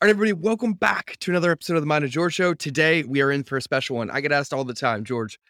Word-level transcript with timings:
All 0.00 0.06
right, 0.06 0.10
everybody, 0.10 0.32
welcome 0.32 0.74
back 0.74 1.16
to 1.18 1.32
another 1.32 1.50
episode 1.50 1.74
of 1.74 1.82
the 1.82 1.86
Mind 1.88 2.04
of 2.04 2.10
George 2.10 2.32
Show. 2.32 2.54
Today, 2.54 3.02
we 3.02 3.20
are 3.20 3.32
in 3.32 3.42
for 3.42 3.56
a 3.56 3.60
special 3.60 3.96
one. 3.96 4.12
I 4.12 4.20
get 4.20 4.30
asked 4.30 4.54
all 4.54 4.62
the 4.62 4.72
time, 4.72 5.02
George, 5.02 5.40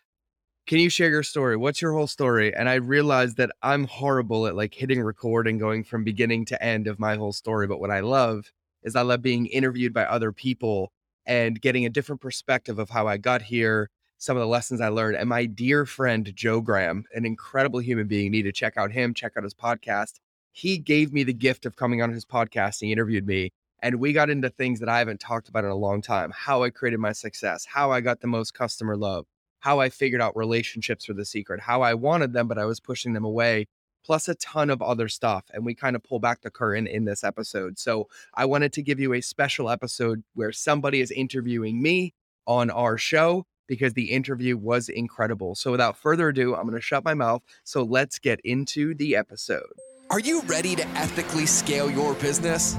can 0.67 0.79
you 0.79 0.89
share 0.89 1.11
your 1.11 1.23
story? 1.23 1.55
What's 1.55 1.83
your 1.83 1.93
whole 1.93 2.07
story? 2.07 2.55
And 2.55 2.67
I 2.67 2.77
realized 2.77 3.37
that 3.37 3.51
I'm 3.63 3.85
horrible 3.85 4.47
at 4.47 4.57
like 4.57 4.73
hitting 4.73 5.03
record 5.03 5.47
and 5.47 5.61
going 5.61 5.85
from 5.85 6.03
beginning 6.03 6.47
to 6.47 6.63
end 6.65 6.87
of 6.87 6.99
my 6.99 7.17
whole 7.17 7.35
story. 7.35 7.67
But 7.67 7.79
what 7.79 7.91
I 7.91 8.01
love 8.01 8.51
is 8.83 8.97
I 8.97 9.03
love 9.03 9.21
being 9.21 9.45
interviewed 9.49 9.93
by 9.93 10.05
other 10.05 10.33
people 10.33 10.93
and 11.27 11.61
getting 11.61 11.85
a 11.85 11.91
different 11.91 12.23
perspective 12.23 12.79
of 12.79 12.89
how 12.89 13.07
I 13.07 13.19
got 13.19 13.43
here, 13.43 13.91
some 14.17 14.39
of 14.39 14.41
the 14.41 14.47
lessons 14.47 14.81
I 14.81 14.89
learned. 14.89 15.19
And 15.19 15.29
my 15.29 15.45
dear 15.45 15.85
friend, 15.85 16.33
Joe 16.35 16.63
Graham, 16.63 17.05
an 17.15 17.27
incredible 17.27 17.81
human 17.81 18.07
being, 18.07 18.31
need 18.31 18.45
to 18.45 18.53
check 18.53 18.79
out 18.79 18.93
him, 18.93 19.13
check 19.13 19.33
out 19.37 19.45
his 19.45 19.53
podcast. 19.53 20.21
He 20.53 20.79
gave 20.79 21.13
me 21.13 21.23
the 21.23 21.35
gift 21.35 21.67
of 21.67 21.77
coming 21.77 22.01
on 22.01 22.13
his 22.13 22.25
podcast. 22.25 22.81
He 22.81 22.93
interviewed 22.93 23.27
me 23.27 23.53
and 23.83 24.01
we 24.01 24.13
got 24.13 24.31
into 24.31 24.51
things 24.51 24.81
that 24.81 24.89
I 24.89 24.99
haven't 24.99 25.21
talked 25.21 25.49
about 25.49 25.65
in 25.65 25.71
a 25.71 25.77
long 25.77 26.03
time 26.03 26.33
how 26.35 26.63
I 26.63 26.71
created 26.71 27.01
my 27.01 27.13
success, 27.13 27.65
how 27.65 27.91
I 27.91 28.01
got 28.01 28.21
the 28.21 28.27
most 28.27 28.55
customer 28.55 28.97
love, 28.97 29.27
how 29.61 29.81
I 29.81 29.89
figured 29.89 30.21
out 30.21 30.37
relationships 30.37 31.09
were 31.09 31.15
the 31.15 31.25
secret, 31.25 31.61
how 31.61 31.83
I 31.83 31.95
wanted 31.95 32.33
them, 32.33 32.49
but 32.49 32.59
I 32.59 32.65
was 32.65 32.81
pushing 32.81 33.13
them 33.13 33.25
away, 33.25 33.67
plus 34.05 34.29
a 34.29 34.35
ton 34.37 34.71
of 34.71 34.83
other 34.83 35.09
stuff. 35.09 35.45
And 35.53 35.65
we 35.65 35.75
kind 35.75 35.97
of 35.97 36.03
pull 36.03 36.19
back 36.19 36.43
the 36.43 36.51
curtain 36.51 36.87
in 36.87 37.05
this 37.05 37.25
episode. 37.25 37.79
So 37.79 38.09
I 38.35 38.45
wanted 38.45 38.73
to 38.75 38.83
give 38.83 39.01
you 39.01 39.13
a 39.15 39.21
special 39.21 39.71
episode 39.71 40.23
where 40.35 40.53
somebody 40.53 41.01
is 41.01 41.11
interviewing 41.11 41.83
me 41.83 42.15
on 42.47 42.71
our 42.71 42.97
show 42.97 43.45
because 43.67 43.93
the 43.93 44.11
interview 44.11 44.57
was 44.57 44.89
incredible. 44.89 45.55
So 45.55 45.71
without 45.71 45.97
further 45.97 46.29
ado, 46.29 46.55
I'm 46.55 46.63
going 46.63 46.75
to 46.75 46.81
shut 46.81 47.05
my 47.05 47.15
mouth. 47.15 47.43
So 47.65 47.83
let's 47.83 48.19
get 48.19 48.41
into 48.43 48.95
the 48.95 49.15
episode. 49.15 49.67
Are 50.11 50.21
you 50.21 50.41
ready 50.43 50.75
to 50.75 50.89
ethically 50.89 51.45
scale 51.45 51.91
your 51.91 52.15
business? 52.15 52.79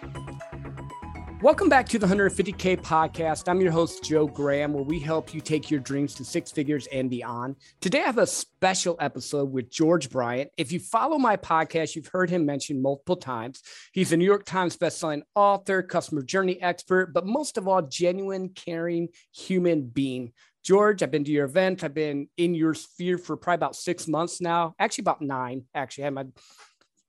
Welcome 1.41 1.69
back 1.69 1.89
to 1.89 1.97
the 1.97 2.05
150K 2.05 2.81
podcast. 2.81 3.49
I'm 3.49 3.59
your 3.59 3.71
host, 3.71 4.03
Joe 4.03 4.27
Graham, 4.27 4.73
where 4.73 4.83
we 4.83 4.99
help 4.99 5.33
you 5.33 5.41
take 5.41 5.71
your 5.71 5.79
dreams 5.79 6.13
to 6.15 6.23
six 6.23 6.51
figures 6.51 6.85
and 6.91 7.09
beyond. 7.09 7.55
Today, 7.79 8.01
I 8.01 8.05
have 8.05 8.19
a 8.19 8.27
special 8.27 8.95
episode 8.99 9.51
with 9.51 9.71
George 9.71 10.11
Bryant. 10.11 10.51
If 10.55 10.71
you 10.71 10.79
follow 10.79 11.17
my 11.17 11.37
podcast, 11.37 11.95
you've 11.95 12.11
heard 12.13 12.29
him 12.29 12.45
mentioned 12.45 12.83
multiple 12.83 13.15
times. 13.15 13.63
He's 13.91 14.11
a 14.11 14.17
New 14.17 14.25
York 14.25 14.45
Times 14.45 14.77
bestselling 14.77 15.23
author, 15.33 15.81
customer 15.81 16.21
journey 16.21 16.61
expert, 16.61 17.11
but 17.11 17.25
most 17.25 17.57
of 17.57 17.67
all, 17.67 17.81
genuine, 17.81 18.49
caring 18.49 19.09
human 19.33 19.81
being. 19.87 20.33
George, 20.63 21.01
I've 21.01 21.09
been 21.09 21.23
to 21.23 21.31
your 21.31 21.45
event. 21.45 21.83
I've 21.83 21.95
been 21.95 22.29
in 22.37 22.53
your 22.53 22.75
sphere 22.75 23.17
for 23.17 23.35
probably 23.35 23.55
about 23.55 23.75
six 23.75 24.07
months 24.07 24.41
now, 24.41 24.75
actually, 24.77 25.05
about 25.05 25.23
nine. 25.23 25.63
Actually, 25.73 26.03
I 26.03 26.05
had 26.05 26.13
my 26.13 26.25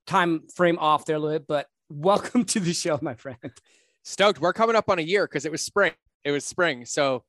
time 0.07 0.49
frame 0.55 0.79
off 0.79 1.05
there 1.05 1.17
a 1.17 1.19
little 1.19 1.39
bit, 1.39 1.47
but 1.47 1.67
welcome 1.91 2.47
to 2.47 2.61
the 2.61 2.73
show, 2.73 2.99
my 3.03 3.13
friend 3.13 3.37
stoked. 4.03 4.41
We're 4.41 4.53
coming 4.53 4.77
up 4.77 4.89
on 4.89 4.99
a 4.99 5.03
year 5.03 5.27
because 5.27 5.45
it 5.45 5.53
was 5.53 5.63
spring. 5.63 5.93
It 6.25 6.31
was 6.31 6.45
spring. 6.45 6.85
So 6.85 7.25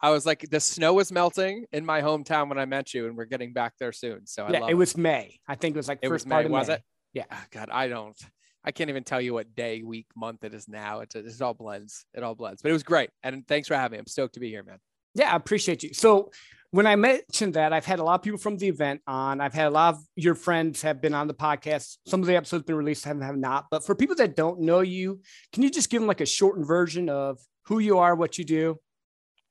I 0.00 0.10
was 0.10 0.26
like, 0.26 0.46
the 0.50 0.60
snow 0.60 0.94
was 0.94 1.10
melting 1.10 1.66
in 1.72 1.84
my 1.84 2.02
hometown 2.02 2.48
when 2.48 2.58
I 2.58 2.66
met 2.66 2.92
you, 2.92 3.06
and 3.06 3.16
we're 3.16 3.24
getting 3.24 3.52
back 3.52 3.74
there 3.78 3.92
soon. 3.92 4.26
So 4.26 4.46
yeah, 4.50 4.66
it, 4.66 4.70
it, 4.70 4.74
was 4.74 4.96
May. 4.96 5.38
I 5.48 5.54
think 5.54 5.74
it 5.74 5.78
was 5.78 5.88
like 5.88 6.00
it 6.02 6.08
first 6.08 6.26
was 6.26 6.30
part 6.30 6.44
May, 6.44 6.46
of 6.46 6.52
was 6.52 6.68
May. 6.68 6.74
it? 6.74 6.82
Yeah. 7.14 7.24
Oh, 7.32 7.44
God, 7.50 7.70
I 7.70 7.88
don't. 7.88 8.18
I 8.64 8.72
can't 8.72 8.90
even 8.90 9.04
tell 9.04 9.20
you 9.20 9.34
what 9.34 9.54
day, 9.54 9.82
week, 9.82 10.06
month 10.16 10.42
it 10.44 10.54
is 10.54 10.68
now. 10.68 11.00
It's 11.00 11.14
it 11.14 11.40
all 11.42 11.54
blends. 11.54 12.06
It 12.14 12.22
all 12.22 12.34
blends. 12.34 12.62
But 12.62 12.70
it 12.70 12.72
was 12.72 12.82
great, 12.82 13.10
and 13.22 13.46
thanks 13.46 13.68
for 13.68 13.76
having 13.76 13.96
me. 13.96 13.98
I'm 13.98 14.06
stoked 14.06 14.34
to 14.34 14.40
be 14.40 14.50
here, 14.50 14.62
man. 14.62 14.78
Yeah, 15.14 15.32
I 15.32 15.36
appreciate 15.36 15.82
you. 15.82 15.94
So 15.94 16.30
when 16.70 16.86
I 16.88 16.96
mentioned 16.96 17.54
that, 17.54 17.72
I've 17.72 17.84
had 17.84 18.00
a 18.00 18.02
lot 18.02 18.16
of 18.16 18.22
people 18.22 18.38
from 18.38 18.56
the 18.56 18.66
event 18.66 19.00
on. 19.06 19.40
I've 19.40 19.54
had 19.54 19.68
a 19.68 19.70
lot 19.70 19.94
of 19.94 20.00
your 20.16 20.34
friends 20.34 20.82
have 20.82 21.00
been 21.00 21.14
on 21.14 21.28
the 21.28 21.34
podcast. 21.34 21.98
Some 22.06 22.20
of 22.20 22.26
the 22.26 22.34
episodes 22.34 22.64
been 22.64 22.74
released, 22.74 23.02
some 23.02 23.20
have 23.20 23.36
not. 23.36 23.66
But 23.70 23.86
for 23.86 23.94
people 23.94 24.16
that 24.16 24.34
don't 24.34 24.60
know 24.60 24.80
you, 24.80 25.20
can 25.52 25.62
you 25.62 25.70
just 25.70 25.88
give 25.88 26.00
them 26.00 26.08
like 26.08 26.20
a 26.20 26.26
shortened 26.26 26.66
version 26.66 27.08
of 27.08 27.38
who 27.66 27.78
you 27.78 27.98
are, 27.98 28.16
what 28.16 28.38
you 28.38 28.44
do? 28.44 28.80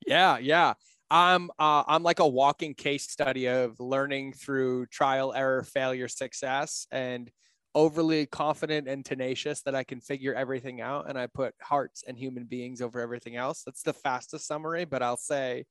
Yeah, 0.05 0.37
yeah. 0.37 0.73
I'm 1.09 1.49
uh, 1.59 1.83
I'm 1.87 2.03
like 2.03 2.19
a 2.19 2.27
walking 2.27 2.73
case 2.73 3.09
study 3.09 3.47
of 3.47 3.79
learning 3.79 4.33
through 4.33 4.87
trial, 4.87 5.31
error, 5.33 5.63
failure, 5.63 6.09
success, 6.09 6.87
and 6.91 7.31
overly 7.75 8.25
confident 8.25 8.87
and 8.87 9.03
tenacious 9.03 9.61
that 9.63 9.75
I 9.75 9.83
can 9.83 9.99
figure 9.99 10.33
everything 10.33 10.81
out. 10.81 11.09
And 11.09 11.17
I 11.17 11.27
put 11.27 11.55
hearts 11.61 12.03
and 12.07 12.17
human 12.17 12.45
beings 12.45 12.81
over 12.81 12.99
everything 12.99 13.35
else. 13.35 13.63
That's 13.63 13.83
the 13.83 13.93
fastest 13.93 14.47
summary, 14.47 14.85
but 14.85 15.01
I'll 15.01 15.17
say 15.17 15.65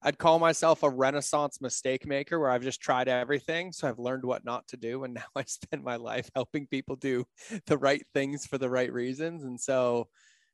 I'd 0.00 0.18
call 0.18 0.38
myself 0.38 0.82
a 0.82 0.90
renaissance 0.90 1.60
mistake 1.60 2.06
maker 2.06 2.38
where 2.38 2.50
I've 2.50 2.62
just 2.62 2.80
tried 2.80 3.08
everything. 3.08 3.72
So 3.72 3.88
I've 3.88 3.98
learned 3.98 4.24
what 4.24 4.44
not 4.44 4.66
to 4.68 4.76
do. 4.76 5.04
And 5.04 5.14
now 5.14 5.24
I 5.34 5.44
spend 5.44 5.82
my 5.82 5.96
life 5.96 6.30
helping 6.34 6.66
people 6.66 6.96
do 6.96 7.24
the 7.66 7.78
right 7.78 8.04
things 8.14 8.46
for 8.46 8.58
the 8.58 8.70
right 8.70 8.92
reasons. 8.92 9.44
And 9.44 9.60
so 9.60 10.08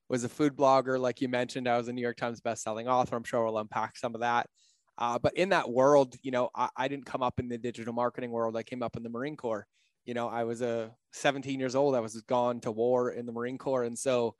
was 0.08 0.24
a 0.24 0.28
food 0.28 0.56
blogger, 0.56 0.98
like 0.98 1.20
you 1.20 1.28
mentioned. 1.28 1.68
I 1.68 1.78
was 1.78 1.88
a 1.88 1.92
New 1.92 2.02
York 2.02 2.16
Times 2.16 2.40
bestselling 2.40 2.86
author. 2.86 3.16
I'm 3.16 3.24
sure 3.24 3.44
we'll 3.44 3.58
unpack 3.58 3.96
some 3.96 4.14
of 4.14 4.20
that. 4.20 4.48
Uh, 4.96 5.18
but 5.18 5.36
in 5.36 5.48
that 5.48 5.68
world, 5.68 6.14
you 6.22 6.30
know, 6.30 6.50
I, 6.54 6.68
I 6.76 6.88
didn't 6.88 7.06
come 7.06 7.22
up 7.22 7.40
in 7.40 7.48
the 7.48 7.58
digital 7.58 7.92
marketing 7.92 8.30
world. 8.30 8.56
I 8.56 8.62
came 8.62 8.82
up 8.82 8.96
in 8.96 9.02
the 9.02 9.08
Marine 9.08 9.36
Corps. 9.36 9.66
You 10.04 10.14
know, 10.14 10.28
I 10.28 10.44
was 10.44 10.60
a 10.62 10.92
17 11.12 11.58
years 11.58 11.74
old. 11.74 11.94
I 11.94 12.00
was 12.00 12.20
gone 12.22 12.60
to 12.60 12.70
war 12.70 13.10
in 13.10 13.26
the 13.26 13.32
Marine 13.32 13.58
Corps. 13.58 13.84
And 13.84 13.98
so 13.98 14.34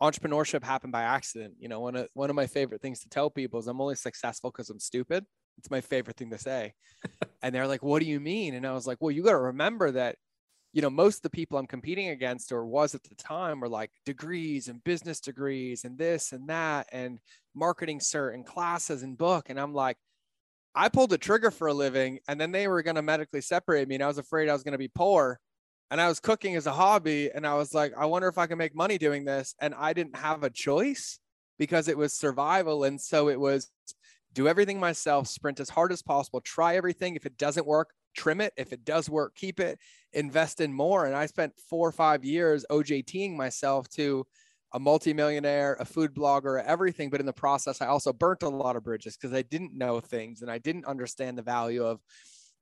entrepreneurship 0.00 0.64
happened 0.64 0.92
by 0.92 1.02
accident. 1.02 1.54
You 1.58 1.68
know, 1.68 1.80
one 1.80 1.96
of 1.96 2.08
one 2.14 2.30
of 2.30 2.36
my 2.36 2.46
favorite 2.46 2.80
things 2.80 3.00
to 3.00 3.08
tell 3.08 3.30
people 3.30 3.60
is 3.60 3.66
I'm 3.66 3.80
only 3.80 3.96
successful 3.96 4.50
because 4.50 4.70
I'm 4.70 4.80
stupid. 4.80 5.24
It's 5.58 5.70
my 5.70 5.80
favorite 5.80 6.16
thing 6.16 6.30
to 6.30 6.38
say. 6.38 6.74
and 7.42 7.54
they're 7.54 7.66
like, 7.66 7.82
"What 7.82 8.00
do 8.00 8.06
you 8.06 8.20
mean?" 8.20 8.54
And 8.54 8.66
I 8.66 8.72
was 8.72 8.86
like, 8.86 8.98
"Well, 9.00 9.10
you 9.10 9.22
got 9.22 9.32
to 9.32 9.38
remember 9.38 9.90
that." 9.92 10.16
You 10.72 10.82
know, 10.82 10.90
most 10.90 11.16
of 11.16 11.22
the 11.22 11.30
people 11.30 11.58
I'm 11.58 11.66
competing 11.66 12.10
against, 12.10 12.52
or 12.52 12.64
was 12.64 12.94
at 12.94 13.02
the 13.02 13.16
time, 13.16 13.58
were 13.60 13.68
like 13.68 13.90
degrees 14.06 14.68
and 14.68 14.82
business 14.84 15.20
degrees 15.20 15.84
and 15.84 15.98
this 15.98 16.32
and 16.32 16.48
that 16.48 16.86
and 16.92 17.18
marketing 17.54 17.98
cert 17.98 18.34
and 18.34 18.46
classes 18.46 19.02
and 19.02 19.18
book. 19.18 19.50
And 19.50 19.58
I'm 19.58 19.74
like, 19.74 19.96
I 20.74 20.88
pulled 20.88 21.12
a 21.12 21.18
trigger 21.18 21.50
for 21.50 21.68
a 21.68 21.74
living, 21.74 22.20
and 22.28 22.40
then 22.40 22.52
they 22.52 22.68
were 22.68 22.82
going 22.82 22.96
to 22.96 23.02
medically 23.02 23.40
separate 23.40 23.88
me, 23.88 23.96
and 23.96 24.04
I 24.04 24.08
was 24.08 24.18
afraid 24.18 24.48
I 24.48 24.52
was 24.52 24.62
going 24.62 24.72
to 24.72 24.78
be 24.78 24.88
poor 24.88 25.40
and 25.90 26.00
I 26.00 26.08
was 26.08 26.20
cooking 26.20 26.54
as 26.54 26.66
a 26.66 26.72
hobby 26.72 27.30
and 27.34 27.46
I 27.46 27.54
was 27.54 27.74
like, 27.74 27.92
I 27.98 28.06
wonder 28.06 28.28
if 28.28 28.38
I 28.38 28.46
can 28.46 28.58
make 28.58 28.74
money 28.74 28.96
doing 28.96 29.24
this. 29.24 29.54
And 29.60 29.74
I 29.74 29.92
didn't 29.92 30.16
have 30.16 30.44
a 30.44 30.50
choice 30.50 31.18
because 31.58 31.88
it 31.88 31.98
was 31.98 32.12
survival. 32.12 32.84
And 32.84 33.00
so 33.00 33.28
it 33.28 33.40
was 33.40 33.70
do 34.32 34.46
everything 34.46 34.78
myself, 34.78 35.26
sprint 35.26 35.58
as 35.58 35.68
hard 35.68 35.90
as 35.90 36.02
possible, 36.02 36.40
try 36.40 36.76
everything. 36.76 37.16
If 37.16 37.26
it 37.26 37.36
doesn't 37.36 37.66
work, 37.66 37.90
trim 38.14 38.40
it. 38.40 38.52
If 38.56 38.72
it 38.72 38.84
does 38.84 39.10
work, 39.10 39.34
keep 39.34 39.58
it, 39.58 39.80
invest 40.12 40.60
in 40.60 40.72
more. 40.72 41.06
And 41.06 41.16
I 41.16 41.26
spent 41.26 41.58
four 41.68 41.88
or 41.88 41.92
five 41.92 42.24
years 42.24 42.64
OJTing 42.70 43.36
myself 43.36 43.88
to 43.90 44.24
a 44.72 44.78
multimillionaire, 44.78 45.76
a 45.80 45.84
food 45.84 46.14
blogger, 46.14 46.62
everything. 46.64 47.10
But 47.10 47.20
in 47.20 47.26
the 47.26 47.32
process, 47.32 47.80
I 47.80 47.86
also 47.86 48.12
burnt 48.12 48.42
a 48.42 48.48
lot 48.48 48.76
of 48.76 48.84
bridges 48.84 49.16
because 49.16 49.34
I 49.34 49.42
didn't 49.42 49.76
know 49.76 50.00
things 50.00 50.42
and 50.42 50.50
I 50.50 50.58
didn't 50.58 50.84
understand 50.84 51.36
the 51.36 51.42
value 51.42 51.84
of 51.84 52.00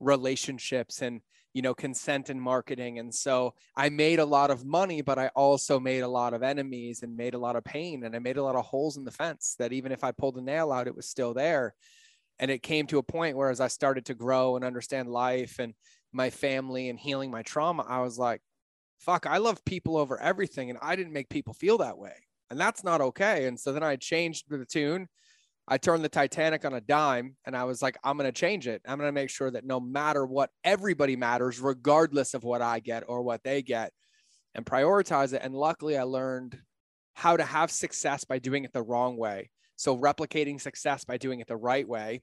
relationships 0.00 1.02
and 1.02 1.20
you 1.54 1.62
know 1.62 1.74
consent 1.74 2.30
and 2.30 2.40
marketing 2.40 2.98
and 2.98 3.12
so 3.12 3.52
i 3.76 3.88
made 3.88 4.20
a 4.20 4.24
lot 4.24 4.50
of 4.50 4.64
money 4.64 5.00
but 5.02 5.18
i 5.18 5.28
also 5.34 5.80
made 5.80 6.02
a 6.02 6.08
lot 6.08 6.34
of 6.34 6.42
enemies 6.42 7.02
and 7.02 7.16
made 7.16 7.34
a 7.34 7.38
lot 7.38 7.56
of 7.56 7.64
pain 7.64 8.04
and 8.04 8.14
i 8.14 8.18
made 8.18 8.36
a 8.36 8.42
lot 8.42 8.54
of 8.54 8.64
holes 8.64 8.96
in 8.96 9.04
the 9.04 9.10
fence 9.10 9.56
that 9.58 9.72
even 9.72 9.90
if 9.90 10.04
i 10.04 10.12
pulled 10.12 10.36
a 10.36 10.40
nail 10.40 10.70
out 10.70 10.86
it 10.86 10.94
was 10.94 11.08
still 11.08 11.34
there 11.34 11.74
and 12.38 12.50
it 12.50 12.62
came 12.62 12.86
to 12.86 12.98
a 12.98 13.02
point 13.02 13.36
where 13.36 13.50
as 13.50 13.60
i 13.60 13.66
started 13.66 14.04
to 14.04 14.14
grow 14.14 14.54
and 14.54 14.64
understand 14.64 15.08
life 15.08 15.58
and 15.58 15.74
my 16.12 16.30
family 16.30 16.88
and 16.90 16.98
healing 16.98 17.30
my 17.30 17.42
trauma 17.42 17.84
i 17.88 18.00
was 18.00 18.18
like 18.18 18.40
fuck 18.98 19.26
i 19.26 19.38
love 19.38 19.64
people 19.64 19.96
over 19.96 20.20
everything 20.20 20.70
and 20.70 20.78
i 20.82 20.96
didn't 20.96 21.12
make 21.12 21.28
people 21.28 21.54
feel 21.54 21.78
that 21.78 21.98
way 21.98 22.14
and 22.50 22.58
that's 22.58 22.84
not 22.84 23.00
okay 23.00 23.46
and 23.46 23.58
so 23.58 23.72
then 23.72 23.82
i 23.82 23.96
changed 23.96 24.44
the 24.48 24.64
tune 24.64 25.08
I 25.70 25.76
turned 25.76 26.02
the 26.02 26.08
Titanic 26.08 26.64
on 26.64 26.72
a 26.72 26.80
dime 26.80 27.36
and 27.44 27.54
I 27.54 27.64
was 27.64 27.82
like, 27.82 27.98
I'm 28.02 28.16
going 28.16 28.28
to 28.28 28.32
change 28.32 28.66
it. 28.66 28.80
I'm 28.88 28.96
going 28.96 29.08
to 29.08 29.12
make 29.12 29.28
sure 29.28 29.50
that 29.50 29.66
no 29.66 29.78
matter 29.78 30.24
what, 30.24 30.50
everybody 30.64 31.14
matters, 31.14 31.60
regardless 31.60 32.32
of 32.32 32.42
what 32.42 32.62
I 32.62 32.80
get 32.80 33.04
or 33.06 33.22
what 33.22 33.44
they 33.44 33.60
get, 33.60 33.92
and 34.54 34.64
prioritize 34.64 35.34
it. 35.34 35.42
And 35.44 35.54
luckily, 35.54 35.98
I 35.98 36.04
learned 36.04 36.58
how 37.12 37.36
to 37.36 37.44
have 37.44 37.70
success 37.70 38.24
by 38.24 38.38
doing 38.38 38.64
it 38.64 38.72
the 38.72 38.82
wrong 38.82 39.18
way. 39.18 39.50
So, 39.76 39.96
replicating 39.96 40.58
success 40.58 41.04
by 41.04 41.18
doing 41.18 41.40
it 41.40 41.46
the 41.46 41.56
right 41.56 41.86
way, 41.86 42.22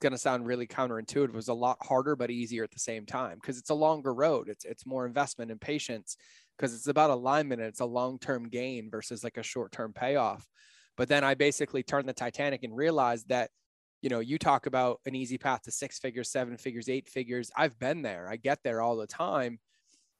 going 0.00 0.12
to 0.12 0.18
sound 0.18 0.46
really 0.46 0.66
counterintuitive, 0.66 1.28
it 1.28 1.34
was 1.34 1.48
a 1.48 1.54
lot 1.54 1.78
harder, 1.82 2.16
but 2.16 2.30
easier 2.30 2.64
at 2.64 2.70
the 2.70 2.78
same 2.80 3.06
time 3.06 3.36
because 3.36 3.58
it's 3.58 3.70
a 3.70 3.74
longer 3.74 4.12
road. 4.12 4.48
It's, 4.48 4.64
it's 4.64 4.86
more 4.86 5.06
investment 5.06 5.50
and 5.50 5.60
patience 5.60 6.16
because 6.56 6.74
it's 6.74 6.88
about 6.88 7.10
alignment 7.10 7.60
and 7.60 7.68
it's 7.68 7.80
a 7.80 7.86
long 7.86 8.18
term 8.18 8.48
gain 8.48 8.90
versus 8.90 9.22
like 9.22 9.36
a 9.36 9.42
short 9.42 9.72
term 9.72 9.92
payoff. 9.92 10.46
But 10.96 11.08
then 11.08 11.24
I 11.24 11.34
basically 11.34 11.82
turned 11.82 12.08
the 12.08 12.12
Titanic 12.12 12.62
and 12.62 12.76
realized 12.76 13.28
that, 13.28 13.50
you 14.02 14.10
know, 14.10 14.20
you 14.20 14.38
talk 14.38 14.66
about 14.66 15.00
an 15.06 15.14
easy 15.14 15.38
path 15.38 15.62
to 15.62 15.70
six 15.70 15.98
figures, 15.98 16.30
seven 16.30 16.56
figures, 16.56 16.88
eight 16.88 17.08
figures. 17.08 17.50
I've 17.56 17.78
been 17.78 18.02
there. 18.02 18.28
I 18.28 18.36
get 18.36 18.58
there 18.62 18.80
all 18.80 18.96
the 18.96 19.06
time. 19.06 19.58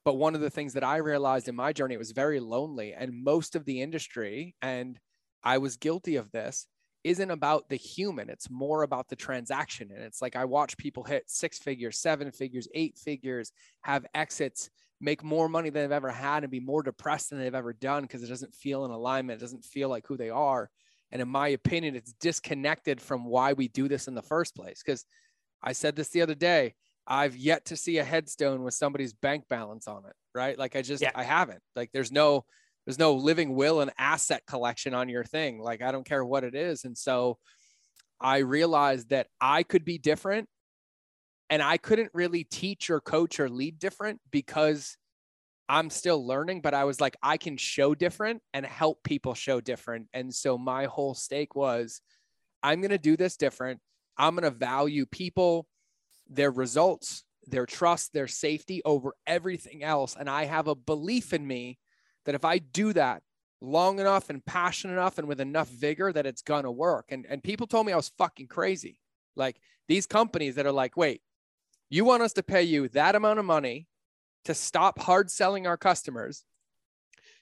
But 0.04 0.14
one 0.14 0.34
of 0.34 0.40
the 0.40 0.50
things 0.50 0.72
that 0.74 0.84
I 0.84 0.96
realized 0.96 1.48
in 1.48 1.56
my 1.56 1.72
journey, 1.72 1.94
it 1.94 1.98
was 1.98 2.12
very 2.12 2.40
lonely. 2.40 2.94
And 2.94 3.22
most 3.22 3.54
of 3.54 3.64
the 3.64 3.82
industry, 3.82 4.54
and 4.62 4.98
I 5.42 5.58
was 5.58 5.76
guilty 5.76 6.16
of 6.16 6.30
this, 6.30 6.66
isn't 7.04 7.30
about 7.30 7.68
the 7.68 7.76
human. 7.76 8.28
It's 8.28 8.50
more 8.50 8.82
about 8.82 9.08
the 9.08 9.16
transaction. 9.16 9.90
And 9.94 10.02
it's 10.02 10.20
like 10.20 10.36
I 10.36 10.44
watch 10.44 10.76
people 10.76 11.02
hit 11.02 11.24
six 11.26 11.58
figures, 11.58 11.98
seven 11.98 12.30
figures, 12.30 12.68
eight 12.74 12.98
figures, 12.98 13.52
have 13.82 14.04
exits, 14.14 14.68
make 15.00 15.24
more 15.24 15.48
money 15.48 15.70
than 15.70 15.82
they've 15.82 15.92
ever 15.92 16.10
had, 16.10 16.42
and 16.42 16.50
be 16.50 16.60
more 16.60 16.82
depressed 16.82 17.30
than 17.30 17.38
they've 17.38 17.54
ever 17.54 17.72
done 17.72 18.02
because 18.02 18.22
it 18.22 18.28
doesn't 18.28 18.54
feel 18.54 18.84
in 18.84 18.90
alignment. 18.90 19.40
It 19.40 19.44
doesn't 19.44 19.64
feel 19.64 19.88
like 19.88 20.06
who 20.06 20.16
they 20.16 20.30
are. 20.30 20.70
And 21.10 21.22
in 21.22 21.28
my 21.28 21.48
opinion, 21.48 21.96
it's 21.96 22.12
disconnected 22.20 23.00
from 23.00 23.24
why 23.24 23.54
we 23.54 23.68
do 23.68 23.88
this 23.88 24.06
in 24.06 24.14
the 24.14 24.22
first 24.22 24.54
place. 24.54 24.82
Because 24.84 25.04
I 25.62 25.72
said 25.72 25.96
this 25.96 26.10
the 26.10 26.22
other 26.22 26.34
day. 26.34 26.74
I've 27.06 27.36
yet 27.36 27.64
to 27.66 27.76
see 27.76 27.98
a 27.98 28.04
headstone 28.04 28.62
with 28.62 28.74
somebody's 28.74 29.12
bank 29.12 29.44
balance 29.48 29.88
on 29.88 30.04
it, 30.06 30.12
right? 30.32 30.56
Like 30.56 30.76
I 30.76 30.82
just, 30.82 31.02
yeah. 31.02 31.10
I 31.14 31.24
haven't. 31.24 31.62
Like 31.74 31.90
there's 31.92 32.12
no, 32.12 32.44
there's 32.90 32.98
no 32.98 33.14
living 33.14 33.54
will 33.54 33.80
and 33.80 33.92
asset 33.98 34.42
collection 34.48 34.94
on 34.94 35.08
your 35.08 35.22
thing. 35.22 35.60
Like 35.60 35.80
I 35.80 35.92
don't 35.92 36.04
care 36.04 36.24
what 36.24 36.42
it 36.42 36.56
is. 36.56 36.84
And 36.84 36.98
so 36.98 37.38
I 38.20 38.38
realized 38.38 39.10
that 39.10 39.28
I 39.40 39.62
could 39.62 39.84
be 39.84 39.96
different 39.96 40.48
and 41.50 41.62
I 41.62 41.76
couldn't 41.76 42.10
really 42.12 42.42
teach 42.42 42.90
or 42.90 43.00
coach 43.00 43.38
or 43.38 43.48
lead 43.48 43.78
different 43.78 44.20
because 44.32 44.96
I'm 45.68 45.88
still 45.88 46.26
learning, 46.26 46.62
but 46.62 46.74
I 46.74 46.82
was 46.82 47.00
like, 47.00 47.16
I 47.22 47.36
can 47.36 47.56
show 47.56 47.94
different 47.94 48.42
and 48.52 48.66
help 48.66 49.04
people 49.04 49.34
show 49.34 49.60
different. 49.60 50.08
And 50.12 50.34
so 50.34 50.58
my 50.58 50.86
whole 50.86 51.14
stake 51.14 51.54
was 51.54 52.00
I'm 52.60 52.80
going 52.80 52.90
to 52.90 52.98
do 52.98 53.16
this 53.16 53.36
different. 53.36 53.78
I'm 54.18 54.34
going 54.34 54.52
to 54.52 54.58
value 54.58 55.06
people, 55.06 55.68
their 56.28 56.50
results, 56.50 57.22
their 57.46 57.66
trust, 57.66 58.12
their 58.12 58.26
safety 58.26 58.82
over 58.84 59.14
everything 59.28 59.84
else. 59.84 60.16
And 60.18 60.28
I 60.28 60.46
have 60.46 60.66
a 60.66 60.74
belief 60.74 61.32
in 61.32 61.46
me 61.46 61.78
that 62.24 62.34
if 62.34 62.44
I 62.44 62.58
do 62.58 62.92
that 62.92 63.22
long 63.60 63.98
enough 63.98 64.30
and 64.30 64.44
passionate 64.44 64.94
enough 64.94 65.18
and 65.18 65.28
with 65.28 65.40
enough 65.40 65.68
vigor 65.68 66.12
that 66.12 66.26
it's 66.26 66.42
gonna 66.42 66.70
work. 66.70 67.06
And 67.10 67.26
and 67.28 67.42
people 67.42 67.66
told 67.66 67.86
me 67.86 67.92
I 67.92 67.96
was 67.96 68.12
fucking 68.18 68.48
crazy. 68.48 69.00
Like 69.36 69.60
these 69.88 70.06
companies 70.06 70.54
that 70.54 70.66
are 70.66 70.72
like, 70.72 70.96
wait, 70.96 71.22
you 71.88 72.04
want 72.04 72.22
us 72.22 72.32
to 72.34 72.42
pay 72.42 72.62
you 72.62 72.88
that 72.88 73.14
amount 73.14 73.38
of 73.38 73.44
money 73.44 73.86
to 74.44 74.54
stop 74.54 74.98
hard 74.98 75.30
selling 75.30 75.66
our 75.66 75.76
customers, 75.76 76.44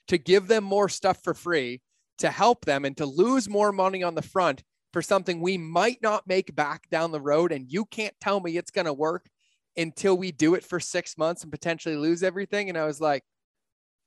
to 0.07 0.17
give 0.17 0.47
them 0.47 0.63
more 0.63 0.89
stuff 0.89 1.23
for 1.23 1.33
free, 1.33 1.81
to 2.17 2.29
help 2.29 2.65
them 2.65 2.83
and 2.83 2.97
to 2.97 3.05
lose 3.05 3.47
more 3.47 3.71
money 3.71 4.03
on 4.03 4.15
the 4.15 4.21
front 4.21 4.63
for 4.91 5.01
something 5.01 5.39
we 5.39 5.57
might 5.57 6.01
not 6.01 6.27
make 6.27 6.53
back 6.55 6.89
down 6.89 7.11
the 7.11 7.21
road. 7.21 7.51
And 7.51 7.71
you 7.71 7.85
can't 7.85 8.15
tell 8.19 8.39
me 8.39 8.57
it's 8.57 8.71
gonna 8.71 8.93
work 8.93 9.29
until 9.77 10.17
we 10.17 10.31
do 10.31 10.55
it 10.55 10.65
for 10.65 10.79
six 10.79 11.17
months 11.17 11.43
and 11.43 11.51
potentially 11.51 11.95
lose 11.95 12.23
everything. 12.23 12.67
And 12.67 12.77
I 12.77 12.85
was 12.85 12.99
like, 12.99 13.23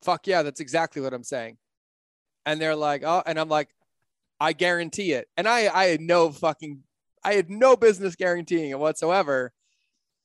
fuck 0.02 0.26
yeah, 0.26 0.42
that's 0.42 0.60
exactly 0.60 1.02
what 1.02 1.14
I'm 1.14 1.24
saying. 1.24 1.56
And 2.44 2.60
they're 2.60 2.76
like, 2.76 3.02
oh, 3.04 3.22
and 3.24 3.38
I'm 3.38 3.48
like, 3.48 3.68
I 4.40 4.52
guarantee 4.52 5.12
it. 5.12 5.28
And 5.36 5.48
I, 5.48 5.68
I 5.72 5.84
had 5.86 6.00
no 6.00 6.30
fucking, 6.30 6.80
I 7.24 7.34
had 7.34 7.50
no 7.50 7.76
business 7.76 8.16
guaranteeing 8.16 8.70
it 8.70 8.78
whatsoever. 8.78 9.52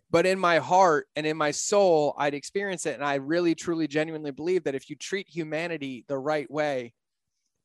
But 0.10 0.26
in 0.26 0.40
my 0.40 0.60
heart 0.60 1.08
and 1.16 1.28
in 1.28 1.38
my 1.38 1.52
soul, 1.52 2.16
I'd 2.18 2.34
experience 2.34 2.86
it. 2.86 2.96
And 2.96 3.04
I 3.04 3.16
really, 3.16 3.56
truly, 3.56 3.88
genuinely 3.88 4.32
believe 4.32 4.64
that 4.64 4.76
if 4.76 4.90
you 4.90 4.96
treat 4.96 5.28
humanity 5.30 6.06
the 6.08 6.18
right 6.18 6.50
way, 6.50 6.94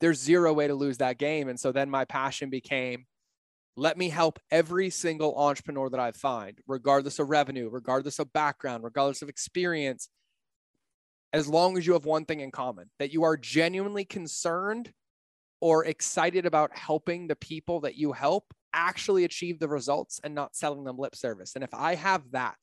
there's 0.00 0.20
zero 0.20 0.52
way 0.52 0.66
to 0.66 0.74
lose 0.74 0.98
that 0.98 1.18
game. 1.18 1.48
And 1.48 1.58
so 1.58 1.70
then 1.70 1.88
my 1.88 2.04
passion 2.04 2.50
became 2.50 3.06
let 3.76 3.96
me 3.96 4.10
help 4.10 4.38
every 4.50 4.90
single 4.90 5.36
entrepreneur 5.38 5.88
that 5.88 6.00
I 6.00 6.12
find, 6.12 6.58
regardless 6.66 7.18
of 7.18 7.30
revenue, 7.30 7.70
regardless 7.70 8.18
of 8.18 8.32
background, 8.32 8.84
regardless 8.84 9.22
of 9.22 9.28
experience, 9.28 10.08
as 11.32 11.48
long 11.48 11.78
as 11.78 11.86
you 11.86 11.94
have 11.94 12.04
one 12.04 12.24
thing 12.24 12.40
in 12.40 12.50
common 12.50 12.90
that 12.98 13.12
you 13.12 13.22
are 13.24 13.36
genuinely 13.36 14.04
concerned 14.04 14.92
or 15.60 15.84
excited 15.84 16.44
about 16.44 16.76
helping 16.76 17.26
the 17.26 17.36
people 17.36 17.80
that 17.80 17.94
you 17.94 18.12
help 18.12 18.52
actually 18.72 19.24
achieve 19.24 19.58
the 19.58 19.68
results 19.68 20.20
and 20.24 20.34
not 20.34 20.56
selling 20.56 20.84
them 20.84 20.98
lip 20.98 21.14
service. 21.14 21.54
And 21.54 21.64
if 21.64 21.72
I 21.72 21.94
have 21.94 22.22
that, 22.32 22.58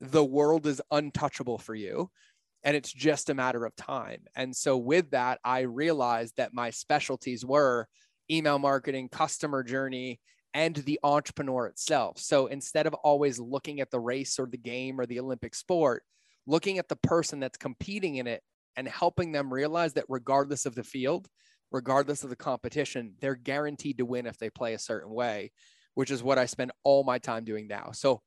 the 0.00 0.24
world 0.24 0.66
is 0.66 0.82
untouchable 0.90 1.58
for 1.58 1.74
you. 1.74 2.10
And 2.64 2.76
it's 2.76 2.92
just 2.92 3.30
a 3.30 3.34
matter 3.34 3.64
of 3.64 3.74
time. 3.76 4.22
And 4.36 4.54
so, 4.54 4.76
with 4.76 5.10
that, 5.10 5.40
I 5.44 5.60
realized 5.60 6.36
that 6.36 6.54
my 6.54 6.70
specialties 6.70 7.44
were 7.44 7.88
email 8.30 8.58
marketing, 8.58 9.08
customer 9.08 9.64
journey, 9.64 10.20
and 10.54 10.76
the 10.76 11.00
entrepreneur 11.02 11.66
itself. 11.66 12.18
So, 12.18 12.46
instead 12.46 12.86
of 12.86 12.94
always 12.94 13.40
looking 13.40 13.80
at 13.80 13.90
the 13.90 13.98
race 13.98 14.38
or 14.38 14.46
the 14.46 14.58
game 14.58 15.00
or 15.00 15.06
the 15.06 15.18
Olympic 15.18 15.56
sport, 15.56 16.04
looking 16.46 16.78
at 16.78 16.88
the 16.88 16.96
person 16.96 17.40
that's 17.40 17.58
competing 17.58 18.16
in 18.16 18.26
it 18.26 18.42
and 18.76 18.88
helping 18.88 19.32
them 19.32 19.52
realize 19.52 19.92
that 19.94 20.04
regardless 20.08 20.66
of 20.66 20.74
the 20.74 20.84
field, 20.84 21.28
regardless 21.70 22.24
of 22.24 22.30
the 22.30 22.36
competition, 22.36 23.14
they're 23.20 23.34
guaranteed 23.34 23.98
to 23.98 24.04
win 24.04 24.26
if 24.26 24.38
they 24.38 24.50
play 24.50 24.74
a 24.74 24.78
certain 24.78 25.12
way, 25.12 25.52
which 25.94 26.10
is 26.10 26.22
what 26.22 26.38
I 26.38 26.46
spend 26.46 26.72
all 26.84 27.04
my 27.04 27.18
time 27.18 27.44
doing 27.44 27.68
now. 27.68 27.90
So 27.92 28.22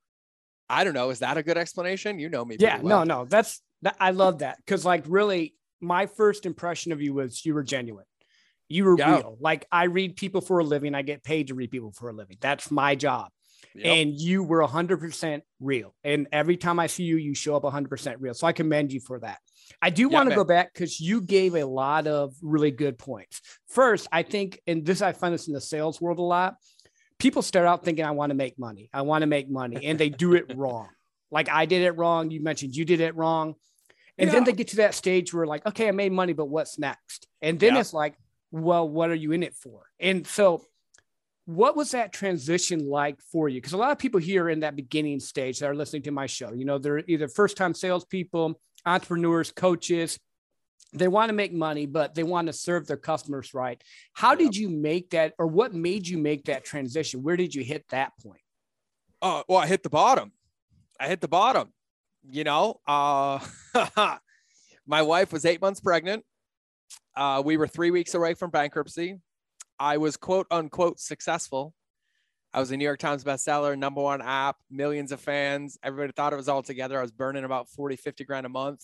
I 0.69 0.83
don't 0.83 0.94
know. 0.94 1.09
Is 1.09 1.19
that 1.19 1.38
a 1.38 1.44
good 1.44 1.57
explanation? 1.57 2.19
You 2.19 2.29
know 2.29 2.44
me. 2.44 2.57
Yeah, 2.59 2.79
well. 2.81 3.06
no, 3.06 3.19
no, 3.21 3.25
that's 3.25 3.62
that. 3.83 3.95
I 4.00 4.12
love 4.12 4.39
that 4.39 4.57
because, 4.57 4.83
like, 4.83 5.03
really, 5.07 5.56
my 5.79 6.07
first 6.07 6.45
impression 6.45 6.91
of 6.91 7.01
you 7.01 7.13
was 7.13 7.45
you 7.45 7.53
were 7.53 7.63
genuine. 7.63 8.06
You 8.67 8.85
were 8.85 8.97
yeah. 8.97 9.17
real. 9.17 9.38
Like, 9.39 9.67
I 9.71 9.83
read 9.83 10.15
people 10.15 10.41
for 10.41 10.57
a 10.59 10.63
living. 10.63 10.95
I 10.95 11.03
get 11.03 11.23
paid 11.23 11.47
to 11.47 11.53
read 11.53 11.69
people 11.69 11.91
for 11.91 12.09
a 12.09 12.13
living. 12.13 12.38
That's 12.41 12.71
my 12.71 12.95
job. 12.95 13.29
Yep. 13.73 13.85
And 13.85 14.13
you 14.13 14.44
were 14.44 14.65
100% 14.65 15.41
real. 15.59 15.95
And 16.03 16.27
every 16.31 16.57
time 16.57 16.79
I 16.79 16.88
see 16.88 17.03
you, 17.03 17.17
you 17.17 17.33
show 17.33 17.56
up 17.56 17.63
100% 17.63 18.17
real. 18.19 18.33
So 18.33 18.47
I 18.47 18.53
commend 18.53 18.91
you 18.91 19.00
for 19.00 19.19
that. 19.19 19.39
I 19.81 19.89
do 19.89 20.09
want 20.09 20.29
to 20.29 20.35
go 20.35 20.44
back 20.44 20.73
because 20.73 21.00
you 21.00 21.21
gave 21.21 21.56
a 21.56 21.65
lot 21.65 22.07
of 22.07 22.33
really 22.41 22.71
good 22.71 22.97
points. 22.97 23.41
First, 23.67 24.07
I 24.12 24.23
think, 24.23 24.62
and 24.67 24.85
this 24.85 25.01
I 25.01 25.13
find 25.13 25.33
this 25.33 25.47
in 25.47 25.53
the 25.53 25.62
sales 25.62 26.00
world 26.00 26.19
a 26.19 26.23
lot. 26.23 26.56
People 27.17 27.41
start 27.41 27.65
out 27.65 27.83
thinking, 27.83 28.06
I 28.06 28.12
want 28.12 28.29
to 28.29 28.35
make 28.35 28.59
money. 28.59 28.89
I 28.94 29.01
want 29.01 29.23
to 29.23 29.27
make 29.27 29.50
money. 29.50 29.85
And 29.85 29.97
they 30.00 30.09
do 30.09 30.33
it 30.33 30.56
wrong. 30.56 30.89
Like 31.31 31.50
I 31.50 31.65
did 31.65 31.81
it 31.81 31.97
wrong. 31.97 32.29
You 32.29 32.41
mentioned 32.41 32.75
you 32.75 32.85
did 32.85 33.01
it 33.01 33.15
wrong. 33.15 33.56
And 34.17 34.27
yeah. 34.27 34.35
then 34.35 34.44
they 34.45 34.53
get 34.53 34.69
to 34.69 34.75
that 34.77 34.94
stage 34.94 35.33
where, 35.33 35.45
like, 35.45 35.65
okay, 35.65 35.88
I 35.88 35.91
made 35.91 36.12
money, 36.12 36.33
but 36.33 36.45
what's 36.45 36.79
next? 36.79 37.27
And 37.41 37.59
then 37.59 37.73
yeah. 37.73 37.81
it's 37.81 37.94
like, 37.94 38.15
well, 38.51 38.88
what 38.88 39.09
are 39.09 39.15
you 39.15 39.33
in 39.33 39.44
it 39.44 39.53
for? 39.56 39.81
And 40.00 40.25
so 40.25 40.63
what 41.45 41.75
was 41.75 41.91
that 41.91 42.12
transition 42.12 42.89
like 42.89 43.22
for 43.22 43.48
you? 43.48 43.62
Because 43.62 43.74
a 43.74 43.77
lot 43.77 43.91
of 43.91 44.00
people 44.00 44.19
here 44.19 44.50
in 44.50 44.62
that 44.62 44.75
beginning 44.75 45.19
stage 45.19 45.60
that 45.60 45.69
are 45.69 45.75
listening 45.75 46.01
to 46.03 46.12
my 46.12 46.25
show, 46.25 46.53
you 46.53 46.65
know, 46.65 46.79
they're 46.79 47.03
either 47.08 47.27
first 47.27 47.55
time 47.55 47.74
salespeople, 47.74 48.60
entrepreneurs, 48.86 49.51
coaches. 49.51 50.19
They 50.93 51.08
want 51.08 51.29
to 51.29 51.34
make 51.34 51.53
money, 51.53 51.86
but 51.86 52.15
they 52.15 52.24
want 52.24 52.48
to 52.48 52.53
serve 52.53 52.88
their 52.88 52.98
customers 52.98 53.53
right. 53.53 53.81
How 54.13 54.31
yeah. 54.31 54.38
did 54.38 54.55
you 54.55 54.69
make 54.69 55.12
that, 55.12 55.34
or 55.38 55.46
what 55.46 55.74
made 55.74 56.08
you 56.08 56.17
make 56.17 56.46
that 56.46 56.63
transition? 56.63 57.22
Where 57.22 57.38
did 57.38 57.53
you 57.53 57.63
hit 57.63 57.86
that 57.89 58.13
point? 58.24 58.41
Uh, 59.22 59.43
well, 59.48 59.60
I 59.60 59.67
hit 59.67 59.84
the 59.84 59.89
bottom. 59.89 60.31
I 61.00 61.08
hit 61.08 61.22
the 61.22 61.27
bottom. 61.27 61.74
You 62.27 62.43
know, 62.43 62.79
uh, 62.88 63.39
my 64.88 65.01
wife 65.03 65.31
was 65.31 65.46
eight 65.46 65.62
months 65.62 65.79
pregnant. 65.79 66.24
Uh, 67.15 67.41
we 67.46 67.58
were 67.58 67.67
three 67.67 67.91
weeks 67.91 68.13
away 68.15 68.34
from 68.34 68.50
bankruptcy. 68.50 69.19
I 69.79 69.98
was 69.98 70.17
quote 70.17 70.48
unquote 70.51 71.00
successful. 71.00 71.74
I 72.53 72.60
was 72.60 72.72
a 72.72 72.77
New 72.77 72.86
York 72.86 73.00
Times 73.00 73.24
bestseller, 73.24 73.77
number 73.77 74.01
one 74.01 74.22
app, 74.22 74.55
millions 74.72 75.12
of 75.12 75.20
fans. 75.20 75.77
Everybody 75.84 76.13
thought 76.13 76.32
it 76.32 76.38
was 76.38 76.48
all 76.48 76.63
together. 76.63 76.98
I 76.98 77.01
was 77.01 77.12
burning 77.12 77.44
about 77.44 77.70
40, 77.70 77.98
50 77.98 78.24
grand 78.24 78.46
a 78.46 78.50
month, 78.50 78.82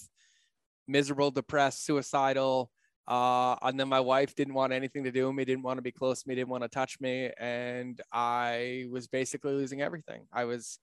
miserable, 0.89 1.31
depressed, 1.31 1.86
suicidal. 1.86 2.69
Uh, 3.07 3.55
and 3.62 3.79
then 3.79 3.88
my 3.88 4.01
wife 4.01 4.36
didn't 4.36 4.55
want 4.55 4.74
anything 4.74 5.05
to 5.05 5.12
do 5.12 5.27
with 5.27 5.36
me, 5.36 5.45
didn't 5.45 5.63
want 5.63 5.77
to 5.77 5.81
be 5.81 5.91
close 5.91 6.21
to 6.21 6.27
me, 6.27 6.36
didn't 6.36 6.50
want 6.50 6.63
to 6.63 6.69
touch 6.69 7.00
me. 7.00 7.31
And 7.39 8.00
I 8.12 8.88
was 8.91 9.07
basically 9.07 9.53
losing 9.53 9.81
everything. 9.81 10.27
I 10.33 10.43
was, 10.43 10.77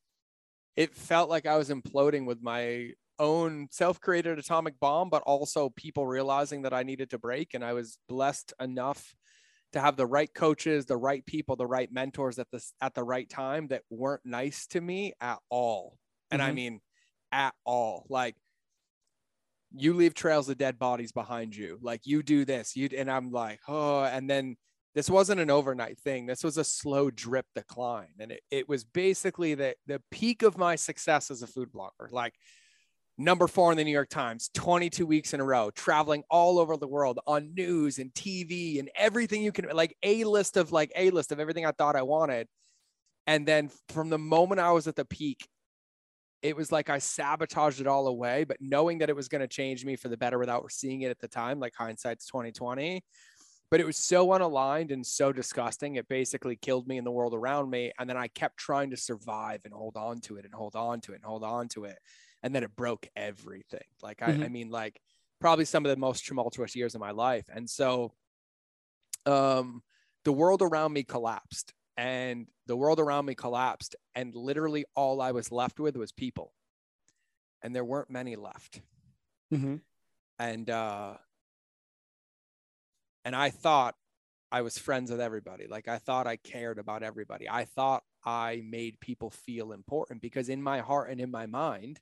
it 0.74 0.94
felt 0.94 1.28
like 1.28 1.46
I 1.46 1.58
was 1.58 1.68
imploding 1.68 2.24
with 2.24 2.42
my 2.42 2.92
own 3.18 3.68
self 3.70 4.00
created 4.00 4.38
atomic 4.38 4.80
bomb, 4.80 5.10
but 5.10 5.22
also 5.22 5.68
people 5.76 6.06
realizing 6.06 6.62
that 6.62 6.72
I 6.72 6.84
needed 6.84 7.10
to 7.10 7.18
break. 7.18 7.52
And 7.52 7.62
I 7.62 7.74
was 7.74 7.98
blessed 8.08 8.54
enough 8.58 9.14
to 9.72 9.80
have 9.80 9.96
the 9.96 10.06
right 10.06 10.32
coaches, 10.32 10.86
the 10.86 10.96
right 10.96 11.24
people, 11.26 11.56
the 11.56 11.66
right 11.66 11.92
mentors 11.92 12.38
at 12.38 12.46
this 12.50 12.72
at 12.80 12.94
the 12.94 13.04
right 13.04 13.28
time 13.28 13.68
that 13.68 13.82
weren't 13.90 14.24
nice 14.24 14.66
to 14.68 14.80
me 14.80 15.12
at 15.20 15.38
all. 15.50 15.98
And 16.30 16.40
mm-hmm. 16.40 16.50
I 16.50 16.54
mean 16.54 16.80
at 17.32 17.54
all. 17.64 18.06
Like 18.08 18.36
you 19.74 19.94
leave 19.94 20.14
trails 20.14 20.48
of 20.48 20.58
dead 20.58 20.78
bodies 20.78 21.12
behind 21.12 21.54
you. 21.54 21.78
Like 21.82 22.06
you 22.06 22.22
do 22.22 22.44
this, 22.44 22.76
you 22.76 22.88
and 22.96 23.10
I'm 23.10 23.30
like, 23.30 23.60
oh, 23.68 24.02
and 24.02 24.28
then 24.28 24.56
this 24.94 25.10
wasn't 25.10 25.40
an 25.40 25.50
overnight 25.50 25.98
thing. 26.00 26.26
This 26.26 26.42
was 26.42 26.56
a 26.56 26.64
slow 26.64 27.10
drip 27.10 27.46
decline. 27.54 28.14
And 28.18 28.32
it, 28.32 28.40
it 28.50 28.68
was 28.68 28.84
basically 28.84 29.54
the 29.54 29.74
the 29.86 30.02
peak 30.10 30.42
of 30.42 30.56
my 30.56 30.76
success 30.76 31.30
as 31.30 31.42
a 31.42 31.46
food 31.46 31.70
blogger. 31.72 32.10
Like 32.10 32.34
number 33.18 33.48
four 33.48 33.72
in 33.72 33.76
the 33.76 33.84
New 33.84 33.92
York 33.92 34.08
Times, 34.08 34.48
22 34.54 35.04
weeks 35.04 35.34
in 35.34 35.40
a 35.40 35.44
row, 35.44 35.70
traveling 35.70 36.22
all 36.30 36.58
over 36.58 36.76
the 36.76 36.86
world 36.86 37.18
on 37.26 37.52
news 37.54 37.98
and 37.98 38.14
TV 38.14 38.78
and 38.78 38.88
everything 38.94 39.42
you 39.42 39.50
can, 39.50 39.68
like 39.74 39.96
a 40.04 40.22
list 40.24 40.56
of 40.56 40.70
like 40.70 40.92
a 40.94 41.10
list 41.10 41.32
of 41.32 41.40
everything 41.40 41.66
I 41.66 41.72
thought 41.72 41.96
I 41.96 42.02
wanted. 42.02 42.46
And 43.26 43.46
then 43.46 43.70
from 43.88 44.08
the 44.08 44.18
moment 44.18 44.60
I 44.60 44.70
was 44.70 44.86
at 44.86 44.96
the 44.96 45.04
peak, 45.04 45.46
it 46.40 46.56
was 46.56 46.70
like 46.70 46.88
I 46.88 46.98
sabotaged 46.98 47.80
it 47.80 47.88
all 47.88 48.06
away, 48.06 48.44
but 48.44 48.58
knowing 48.60 48.98
that 48.98 49.10
it 49.10 49.16
was 49.16 49.26
going 49.26 49.40
to 49.40 49.48
change 49.48 49.84
me 49.84 49.96
for 49.96 50.08
the 50.08 50.16
better 50.16 50.38
without 50.38 50.70
seeing 50.70 51.02
it 51.02 51.10
at 51.10 51.18
the 51.18 51.26
time, 51.26 51.58
like 51.58 51.74
hindsight's 51.76 52.26
2020. 52.26 53.02
But 53.70 53.80
it 53.80 53.86
was 53.86 53.98
so 53.98 54.28
unaligned 54.28 54.92
and 54.92 55.04
so 55.04 55.30
disgusting. 55.30 55.96
It 55.96 56.08
basically 56.08 56.56
killed 56.56 56.86
me 56.86 56.96
and 56.96 57.06
the 57.06 57.10
world 57.10 57.34
around 57.34 57.68
me. 57.68 57.92
And 57.98 58.08
then 58.08 58.16
I 58.16 58.28
kept 58.28 58.56
trying 58.56 58.90
to 58.90 58.96
survive 58.96 59.60
and 59.64 59.74
hold 59.74 59.96
on 59.96 60.20
to 60.20 60.36
it 60.36 60.46
and 60.46 60.54
hold 60.54 60.74
on 60.74 61.02
to 61.02 61.12
it 61.12 61.16
and 61.16 61.24
hold 61.24 61.44
on 61.44 61.68
to 61.70 61.84
it 61.84 61.98
and 62.42 62.54
then 62.54 62.62
it 62.62 62.76
broke 62.76 63.08
everything. 63.16 63.80
Like 64.02 64.22
I, 64.22 64.32
mm-hmm. 64.32 64.42
I 64.42 64.48
mean, 64.48 64.70
like 64.70 65.00
probably 65.40 65.64
some 65.64 65.84
of 65.84 65.90
the 65.90 65.96
most 65.96 66.26
tumultuous 66.26 66.74
years 66.74 66.94
of 66.94 67.00
my 67.00 67.10
life. 67.10 67.46
And 67.52 67.68
so 67.68 68.12
um 69.26 69.82
the 70.24 70.32
world 70.32 70.62
around 70.62 70.92
me 70.92 71.04
collapsed 71.04 71.72
and 71.96 72.46
the 72.66 72.76
world 72.76 73.00
around 73.00 73.26
me 73.26 73.34
collapsed 73.34 73.96
and 74.14 74.34
literally 74.34 74.84
all 74.94 75.20
I 75.20 75.32
was 75.32 75.52
left 75.52 75.80
with 75.80 75.96
was 75.96 76.12
people. 76.12 76.52
And 77.62 77.74
there 77.74 77.84
weren't 77.84 78.10
many 78.10 78.36
left. 78.36 78.80
Mm-hmm. 79.52 79.76
And 80.38 80.70
uh 80.70 81.14
and 83.24 83.36
I 83.36 83.50
thought 83.50 83.94
I 84.50 84.62
was 84.62 84.78
friends 84.78 85.10
with 85.10 85.20
everybody. 85.20 85.66
Like 85.66 85.88
I 85.88 85.98
thought 85.98 86.26
I 86.26 86.36
cared 86.36 86.78
about 86.78 87.02
everybody. 87.02 87.48
I 87.48 87.64
thought 87.64 88.02
I 88.24 88.62
made 88.66 89.00
people 89.00 89.30
feel 89.30 89.72
important 89.72 90.22
because 90.22 90.48
in 90.48 90.62
my 90.62 90.80
heart 90.80 91.10
and 91.10 91.20
in 91.20 91.30
my 91.30 91.46
mind, 91.46 92.00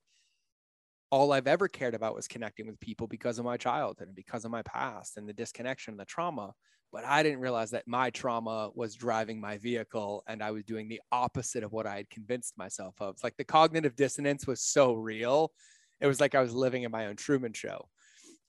all 1.10 1.32
I've 1.32 1.46
ever 1.46 1.68
cared 1.68 1.94
about 1.94 2.14
was 2.14 2.28
connecting 2.28 2.66
with 2.66 2.80
people 2.80 3.06
because 3.06 3.38
of 3.38 3.44
my 3.44 3.56
childhood 3.56 4.08
and 4.08 4.16
because 4.16 4.44
of 4.44 4.50
my 4.50 4.62
past 4.62 5.16
and 5.16 5.28
the 5.28 5.32
disconnection 5.32 5.92
and 5.92 6.00
the 6.00 6.04
trauma. 6.04 6.52
But 6.92 7.04
I 7.04 7.22
didn't 7.22 7.40
realize 7.40 7.70
that 7.72 7.86
my 7.86 8.10
trauma 8.10 8.70
was 8.74 8.94
driving 8.94 9.40
my 9.40 9.58
vehicle 9.58 10.22
and 10.26 10.42
I 10.42 10.50
was 10.50 10.64
doing 10.64 10.88
the 10.88 11.00
opposite 11.12 11.62
of 11.62 11.72
what 11.72 11.86
I 11.86 11.96
had 11.96 12.10
convinced 12.10 12.56
myself 12.56 12.94
of. 13.00 13.14
It's 13.14 13.24
like 13.24 13.36
the 13.36 13.44
cognitive 13.44 13.96
dissonance 13.96 14.46
was 14.46 14.62
so 14.62 14.94
real. 14.94 15.52
It 16.00 16.06
was 16.06 16.20
like 16.20 16.34
I 16.34 16.42
was 16.42 16.54
living 16.54 16.84
in 16.84 16.90
my 16.90 17.06
own 17.06 17.16
Truman 17.16 17.52
show. 17.52 17.88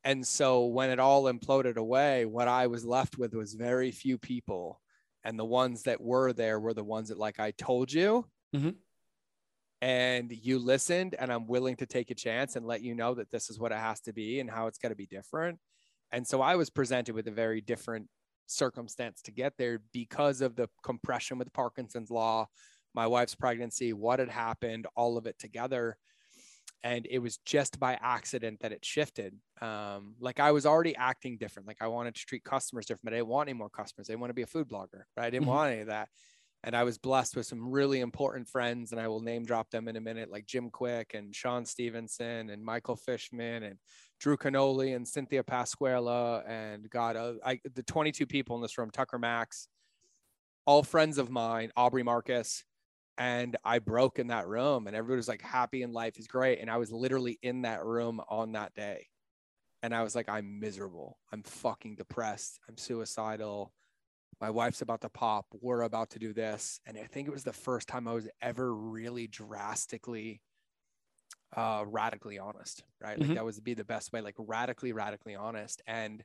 And 0.03 0.25
so 0.25 0.65
when 0.65 0.89
it 0.89 0.99
all 0.99 1.23
imploded 1.23 1.75
away, 1.75 2.25
what 2.25 2.47
I 2.47 2.67
was 2.67 2.85
left 2.85 3.17
with 3.17 3.33
was 3.33 3.53
very 3.53 3.91
few 3.91 4.17
people. 4.17 4.79
And 5.23 5.37
the 5.37 5.45
ones 5.45 5.83
that 5.83 5.99
were 5.99 6.31
there 6.31 6.59
were 6.59 6.73
the 6.73 6.83
ones 6.83 7.09
that, 7.09 7.17
like 7.17 7.39
I 7.39 7.51
told 7.51 7.91
you, 7.91 8.25
mm-hmm 8.55 8.69
and 9.81 10.31
you 10.31 10.59
listened 10.59 11.15
and 11.19 11.31
i'm 11.31 11.47
willing 11.47 11.75
to 11.75 11.85
take 11.85 12.09
a 12.09 12.15
chance 12.15 12.55
and 12.55 12.65
let 12.65 12.81
you 12.81 12.95
know 12.95 13.13
that 13.13 13.29
this 13.29 13.49
is 13.49 13.59
what 13.59 13.71
it 13.71 13.77
has 13.77 14.01
to 14.01 14.13
be 14.13 14.39
and 14.39 14.49
how 14.49 14.67
it's 14.67 14.79
going 14.79 14.91
to 14.91 14.95
be 14.95 15.05
different. 15.05 15.59
And 16.11 16.25
so 16.25 16.41
i 16.41 16.55
was 16.55 16.69
presented 16.69 17.13
with 17.13 17.27
a 17.27 17.31
very 17.31 17.61
different 17.61 18.07
circumstance 18.47 19.21
to 19.23 19.31
get 19.31 19.53
there 19.57 19.81
because 19.91 20.41
of 20.41 20.55
the 20.55 20.69
compression 20.81 21.37
with 21.37 21.51
parkinson's 21.51 22.09
law 22.09 22.47
my 22.95 23.05
wife's 23.05 23.35
pregnancy 23.35 23.91
what 23.93 24.19
had 24.19 24.29
happened 24.29 24.87
all 24.95 25.17
of 25.17 25.27
it 25.27 25.37
together. 25.37 25.97
And 26.83 27.07
it 27.09 27.19
was 27.19 27.37
just 27.39 27.79
by 27.79 27.97
accident 28.01 28.59
that 28.61 28.71
it 28.71 28.85
shifted. 28.85 29.35
Um, 29.61 30.15
like 30.19 30.39
i 30.39 30.51
was 30.51 30.65
already 30.65 30.95
acting 30.95 31.37
different. 31.37 31.67
Like 31.67 31.81
i 31.81 31.87
wanted 31.87 32.15
to 32.15 32.25
treat 32.25 32.43
customers 32.43 32.85
different 32.85 33.05
but 33.05 33.13
i 33.13 33.17
didn't 33.17 33.27
want 33.27 33.49
any 33.49 33.57
more 33.57 33.69
customers. 33.69 34.09
I 34.09 34.13
didn't 34.13 34.21
want 34.21 34.31
to 34.31 34.35
be 34.35 34.41
a 34.41 34.47
food 34.47 34.67
blogger 34.67 35.03
right? 35.15 35.27
I 35.27 35.29
didn't 35.29 35.43
mm-hmm. 35.43 35.51
want 35.51 35.71
any 35.71 35.81
of 35.81 35.87
that 35.87 36.09
and 36.63 36.75
I 36.75 36.83
was 36.83 36.97
blessed 36.97 37.35
with 37.35 37.45
some 37.45 37.71
really 37.71 37.99
important 37.99 38.47
friends, 38.47 38.91
and 38.91 38.99
I 38.99 39.07
will 39.07 39.21
name 39.21 39.45
drop 39.45 39.69
them 39.69 39.87
in 39.87 39.95
a 39.95 40.01
minute, 40.01 40.31
like 40.31 40.45
Jim 40.45 40.69
Kwik 40.69 41.13
and 41.13 41.33
Shawn 41.33 41.65
Stevenson 41.65 42.49
and 42.49 42.63
Michael 42.63 42.95
Fishman 42.95 43.63
and 43.63 43.77
Drew 44.19 44.37
Canole 44.37 44.95
and 44.95 45.07
Cynthia 45.07 45.43
Pasquella 45.43 46.47
and 46.47 46.89
God, 46.89 47.15
uh, 47.15 47.33
I, 47.45 47.59
the 47.75 47.83
22 47.83 48.25
people 48.25 48.55
in 48.55 48.61
this 48.61 48.77
room, 48.77 48.89
Tucker 48.89 49.19
Max, 49.19 49.67
all 50.65 50.83
friends 50.83 51.17
of 51.17 51.29
mine, 51.29 51.71
Aubrey 51.77 52.03
Marcus, 52.03 52.63
and 53.17 53.55
I 53.63 53.79
broke 53.79 54.19
in 54.19 54.27
that 54.27 54.47
room, 54.47 54.87
and 54.87 54.95
everybody 54.95 55.17
was 55.17 55.27
like, 55.27 55.41
"Happy 55.41 55.83
and 55.83 55.93
life 55.93 56.19
is 56.19 56.27
great," 56.27 56.59
and 56.59 56.69
I 56.69 56.77
was 56.77 56.91
literally 56.91 57.39
in 57.41 57.63
that 57.63 57.83
room 57.83 58.21
on 58.29 58.51
that 58.51 58.73
day, 58.75 59.07
and 59.81 59.93
I 59.95 60.03
was 60.03 60.15
like, 60.15 60.29
"I'm 60.29 60.59
miserable. 60.59 61.17
I'm 61.31 61.43
fucking 61.43 61.95
depressed. 61.95 62.59
I'm 62.67 62.77
suicidal." 62.77 63.73
My 64.39 64.49
wife's 64.49 64.81
about 64.81 65.01
to 65.01 65.09
pop 65.09 65.45
we're 65.61 65.81
about 65.81 66.11
to 66.11 66.19
do 66.19 66.33
this. 66.33 66.79
And 66.85 66.97
i 66.97 67.03
think 67.03 67.27
it 67.27 67.31
was 67.31 67.43
the 67.43 67.53
first 67.53 67.87
time 67.87 68.07
i 68.07 68.13
was 68.13 68.27
ever 68.41 68.73
really 68.73 69.27
drastically 69.27 70.41
uh 71.55 71.83
radically 71.87 72.39
honest 72.39 72.83
right? 73.01 73.17
Like 73.17 73.27
mm-hmm. 73.27 73.35
that 73.35 73.45
was 73.45 73.59
be 73.59 73.73
the 73.73 73.83
best 73.83 74.11
way 74.11 74.21
like 74.21 74.35
radically 74.37 74.91
radically 74.93 75.35
honest. 75.35 75.81
And 75.87 76.23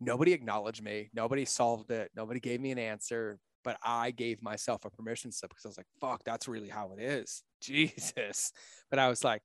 nobody 0.00 0.32
acknowledged 0.32 0.82
me 0.82 1.10
nobody 1.14 1.44
solved 1.44 1.90
it 1.90 2.10
nobody 2.16 2.40
gave 2.40 2.60
me 2.60 2.72
an 2.72 2.78
answer 2.78 3.38
but 3.62 3.76
i 3.84 4.10
gave 4.10 4.42
myself 4.42 4.84
a 4.84 4.90
permission 4.90 5.30
slip 5.30 5.48
because 5.50 5.64
i 5.64 5.68
was 5.68 5.76
like 5.76 5.86
fuck 6.00 6.24
that's 6.24 6.48
really 6.48 6.68
how 6.68 6.92
it 6.96 7.02
is. 7.02 7.42
Jesus. 7.62 8.52
But 8.90 8.98
i 8.98 9.08
was 9.08 9.22
like 9.22 9.42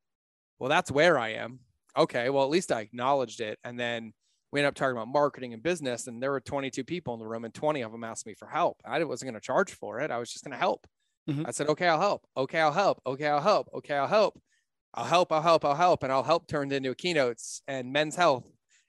well 0.59 0.69
that's 0.69 0.91
where 0.91 1.17
i 1.19 1.29
am. 1.29 1.59
Okay 1.95 2.29
well 2.29 2.43
at 2.43 2.49
least 2.49 2.71
i 2.71 2.81
acknowledged 2.81 3.41
it. 3.41 3.59
And 3.63 3.79
then 3.79 4.13
we 4.51 4.59
ended 4.59 4.69
up 4.69 4.75
talking 4.75 4.95
about 4.95 5.09
marketing 5.09 5.53
and 5.53 5.61
business 5.61 6.07
and 6.07 6.21
there 6.21 6.31
were 6.31 6.39
22 6.39 6.83
people 6.83 7.13
in 7.13 7.19
the 7.19 7.27
room 7.27 7.45
and 7.45 7.53
20 7.53 7.81
of 7.81 7.91
them 7.91 8.03
asked 8.03 8.25
me 8.25 8.33
for 8.33 8.47
help. 8.47 8.81
I 8.85 9.03
wasn't 9.03 9.31
going 9.31 9.39
to 9.39 9.45
charge 9.45 9.73
for 9.73 9.99
it. 9.99 10.11
I 10.11 10.17
was 10.17 10.31
just 10.31 10.43
going 10.43 10.53
to 10.53 10.57
help. 10.57 10.87
Mm-hmm. 11.29 11.43
i 11.45 11.51
said 11.51 11.67
okay 11.67 11.87
i'll 11.89 11.99
help. 11.99 12.25
Okay 12.37 12.59
i'll 12.59 12.71
help. 12.71 13.01
Okay 13.05 13.27
i'll 13.27 13.41
help. 13.41 13.69
Okay 13.73 13.95
i'll 13.95 14.07
help. 14.07 14.39
I'll 14.93 15.05
help 15.05 15.31
i'll 15.33 15.41
help 15.41 15.65
i'll 15.65 15.75
help. 15.75 16.03
And 16.03 16.11
i'll 16.11 16.23
help 16.23 16.47
turned 16.47 16.71
into 16.71 16.95
keynotes 16.95 17.61
and 17.67 17.91
men's 17.91 18.15
health 18.15 18.45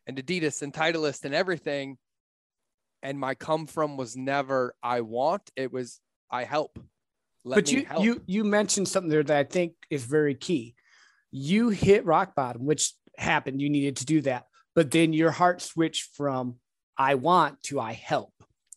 and 0.07 0.17
adidas 0.17 0.63
and 0.63 0.73
titleist 0.73 1.25
and 1.25 1.35
everything. 1.35 1.99
And 3.03 3.19
my 3.19 3.35
come 3.35 3.67
from 3.67 3.97
was 3.97 4.17
never 4.17 4.75
i 4.83 5.01
want. 5.01 5.51
It 5.57 5.73
was 5.73 6.01
i 6.31 6.45
help. 6.45 6.79
Let 7.45 7.57
but 7.57 7.73
you 7.73 7.85
help. 7.85 8.05
you 8.05 8.23
you 8.27 8.45
mentioned 8.45 8.87
something 8.87 9.11
there 9.11 9.25
that 9.25 9.37
i 9.37 9.45
think 9.45 9.73
is 9.91 10.05
very 10.05 10.37
key. 10.37 10.77
You 11.33 11.71
hit 11.71 12.07
rock 12.07 12.37
bottom 12.37 12.67
which 12.67 12.93
happened. 13.17 13.61
You 13.61 13.69
needed 13.69 13.97
to 13.97 14.07
do 14.07 14.21
that 14.21 14.45
but 14.79 14.93
then 14.93 15.13
your 15.13 15.33
heart 15.33 15.61
switched 15.61 16.15
from 16.15 16.55
I 16.97 17.17
want 17.17 17.61
to 17.65 17.81
I 17.81 17.95
help. 17.95 18.33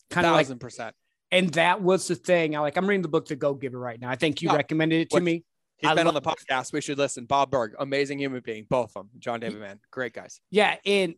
Kind 0.10 0.26
of 0.26 0.34
like 0.34 0.60
percent. 0.60 0.96
And 1.30 1.50
that 1.52 1.84
was 1.84 2.08
the 2.08 2.16
thing. 2.16 2.56
I 2.56 2.60
like 2.62 2.76
I'm 2.76 2.88
reading 2.88 3.04
the 3.04 3.08
book 3.08 3.28
The 3.28 3.36
Go 3.36 3.54
Giver 3.54 3.78
right 3.78 4.02
now. 4.02 4.10
I 4.10 4.16
think 4.16 4.42
you 4.42 4.52
recommended 4.52 5.02
it 5.02 5.10
to 5.12 5.22
me. 5.22 5.44
He's 5.78 5.92
I 5.92 5.94
been 5.94 6.08
on 6.08 6.16
the 6.16 6.22
podcast. 6.22 6.74
We 6.74 6.82
should 6.82 6.98
listen. 6.98 7.26
Bob 7.26 7.52
Burg, 7.52 7.76
amazing 7.78 8.18
human 8.18 8.42
being, 8.44 8.66
both 8.68 8.94
of 8.96 9.04
them. 9.04 9.10
John 9.20 9.42
David 9.42 9.60
Mann, 9.62 9.80
great 9.92 10.14
guys. 10.14 10.42
Yeah, 10.50 10.78
and 10.88 11.14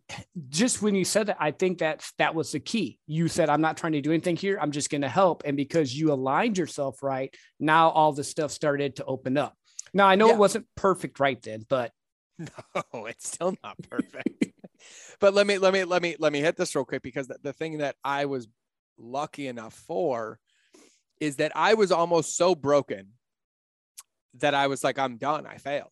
just 0.50 0.82
when 0.82 0.96
you 0.96 1.06
said 1.06 1.28
that, 1.28 1.38
I 1.40 1.52
think 1.52 1.78
that 1.78 2.06
that 2.18 2.36
was 2.36 2.52
the 2.52 2.60
key. 2.60 3.00
You 3.08 3.30
said, 3.30 3.50
"I'm 3.50 3.62
not 3.62 3.78
trying 3.78 3.94
to 3.94 4.02
do 4.02 4.12
anything 4.12 4.36
here. 4.36 4.58
I'm 4.62 4.72
just 4.72 4.90
going 4.90 5.04
to 5.04 5.08
help." 5.08 5.44
And 5.46 5.56
because 5.56 5.98
you 5.98 6.12
aligned 6.12 6.58
yourself 6.58 7.02
right, 7.02 7.34
now 7.58 7.88
all 7.88 8.12
the 8.12 8.26
stuff 8.26 8.52
started 8.52 8.98
to 8.98 9.06
open 9.06 9.38
up. 9.38 9.56
Now 9.94 10.08
I 10.08 10.16
know 10.16 10.28
yeah. 10.28 10.34
it 10.34 10.40
wasn't 10.40 10.68
perfect 10.76 11.22
right 11.22 11.42
then, 11.42 11.66
but 11.70 11.94
no, 12.38 13.06
it's 13.06 13.30
still 13.30 13.56
not 13.64 13.78
perfect 13.90 14.28
but 15.20 15.34
let 15.34 15.48
me 15.48 15.58
let 15.58 15.74
me 15.74 15.84
let 15.84 16.02
me 16.02 16.16
let 16.20 16.34
me 16.34 16.40
hit 16.40 16.58
this 16.58 16.76
real 16.76 16.86
quick 16.86 17.02
because 17.02 17.28
the, 17.28 17.38
the 17.42 17.54
thing 17.54 17.80
that 17.80 17.96
I 18.04 18.26
was 18.26 18.48
lucky 18.98 19.48
enough 19.48 19.74
for 19.74 20.40
is 21.20 21.38
that 21.38 21.52
I 21.56 21.74
was 21.74 21.92
almost 21.92 22.36
so 22.36 22.56
broken 22.56 23.10
that 24.36 24.54
I 24.54 24.68
was 24.68 24.84
like, 24.84 24.98
I'm 25.00 25.18
done. 25.18 25.46
I 25.46 25.58
failed. 25.58 25.92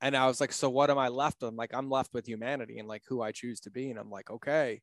And 0.00 0.16
I 0.16 0.26
was 0.26 0.40
like, 0.40 0.52
so 0.52 0.68
what 0.68 0.90
am 0.90 0.98
I 0.98 1.08
left 1.08 1.40
with? 1.40 1.50
I'm 1.50 1.56
like, 1.56 1.74
I'm 1.74 1.88
left 1.88 2.12
with 2.12 2.26
humanity 2.26 2.78
and 2.78 2.88
like 2.88 3.02
who 3.06 3.22
I 3.22 3.30
choose 3.30 3.60
to 3.60 3.70
be. 3.70 3.90
And 3.90 3.98
I'm 3.98 4.10
like, 4.10 4.30
okay. 4.30 4.80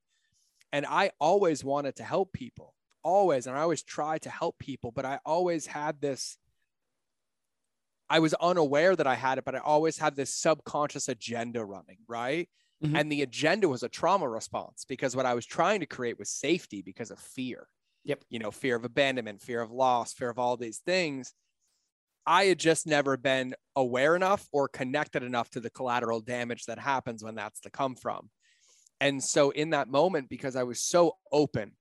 And 0.72 0.86
I 0.86 1.12
always 1.20 1.64
wanted 1.64 1.98
to 1.98 2.04
help 2.04 2.32
people, 2.32 2.74
always. 3.04 3.48
And 3.48 3.58
I 3.58 3.62
always 3.62 3.84
tried 3.84 4.22
to 4.22 4.30
help 4.30 4.58
people, 4.60 4.92
but 4.92 5.06
I 5.06 5.20
always 5.26 5.66
had 5.66 6.00
this. 6.00 6.38
I 8.10 8.20
was 8.20 8.34
unaware 8.36 8.96
that 8.96 9.08
I 9.08 9.16
had 9.16 9.40
it, 9.40 9.46
but 9.46 9.56
I 9.56 9.60
always 9.60 9.98
had 9.98 10.16
this 10.16 10.34
subconscious 10.34 11.10
agenda 11.10 11.66
running, 11.66 11.98
right? 12.08 12.48
Mm-hmm. 12.84 12.96
And 12.96 13.12
the 13.12 13.24
agenda 13.24 13.68
was 13.68 13.84
a 13.84 13.90
trauma 13.90 14.28
response 14.30 14.86
because 14.88 15.16
what 15.16 15.26
I 15.26 15.34
was 15.34 15.46
trying 15.46 15.82
to 15.82 15.86
create 15.86 16.18
was 16.18 16.30
safety 16.30 16.82
because 16.82 17.12
of 17.12 17.20
fear. 17.20 17.68
Yep. 18.06 18.24
You 18.30 18.40
know, 18.40 18.52
fear 18.52 18.76
of 18.76 18.86
abandonment, 18.86 19.42
fear 19.42 19.62
of 19.62 19.72
loss, 19.72 20.14
fear 20.14 20.30
of 20.30 20.40
all 20.40 20.56
these 20.56 20.80
things. 20.80 21.34
I 22.26 22.46
had 22.46 22.60
just 22.60 22.88
never 22.88 23.18
been 23.18 23.54
aware 23.76 24.16
enough 24.16 24.48
or 24.54 24.70
connected 24.70 25.24
enough 25.24 25.50
to 25.52 25.60
the 25.60 25.70
collateral 25.70 26.22
damage 26.22 26.66
that 26.66 26.80
happens 26.80 27.24
when 27.24 27.36
that's 27.36 27.60
to 27.62 27.70
come 27.70 27.96
from. 27.96 28.30
And 29.02 29.22
so 29.22 29.50
in 29.50 29.72
that 29.72 29.90
moment, 29.90 30.30
because 30.30 30.56
I 30.56 30.64
was 30.64 30.82
so 30.82 31.18
open, 31.32 31.72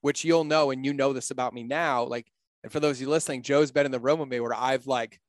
which 0.00 0.24
you'll 0.24 0.44
know, 0.44 0.70
and 0.70 0.84
you 0.84 0.92
know 0.92 1.12
this 1.12 1.30
about 1.30 1.52
me 1.52 1.62
now, 1.62 2.04
like, 2.04 2.26
and 2.64 2.72
for 2.72 2.80
those 2.80 2.96
of 2.96 3.02
you 3.02 3.08
listening, 3.08 3.42
Joe's 3.42 3.70
been 3.70 3.86
in 3.86 3.92
the 3.92 4.00
room 4.00 4.18
with 4.18 4.28
me 4.28 4.40
where 4.40 4.54
I've 4.54 4.86
like 4.86 5.20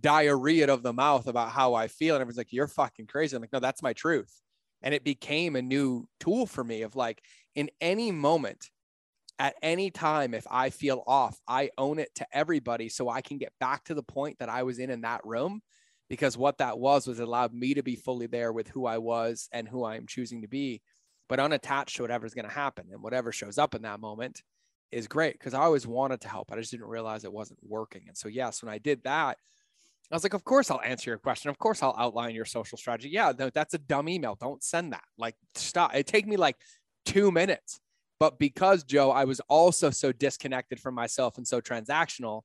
diarrhea 0.00 0.72
of 0.72 0.82
the 0.82 0.92
mouth 0.92 1.26
about 1.26 1.50
how 1.50 1.74
I 1.74 1.88
feel. 1.88 2.14
And 2.14 2.22
everyone's 2.22 2.38
like, 2.38 2.52
you're 2.52 2.68
fucking 2.68 3.06
crazy. 3.08 3.36
I'm 3.36 3.42
like, 3.42 3.52
no, 3.52 3.60
that's 3.60 3.82
my 3.82 3.92
truth 3.92 4.40
and 4.82 4.94
it 4.94 5.04
became 5.04 5.56
a 5.56 5.62
new 5.62 6.06
tool 6.18 6.46
for 6.46 6.64
me 6.64 6.82
of 6.82 6.96
like 6.96 7.22
in 7.54 7.70
any 7.80 8.10
moment 8.12 8.70
at 9.38 9.54
any 9.62 9.90
time 9.90 10.34
if 10.34 10.46
i 10.50 10.70
feel 10.70 11.02
off 11.06 11.38
i 11.48 11.70
own 11.78 11.98
it 11.98 12.14
to 12.14 12.26
everybody 12.32 12.88
so 12.88 13.08
i 13.08 13.20
can 13.20 13.38
get 13.38 13.52
back 13.58 13.84
to 13.84 13.94
the 13.94 14.02
point 14.02 14.38
that 14.38 14.48
i 14.48 14.62
was 14.62 14.78
in 14.78 14.90
in 14.90 15.00
that 15.00 15.24
room 15.24 15.62
because 16.10 16.36
what 16.36 16.58
that 16.58 16.78
was 16.78 17.06
was 17.06 17.20
it 17.20 17.26
allowed 17.26 17.54
me 17.54 17.72
to 17.72 17.82
be 17.82 17.94
fully 17.94 18.26
there 18.26 18.52
with 18.52 18.68
who 18.68 18.84
I 18.84 18.98
was 18.98 19.48
and 19.52 19.66
who 19.66 19.84
I 19.84 19.96
am 19.96 20.08
choosing 20.08 20.42
to 20.42 20.48
be, 20.48 20.82
but 21.28 21.38
unattached 21.38 21.96
to 21.96 22.02
whatever's 22.02 22.34
going 22.34 22.48
to 22.48 22.52
happen 22.52 22.88
and 22.90 23.00
whatever 23.00 23.30
shows 23.32 23.56
up 23.56 23.76
in 23.76 23.82
that 23.82 24.00
moment 24.00 24.42
is 24.90 25.06
great 25.06 25.34
because 25.34 25.54
I 25.54 25.60
always 25.60 25.86
wanted 25.86 26.20
to 26.22 26.28
help. 26.28 26.50
I 26.50 26.56
just 26.56 26.72
didn't 26.72 26.88
realize 26.88 27.24
it 27.24 27.32
wasn't 27.32 27.60
working. 27.62 28.02
And 28.08 28.18
so, 28.18 28.26
yes, 28.26 28.60
when 28.60 28.74
I 28.74 28.78
did 28.78 29.04
that, 29.04 29.38
I 30.10 30.16
was 30.16 30.24
like, 30.24 30.34
of 30.34 30.44
course 30.44 30.70
I'll 30.70 30.80
answer 30.80 31.10
your 31.10 31.18
question. 31.18 31.50
Of 31.50 31.58
course 31.58 31.82
I'll 31.82 31.94
outline 31.96 32.34
your 32.34 32.44
social 32.44 32.76
strategy. 32.76 33.10
Yeah, 33.10 33.32
that's 33.32 33.74
a 33.74 33.78
dumb 33.78 34.08
email. 34.08 34.36
Don't 34.40 34.62
send 34.62 34.92
that. 34.92 35.04
Like, 35.16 35.36
stop. 35.54 35.94
It 35.94 36.06
take 36.06 36.26
me 36.26 36.36
like 36.36 36.56
two 37.06 37.30
minutes. 37.30 37.80
But 38.18 38.38
because 38.38 38.84
Joe, 38.84 39.10
I 39.10 39.24
was 39.24 39.40
also 39.48 39.90
so 39.90 40.12
disconnected 40.12 40.78
from 40.80 40.94
myself 40.94 41.38
and 41.38 41.46
so 41.46 41.60
transactional, 41.60 42.42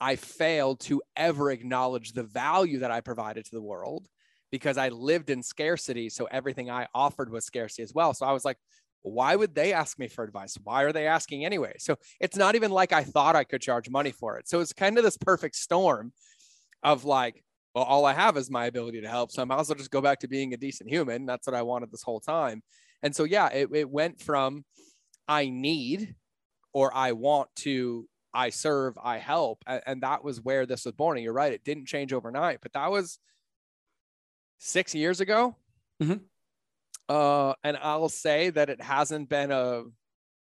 I 0.00 0.16
failed 0.16 0.80
to 0.80 1.00
ever 1.16 1.50
acknowledge 1.50 2.12
the 2.12 2.24
value 2.24 2.80
that 2.80 2.90
I 2.90 3.00
provided 3.00 3.44
to 3.46 3.54
the 3.54 3.62
world 3.62 4.06
because 4.50 4.76
I 4.76 4.90
lived 4.90 5.30
in 5.30 5.42
scarcity. 5.42 6.10
So 6.10 6.26
everything 6.30 6.68
I 6.68 6.88
offered 6.94 7.30
was 7.30 7.46
scarcity 7.46 7.82
as 7.82 7.94
well. 7.94 8.12
So 8.12 8.26
I 8.26 8.32
was 8.32 8.44
like, 8.44 8.58
why 9.02 9.36
would 9.36 9.54
they 9.54 9.72
ask 9.72 9.98
me 9.98 10.08
for 10.08 10.24
advice? 10.24 10.58
Why 10.62 10.82
are 10.82 10.92
they 10.92 11.06
asking 11.06 11.44
anyway? 11.44 11.74
So 11.78 11.96
it's 12.20 12.36
not 12.36 12.54
even 12.54 12.70
like 12.70 12.92
I 12.92 13.04
thought 13.04 13.36
I 13.36 13.44
could 13.44 13.60
charge 13.62 13.88
money 13.88 14.12
for 14.12 14.38
it. 14.38 14.48
So 14.48 14.60
it's 14.60 14.72
kind 14.72 14.98
of 14.98 15.04
this 15.04 15.16
perfect 15.16 15.56
storm 15.56 16.12
of 16.84 17.04
like, 17.04 17.42
well, 17.74 17.84
all 17.84 18.04
I 18.04 18.12
have 18.12 18.36
is 18.36 18.50
my 18.50 18.66
ability 18.66 19.00
to 19.00 19.08
help. 19.08 19.32
So 19.32 19.42
I 19.42 19.44
might 19.46 19.58
as 19.58 19.68
well 19.68 19.76
just 19.76 19.90
go 19.90 20.00
back 20.00 20.20
to 20.20 20.28
being 20.28 20.54
a 20.54 20.56
decent 20.56 20.88
human. 20.88 21.26
That's 21.26 21.46
what 21.46 21.56
I 21.56 21.62
wanted 21.62 21.90
this 21.90 22.02
whole 22.02 22.20
time. 22.20 22.62
And 23.02 23.14
so, 23.14 23.24
yeah, 23.24 23.48
it, 23.48 23.68
it 23.72 23.90
went 23.90 24.20
from 24.20 24.64
I 25.26 25.48
need 25.48 26.14
or 26.72 26.94
I 26.94 27.12
want 27.12 27.48
to 27.56 28.06
I 28.32 28.50
serve, 28.50 28.98
I 29.02 29.18
help. 29.18 29.62
And, 29.66 29.82
and 29.86 30.02
that 30.02 30.22
was 30.22 30.40
where 30.40 30.66
this 30.66 30.84
was 30.84 30.94
born. 30.94 31.16
And 31.16 31.24
you're 31.24 31.32
right, 31.32 31.52
it 31.52 31.64
didn't 31.64 31.86
change 31.86 32.12
overnight, 32.12 32.58
but 32.62 32.72
that 32.74 32.90
was 32.90 33.18
six 34.58 34.94
years 34.94 35.20
ago. 35.20 35.56
Mm-hmm. 36.02 36.18
Uh, 37.08 37.54
and 37.62 37.76
I'll 37.80 38.08
say 38.08 38.50
that 38.50 38.70
it 38.70 38.80
hasn't 38.80 39.28
been 39.28 39.50
a 39.50 39.84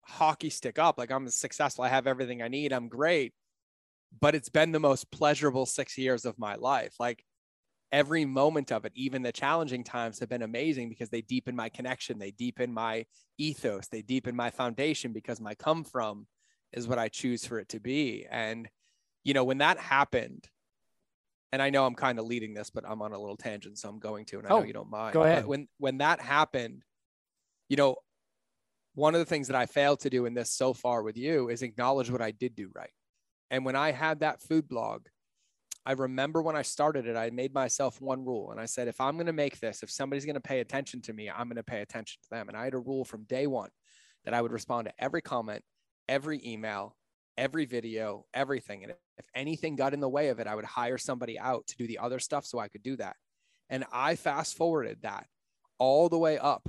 hockey 0.05 0.49
stick 0.49 0.79
up. 0.79 0.97
Like 0.97 1.11
I'm 1.11 1.27
successful, 1.29 1.83
I 1.83 1.89
have 1.89 2.07
everything 2.07 2.41
I 2.41 2.47
need, 2.47 2.73
I'm 2.73 2.87
great 2.87 3.33
but 4.19 4.35
it's 4.35 4.49
been 4.49 4.71
the 4.71 4.79
most 4.79 5.11
pleasurable 5.11 5.65
six 5.65 5.97
years 5.97 6.25
of 6.25 6.37
my 6.37 6.55
life. 6.55 6.95
Like 6.99 7.23
every 7.91 8.25
moment 8.25 8.71
of 8.71 8.85
it, 8.85 8.91
even 8.95 9.21
the 9.21 9.31
challenging 9.31 9.83
times 9.83 10.19
have 10.19 10.29
been 10.29 10.41
amazing 10.41 10.89
because 10.89 11.09
they 11.09 11.21
deepen 11.21 11.55
my 11.55 11.69
connection, 11.69 12.19
they 12.19 12.31
deepen 12.31 12.73
my 12.73 13.05
ethos, 13.37 13.87
they 13.87 14.01
deepen 14.01 14.35
my 14.35 14.49
foundation 14.49 15.13
because 15.13 15.39
my 15.39 15.53
come 15.55 15.83
from 15.83 16.27
is 16.71 16.87
what 16.87 16.99
I 16.99 17.07
choose 17.07 17.45
for 17.45 17.59
it 17.59 17.69
to 17.69 17.79
be. 17.79 18.25
And, 18.29 18.67
you 19.23 19.33
know, 19.33 19.43
when 19.43 19.59
that 19.59 19.77
happened, 19.77 20.47
and 21.51 21.61
I 21.61 21.69
know 21.69 21.85
I'm 21.85 21.93
kind 21.93 22.17
of 22.17 22.25
leading 22.25 22.55
this, 22.55 22.71
but 22.71 22.83
I'm 22.87 23.03
on 23.03 23.13
a 23.13 23.19
little 23.19 23.37
tangent, 23.37 23.77
so 23.77 23.87
I'm 23.87 23.99
going 23.99 24.25
to, 24.25 24.39
and 24.39 24.47
I 24.47 24.49
oh, 24.49 24.59
know 24.59 24.65
you 24.65 24.73
don't 24.73 24.89
mind. 24.89 25.13
Go 25.13 25.21
ahead. 25.21 25.43
But 25.43 25.49
when 25.49 25.67
when 25.77 25.99
that 25.99 26.19
happened, 26.19 26.81
you 27.69 27.77
know, 27.77 27.97
one 28.95 29.13
of 29.13 29.19
the 29.19 29.25
things 29.25 29.47
that 29.47 29.55
I 29.55 29.67
failed 29.67 29.99
to 29.99 30.09
do 30.09 30.25
in 30.25 30.33
this 30.33 30.51
so 30.51 30.73
far 30.73 31.03
with 31.03 31.15
you 31.15 31.49
is 31.49 31.61
acknowledge 31.61 32.09
what 32.09 32.23
I 32.23 32.31
did 32.31 32.55
do 32.55 32.71
right. 32.73 32.89
And 33.51 33.65
when 33.65 33.75
I 33.75 33.91
had 33.91 34.21
that 34.21 34.41
food 34.41 34.67
blog, 34.67 35.07
I 35.85 35.93
remember 35.93 36.41
when 36.41 36.55
I 36.55 36.61
started 36.61 37.07
it, 37.07 37.17
I 37.17 37.29
made 37.29 37.53
myself 37.53 37.99
one 37.99 38.23
rule. 38.23 38.51
And 38.51 38.59
I 38.59 38.65
said, 38.65 38.87
if 38.87 39.01
I'm 39.01 39.15
going 39.15 39.27
to 39.27 39.33
make 39.33 39.59
this, 39.59 39.83
if 39.83 39.91
somebody's 39.91 40.25
going 40.25 40.35
to 40.35 40.41
pay 40.41 40.61
attention 40.61 41.01
to 41.01 41.13
me, 41.13 41.29
I'm 41.29 41.47
going 41.47 41.57
to 41.57 41.63
pay 41.63 41.81
attention 41.81 42.19
to 42.23 42.29
them. 42.29 42.47
And 42.47 42.57
I 42.57 42.63
had 42.63 42.73
a 42.73 42.79
rule 42.79 43.03
from 43.03 43.25
day 43.25 43.47
one 43.47 43.69
that 44.23 44.33
I 44.33 44.41
would 44.41 44.53
respond 44.53 44.87
to 44.87 44.93
every 44.97 45.21
comment, 45.21 45.61
every 46.07 46.41
email, 46.45 46.95
every 47.37 47.65
video, 47.65 48.25
everything. 48.33 48.83
And 48.83 48.93
if 49.17 49.25
anything 49.35 49.75
got 49.75 49.93
in 49.93 49.99
the 49.99 50.09
way 50.09 50.29
of 50.29 50.39
it, 50.39 50.47
I 50.47 50.55
would 50.55 50.65
hire 50.65 50.97
somebody 50.97 51.37
out 51.37 51.67
to 51.67 51.77
do 51.77 51.85
the 51.85 51.99
other 51.99 52.19
stuff 52.19 52.45
so 52.45 52.59
I 52.59 52.69
could 52.69 52.83
do 52.83 52.95
that. 52.97 53.17
And 53.69 53.83
I 53.91 54.15
fast 54.15 54.55
forwarded 54.55 54.99
that 55.01 55.27
all 55.79 56.07
the 56.07 56.17
way 56.17 56.37
up, 56.37 56.67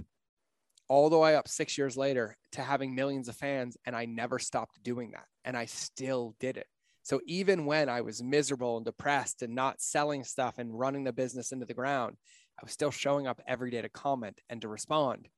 all 0.89 1.11
the 1.11 1.19
way 1.19 1.37
up 1.37 1.49
six 1.49 1.79
years 1.79 1.97
later 1.97 2.37
to 2.53 2.63
having 2.63 2.95
millions 2.95 3.29
of 3.29 3.37
fans. 3.37 3.77
And 3.87 3.97
I 3.97 4.05
never 4.05 4.39
stopped 4.39 4.83
doing 4.83 5.13
that. 5.13 5.27
And 5.45 5.57
I 5.57 5.67
still 5.67 6.35
did 6.41 6.57
it. 6.57 6.67
So 7.03 7.21
even 7.27 7.67
when 7.67 7.89
I 7.89 8.01
was 8.01 8.23
miserable 8.23 8.77
and 8.77 8.87
depressed 8.87 9.43
and 9.43 9.55
not 9.55 9.81
selling 9.81 10.25
stuff 10.25 10.59
and 10.59 10.79
running 10.79 11.05
the 11.05 11.13
business 11.13 11.53
into 11.53 11.67
the 11.67 11.75
ground, 11.75 12.17
I 12.59 12.65
was 12.65 12.73
still 12.73 12.91
showing 12.91 13.27
up 13.27 13.43
every 13.47 13.71
day 13.71 13.83
to 13.83 13.89
comment 13.89 14.41
and 14.49 14.61
to 14.63 14.69
respond. 14.69 15.29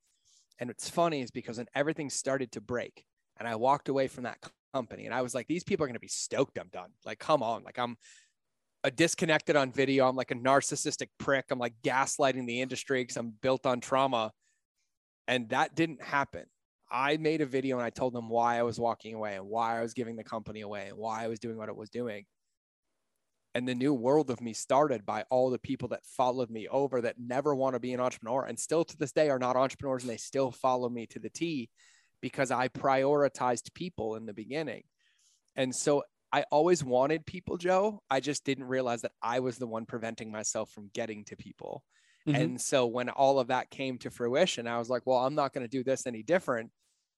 And 0.58 0.70
what's 0.70 0.88
funny 0.88 1.22
is 1.22 1.30
because 1.30 1.58
when 1.58 1.66
everything 1.74 2.08
started 2.08 2.52
to 2.52 2.60
break 2.60 3.04
and 3.38 3.48
I 3.48 3.56
walked 3.56 3.88
away 3.88 4.06
from 4.06 4.24
that 4.24 4.38
company 4.72 5.06
and 5.06 5.14
I 5.14 5.22
was 5.22 5.34
like, 5.34 5.48
these 5.48 5.64
people 5.64 5.84
are 5.84 5.88
going 5.88 5.94
to 5.94 6.00
be 6.00 6.08
stoked 6.08 6.58
I'm 6.58 6.68
done. 6.68 6.90
Like, 7.04 7.18
come 7.18 7.42
on. 7.42 7.64
Like, 7.64 7.78
I'm 7.78 7.96
a 8.84 8.90
disconnected 8.90 9.56
on 9.56 9.72
video. 9.72 10.08
I'm 10.08 10.16
like 10.16 10.30
a 10.30 10.36
narcissistic 10.36 11.08
prick. 11.18 11.46
I'm 11.50 11.58
like 11.58 11.74
gaslighting 11.82 12.46
the 12.46 12.60
industry 12.60 13.02
because 13.02 13.16
I'm 13.16 13.32
built 13.42 13.66
on 13.66 13.80
trauma. 13.80 14.30
And 15.28 15.48
that 15.50 15.74
didn't 15.74 16.02
happen. 16.02 16.44
I 16.90 17.16
made 17.16 17.40
a 17.40 17.46
video 17.46 17.76
and 17.76 17.84
I 17.84 17.90
told 17.90 18.12
them 18.12 18.28
why 18.28 18.58
I 18.58 18.62
was 18.62 18.78
walking 18.78 19.14
away 19.14 19.34
and 19.34 19.46
why 19.46 19.78
I 19.78 19.82
was 19.82 19.92
giving 19.92 20.16
the 20.16 20.24
company 20.24 20.60
away 20.60 20.88
and 20.88 20.96
why 20.96 21.24
I 21.24 21.28
was 21.28 21.40
doing 21.40 21.56
what 21.56 21.68
it 21.68 21.76
was 21.76 21.90
doing. 21.90 22.24
And 23.54 23.66
the 23.66 23.74
new 23.74 23.94
world 23.94 24.30
of 24.30 24.40
me 24.40 24.52
started 24.52 25.06
by 25.06 25.24
all 25.30 25.50
the 25.50 25.58
people 25.58 25.88
that 25.88 26.04
followed 26.04 26.50
me 26.50 26.68
over 26.68 27.00
that 27.00 27.18
never 27.18 27.54
want 27.54 27.74
to 27.74 27.80
be 27.80 27.92
an 27.94 28.00
entrepreneur 28.00 28.44
and 28.44 28.58
still 28.58 28.84
to 28.84 28.96
this 28.98 29.12
day 29.12 29.30
are 29.30 29.38
not 29.38 29.56
entrepreneurs 29.56 30.02
and 30.02 30.10
they 30.10 30.18
still 30.18 30.52
follow 30.52 30.88
me 30.88 31.06
to 31.06 31.18
the 31.18 31.30
T 31.30 31.70
because 32.20 32.50
I 32.50 32.68
prioritized 32.68 33.72
people 33.74 34.14
in 34.14 34.26
the 34.26 34.34
beginning. 34.34 34.82
And 35.56 35.74
so 35.74 36.04
I 36.32 36.44
always 36.50 36.84
wanted 36.84 37.24
people, 37.24 37.56
Joe. 37.56 38.02
I 38.10 38.20
just 38.20 38.44
didn't 38.44 38.64
realize 38.64 39.02
that 39.02 39.12
I 39.22 39.40
was 39.40 39.56
the 39.56 39.66
one 39.66 39.86
preventing 39.86 40.30
myself 40.30 40.70
from 40.70 40.90
getting 40.92 41.24
to 41.24 41.36
people. 41.36 41.82
Mm-hmm. 42.26 42.40
And 42.40 42.60
so 42.60 42.86
when 42.86 43.08
all 43.08 43.38
of 43.38 43.48
that 43.48 43.70
came 43.70 43.98
to 43.98 44.10
fruition, 44.10 44.66
I 44.66 44.78
was 44.78 44.90
like, 44.90 45.02
well, 45.06 45.18
I'm 45.18 45.34
not 45.34 45.52
going 45.52 45.64
to 45.64 45.70
do 45.70 45.84
this 45.84 46.06
any 46.06 46.22
different. 46.22 46.70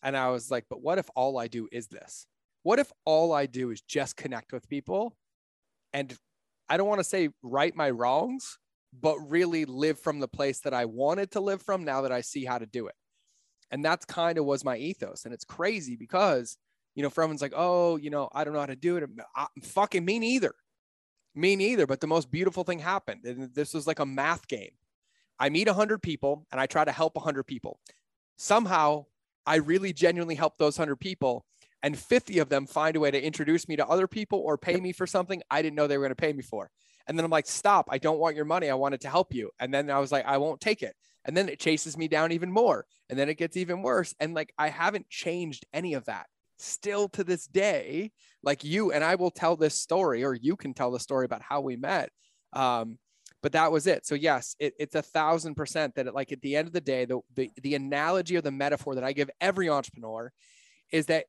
And 0.03 0.16
I 0.16 0.31
was 0.31 0.51
like, 0.51 0.66
but 0.68 0.83
what 0.83 0.99
if 0.99 1.09
all 1.16 1.38
I 1.38 1.49
do 1.49 1.68
is 1.73 1.88
this? 1.88 2.27
What 2.62 2.79
if 2.79 2.92
all 3.05 3.33
I 3.33 3.47
do 3.47 3.71
is 3.71 3.81
just 3.81 4.16
connect 4.16 4.53
with 4.53 4.68
people 4.68 5.16
and 5.92 6.16
I 6.68 6.77
don't 6.77 6.88
want 6.88 7.01
to 7.01 7.05
say 7.05 7.31
right 7.42 7.75
my 7.75 7.90
wrongs, 7.90 8.59
but 8.99 9.16
really 9.18 9.64
live 9.64 9.99
from 9.99 10.21
the 10.21 10.29
place 10.29 10.61
that 10.61 10.75
I 10.75 10.85
wanted 10.85 11.31
to 11.33 11.40
live 11.40 11.62
from 11.62 11.85
now 11.85 12.03
that 12.03 12.12
I 12.12 12.21
see 12.21 12.44
how 12.44 12.59
to 12.59 12.66
do 12.66 12.87
it. 12.88 12.94
And 13.71 13.85
that's 13.85 14.05
kind 14.05 14.38
of 14.38 14.44
was 14.44 14.64
my 14.64 14.77
ethos. 14.77 15.25
And 15.25 15.35
it's 15.35 15.44
crazy 15.44 15.97
because, 15.97 16.57
you 16.94 17.03
know, 17.03 17.11
for 17.11 17.23
everyone's 17.23 17.42
like, 17.42 17.55
oh, 17.57 17.97
you 17.97 18.11
know, 18.11 18.29
I 18.33 18.44
don't 18.44 18.53
know 18.53 18.61
how 18.61 18.66
to 18.66 18.77
do 18.77 18.97
it. 18.97 19.05
I, 19.37 19.47
fucking 19.62 20.05
me 20.05 20.18
neither. 20.18 20.55
Me 21.35 21.57
neither. 21.57 21.87
But 21.87 22.01
the 22.01 22.07
most 22.07 22.31
beautiful 22.31 22.64
thing 22.64 22.79
happened. 22.79 23.25
And 23.25 23.55
this 23.55 23.75
was 23.75 23.87
like 23.87 23.99
a 23.99 24.07
math 24.07 24.49
game. 24.49 24.73
I 25.38 25.48
meet 25.48 25.66
100 25.66 26.03
people 26.03 26.46
and 26.51 26.61
I 26.61 26.66
try 26.66 26.85
to 26.85 26.92
help 26.92 27.16
100 27.16 27.44
people. 27.44 27.79
Somehow, 28.37 29.07
I 29.46 29.57
really 29.57 29.92
genuinely 29.92 30.35
help 30.35 30.59
those 30.59 30.79
100 30.79 30.96
people, 30.96 31.44
and 31.83 31.98
50 31.98 32.38
of 32.38 32.48
them 32.48 32.66
find 32.66 32.96
a 32.96 33.01
way 33.01 33.11
to 33.11 33.22
introduce 33.22 33.68
me 33.68 33.77
to 33.77 33.87
other 33.87 34.07
people 34.07 34.40
or 34.40 34.59
pay 34.59 34.77
me 34.77 34.92
for 34.92 35.07
something 35.07 35.42
I 35.51 35.62
didn't 35.62 35.77
know 35.77 35.87
they 35.87 35.96
were 35.96 36.05
going 36.05 36.11
to 36.11 36.16
pay 36.16 36.33
me 36.33 36.42
for. 36.42 36.70
And 37.07 37.16
then 37.16 37.24
I'm 37.24 37.31
like, 37.31 37.46
stop, 37.46 37.88
I 37.90 37.98
don't 37.98 38.18
want 38.18 38.37
your 38.37 38.44
money. 38.44 38.68
I 38.68 38.74
wanted 38.74 39.01
to 39.03 39.09
help 39.09 39.35
you. 39.35 39.51
And 39.59 39.72
then 39.72 39.90
I 39.90 39.98
was 39.98 40.12
like, 40.12 40.27
I 40.27 40.37
won't 40.37 40.61
take 40.61 40.83
it. 40.83 40.94
And 41.24 41.37
then 41.37 41.48
it 41.48 41.59
chases 41.59 41.96
me 41.96 42.07
down 42.07 42.33
even 42.33 42.53
more. 42.53 42.85
And 43.09 43.18
then 43.18 43.29
it 43.29 43.38
gets 43.38 43.57
even 43.57 43.83
worse. 43.83 44.14
And 44.20 44.35
like, 44.35 44.53
I 44.59 44.68
haven't 44.68 45.09
changed 45.09 45.66
any 45.72 45.94
of 45.94 46.05
that 46.05 46.27
still 46.59 47.09
to 47.11 47.24
this 47.24 47.46
day. 47.46 48.12
Like 48.42 48.64
you 48.64 48.92
and 48.92 49.03
I 49.03 49.14
will 49.14 49.31
tell 49.31 49.57
this 49.57 49.74
story, 49.74 50.24
or 50.24 50.35
you 50.35 50.57
can 50.57 50.74
tell 50.74 50.90
the 50.90 51.01
story 51.01 51.24
about 51.24 51.42
how 51.42 51.61
we 51.61 51.77
met. 51.77 52.11
Um, 52.53 52.98
but 53.42 53.53
that 53.53 53.70
was 53.70 53.87
it. 53.87 54.07
So 54.07 54.14
yes, 54.14 54.57
it, 54.59 54.74
it's 54.79 54.94
a 54.94 55.03
thousand 55.03 55.55
percent 55.55 55.94
that 55.94 56.07
it, 56.07 56.14
like 56.14 56.33
at 56.33 56.40
the 56.40 56.57
end 56.57 56.66
of 56.66 56.72
the 56.72 56.81
day, 56.81 57.05
the, 57.05 57.20
the, 57.35 57.51
the 57.62 57.74
analogy 57.74 58.37
or 58.37 58.40
the 58.40 58.51
metaphor 58.51 58.94
that 58.94 59.05
I 59.05 59.12
give 59.12 59.31
every 59.40 59.68
entrepreneur 59.68 60.33
is 60.92 61.07
that 61.07 61.27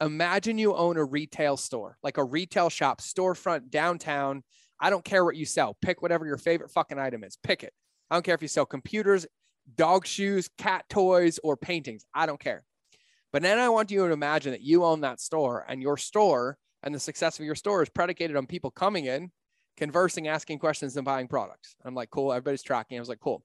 imagine 0.00 0.58
you 0.58 0.74
own 0.74 0.96
a 0.96 1.04
retail 1.04 1.56
store, 1.56 1.98
like 2.02 2.18
a 2.18 2.24
retail 2.24 2.68
shop, 2.68 3.00
storefront 3.00 3.70
downtown. 3.70 4.44
I 4.80 4.90
don't 4.90 5.04
care 5.04 5.24
what 5.24 5.36
you 5.36 5.44
sell. 5.44 5.76
Pick 5.82 6.02
whatever 6.02 6.26
your 6.26 6.36
favorite 6.36 6.70
fucking 6.70 6.98
item 6.98 7.24
is. 7.24 7.36
Pick 7.42 7.64
it. 7.64 7.72
I 8.10 8.14
don't 8.14 8.24
care 8.24 8.34
if 8.36 8.42
you 8.42 8.48
sell 8.48 8.66
computers, 8.66 9.26
dog 9.74 10.06
shoes, 10.06 10.48
cat 10.56 10.84
toys, 10.88 11.40
or 11.42 11.56
paintings. 11.56 12.04
I 12.14 12.26
don't 12.26 12.40
care. 12.40 12.64
But 13.32 13.42
then 13.42 13.58
I 13.58 13.68
want 13.68 13.90
you 13.90 14.06
to 14.06 14.12
imagine 14.12 14.52
that 14.52 14.62
you 14.62 14.84
own 14.84 15.02
that 15.02 15.20
store 15.20 15.66
and 15.68 15.82
your 15.82 15.96
store 15.96 16.56
and 16.82 16.94
the 16.94 17.00
success 17.00 17.38
of 17.38 17.44
your 17.44 17.56
store 17.56 17.82
is 17.82 17.88
predicated 17.88 18.36
on 18.36 18.46
people 18.46 18.70
coming 18.70 19.06
in 19.06 19.30
conversing, 19.78 20.28
asking 20.28 20.58
questions, 20.58 20.96
and 20.96 21.04
buying 21.04 21.28
products. 21.28 21.76
I'm 21.84 21.94
like, 21.94 22.10
cool. 22.10 22.32
Everybody's 22.32 22.62
tracking. 22.62 22.98
I 22.98 23.00
was 23.00 23.08
like, 23.08 23.20
cool. 23.20 23.42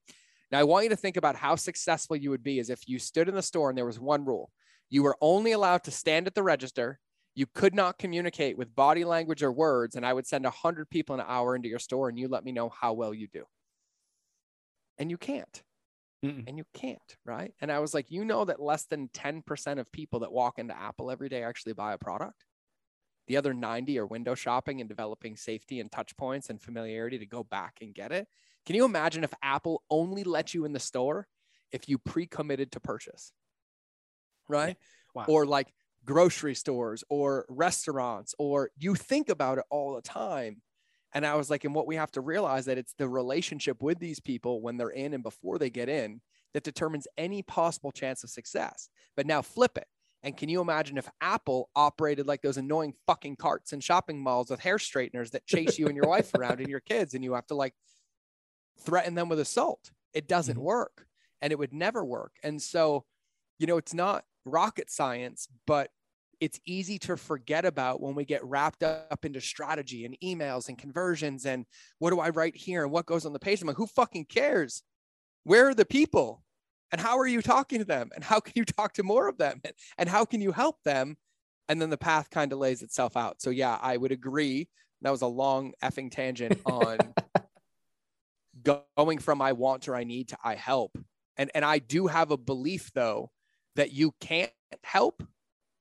Now 0.51 0.59
I 0.59 0.63
want 0.63 0.83
you 0.83 0.89
to 0.89 0.95
think 0.95 1.15
about 1.15 1.35
how 1.35 1.55
successful 1.55 2.17
you 2.17 2.29
would 2.31 2.43
be 2.43 2.59
as 2.59 2.69
if 2.69 2.87
you 2.87 2.99
stood 2.99 3.29
in 3.29 3.35
the 3.35 3.41
store 3.41 3.69
and 3.69 3.77
there 3.77 3.85
was 3.85 3.99
one 3.99 4.25
rule. 4.25 4.51
You 4.89 5.03
were 5.03 5.17
only 5.21 5.53
allowed 5.53 5.83
to 5.85 5.91
stand 5.91 6.27
at 6.27 6.35
the 6.35 6.43
register. 6.43 6.99
You 7.35 7.45
could 7.47 7.73
not 7.73 7.97
communicate 7.97 8.57
with 8.57 8.75
body 8.75 9.05
language 9.05 9.41
or 9.41 9.51
words. 9.51 9.95
And 9.95 10.05
I 10.05 10.13
would 10.13 10.27
send 10.27 10.43
100 10.43 10.89
people 10.89 11.15
an 11.15 11.25
hour 11.25 11.55
into 11.55 11.69
your 11.69 11.79
store 11.79 12.09
and 12.09 12.19
you 12.19 12.27
let 12.27 12.43
me 12.43 12.51
know 12.51 12.69
how 12.69 12.93
well 12.93 13.13
you 13.13 13.27
do. 13.27 13.45
And 14.97 15.09
you 15.09 15.17
can't. 15.17 15.63
Mm-mm. 16.23 16.47
And 16.47 16.57
you 16.57 16.63
can't, 16.73 17.17
right? 17.25 17.53
And 17.59 17.71
I 17.71 17.79
was 17.79 17.93
like, 17.93 18.09
you 18.09 18.23
know 18.23 18.45
that 18.45 18.61
less 18.61 18.85
than 18.85 19.09
10% 19.09 19.79
of 19.79 19.91
people 19.91 20.21
that 20.21 20.31
walk 20.31 20.57
into 20.57 20.77
Apple 20.77 21.11
every 21.11 21.29
day 21.29 21.43
actually 21.43 21.73
buy 21.73 21.93
a 21.93 21.97
product? 21.97 22.45
The 23.27 23.37
other 23.37 23.53
90 23.53 23.99
are 23.99 24.05
window 24.05 24.35
shopping 24.35 24.81
and 24.81 24.89
developing 24.89 25.35
safety 25.35 25.79
and 25.79 25.91
touch 25.91 26.15
points 26.17 26.49
and 26.49 26.61
familiarity 26.61 27.19
to 27.19 27.25
go 27.25 27.43
back 27.43 27.77
and 27.81 27.93
get 27.93 28.11
it. 28.11 28.27
Can 28.65 28.75
you 28.75 28.85
imagine 28.85 29.23
if 29.23 29.33
Apple 29.41 29.83
only 29.89 30.23
let 30.23 30.53
you 30.53 30.65
in 30.65 30.73
the 30.73 30.79
store 30.79 31.27
if 31.71 31.87
you 31.87 31.97
pre-committed 31.97 32.71
to 32.73 32.79
purchase? 32.79 33.31
Right? 34.47 34.77
Wow. 35.13 35.25
Or 35.27 35.45
like 35.45 35.73
grocery 36.05 36.55
stores 36.55 37.03
or 37.09 37.45
restaurants 37.49 38.35
or 38.37 38.69
you 38.77 38.95
think 38.95 39.29
about 39.29 39.57
it 39.57 39.63
all 39.69 39.95
the 39.95 40.01
time. 40.01 40.61
And 41.13 41.25
I 41.25 41.35
was 41.35 41.49
like, 41.49 41.63
and 41.63 41.75
what 41.75 41.87
we 41.87 41.95
have 41.95 42.11
to 42.13 42.21
realize 42.21 42.65
that 42.65 42.77
it's 42.77 42.95
the 42.97 43.07
relationship 43.07 43.81
with 43.81 43.99
these 43.99 44.19
people 44.19 44.61
when 44.61 44.77
they're 44.77 44.89
in 44.89 45.13
and 45.13 45.23
before 45.23 45.59
they 45.59 45.69
get 45.69 45.87
in 45.87 46.21
that 46.53 46.63
determines 46.63 47.07
any 47.17 47.41
possible 47.43 47.91
chance 47.91 48.23
of 48.23 48.31
success. 48.31 48.89
But 49.15 49.27
now 49.27 49.41
flip 49.41 49.77
it. 49.77 49.87
And 50.23 50.37
can 50.37 50.47
you 50.49 50.61
imagine 50.61 50.97
if 50.97 51.09
Apple 51.19 51.69
operated 51.75 52.27
like 52.27 52.41
those 52.41 52.57
annoying 52.57 52.93
fucking 53.05 53.35
carts 53.35 53.73
in 53.73 53.81
shopping 53.81 54.21
malls 54.21 54.49
with 54.49 54.61
hair 54.61 54.79
straighteners 54.79 55.31
that 55.31 55.45
chase 55.45 55.77
you 55.77 55.87
and 55.87 55.97
your 55.97 56.07
wife 56.07 56.33
around 56.33 56.59
and 56.61 56.69
your 56.69 56.79
kids, 56.91 57.13
and 57.13 57.23
you 57.23 57.33
have 57.33 57.47
to 57.47 57.55
like 57.55 57.75
threaten 58.79 59.15
them 59.15 59.29
with 59.29 59.39
assault? 59.39 59.91
It 60.13 60.27
doesn't 60.27 60.57
Mhm. 60.57 60.61
work 60.61 61.07
and 61.41 61.51
it 61.51 61.59
would 61.59 61.73
never 61.73 62.05
work. 62.05 62.37
And 62.43 62.61
so, 62.61 63.05
you 63.59 63.67
know, 63.67 63.77
it's 63.77 63.93
not 63.93 64.25
rocket 64.45 64.89
science, 64.89 65.47
but 65.67 65.91
it's 66.39 66.59
easy 66.65 66.99
to 66.99 67.15
forget 67.15 67.65
about 67.65 68.01
when 68.01 68.15
we 68.15 68.25
get 68.25 68.43
wrapped 68.43 68.83
up 68.83 69.23
into 69.23 69.39
strategy 69.39 70.05
and 70.05 70.17
emails 70.21 70.67
and 70.67 70.77
conversions 70.77 71.45
and 71.45 71.65
what 71.99 72.09
do 72.11 72.19
I 72.19 72.29
write 72.29 72.55
here 72.55 72.83
and 72.83 72.91
what 72.91 73.05
goes 73.05 73.25
on 73.25 73.33
the 73.33 73.39
page. 73.39 73.61
I'm 73.61 73.67
like, 73.67 73.77
who 73.77 73.87
fucking 73.87 74.25
cares? 74.25 74.83
Where 75.43 75.67
are 75.69 75.73
the 75.73 75.85
people? 75.85 76.43
And 76.93 77.01
how 77.01 77.17
are 77.17 77.27
you 77.27 77.41
talking 77.41 77.79
to 77.79 77.85
them? 77.85 78.11
And 78.13 78.23
how 78.23 78.39
can 78.39 78.53
you 78.55 78.63
talk 78.77 78.93
to 78.93 79.03
more 79.03 79.27
of 79.27 79.37
them? 79.37 79.61
And 79.97 80.07
how 80.07 80.23
can 80.23 80.39
you 80.39 80.51
help 80.51 80.77
them? 80.83 81.17
And 81.67 81.81
then 81.81 81.89
the 81.89 81.97
path 81.97 82.29
kind 82.29 82.53
of 82.53 82.59
lays 82.59 82.83
itself 82.83 83.17
out. 83.17 83.41
So 83.41 83.49
yeah, 83.49 83.79
I 83.81 83.97
would 83.97 84.11
agree. 84.11 84.69
That 85.01 85.09
was 85.09 85.23
a 85.23 85.27
long 85.27 85.73
effing 85.83 86.11
tangent 86.11 86.61
on 86.65 86.99
going 88.95 89.17
from 89.17 89.41
I 89.41 89.53
want 89.53 89.87
or 89.87 89.95
I 89.95 90.03
need 90.03 90.29
to 90.29 90.37
I 90.43 90.55
help. 90.55 90.95
And 91.35 91.49
and 91.55 91.65
I 91.65 91.79
do 91.79 92.07
have 92.07 92.29
a 92.29 92.37
belief 92.37 92.91
though 92.93 93.31
that 93.75 93.91
you 93.91 94.13
can't 94.21 94.51
help 94.83 95.23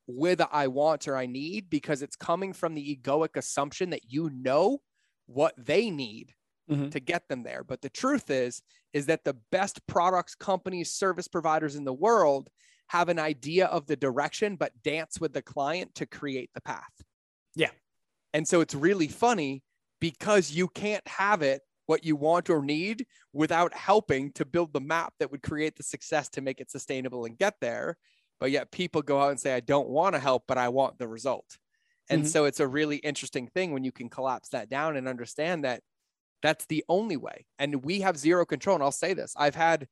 with 0.08 0.42
i 0.52 0.66
want 0.66 1.06
or 1.06 1.16
I 1.16 1.26
need 1.26 1.70
because 1.70 2.02
it's 2.02 2.16
coming 2.16 2.52
from 2.52 2.74
the 2.74 2.96
egoic 2.96 3.36
assumption 3.36 3.90
that 3.90 4.10
you 4.10 4.30
know 4.30 4.80
what 5.26 5.54
they 5.56 5.90
need 5.90 6.34
Mhm. 6.68 6.92
to 6.92 7.00
get 7.00 7.28
them 7.28 7.42
there. 7.42 7.64
But 7.64 7.80
the 7.82 7.90
truth 7.90 8.30
is, 8.30 8.62
is 8.92 9.06
that 9.06 9.24
the 9.24 9.34
best 9.50 9.86
products, 9.86 10.34
companies, 10.34 10.92
service 10.92 11.28
providers 11.28 11.74
in 11.76 11.84
the 11.84 11.94
world 11.94 12.50
have 12.88 13.08
an 13.08 13.18
idea 13.18 13.66
of 13.66 13.86
the 13.86 13.96
direction, 13.96 14.56
but 14.56 14.82
dance 14.82 15.18
with 15.20 15.32
the 15.32 15.42
client 15.42 15.94
to 15.96 16.06
create 16.06 16.50
the 16.54 16.60
path. 16.60 17.02
Yeah. 17.54 17.72
And 18.32 18.46
so 18.46 18.60
it's 18.60 18.74
really 18.74 19.08
funny 19.08 19.62
because 20.00 20.50
you 20.50 20.68
can't 20.68 21.06
have 21.06 21.42
it 21.42 21.62
what 21.86 22.04
you 22.04 22.16
want 22.16 22.48
or 22.48 22.62
need 22.64 23.06
without 23.32 23.74
helping 23.74 24.32
to 24.32 24.44
build 24.44 24.72
the 24.72 24.80
map 24.80 25.14
that 25.18 25.30
would 25.30 25.42
create 25.42 25.76
the 25.76 25.82
success 25.82 26.28
to 26.30 26.40
make 26.40 26.60
it 26.60 26.70
sustainable 26.70 27.24
and 27.24 27.36
get 27.38 27.54
there. 27.60 27.96
But 28.40 28.50
yet 28.50 28.72
people 28.72 29.02
go 29.02 29.20
out 29.20 29.30
and 29.30 29.40
say, 29.40 29.54
I 29.54 29.60
don't 29.60 29.88
want 29.88 30.14
to 30.14 30.18
help, 30.20 30.44
but 30.46 30.58
I 30.58 30.68
want 30.68 30.98
the 30.98 31.08
result. 31.08 31.58
And 32.08 32.26
Mhm. 32.26 32.26
so 32.26 32.44
it's 32.44 32.60
a 32.60 32.66
really 32.68 32.96
interesting 32.98 33.48
thing 33.48 33.72
when 33.72 33.84
you 33.84 33.92
can 33.92 34.08
collapse 34.08 34.48
that 34.50 34.68
down 34.68 34.96
and 34.96 35.06
understand 35.08 35.64
that 35.64 35.82
that's 36.42 36.66
the 36.66 36.84
only 36.88 37.16
way. 37.16 37.46
And 37.58 37.84
we 37.84 38.00
have 38.00 38.16
zero 38.18 38.44
control. 38.44 38.74
And 38.76 38.82
I'll 38.82 38.92
say 38.92 39.14
this 39.14 39.34
I've 39.36 39.54
had 39.54 39.88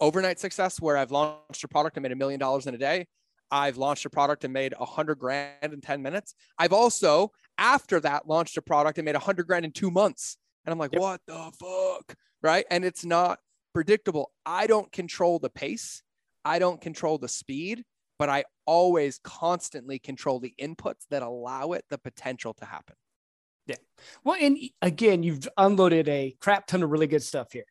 overnight 0.00 0.38
success 0.38 0.80
where 0.80 0.96
I've 0.96 1.12
launched 1.12 1.62
a 1.64 1.68
product 1.68 1.96
and 1.96 2.02
made 2.02 2.12
a 2.12 2.16
million 2.16 2.40
dollars 2.40 2.66
in 2.66 2.74
a 2.74 2.78
day. 2.78 3.06
I've 3.50 3.76
launched 3.76 4.04
a 4.06 4.10
product 4.10 4.44
and 4.44 4.52
made 4.52 4.74
a 4.78 4.84
hundred 4.84 5.18
grand 5.18 5.72
in 5.72 5.80
10 5.80 6.02
minutes. 6.02 6.34
I've 6.58 6.72
also, 6.72 7.32
after 7.58 8.00
that, 8.00 8.26
launched 8.26 8.56
a 8.56 8.62
product 8.62 8.98
and 8.98 9.04
made 9.04 9.14
a 9.14 9.20
hundred 9.20 9.46
grand 9.46 9.64
in 9.64 9.72
two 9.72 9.90
months. 9.90 10.38
And 10.64 10.72
I'm 10.72 10.78
like, 10.78 10.92
Yep. 10.92 11.00
what 11.00 11.20
the 11.26 11.52
fuck? 11.60 12.16
Right. 12.42 12.64
And 12.70 12.84
it's 12.84 13.04
not 13.04 13.38
predictable. 13.74 14.32
I 14.46 14.66
don't 14.66 14.90
control 14.90 15.38
the 15.38 15.50
pace, 15.50 16.02
I 16.44 16.58
don't 16.58 16.80
control 16.80 17.18
the 17.18 17.28
speed, 17.28 17.84
but 18.18 18.28
I 18.28 18.44
always 18.66 19.18
constantly 19.22 19.98
control 19.98 20.40
the 20.40 20.54
inputs 20.60 21.06
that 21.10 21.22
allow 21.22 21.72
it 21.72 21.84
the 21.90 21.98
potential 21.98 22.54
to 22.54 22.64
happen. 22.64 22.96
Well, 24.24 24.36
and 24.40 24.58
again, 24.80 25.22
you've 25.22 25.48
unloaded 25.56 26.08
a 26.08 26.34
crap 26.40 26.66
ton 26.66 26.82
of 26.82 26.90
really 26.90 27.06
good 27.06 27.22
stuff 27.22 27.52
here. 27.52 27.64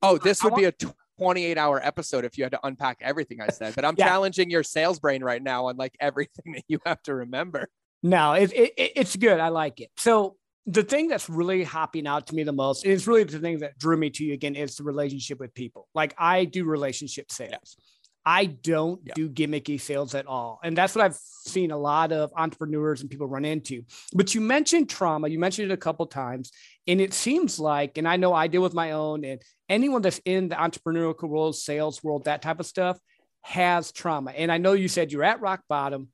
Oh, 0.00 0.16
this 0.18 0.42
would 0.44 0.54
be 0.54 0.64
a 0.64 0.72
28 1.18 1.58
hour 1.58 1.80
episode 1.84 2.24
if 2.24 2.38
you 2.38 2.44
had 2.44 2.52
to 2.52 2.60
unpack 2.64 2.98
everything 3.00 3.40
I 3.40 3.48
said, 3.48 3.74
but 3.74 3.84
I'm 3.84 3.94
Yeah. 3.98 4.06
challenging 4.08 4.50
your 4.50 4.62
sales 4.62 4.98
brain 5.00 5.22
right 5.24 5.42
now 5.42 5.66
on 5.66 5.76
like 5.76 5.94
everything 6.00 6.52
that 6.54 6.64
you 6.68 6.78
have 6.86 7.02
to 7.04 7.14
remember. 7.14 7.68
No, 8.02 8.32
it, 8.34 8.52
it, 8.52 8.72
it- 8.76 8.92
it's 8.96 9.16
good. 9.16 9.38
I 9.40 9.48
like 9.48 9.80
it. 9.80 9.90
So 9.96 10.36
the 10.66 10.82
thing 10.84 11.08
that's 11.08 11.28
really 11.28 11.64
hopping 11.64 12.06
out 12.06 12.28
to 12.28 12.34
me 12.36 12.44
the 12.44 12.52
most 12.52 12.84
is 12.86 13.08
really 13.08 13.24
the 13.24 13.38
thing 13.40 13.58
that 13.60 13.76
drew 13.78 13.96
me 13.96 14.10
to 14.10 14.24
you 14.24 14.32
again 14.34 14.54
is 14.54 14.76
the 14.76 14.84
relationship 14.84 15.40
with 15.40 15.52
people. 15.54 15.88
Like 15.94 16.14
I 16.18 16.44
do 16.44 16.64
relationship 16.64 17.30
sales. 17.32 17.76
I 18.24 18.46
don't 18.46 19.00
Yeah. 19.04 19.14
do 19.14 19.28
gimmicky 19.28 19.80
sales 19.80 20.14
at 20.14 20.26
all. 20.26 20.60
And 20.62 20.76
that's 20.76 20.94
what 20.94 21.04
I've 21.04 21.16
seen 21.16 21.70
a 21.70 21.76
lot 21.76 22.12
of 22.12 22.32
entrepreneurs 22.36 23.00
and 23.00 23.10
people 23.10 23.26
run 23.26 23.44
into. 23.44 23.82
But 24.14 24.34
you 24.34 24.40
mentioned 24.40 24.88
trauma, 24.88 25.28
you 25.28 25.38
mentioned 25.38 25.70
it 25.70 25.74
a 25.74 25.78
couple 25.78 26.06
times. 26.06 26.52
And 26.86 27.00
it 27.00 27.14
seems 27.14 27.58
like, 27.58 27.98
and 27.98 28.06
I 28.06 28.16
know 28.16 28.32
I 28.32 28.46
deal 28.46 28.62
with 28.62 28.74
my 28.74 28.92
own, 28.92 29.24
and 29.24 29.40
anyone 29.68 30.02
that's 30.02 30.20
in 30.24 30.48
the 30.48 30.56
entrepreneurial 30.56 31.20
world, 31.22 31.56
sales 31.56 32.02
world, 32.02 32.24
that 32.24 32.42
type 32.42 32.60
of 32.60 32.66
stuff 32.66 32.98
has 33.42 33.90
trauma. 33.90 34.30
And 34.30 34.52
I 34.52 34.58
know 34.58 34.72
you 34.72 34.88
said 34.88 35.10
you're 35.10 35.24
at 35.24 35.40
rock 35.40 35.62
bottom 35.68 36.08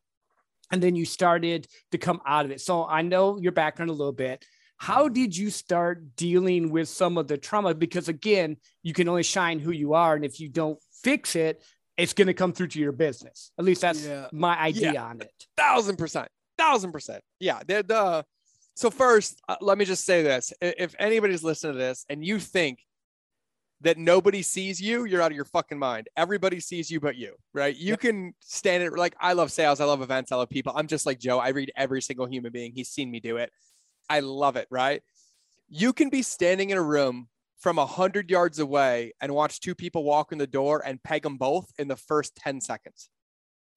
and 0.73 0.83
then 0.83 0.97
you 0.97 1.05
started 1.05 1.67
to 1.93 1.99
come 1.99 2.21
out 2.27 2.45
of 2.45 2.51
it. 2.51 2.61
So 2.61 2.87
I 2.87 3.03
know 3.03 3.39
your 3.39 3.53
background 3.53 3.91
a 3.91 3.95
little 3.95 4.13
bit. 4.13 4.45
How 4.79 5.09
did 5.09 5.37
you 5.37 5.51
start 5.51 6.17
dealing 6.17 6.71
with 6.71 6.89
some 6.89 7.19
of 7.19 7.27
the 7.27 7.37
trauma? 7.37 7.75
Because 7.75 8.09
again, 8.09 8.57
you 8.83 8.93
can 8.95 9.09
only 9.09 9.25
shine 9.25 9.59
who 9.59 9.73
you 9.73 9.95
are. 9.95 10.15
And 10.15 10.25
if 10.25 10.41
you 10.41 10.49
don't 10.49 10.79
fix 11.03 11.37
it, 11.37 11.63
it's 11.99 12.15
going 12.15 12.29
to 12.29 12.35
come 12.35 12.53
through 12.53 12.69
to 12.69 12.79
your 12.81 12.93
business. 12.93 13.51
At 13.59 13.65
least 13.67 13.83
that's 13.83 14.05
Yeah. 14.07 14.29
my 14.33 14.57
idea 14.59 14.99
on 15.01 15.21
it. 15.21 15.33
Thousand 15.57 15.97
percent, 15.97 16.29
thousand 16.57 16.93
percent. 16.93 17.23
Yeah. 17.41 17.61
The, 17.67 17.83
the, 17.87 18.25
so 18.75 18.91
first, 18.91 19.41
uh, 19.49 19.57
let 19.61 19.77
me 19.77 19.85
just 19.85 20.05
say 20.07 20.23
this: 20.23 20.53
if 20.63 20.95
anybody's 20.99 21.43
listening 21.43 21.73
to 21.75 21.79
this 21.79 22.07
and 22.09 22.25
you 22.25 22.39
think 22.39 22.79
that 23.81 23.99
nobody 23.99 24.43
sees 24.43 24.81
you, 24.81 25.05
you're 25.05 25.21
out 25.23 25.31
of 25.31 25.37
your 25.37 25.45
fucking 25.45 25.79
mind. 25.79 26.09
Everybody 26.17 26.59
sees 26.61 26.91
you 26.91 26.99
but 27.01 27.17
you, 27.17 27.35
right? 27.53 27.77
You 27.77 27.91
Yep. 27.91 28.01
can 28.01 28.35
stand 28.41 28.83
it. 28.83 28.93
Like 28.93 29.15
I 29.21 29.35
love 29.35 29.53
sales, 29.53 29.81
I 29.81 29.85
love 29.85 30.01
events, 30.03 30.33
I 30.33 30.37
love 30.37 30.49
people. 30.49 30.73
I'm 30.75 30.87
just 30.89 31.07
like 31.07 31.19
Joe. 31.21 31.39
I 31.39 31.49
read 31.51 31.71
every 31.77 32.01
single 32.03 32.27
human 32.27 32.53
being. 32.53 32.73
He's 32.73 32.89
seen 32.89 33.11
me 33.11 33.21
do 33.21 33.37
it. 33.37 33.51
I 34.09 34.21
love 34.21 34.57
it, 34.57 34.67
right? 34.71 35.03
You 35.69 35.93
can 35.93 36.09
be 36.09 36.23
standing 36.23 36.71
in 36.71 36.79
a 36.79 36.83
room 36.83 37.29
from 37.59 37.79
a 37.79 37.87
hundred 37.87 38.31
yards 38.31 38.59
away 38.59 39.13
and 39.21 39.35
watch 39.35 39.61
two 39.61 39.75
people 39.75 40.05
walk 40.05 40.33
in 40.33 40.39
the 40.39 40.47
door 40.47 40.83
and 40.85 41.03
peg 41.03 41.23
them 41.23 41.37
both 41.37 41.71
in 41.79 41.89
the 41.89 41.97
first 41.97 42.37
10 42.37 42.61
seconds. 42.61 43.11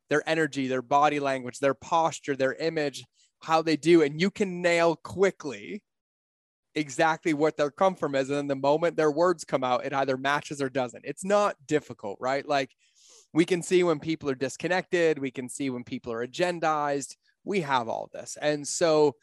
Their 0.10 0.28
energy, 0.28 0.68
their 0.68 0.82
body 0.82 1.20
language, 1.20 1.60
their 1.60 1.74
posture, 1.74 2.36
their 2.36 2.54
image, 2.54 3.04
how 3.42 3.62
they 3.62 3.78
do, 3.78 4.04
and 4.04 4.22
you 4.22 4.30
can 4.30 4.62
nail 4.62 4.96
quickly 4.96 5.82
exactly 6.76 7.34
what 7.34 7.58
their 7.58 7.72
come 7.72 7.96
from 7.96 8.16
is. 8.16 8.30
And 8.30 8.38
then 8.38 8.48
the 8.48 8.56
moment 8.56 8.96
their 8.96 9.12
words 9.12 9.44
come 9.44 9.64
out, 9.64 9.86
it 9.86 9.94
either 9.94 10.18
matches 10.18 10.62
or 10.62 10.70
doesn't. 10.70 11.06
It's 11.06 11.26
not 11.26 11.56
difficult, 11.68 12.18
right? 12.20 12.48
Like 12.48 12.70
we 13.34 13.46
can 13.46 13.62
see 13.62 13.84
when 13.84 14.00
people 14.00 14.30
are 14.30 14.36
disconnected, 14.36 15.18
we 15.18 15.32
can 15.32 15.50
see 15.50 15.70
when 15.70 15.84
people 15.84 16.14
are 16.14 16.26
agendized. 16.26 17.16
We 17.44 17.62
have 17.62 17.88
all 17.88 18.10
this. 18.14 18.38
And 18.42 18.68
so 18.68 19.16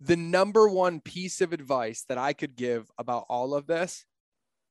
the 0.00 0.16
number 0.16 0.68
one 0.68 1.00
piece 1.00 1.40
of 1.40 1.52
advice 1.52 2.04
that 2.08 2.18
I 2.18 2.32
could 2.32 2.56
give 2.56 2.90
about 2.98 3.26
all 3.28 3.54
of 3.54 3.66
this 3.66 4.06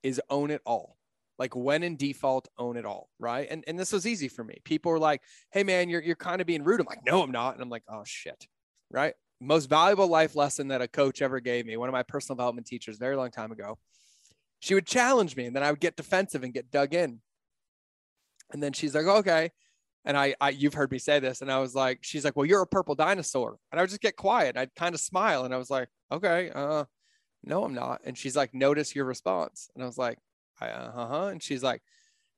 is 0.02 0.22
own 0.30 0.50
it 0.50 0.62
all. 0.66 0.98
Like 1.38 1.56
when 1.56 1.84
in 1.84 1.96
default, 1.96 2.48
own 2.58 2.76
it 2.78 2.86
all. 2.86 3.10
Right. 3.20 3.48
And, 3.50 3.64
and 3.68 3.80
this 3.80 3.94
was 3.94 4.06
easy 4.06 4.28
for 4.28 4.44
me. 4.44 4.58
People 4.66 4.92
were 4.92 5.00
like, 5.00 5.22
hey 5.52 5.64
man, 5.64 5.88
you're, 5.88 6.02
you're 6.02 6.16
kind 6.16 6.42
of 6.42 6.48
being 6.48 6.64
rude. 6.64 6.80
I'm 6.82 6.88
like, 6.88 7.06
no, 7.06 7.22
I'm 7.22 7.32
not. 7.32 7.54
And 7.54 7.64
I'm 7.64 7.70
like, 7.70 7.84
oh 7.88 8.04
shit. 8.06 8.48
Right. 8.92 9.14
Most 9.40 9.70
valuable 9.70 10.08
life 10.08 10.36
lesson 10.36 10.68
that 10.70 10.82
a 10.82 10.88
coach 10.88 11.22
ever 11.22 11.40
gave 11.40 11.66
me, 11.66 11.78
one 11.78 11.88
of 11.88 11.94
my 11.94 12.04
personal 12.04 12.36
development 12.36 12.68
teachers, 12.68 12.98
very 12.98 13.16
long 13.16 13.32
time 13.32 13.52
ago, 13.52 13.78
she 14.60 14.74
would 14.74 14.86
challenge 14.86 15.38
me 15.38 15.46
and 15.46 15.56
then 15.56 15.64
I 15.64 15.72
would 15.72 15.80
get 15.80 15.96
defensive 15.96 16.44
and 16.44 16.54
get 16.54 16.72
dug 16.72 16.94
in. 16.94 17.22
And 18.52 18.62
then 18.62 18.74
she's 18.74 18.96
like, 18.96 19.06
okay. 19.06 19.52
And 20.06 20.18
I, 20.18 20.36
I, 20.40 20.50
you've 20.50 20.74
heard 20.74 20.92
me 20.92 20.98
say 20.98 21.20
this. 21.20 21.42
And 21.42 21.52
I 21.52 21.60
was 21.60 21.76
like, 21.76 22.00
she's 22.02 22.24
like, 22.24 22.36
well, 22.36 22.46
you're 22.46 22.62
a 22.62 22.68
purple 22.68 22.96
dinosaur. 22.96 23.58
And 23.72 23.80
I 23.80 23.84
would 23.84 23.90
just 23.90 24.02
get 24.02 24.16
quiet. 24.16 24.58
I'd 24.58 24.74
kind 24.76 24.96
of 24.96 25.02
smile. 25.02 25.46
And 25.46 25.54
I 25.54 25.58
was 25.58 25.70
like, 25.70 25.90
okay, 26.12 26.52
uh, 26.54 26.86
no, 27.44 27.64
I'm 27.64 27.74
not. 27.74 28.02
And 28.06 28.18
she's 28.18 28.36
like, 28.36 28.54
notice 28.54 28.96
your 28.96 29.06
response. 29.06 29.70
And 29.76 29.84
I 29.84 29.88
was 29.88 29.98
like, 29.98 30.18
uh 30.62 30.92
huh. 30.92 31.28
And 31.28 31.42
she's 31.42 31.64
like, 31.64 31.82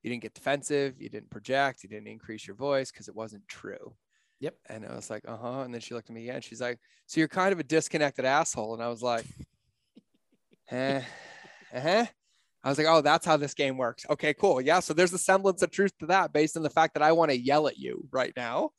you 0.03 0.09
didn't 0.09 0.23
get 0.23 0.33
defensive. 0.33 0.99
You 0.99 1.09
didn't 1.09 1.29
project. 1.29 1.83
You 1.83 1.89
didn't 1.89 2.07
increase 2.07 2.47
your 2.47 2.55
voice 2.55 2.91
because 2.91 3.07
it 3.07 3.15
wasn't 3.15 3.47
true. 3.47 3.95
Yep. 4.39 4.55
And 4.69 4.85
I 4.85 4.95
was 4.95 5.09
like, 5.09 5.23
uh 5.27 5.37
huh. 5.37 5.61
And 5.61 5.73
then 5.73 5.81
she 5.81 5.93
looked 5.93 6.09
at 6.09 6.15
me 6.15 6.27
again. 6.27 6.41
She's 6.41 6.61
like, 6.61 6.79
so 7.05 7.19
you're 7.19 7.27
kind 7.27 7.53
of 7.53 7.59
a 7.59 7.63
disconnected 7.63 8.25
asshole. 8.25 8.73
And 8.73 8.83
I 8.83 8.87
was 8.87 9.03
like, 9.03 9.25
eh, 10.71 11.01
uh-huh. 11.73 12.05
I 12.63 12.69
was 12.69 12.77
like, 12.77 12.87
oh, 12.87 13.01
that's 13.01 13.25
how 13.25 13.37
this 13.37 13.53
game 13.53 13.77
works. 13.77 14.05
Okay, 14.09 14.33
cool. 14.33 14.61
Yeah. 14.61 14.81
So 14.81 14.93
there's 14.93 15.13
a 15.13 15.17
semblance 15.17 15.61
of 15.63 15.71
truth 15.71 15.97
to 15.99 16.05
that 16.07 16.31
based 16.31 16.55
on 16.55 16.63
the 16.63 16.69
fact 16.69 16.93
that 16.93 17.03
I 17.03 17.11
want 17.11 17.31
to 17.31 17.39
yell 17.39 17.67
at 17.67 17.77
you 17.77 18.07
right 18.11 18.33
now. 18.37 18.71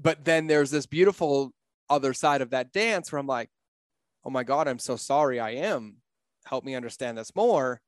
But 0.00 0.24
then 0.24 0.46
there's 0.46 0.70
this 0.70 0.86
beautiful 0.86 1.52
other 1.90 2.14
side 2.14 2.40
of 2.40 2.50
that 2.50 2.72
dance 2.72 3.12
where 3.12 3.18
I'm 3.18 3.26
like, 3.26 3.50
oh 4.24 4.30
my 4.30 4.42
God, 4.42 4.68
I'm 4.68 4.78
so 4.78 4.96
sorry. 4.96 5.38
I 5.38 5.50
am. 5.50 5.96
Help 6.46 6.64
me 6.64 6.74
understand 6.74 7.18
this 7.18 7.34
more. 7.36 7.80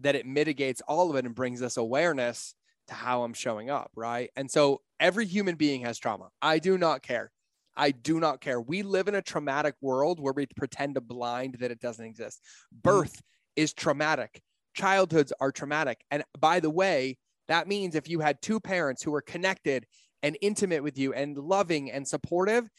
That 0.00 0.14
it 0.14 0.26
mitigates 0.26 0.80
all 0.86 1.10
of 1.10 1.16
it 1.16 1.24
and 1.24 1.34
brings 1.34 1.60
us 1.60 1.76
awareness 1.76 2.54
to 2.86 2.94
how 2.94 3.24
I'm 3.24 3.34
showing 3.34 3.70
up. 3.70 3.90
Right. 3.96 4.30
And 4.36 4.48
so 4.48 4.82
every 5.00 5.26
human 5.26 5.56
being 5.56 5.80
has 5.82 5.98
trauma. 5.98 6.28
I 6.40 6.60
do 6.60 6.78
not 6.78 7.02
care. 7.02 7.32
I 7.76 7.90
do 7.90 8.18
not 8.18 8.40
care. 8.40 8.60
We 8.60 8.82
live 8.82 9.08
in 9.08 9.14
a 9.14 9.22
traumatic 9.22 9.74
world 9.80 10.20
where 10.20 10.32
we 10.32 10.46
pretend 10.46 10.94
to 10.94 11.00
blind 11.00 11.56
that 11.60 11.70
it 11.70 11.80
doesn't 11.80 12.04
exist. 12.04 12.40
Birth 12.72 13.14
mm-hmm. 13.14 13.24
Is 13.58 13.72
traumatic. 13.72 14.40
Childhoods 14.74 15.32
are 15.40 15.50
traumatic. 15.50 16.04
And 16.12 16.22
by 16.38 16.60
the 16.60 16.70
way, 16.70 17.18
that 17.48 17.66
means 17.66 17.96
if 17.96 18.08
you 18.08 18.20
had 18.20 18.40
two 18.40 18.60
parents 18.60 19.02
who 19.02 19.10
were 19.10 19.20
connected 19.20 19.84
and 20.22 20.38
intimate 20.40 20.84
with 20.84 20.96
you 20.96 21.12
and 21.12 21.36
loving 21.36 21.90
and 21.90 22.06
supportive, 22.06 22.70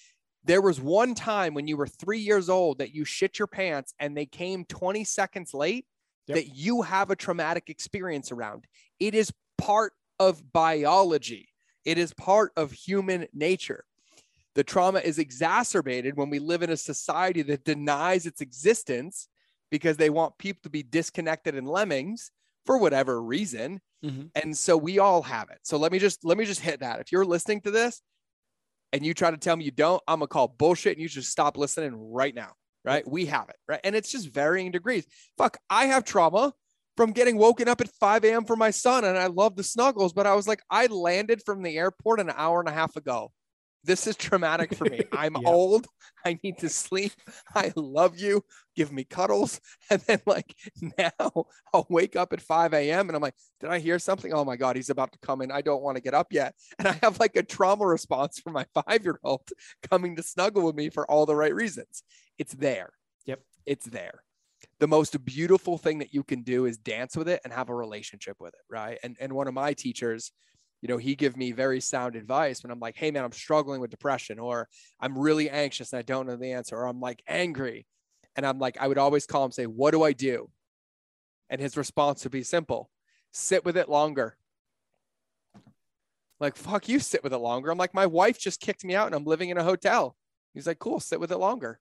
there 0.45 0.61
was 0.61 0.79
one 0.79 1.15
time 1.15 1.53
when 1.53 1.67
you 1.67 1.75
were 1.75 1.85
three 1.85 2.19
years 2.19 2.47
old 2.47 2.77
that 2.77 2.95
you 2.95 3.03
shit 3.03 3.37
your 3.37 3.47
pants 3.47 3.93
and 3.99 4.15
they 4.15 4.25
came 4.25 4.63
20 4.63 5.03
seconds 5.03 5.53
late 5.53 5.85
yep. 6.27 6.37
that 6.37 6.55
you 6.55 6.81
have 6.81 7.09
a 7.11 7.15
traumatic 7.15 7.69
experience 7.69 8.31
around. 8.31 8.65
It 9.01 9.13
is 9.13 9.33
part 9.57 9.91
of 10.17 10.53
biology, 10.53 11.49
it 11.83 11.97
is 11.97 12.13
part 12.13 12.53
of 12.55 12.71
human 12.71 13.27
nature. 13.33 13.83
The 14.55 14.63
trauma 14.63 14.99
is 14.99 15.19
exacerbated 15.19 16.15
when 16.15 16.29
we 16.29 16.39
live 16.39 16.63
in 16.63 16.69
a 16.69 16.77
society 16.77 17.41
that 17.43 17.65
denies 17.65 18.25
its 18.25 18.39
existence 18.41 19.27
because 19.71 19.97
they 19.97 20.09
want 20.09 20.37
people 20.37 20.61
to 20.63 20.69
be 20.69 20.83
disconnected 20.83 21.55
and 21.55 21.67
lemmings 21.67 22.31
for 22.65 22.77
whatever 22.77 23.21
reason. 23.21 23.81
Mm-hmm. 24.03 24.27
And 24.35 24.57
so 24.57 24.77
we 24.77 24.99
all 24.99 25.21
have 25.23 25.49
it. 25.49 25.59
So 25.63 25.77
let 25.77 25.91
me 25.91 25.99
just 25.99 26.23
let 26.23 26.37
me 26.37 26.45
just 26.45 26.61
hit 26.61 26.79
that. 26.79 26.99
If 26.99 27.11
you're 27.11 27.25
listening 27.25 27.61
to 27.61 27.71
this 27.71 28.01
and 28.93 29.05
you 29.05 29.13
try 29.13 29.31
to 29.31 29.37
tell 29.37 29.55
me 29.55 29.65
you 29.65 29.71
don't, 29.71 30.01
I'm 30.07 30.19
gonna 30.19 30.27
call 30.27 30.47
bullshit 30.47 30.93
and 30.93 31.01
you 31.01 31.07
should 31.07 31.25
stop 31.25 31.57
listening 31.57 31.93
right 31.95 32.33
now. 32.33 32.53
Right. 32.85 33.05
We 33.07 33.25
have 33.25 33.49
it. 33.49 33.57
Right. 33.67 33.81
And 33.83 33.95
it's 33.95 34.11
just 34.11 34.29
varying 34.29 34.71
degrees. 34.71 35.05
Fuck, 35.37 35.57
I 35.69 35.87
have 35.87 36.05
trauma 36.05 36.53
from 36.95 37.11
getting 37.11 37.37
woken 37.37 37.67
up 37.67 37.81
at 37.81 37.89
5 37.99 38.25
a.m. 38.25 38.45
for 38.45 38.55
my 38.55 38.71
son. 38.71 39.05
And 39.05 39.17
I 39.17 39.27
love 39.27 39.55
the 39.55 39.63
snuggles, 39.63 40.13
but 40.13 40.27
I 40.27 40.35
was 40.35 40.47
like, 40.47 40.61
I 40.69 40.87
landed 40.87 41.41
from 41.45 41.61
the 41.61 41.77
airport 41.77 42.19
an 42.19 42.31
hour 42.35 42.59
and 42.59 42.69
a 42.69 42.73
half 42.73 42.95
ago. 42.95 43.31
This 43.83 44.07
is 44.07 44.15
traumatic 44.15 44.73
for 44.73 44.85
me. 44.85 45.03
I'm 45.11 45.35
yeah. 45.39 45.47
old. 45.47 45.87
I 46.25 46.37
need 46.43 46.57
to 46.59 46.69
sleep. 46.69 47.13
I 47.55 47.71
love 47.75 48.17
you. 48.17 48.43
Give 48.75 48.91
me 48.91 49.03
cuddles. 49.03 49.61
And 49.91 50.01
then, 50.01 50.21
like, 50.27 50.55
now 50.97 51.45
I'll 51.73 51.87
wake 51.89 52.15
up 52.15 52.31
at 52.33 52.41
5 52.41 52.73
a.m. 52.73 53.09
and 53.09 53.15
I'm 53.15 53.21
like, 53.21 53.33
did 53.59 53.71
I 53.71 53.79
hear 53.79 53.97
something? 53.97 54.31
Oh 54.33 54.45
my 54.45 54.55
God, 54.55 54.75
he's 54.75 54.91
about 54.91 55.11
to 55.13 55.19
come 55.19 55.41
in. 55.41 55.51
I 55.51 55.61
don't 55.61 55.81
want 55.81 55.97
to 55.97 56.03
get 56.03 56.13
up 56.13 56.27
yet. 56.31 56.53
And 56.77 56.87
I 56.87 56.99
have 57.01 57.19
like 57.19 57.35
a 57.35 57.43
trauma 57.43 57.87
response 57.87 58.39
from 58.39 58.53
my 58.53 58.65
five 58.85 59.03
year 59.03 59.19
old 59.23 59.49
coming 59.89 60.15
to 60.17 60.23
snuggle 60.23 60.63
with 60.65 60.75
me 60.75 60.89
for 60.89 61.09
all 61.09 61.25
the 61.25 61.35
right 61.35 61.53
reasons. 61.53 62.03
It's 62.37 62.53
there. 62.53 62.91
Yep. 63.25 63.39
It's 63.65 63.85
there. 63.85 64.23
The 64.79 64.87
most 64.87 65.25
beautiful 65.25 65.77
thing 65.77 65.99
that 65.99 66.13
you 66.13 66.23
can 66.23 66.43
do 66.43 66.65
is 66.65 66.77
dance 66.77 67.15
with 67.17 67.29
it 67.29 67.41
and 67.43 67.51
have 67.51 67.69
a 67.69 67.75
relationship 67.75 68.37
with 68.39 68.53
it. 68.53 68.61
Right. 68.69 68.99
And, 69.03 69.17
and 69.19 69.33
one 69.33 69.47
of 69.47 69.53
my 69.53 69.73
teachers, 69.73 70.31
you 70.81 70.87
know, 70.87 70.97
he 70.97 71.15
give 71.15 71.35
me 71.35 71.51
very 71.51 71.81
sound 71.81 72.15
advice 72.15 72.63
when 72.63 72.71
I'm 72.71 72.79
like, 72.79 72.95
hey 72.95 73.11
man, 73.11 73.23
I'm 73.23 73.31
struggling 73.31 73.81
with 73.81 73.91
depression, 73.91 74.39
or 74.39 74.67
I'm 74.99 75.17
really 75.17 75.49
anxious 75.49 75.91
and 75.91 75.99
I 75.99 76.03
don't 76.03 76.27
know 76.27 76.35
the 76.35 76.53
answer, 76.53 76.77
or 76.77 76.87
I'm 76.87 77.01
like 77.01 77.21
angry. 77.27 77.85
And 78.35 78.45
I'm 78.45 78.59
like, 78.59 78.77
I 78.79 78.87
would 78.87 78.97
always 78.97 79.25
call 79.25 79.43
him, 79.43 79.51
say, 79.51 79.65
what 79.65 79.91
do 79.91 80.03
I 80.03 80.13
do? 80.13 80.49
And 81.49 81.59
his 81.59 81.75
response 81.75 82.23
would 82.23 82.31
be 82.31 82.43
simple 82.43 82.89
sit 83.31 83.63
with 83.63 83.77
it 83.77 83.89
longer. 83.89 84.35
Like, 86.39 86.55
fuck 86.55 86.87
you, 86.87 86.99
sit 86.99 87.23
with 87.23 87.33
it 87.33 87.37
longer. 87.37 87.69
I'm 87.69 87.77
like, 87.77 87.93
my 87.93 88.07
wife 88.07 88.39
just 88.39 88.61
kicked 88.61 88.83
me 88.83 88.95
out 88.95 89.07
and 89.07 89.13
I'm 89.13 89.25
living 89.25 89.49
in 89.49 89.57
a 89.57 89.63
hotel. 89.63 90.15
He's 90.53 90.65
like, 90.65 90.79
cool, 90.79 90.99
sit 90.99 91.19
with 91.19 91.31
it 91.31 91.37
longer. 91.37 91.79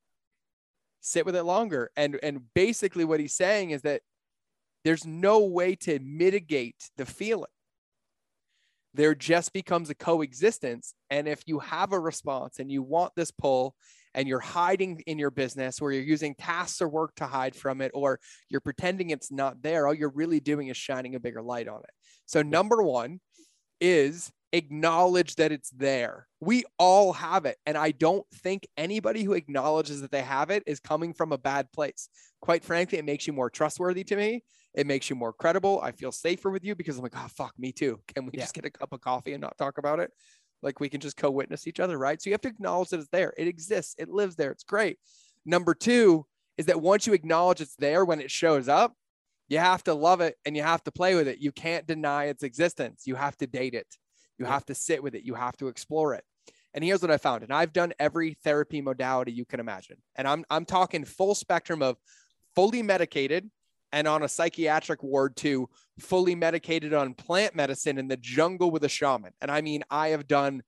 Sit 1.01 1.25
with 1.25 1.37
it 1.37 1.45
longer. 1.45 1.91
And 1.97 2.19
and 2.23 2.43
basically 2.55 3.05
what 3.05 3.21
he's 3.21 3.37
saying 3.37 3.71
is 3.71 3.83
that 3.83 4.03
there's 4.85 5.07
no 5.07 5.41
way 5.45 5.77
to 5.77 6.01
mitigate 6.01 6.91
the 6.97 7.07
feeling 7.07 7.47
there 8.95 9.15
just 9.15 9.53
becomes 9.53 9.91
a 9.91 9.95
coexistence. 9.95 10.95
And 11.11 11.29
if 11.29 11.43
you 11.47 11.59
have 11.61 11.93
a 11.93 12.01
response 12.01 12.59
and 12.59 12.71
you 12.71 12.83
want 12.83 13.13
this 13.15 13.31
pull 13.31 13.75
and 14.15 14.27
you're 14.27 14.41
hiding 14.41 15.03
in 15.07 15.19
your 15.19 15.31
business 15.31 15.81
or 15.81 15.93
you're 15.93 16.03
using 16.03 16.35
tasks 16.35 16.81
or 16.81 16.89
work 16.89 17.15
to 17.17 17.27
hide 17.27 17.55
from 17.55 17.81
it 17.81 17.91
or 17.95 18.19
you're 18.49 18.61
pretending 18.61 19.11
it's 19.11 19.31
not 19.31 19.63
there, 19.63 19.87
all 19.87 19.95
you're 19.95 20.09
really 20.09 20.41
doing 20.41 20.69
is 20.69 20.77
shining 20.77 21.15
a 21.15 21.21
bigger 21.21 21.43
light 21.43 21.69
on 21.69 21.81
it. 21.81 21.91
So, 22.27 22.43
number 22.43 22.83
one 22.83 23.21
is 23.81 24.33
acknowledge 24.53 25.37
that 25.37 25.53
it's 25.53 25.71
there. 25.71 26.27
We 26.41 26.65
all 26.79 27.13
have 27.13 27.45
it. 27.45 27.59
And 27.67 27.77
I 27.77 27.91
don't 27.91 28.27
think 28.35 28.67
anybody 28.77 29.23
who 29.23 29.35
acknowledges 29.35 30.01
that 30.01 30.11
they 30.11 30.23
have 30.23 30.51
it 30.51 30.63
is 30.67 30.81
coming 30.81 31.13
from 31.13 31.33
a 31.33 31.39
bad 31.39 31.71
place. 31.73 32.09
Quite 32.41 32.65
frankly, 32.65 32.99
it 32.99 33.05
makes 33.05 33.27
you 33.27 33.33
more 33.33 33.51
trustworthy 33.51 34.05
to 34.05 34.17
me. 34.17 34.43
It 34.75 34.87
makes 34.87 35.11
you 35.11 35.17
more 35.17 35.33
credible. 35.33 35.81
I 35.83 35.93
feel 35.93 36.13
safer 36.13 36.51
with 36.51 36.65
you 36.65 36.75
because 36.75 36.97
I'm 36.97 37.03
like, 37.03 37.15
oh, 37.17 37.29
fuck, 37.35 37.53
me 37.59 37.73
too. 37.73 38.01
Can 38.15 38.27
we 38.27 38.33
yeah. 38.35 38.41
just 38.41 38.55
get 38.55 38.65
a 38.65 38.71
cup 38.71 38.93
of 38.93 39.01
coffee 39.01 39.33
and 39.33 39.41
not 39.41 39.57
talk 39.59 39.79
about 39.79 40.01
it? 40.01 40.13
Like 40.63 40.81
we 40.81 40.89
can 40.89 41.01
just 41.01 41.17
co 41.17 41.31
witness 41.31 41.67
each 41.67 41.81
other, 41.81 41.99
right? 41.99 42.21
So 42.21 42.31
you 42.31 42.35
have 42.35 42.41
to 42.43 42.49
acknowledge 42.49 42.91
that 42.91 43.01
it's 43.01 43.09
there. 43.11 43.33
It 43.37 43.49
exists, 43.49 43.95
it 43.99 44.09
lives 44.09 44.37
there. 44.37 44.51
It's 44.51 44.65
great. 44.65 44.99
Number 45.47 45.75
two 45.75 46.27
is 46.57 46.67
that 46.67 46.81
once 46.81 47.07
you 47.07 47.13
acknowledge 47.13 47.61
it's 47.61 47.77
there 47.77 48.05
when 48.05 48.21
it 48.21 48.31
shows 48.31 48.69
up, 48.69 48.95
you 49.49 49.59
have 49.59 49.83
to 49.85 49.95
love 49.95 50.21
it 50.21 50.37
and 50.45 50.57
you 50.57 50.63
have 50.63 50.83
to 50.85 50.93
play 50.93 51.15
with 51.15 51.29
it. 51.29 51.39
You 51.39 51.53
can't 51.53 51.87
deny 51.87 52.27
its 52.27 52.43
existence. 52.43 53.05
You 53.07 53.15
have 53.15 53.37
to 53.39 53.47
date 53.47 53.75
it. 53.75 53.87
You 54.39 54.45
have 54.45 54.65
to 54.67 54.75
sit 54.75 55.03
with 55.03 55.15
it. 55.15 55.25
You 55.25 55.35
have 55.35 55.57
to 55.57 55.69
explore 55.69 56.15
it. 56.15 56.25
And 56.75 56.85
here's 56.85 57.01
what 57.01 57.11
I 57.11 57.17
found. 57.17 57.43
And 57.43 57.53
I've 57.53 57.73
done 57.73 57.93
every 57.99 58.37
therapy 58.45 58.81
modality 58.81 59.33
you 59.33 59.45
can 59.45 59.59
imagine. 59.59 59.97
And 60.17 60.29
I'm 60.29 60.45
I'm 60.51 60.65
talking 60.65 61.05
full 61.05 61.35
spectrum 61.35 61.83
of 61.83 61.97
fully 62.55 62.83
medicated 62.83 63.51
and 63.93 64.07
on 64.07 64.23
a 64.23 64.29
psychiatric 64.29 65.03
ward 65.03 65.37
to 65.37 65.69
fully 65.99 66.35
medicated 66.35 66.93
on 66.93 67.15
plant 67.15 67.55
medicine 67.55 67.99
in 67.99 68.09
the 68.09 68.17
jungle 68.17 68.71
with 68.71 68.85
a 68.85 68.89
shaman. 68.89 69.33
And 69.41 69.51
I 69.51 69.61
mean, 69.61 69.83
I 69.91 70.09
have 70.09 70.27
done 70.27 70.63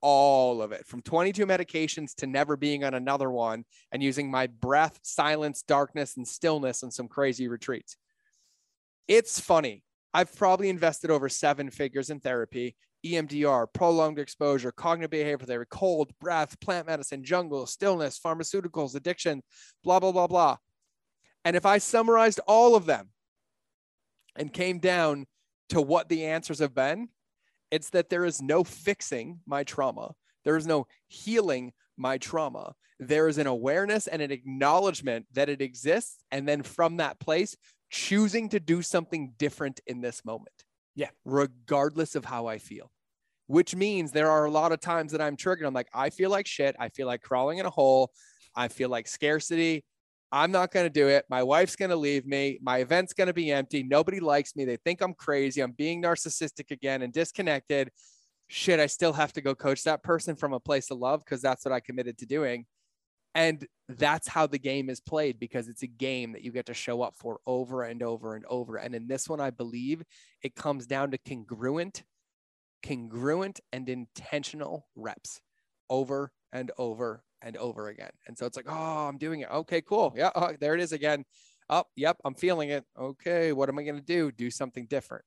all 0.00 0.60
of 0.60 0.72
it 0.72 0.86
from 0.86 1.00
22 1.00 1.46
medications 1.46 2.14
to 2.16 2.26
never 2.26 2.58
being 2.58 2.84
on 2.84 2.92
another 2.92 3.30
one 3.30 3.64
and 3.90 4.02
using 4.02 4.30
my 4.30 4.46
breath, 4.46 4.98
silence, 5.02 5.62
darkness, 5.62 6.16
and 6.16 6.28
stillness 6.28 6.82
on 6.82 6.90
some 6.90 7.08
crazy 7.08 7.48
retreats. 7.48 7.96
It's 9.08 9.40
funny. 9.40 9.82
I've 10.12 10.36
probably 10.36 10.68
invested 10.68 11.10
over 11.10 11.28
seven 11.28 11.70
figures 11.70 12.10
in 12.10 12.20
therapy, 12.20 12.76
EMDR, 13.04 13.66
prolonged 13.72 14.18
exposure, 14.18 14.72
cognitive 14.72 15.10
behavior 15.10 15.46
therapy, 15.46 15.68
cold, 15.70 16.12
breath, 16.20 16.58
plant 16.60 16.86
medicine, 16.86 17.24
jungle, 17.24 17.66
stillness, 17.66 18.18
pharmaceuticals, 18.18 18.94
addiction, 18.94 19.42
blah, 19.82 20.00
blah, 20.00 20.12
blah, 20.12 20.26
blah. 20.26 20.56
And 21.44 21.56
if 21.56 21.66
I 21.66 21.78
summarized 21.78 22.40
all 22.46 22.74
of 22.74 22.86
them 22.86 23.10
and 24.36 24.52
came 24.52 24.78
down 24.78 25.26
to 25.70 25.80
what 25.80 26.08
the 26.08 26.24
answers 26.24 26.58
have 26.58 26.74
been, 26.74 27.08
it's 27.70 27.90
that 27.90 28.08
there 28.08 28.24
is 28.24 28.40
no 28.40 28.64
fixing 28.64 29.40
my 29.46 29.64
trauma. 29.64 30.14
There 30.44 30.56
is 30.56 30.66
no 30.66 30.86
healing 31.08 31.72
my 31.96 32.18
trauma. 32.18 32.74
There 33.00 33.28
is 33.28 33.38
an 33.38 33.46
awareness 33.46 34.06
and 34.06 34.22
an 34.22 34.30
acknowledgement 34.30 35.26
that 35.32 35.48
it 35.48 35.60
exists. 35.60 36.22
And 36.30 36.46
then 36.46 36.62
from 36.62 36.98
that 36.98 37.18
place, 37.18 37.56
choosing 37.90 38.48
to 38.50 38.60
do 38.60 38.82
something 38.82 39.34
different 39.38 39.80
in 39.86 40.00
this 40.00 40.24
moment. 40.24 40.64
Yeah. 40.94 41.10
Regardless 41.24 42.14
of 42.14 42.24
how 42.24 42.46
I 42.46 42.58
feel, 42.58 42.90
which 43.46 43.74
means 43.74 44.12
there 44.12 44.30
are 44.30 44.44
a 44.44 44.50
lot 44.50 44.72
of 44.72 44.80
times 44.80 45.12
that 45.12 45.20
I'm 45.20 45.36
triggered. 45.36 45.66
I'm 45.66 45.74
like, 45.74 45.90
I 45.92 46.10
feel 46.10 46.30
like 46.30 46.46
shit. 46.46 46.76
I 46.78 46.88
feel 46.88 47.06
like 47.06 47.22
crawling 47.22 47.58
in 47.58 47.66
a 47.66 47.70
hole. 47.70 48.12
I 48.54 48.68
feel 48.68 48.88
like 48.88 49.08
scarcity. 49.08 49.84
I'm 50.32 50.50
not 50.50 50.72
going 50.72 50.86
to 50.86 50.90
do 50.90 51.08
it. 51.08 51.24
My 51.28 51.42
wife's 51.42 51.76
going 51.76 51.90
to 51.90 51.96
leave 51.96 52.26
me. 52.26 52.58
My 52.60 52.78
event's 52.78 53.12
going 53.12 53.28
to 53.28 53.32
be 53.32 53.52
empty. 53.52 53.82
Nobody 53.82 54.20
likes 54.20 54.56
me. 54.56 54.64
They 54.64 54.76
think 54.76 55.00
I'm 55.00 55.14
crazy. 55.14 55.60
I'm 55.60 55.72
being 55.72 56.02
narcissistic 56.02 56.70
again 56.70 57.02
and 57.02 57.12
disconnected. 57.12 57.90
Shit, 58.48 58.80
I 58.80 58.86
still 58.86 59.12
have 59.12 59.32
to 59.34 59.40
go 59.40 59.54
coach 59.54 59.84
that 59.84 60.02
person 60.02 60.34
from 60.36 60.52
a 60.52 60.60
place 60.60 60.90
of 60.90 60.98
love 60.98 61.24
because 61.24 61.40
that's 61.40 61.64
what 61.64 61.72
I 61.72 61.80
committed 61.80 62.18
to 62.18 62.26
doing. 62.26 62.66
And 63.34 63.66
that's 63.88 64.28
how 64.28 64.46
the 64.46 64.58
game 64.58 64.88
is 64.88 65.00
played 65.00 65.40
because 65.40 65.68
it's 65.68 65.82
a 65.82 65.88
game 65.88 66.32
that 66.32 66.42
you 66.42 66.52
get 66.52 66.66
to 66.66 66.74
show 66.74 67.02
up 67.02 67.14
for 67.16 67.40
over 67.46 67.82
and 67.82 68.02
over 68.02 68.34
and 68.34 68.44
over. 68.46 68.76
And 68.76 68.94
in 68.94 69.08
this 69.08 69.28
one, 69.28 69.40
I 69.40 69.50
believe 69.50 70.02
it 70.42 70.54
comes 70.54 70.86
down 70.86 71.10
to 71.10 71.18
congruent, 71.18 72.04
congruent 72.84 73.60
and 73.72 73.88
intentional 73.88 74.86
reps 74.94 75.40
over 75.90 76.32
and 76.52 76.70
over 76.78 77.24
and 77.44 77.56
over 77.58 77.88
again. 77.88 78.10
And 78.26 78.36
so 78.36 78.46
it's 78.46 78.56
like, 78.56 78.66
oh, 78.68 79.06
I'm 79.06 79.18
doing 79.18 79.40
it. 79.40 79.50
Okay, 79.50 79.82
cool. 79.82 80.12
Yeah, 80.16 80.30
oh, 80.34 80.54
there 80.58 80.74
it 80.74 80.80
is 80.80 80.92
again. 80.92 81.24
Oh, 81.70 81.84
yep, 81.94 82.16
I'm 82.24 82.34
feeling 82.34 82.70
it. 82.70 82.84
Okay, 82.98 83.52
what 83.52 83.68
am 83.68 83.78
I 83.78 83.84
going 83.84 83.96
to 83.96 84.02
do? 84.02 84.32
Do 84.32 84.50
something 84.50 84.86
different. 84.86 85.24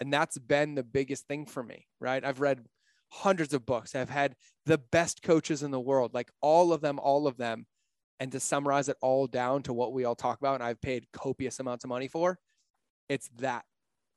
And 0.00 0.12
that's 0.12 0.38
been 0.38 0.74
the 0.74 0.82
biggest 0.82 1.26
thing 1.26 1.46
for 1.46 1.62
me, 1.62 1.86
right? 2.00 2.24
I've 2.24 2.40
read 2.40 2.64
hundreds 3.08 3.54
of 3.54 3.64
books. 3.64 3.94
I've 3.94 4.10
had 4.10 4.34
the 4.66 4.78
best 4.78 5.22
coaches 5.22 5.62
in 5.62 5.70
the 5.70 5.80
world, 5.80 6.12
like 6.12 6.30
all 6.40 6.72
of 6.72 6.80
them, 6.80 6.98
all 6.98 7.26
of 7.26 7.36
them. 7.36 7.66
And 8.18 8.30
to 8.32 8.40
summarize 8.40 8.90
it 8.90 8.98
all 9.00 9.26
down 9.26 9.62
to 9.62 9.72
what 9.72 9.94
we 9.94 10.04
all 10.04 10.14
talk 10.14 10.38
about, 10.38 10.56
and 10.56 10.62
I've 10.62 10.82
paid 10.82 11.06
copious 11.12 11.58
amounts 11.58 11.84
of 11.84 11.88
money 11.88 12.06
for, 12.06 12.38
it's 13.08 13.30
that 13.38 13.64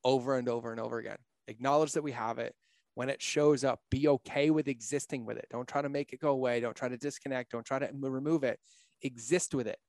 over 0.04 0.38
and 0.38 0.50
over 0.50 0.72
and 0.72 0.80
over 0.82 1.00
again. 1.00 1.18
Acknowledge 1.48 1.94
that 1.94 2.04
we 2.04 2.12
have 2.12 2.38
it, 2.38 2.54
when 2.96 3.10
it 3.10 3.22
shows 3.22 3.64
up, 3.64 3.80
be 3.90 4.08
okay 4.08 4.50
with 4.50 4.68
existing 4.68 5.26
with 5.26 5.38
it. 5.38 5.48
Don't 5.52 5.68
try 5.68 5.82
to 5.82 5.90
make 5.90 6.14
it 6.14 6.20
go 6.20 6.30
away. 6.30 6.60
Don't 6.60 6.76
try 6.76 6.90
to 6.90 6.98
disconnect. 6.98 7.52
Don't 7.52 7.66
try 7.66 7.80
to 7.80 7.90
remove 7.94 8.44
it. 8.44 8.60
Exist 9.02 9.56
with 9.56 9.68
it. 9.68 9.80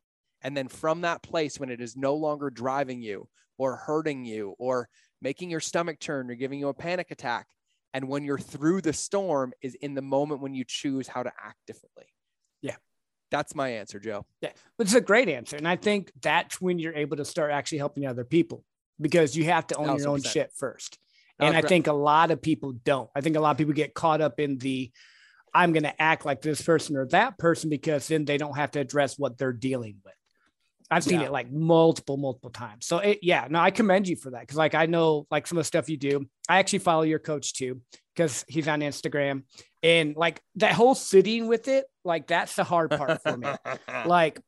And 0.43 0.57
then 0.57 0.69
from 0.69 1.03
that 1.03 1.23
place, 1.23 1.59
when 1.59 1.71
it 1.71 1.81
is 1.81 1.97
no 1.97 2.15
longer 2.15 2.51
driving 2.51 3.03
you 3.03 3.29
or 3.59 3.77
hurting 3.77 4.25
you 4.25 4.55
or 4.59 4.89
making 5.23 5.51
your 5.51 5.61
stomach 5.61 6.01
turn 6.01 6.31
or 6.31 6.35
giving 6.35 6.59
you 6.59 6.69
a 6.69 6.75
panic 6.75 7.11
attack, 7.11 7.47
and 7.93 8.09
when 8.09 8.25
you're 8.25 8.39
through 8.39 8.81
the 8.81 8.93
storm, 8.93 9.53
is 9.63 9.75
in 9.77 9.95
the 9.95 10.03
moment 10.03 10.41
when 10.41 10.55
you 10.55 10.65
choose 10.67 11.07
how 11.07 11.23
to 11.23 11.33
act 11.43 11.59
differently. 11.67 12.07
Yeah. 12.61 12.77
That's 13.31 13.55
my 13.55 13.69
answer, 13.69 14.01
Joe. 14.01 14.27
Yeah. 14.41 14.51
But 14.77 14.87
it's 14.87 14.95
a 14.95 15.01
great 15.01 15.29
answer. 15.29 15.57
And 15.57 15.69
I 15.69 15.77
think 15.77 16.13
that's 16.21 16.61
when 16.61 16.79
you're 16.79 16.95
able 16.95 17.17
to 17.19 17.25
start 17.25 17.53
actually 17.53 17.79
helping 17.79 18.07
other 18.07 18.25
people 18.25 18.65
because 19.01 19.37
you 19.37 19.45
have 19.45 19.67
to 19.69 19.77
own 19.77 19.91
oh, 19.91 19.99
your 19.99 20.09
own 20.09 20.23
shit 20.23 20.53
first. 20.53 20.99
Oh, 21.41 21.47
and 21.47 21.57
I 21.57 21.63
think 21.63 21.87
a 21.87 21.93
lot 21.93 22.31
of 22.31 22.41
people 22.41 22.73
don't. 22.73 23.11
I 23.15 23.21
think 23.21 23.37
a 23.37 23.41
lot 23.41 23.51
of 23.51 23.59
people 23.59 23.75
get 23.75 23.95
caught 23.95 24.21
up 24.21 24.39
in 24.39 24.59
the 24.59 24.93
I'm 25.55 25.73
going 25.73 25.85
to 25.85 26.03
act 26.03 26.27
like 26.27 26.43
this 26.43 26.61
person 26.61 26.97
or 26.97 27.07
that 27.07 27.39
person 27.39 27.71
because 27.71 28.09
then 28.09 28.25
they 28.25 28.39
don't 28.39 28.57
have 28.57 28.73
to 28.73 28.81
address 28.81 29.19
what 29.19 29.39
they're 29.39 29.53
dealing 29.53 29.97
with. 30.05 30.15
I've 30.91 31.05
seen 31.05 31.21
yeah. 31.21 31.27
it 31.27 31.33
like 31.33 31.51
multiple, 31.51 32.17
multiple 32.17 32.51
times. 32.51 32.87
So 32.87 32.99
it, 32.99 33.21
yeah, 33.23 33.47
no, 33.49 33.59
I 33.59 33.71
commend 33.71 34.07
you 34.07 34.17
for 34.17 34.31
that. 34.31 34.47
Cause 34.47 34.57
like, 34.57 34.75
I 34.75 34.87
know 34.87 35.27
like 35.31 35.47
some 35.47 35.57
of 35.57 35.61
the 35.61 35.67
stuff 35.67 35.89
you 35.89 35.97
do, 35.97 36.29
I 36.49 36.59
actually 36.59 36.81
follow 36.81 37.03
your 37.03 37.19
coach 37.19 37.55
too, 37.55 37.81
cause 38.17 38.45
he's 38.49 38.69
on 38.69 38.81
Instagram 38.81 39.45
and 39.83 40.15
like 40.17 40.43
that 40.57 40.73
whole 40.73 40.95
sitting 40.95 41.47
with 41.47 41.69
it, 41.69 41.87
like 42.05 42.27
that's 42.27 42.55
the 42.57 42.65
hard 42.65 42.91
part 42.91 43.23
for 43.23 43.37
me. 43.37 43.49
like 44.07 44.41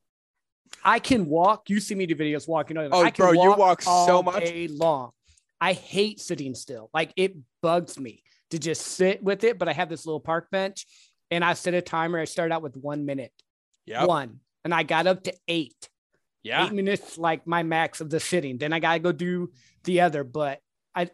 I 0.83 0.99
can 0.99 1.25
walk, 1.25 1.69
you 1.69 1.79
see 1.79 1.95
me 1.95 2.05
do 2.05 2.15
videos 2.15 2.47
walking. 2.47 2.77
Oh, 2.77 3.01
I 3.01 3.11
can 3.11 3.25
bro, 3.25 3.33
walk 3.33 3.43
you 3.43 3.55
walk 3.59 3.81
so 3.81 4.21
much 4.21 4.49
long. 4.69 5.11
I 5.59 5.73
hate 5.73 6.19
sitting 6.19 6.55
still. 6.55 6.89
Like 6.93 7.13
it 7.15 7.35
bugs 7.61 7.99
me 7.99 8.23
to 8.51 8.59
just 8.59 8.81
sit 8.81 9.23
with 9.23 9.43
it. 9.43 9.57
But 9.57 9.67
I 9.67 9.73
have 9.73 9.89
this 9.89 10.05
little 10.05 10.19
park 10.19 10.49
bench 10.51 10.85
and 11.31 11.43
I 11.43 11.53
set 11.53 11.73
a 11.73 11.81
timer. 11.81 12.19
I 12.19 12.25
started 12.25 12.53
out 12.53 12.61
with 12.61 12.77
one 12.77 13.05
minute. 13.05 13.33
Yeah. 13.85 14.05
One. 14.05 14.39
And 14.63 14.73
I 14.73 14.83
got 14.83 15.07
up 15.07 15.23
to 15.23 15.33
eight. 15.47 15.89
Yeah. 16.43 16.65
Eight 16.65 16.73
minutes 16.73 17.17
like 17.17 17.47
my 17.47 17.63
max 17.63 18.01
of 18.01 18.09
the 18.09 18.19
sitting. 18.19 18.57
Then 18.57 18.73
I 18.73 18.79
gotta 18.79 18.99
go 18.99 19.11
do 19.11 19.51
the 19.83 20.01
other. 20.01 20.23
But 20.23 20.59
I 20.95 21.09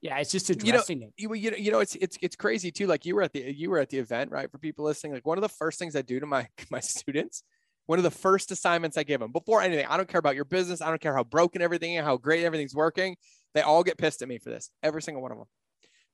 yeah, 0.00 0.18
it's 0.18 0.30
just 0.30 0.48
addressing 0.50 1.00
you 1.16 1.28
know, 1.28 1.34
it. 1.34 1.40
You, 1.40 1.52
you 1.56 1.72
know, 1.72 1.80
it's 1.80 1.96
it's 1.96 2.16
it's 2.22 2.36
crazy 2.36 2.70
too. 2.70 2.86
Like 2.86 3.04
you 3.04 3.16
were 3.16 3.22
at 3.22 3.32
the 3.32 3.52
you 3.52 3.70
were 3.70 3.78
at 3.78 3.88
the 3.88 3.98
event, 3.98 4.30
right? 4.30 4.50
For 4.50 4.58
people 4.58 4.84
listening, 4.84 5.12
like 5.12 5.26
one 5.26 5.38
of 5.38 5.42
the 5.42 5.48
first 5.48 5.78
things 5.78 5.96
I 5.96 6.02
do 6.02 6.20
to 6.20 6.26
my 6.26 6.46
my 6.70 6.80
students 6.80 7.42
one 7.88 7.98
of 7.98 8.02
the 8.02 8.10
first 8.10 8.50
assignments 8.50 8.98
I 8.98 9.02
give 9.02 9.18
them 9.18 9.32
before 9.32 9.62
anything. 9.62 9.86
I 9.88 9.96
don't 9.96 10.08
care 10.08 10.18
about 10.18 10.34
your 10.34 10.44
business. 10.44 10.82
I 10.82 10.90
don't 10.90 11.00
care 11.00 11.14
how 11.14 11.24
broken 11.24 11.62
everything 11.62 11.94
is, 11.94 12.04
how 12.04 12.18
great 12.18 12.44
everything's 12.44 12.74
working. 12.74 13.16
They 13.54 13.62
all 13.62 13.82
get 13.82 13.96
pissed 13.96 14.20
at 14.20 14.28
me 14.28 14.36
for 14.36 14.50
this. 14.50 14.70
Every 14.82 15.00
single 15.00 15.22
one 15.22 15.32
of 15.32 15.38
them. 15.38 15.46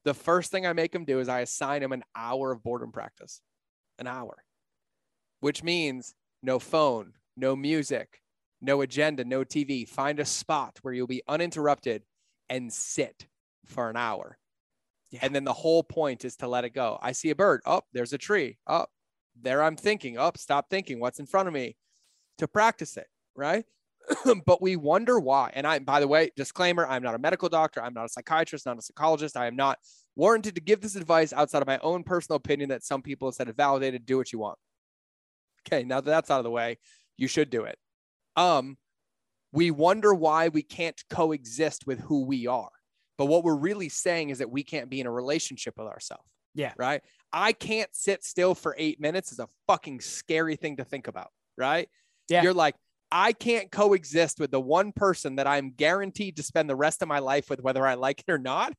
The 0.04 0.14
first 0.14 0.52
thing 0.52 0.66
I 0.66 0.72
make 0.72 0.92
them 0.92 1.04
do 1.04 1.18
is 1.18 1.28
I 1.28 1.40
assign 1.40 1.82
them 1.82 1.90
an 1.90 2.04
hour 2.14 2.52
of 2.52 2.62
boredom 2.62 2.92
practice, 2.92 3.40
an 3.98 4.06
hour, 4.06 4.36
which 5.40 5.64
means 5.64 6.14
no 6.44 6.60
phone, 6.60 7.14
no 7.36 7.56
music, 7.56 8.20
no 8.60 8.80
agenda, 8.80 9.24
no 9.24 9.42
TV. 9.42 9.88
Find 9.88 10.20
a 10.20 10.24
spot 10.24 10.78
where 10.82 10.94
you'll 10.94 11.08
be 11.08 11.22
uninterrupted 11.26 12.04
and 12.48 12.72
sit 12.72 13.26
for 13.66 13.90
an 13.90 13.96
hour. 13.96 14.38
Yeah. 15.10 15.20
And 15.22 15.34
then 15.34 15.42
the 15.42 15.52
whole 15.52 15.82
point 15.82 16.24
is 16.24 16.36
to 16.36 16.46
let 16.46 16.64
it 16.64 16.70
go. 16.70 17.00
I 17.02 17.10
see 17.10 17.30
a 17.30 17.34
bird. 17.34 17.62
Oh, 17.66 17.82
there's 17.92 18.12
a 18.12 18.18
tree. 18.18 18.58
Oh, 18.68 18.86
there 19.40 19.62
I'm 19.62 19.76
thinking, 19.76 20.18
up, 20.18 20.34
oh, 20.36 20.38
stop 20.38 20.70
thinking, 20.70 21.00
what's 21.00 21.18
in 21.18 21.26
front 21.26 21.48
of 21.48 21.54
me 21.54 21.76
to 22.38 22.48
practice 22.48 22.96
it, 22.96 23.06
right? 23.34 23.64
but 24.46 24.60
we 24.60 24.76
wonder 24.76 25.18
why. 25.18 25.50
And 25.54 25.66
I, 25.66 25.78
by 25.78 26.00
the 26.00 26.08
way, 26.08 26.30
disclaimer 26.36 26.86
I'm 26.86 27.02
not 27.02 27.14
a 27.14 27.18
medical 27.18 27.48
doctor, 27.48 27.82
I'm 27.82 27.94
not 27.94 28.06
a 28.06 28.08
psychiatrist, 28.08 28.66
not 28.66 28.78
a 28.78 28.82
psychologist. 28.82 29.36
I 29.36 29.46
am 29.46 29.56
not 29.56 29.78
warranted 30.16 30.54
to 30.54 30.60
give 30.60 30.80
this 30.80 30.96
advice 30.96 31.32
outside 31.32 31.62
of 31.62 31.68
my 31.68 31.78
own 31.78 32.04
personal 32.04 32.36
opinion 32.36 32.68
that 32.68 32.84
some 32.84 33.02
people 33.02 33.28
have 33.28 33.34
said 33.34 33.48
it 33.48 33.56
validated, 33.56 34.06
do 34.06 34.16
what 34.16 34.32
you 34.32 34.38
want. 34.38 34.58
Okay, 35.66 35.84
now 35.84 36.00
that 36.00 36.10
that's 36.10 36.30
out 36.30 36.38
of 36.38 36.44
the 36.44 36.50
way, 36.50 36.78
you 37.16 37.28
should 37.28 37.50
do 37.50 37.64
it. 37.64 37.78
Um, 38.36 38.76
we 39.52 39.70
wonder 39.70 40.12
why 40.12 40.48
we 40.48 40.62
can't 40.62 41.00
coexist 41.08 41.86
with 41.86 42.00
who 42.00 42.24
we 42.24 42.46
are. 42.46 42.70
But 43.16 43.26
what 43.26 43.44
we're 43.44 43.54
really 43.54 43.88
saying 43.88 44.30
is 44.30 44.38
that 44.38 44.50
we 44.50 44.64
can't 44.64 44.90
be 44.90 45.00
in 45.00 45.06
a 45.06 45.12
relationship 45.12 45.74
with 45.78 45.86
ourselves. 45.86 46.24
Yeah. 46.54 46.72
Right. 46.76 47.02
I 47.34 47.52
can't 47.52 47.90
sit 47.92 48.24
still 48.24 48.54
for 48.54 48.76
eight 48.78 49.00
minutes 49.00 49.32
is 49.32 49.40
a 49.40 49.48
fucking 49.66 50.00
scary 50.00 50.54
thing 50.54 50.76
to 50.76 50.84
think 50.84 51.08
about. 51.08 51.30
Right. 51.58 51.88
Yeah. 52.28 52.42
You're 52.42 52.54
like, 52.54 52.76
I 53.10 53.32
can't 53.32 53.70
coexist 53.70 54.38
with 54.38 54.52
the 54.52 54.60
one 54.60 54.92
person 54.92 55.36
that 55.36 55.46
I'm 55.46 55.72
guaranteed 55.72 56.36
to 56.36 56.44
spend 56.44 56.70
the 56.70 56.76
rest 56.76 57.02
of 57.02 57.08
my 57.08 57.18
life 57.18 57.50
with, 57.50 57.60
whether 57.60 57.84
I 57.84 57.94
like 57.94 58.20
it 58.26 58.32
or 58.32 58.38
not. 58.38 58.72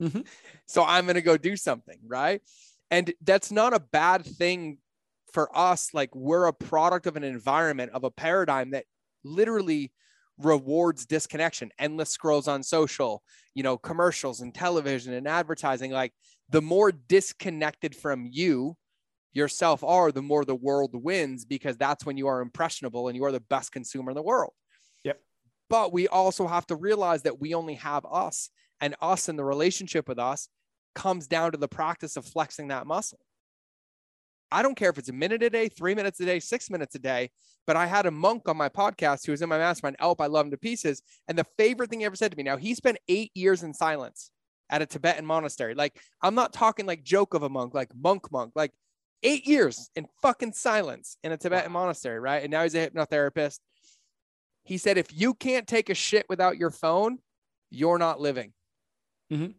Mm-hmm. 0.00 0.20
So 0.68 0.84
I'm 0.84 1.04
going 1.04 1.14
to 1.14 1.22
go 1.22 1.36
do 1.36 1.56
something. 1.56 1.98
Right. 2.06 2.42
And 2.90 3.14
that's 3.22 3.52
not 3.52 3.72
a 3.72 3.78
bad 3.78 4.24
thing 4.24 4.78
for 5.32 5.48
us. 5.56 5.94
Like, 5.94 6.14
we're 6.14 6.46
a 6.46 6.52
product 6.52 7.06
of 7.06 7.16
an 7.16 7.22
environment, 7.22 7.92
of 7.94 8.02
a 8.02 8.10
paradigm 8.10 8.72
that 8.72 8.84
literally 9.22 9.92
rewards 10.38 11.06
disconnection, 11.06 11.70
endless 11.78 12.10
scrolls 12.10 12.48
on 12.48 12.62
social, 12.62 13.22
you 13.54 13.62
know, 13.62 13.78
commercials 13.78 14.40
and 14.40 14.54
television 14.54 15.12
and 15.14 15.26
advertising. 15.28 15.90
Like 15.90 16.12
the 16.48 16.62
more 16.62 16.92
disconnected 16.92 17.94
from 17.94 18.28
you 18.30 18.76
yourself 19.32 19.84
are, 19.84 20.10
the 20.10 20.22
more 20.22 20.44
the 20.44 20.54
world 20.54 20.90
wins 20.94 21.44
because 21.44 21.76
that's 21.76 22.06
when 22.06 22.16
you 22.16 22.26
are 22.26 22.40
impressionable 22.40 23.08
and 23.08 23.16
you 23.16 23.24
are 23.24 23.32
the 23.32 23.40
best 23.40 23.72
consumer 23.72 24.10
in 24.10 24.16
the 24.16 24.22
world. 24.22 24.52
Yep. 25.04 25.20
But 25.68 25.92
we 25.92 26.08
also 26.08 26.46
have 26.46 26.66
to 26.68 26.76
realize 26.76 27.22
that 27.22 27.40
we 27.40 27.54
only 27.54 27.74
have 27.74 28.06
us 28.10 28.50
and 28.80 28.94
us 29.00 29.28
and 29.28 29.38
the 29.38 29.44
relationship 29.44 30.08
with 30.08 30.18
us 30.18 30.48
comes 30.94 31.26
down 31.26 31.52
to 31.52 31.58
the 31.58 31.68
practice 31.68 32.16
of 32.16 32.24
flexing 32.24 32.68
that 32.68 32.86
muscle. 32.86 33.20
I 34.50 34.62
don't 34.62 34.76
care 34.76 34.90
if 34.90 34.98
it's 34.98 35.08
a 35.08 35.12
minute 35.12 35.42
a 35.42 35.50
day, 35.50 35.68
three 35.68 35.94
minutes 35.94 36.20
a 36.20 36.24
day, 36.24 36.40
six 36.40 36.70
minutes 36.70 36.94
a 36.94 36.98
day. 37.00 37.30
But 37.66 37.76
I 37.76 37.86
had 37.86 38.06
a 38.06 38.12
monk 38.12 38.48
on 38.48 38.56
my 38.56 38.68
podcast 38.68 39.26
who 39.26 39.32
was 39.32 39.42
in 39.42 39.48
my 39.48 39.58
mastermind, 39.58 39.96
Elp. 39.98 40.20
I 40.20 40.26
love 40.26 40.46
him 40.46 40.52
to 40.52 40.56
pieces. 40.56 41.02
And 41.26 41.36
the 41.36 41.46
favorite 41.58 41.90
thing 41.90 42.00
he 42.00 42.06
ever 42.06 42.14
said 42.14 42.30
to 42.30 42.36
me, 42.36 42.44
now 42.44 42.56
he 42.56 42.74
spent 42.74 42.98
eight 43.08 43.32
years 43.34 43.64
in 43.64 43.74
silence 43.74 44.30
at 44.70 44.82
a 44.82 44.86
Tibetan 44.86 45.24
monastery. 45.26 45.74
Like, 45.74 45.98
I'm 46.22 46.34
not 46.34 46.52
talking 46.52 46.86
like 46.86 47.02
joke 47.02 47.34
of 47.34 47.42
a 47.42 47.48
monk, 47.48 47.74
like 47.74 47.90
monk 47.94 48.30
monk, 48.32 48.52
like 48.54 48.72
eight 49.22 49.46
years 49.46 49.90
in 49.96 50.06
fucking 50.22 50.52
silence 50.52 51.16
in 51.22 51.32
a 51.32 51.36
Tibetan 51.36 51.72
wow. 51.72 51.80
monastery, 51.80 52.20
right? 52.20 52.42
And 52.42 52.50
now 52.50 52.62
he's 52.62 52.74
a 52.74 52.88
hypnotherapist. 52.88 53.60
He 54.64 54.78
said, 54.78 54.98
if 54.98 55.16
you 55.16 55.34
can't 55.34 55.66
take 55.66 55.90
a 55.90 55.94
shit 55.94 56.26
without 56.28 56.56
your 56.56 56.70
phone, 56.70 57.18
you're 57.70 57.98
not 57.98 58.20
living. 58.20 58.52
Mm-hmm. 59.32 59.52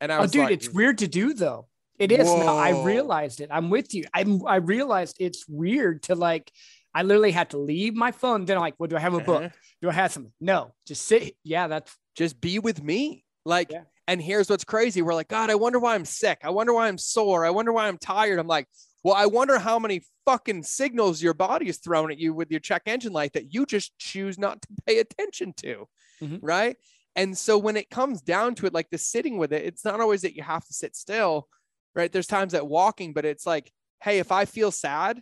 And 0.00 0.12
I 0.12 0.18
oh, 0.18 0.22
was 0.22 0.30
oh, 0.30 0.32
dude, 0.32 0.42
like, 0.44 0.52
it's 0.52 0.68
weird 0.68 0.98
to 0.98 1.08
do 1.08 1.34
though. 1.34 1.68
It 1.98 2.10
is. 2.10 2.26
Now, 2.26 2.56
I 2.56 2.82
realized 2.82 3.40
it. 3.40 3.50
I'm 3.52 3.70
with 3.70 3.94
you. 3.94 4.04
I'm, 4.12 4.44
I 4.46 4.56
realized 4.56 5.16
it's 5.20 5.46
weird 5.48 6.02
to 6.04 6.14
like. 6.14 6.50
I 6.94 7.04
literally 7.04 7.30
had 7.30 7.50
to 7.50 7.58
leave 7.58 7.94
my 7.94 8.10
phone. 8.10 8.44
Then 8.44 8.56
I'm 8.56 8.60
like, 8.62 8.74
well, 8.78 8.88
do 8.88 8.96
I 8.96 9.00
have 9.00 9.14
a 9.14 9.20
book? 9.20 9.44
Uh-huh. 9.44 9.56
Do 9.80 9.88
I 9.88 9.92
have 9.92 10.12
something? 10.12 10.32
No, 10.40 10.74
just 10.86 11.06
sit. 11.06 11.36
Yeah, 11.44 11.68
that's 11.68 11.96
just 12.16 12.40
be 12.40 12.58
with 12.58 12.82
me. 12.82 13.24
Like, 13.44 13.70
yeah. 13.70 13.82
And 14.08 14.20
here's 14.20 14.50
what's 14.50 14.64
crazy. 14.64 15.02
We're 15.02 15.14
like, 15.14 15.28
God, 15.28 15.50
I 15.50 15.54
wonder 15.54 15.78
why 15.78 15.94
I'm 15.94 16.04
sick. 16.04 16.40
I 16.42 16.50
wonder 16.50 16.74
why 16.74 16.88
I'm 16.88 16.98
sore. 16.98 17.44
I 17.44 17.50
wonder 17.50 17.72
why 17.72 17.88
I'm 17.88 17.98
tired. 17.98 18.38
I'm 18.38 18.46
like, 18.46 18.68
well, 19.04 19.14
I 19.14 19.26
wonder 19.26 19.58
how 19.58 19.78
many 19.78 20.02
fucking 20.24 20.62
signals 20.62 21.22
your 21.22 21.34
body 21.34 21.68
is 21.68 21.78
throwing 21.78 22.12
at 22.12 22.18
you 22.18 22.32
with 22.34 22.50
your 22.50 22.60
check 22.60 22.82
engine 22.86 23.12
light 23.12 23.32
that 23.32 23.52
you 23.52 23.66
just 23.66 23.96
choose 23.98 24.38
not 24.38 24.62
to 24.62 24.68
pay 24.86 24.98
attention 24.98 25.52
to. 25.58 25.88
Mm-hmm. 26.22 26.44
Right. 26.44 26.76
And 27.16 27.36
so 27.36 27.58
when 27.58 27.76
it 27.76 27.90
comes 27.90 28.22
down 28.22 28.54
to 28.56 28.66
it, 28.66 28.72
like 28.72 28.90
the 28.90 28.98
sitting 28.98 29.36
with 29.36 29.52
it, 29.52 29.64
it's 29.64 29.84
not 29.84 30.00
always 30.00 30.22
that 30.22 30.36
you 30.36 30.42
have 30.42 30.64
to 30.64 30.72
sit 30.72 30.96
still 30.96 31.48
right? 31.94 32.10
There's 32.10 32.26
times 32.26 32.52
that 32.52 32.66
walking, 32.66 33.12
but 33.12 33.24
it's 33.24 33.46
like, 33.46 33.70
hey, 34.02 34.18
if 34.18 34.32
I 34.32 34.44
feel 34.44 34.70
sad, 34.70 35.20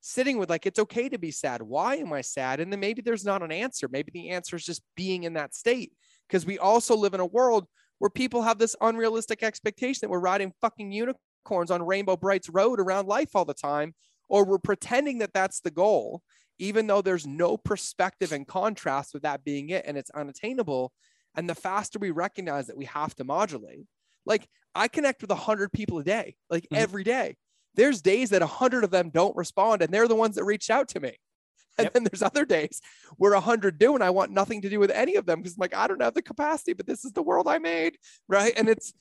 sitting 0.00 0.38
with 0.38 0.50
like, 0.50 0.66
it's 0.66 0.78
okay 0.78 1.08
to 1.08 1.18
be 1.18 1.30
sad. 1.30 1.62
Why 1.62 1.96
am 1.96 2.12
I 2.12 2.22
sad? 2.22 2.60
And 2.60 2.72
then 2.72 2.80
maybe 2.80 3.02
there's 3.02 3.24
not 3.24 3.42
an 3.42 3.52
answer. 3.52 3.88
Maybe 3.88 4.10
the 4.12 4.30
answer 4.30 4.56
is 4.56 4.64
just 4.64 4.82
being 4.96 5.24
in 5.24 5.34
that 5.34 5.54
state. 5.54 5.92
Because 6.28 6.46
we 6.46 6.58
also 6.58 6.96
live 6.96 7.14
in 7.14 7.20
a 7.20 7.26
world 7.26 7.66
where 8.02 8.10
people 8.10 8.42
have 8.42 8.58
this 8.58 8.74
unrealistic 8.80 9.44
expectation 9.44 10.00
that 10.00 10.10
we're 10.10 10.18
riding 10.18 10.52
fucking 10.60 10.90
unicorns 10.90 11.70
on 11.70 11.86
Rainbow 11.86 12.16
Brights 12.16 12.48
Road 12.48 12.80
around 12.80 13.06
life 13.06 13.28
all 13.32 13.44
the 13.44 13.54
time, 13.54 13.94
or 14.28 14.44
we're 14.44 14.58
pretending 14.58 15.18
that 15.18 15.32
that's 15.32 15.60
the 15.60 15.70
goal, 15.70 16.20
even 16.58 16.88
though 16.88 17.00
there's 17.00 17.28
no 17.28 17.56
perspective 17.56 18.32
and 18.32 18.44
contrast 18.44 19.14
with 19.14 19.22
that 19.22 19.44
being 19.44 19.68
it 19.68 19.84
and 19.86 19.96
it's 19.96 20.10
unattainable. 20.10 20.92
And 21.36 21.48
the 21.48 21.54
faster 21.54 22.00
we 22.00 22.10
recognize 22.10 22.66
that 22.66 22.76
we 22.76 22.86
have 22.86 23.14
to 23.14 23.24
modulate, 23.24 23.86
like 24.26 24.48
I 24.74 24.88
connect 24.88 25.22
with 25.22 25.30
a 25.30 25.36
hundred 25.36 25.70
people 25.70 26.00
a 26.00 26.04
day, 26.04 26.34
like 26.50 26.64
mm-hmm. 26.64 26.82
every 26.82 27.04
day. 27.04 27.36
There's 27.76 28.02
days 28.02 28.30
that 28.30 28.42
a 28.42 28.48
hundred 28.48 28.82
of 28.82 28.90
them 28.90 29.10
don't 29.10 29.36
respond, 29.36 29.80
and 29.80 29.94
they're 29.94 30.08
the 30.08 30.16
ones 30.16 30.34
that 30.34 30.44
reached 30.44 30.70
out 30.70 30.88
to 30.88 30.98
me. 30.98 31.18
And 31.78 31.86
yep. 31.86 31.94
then 31.94 32.04
there's 32.04 32.22
other 32.22 32.44
days 32.44 32.80
where 33.16 33.32
a 33.32 33.40
hundred 33.40 33.78
do, 33.78 33.94
and 33.94 34.04
I 34.04 34.10
want 34.10 34.30
nothing 34.30 34.62
to 34.62 34.68
do 34.68 34.78
with 34.78 34.90
any 34.90 35.16
of 35.16 35.26
them 35.26 35.40
because 35.40 35.54
I'm 35.54 35.60
like, 35.60 35.74
I 35.74 35.86
don't 35.86 36.02
have 36.02 36.14
the 36.14 36.22
capacity, 36.22 36.74
but 36.74 36.86
this 36.86 37.04
is 37.04 37.12
the 37.12 37.22
world 37.22 37.48
I 37.48 37.58
made, 37.58 37.96
right? 38.28 38.52
And 38.56 38.68
it's 38.68 38.92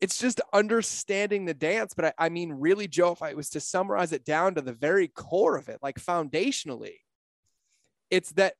it's 0.00 0.18
just 0.18 0.40
understanding 0.52 1.44
the 1.44 1.54
dance. 1.54 1.92
But 1.94 2.06
I, 2.06 2.12
I 2.18 2.28
mean, 2.28 2.52
really, 2.52 2.88
Joe, 2.88 3.12
if 3.12 3.22
I 3.22 3.34
was 3.34 3.50
to 3.50 3.60
summarize 3.60 4.12
it 4.12 4.24
down 4.24 4.54
to 4.54 4.60
the 4.60 4.72
very 4.72 5.08
core 5.08 5.56
of 5.56 5.68
it, 5.68 5.80
like 5.82 6.00
foundationally, 6.00 6.94
it's 8.10 8.32
that 8.32 8.54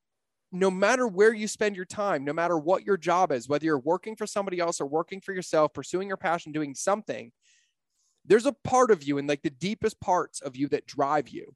no 0.51 0.71
matter 0.71 1.07
where 1.07 1.33
you 1.33 1.47
spend 1.47 1.77
your 1.77 1.85
time, 1.85 2.25
no 2.25 2.33
matter 2.33 2.59
what 2.59 2.85
your 2.85 2.97
job 2.97 3.33
is, 3.33 3.49
whether 3.49 3.65
you're 3.65 3.79
working 3.79 4.17
for 4.17 4.27
somebody 4.27 4.59
else 4.59 4.81
or 4.81 4.87
working 4.87 5.21
for 5.21 5.33
yourself, 5.33 5.73
pursuing 5.73 6.09
your 6.09 6.17
passion, 6.17 6.53
doing 6.53 6.75
something, 6.75 7.31
there's 8.25 8.47
a 8.47 8.57
part 8.65 8.91
of 8.91 9.03
you 9.03 9.19
and 9.19 9.29
like 9.29 9.43
the 9.43 9.51
deepest 9.51 10.01
parts 10.01 10.41
of 10.41 10.57
you 10.57 10.69
that 10.69 10.87
drive 10.87 11.29
you. 11.29 11.55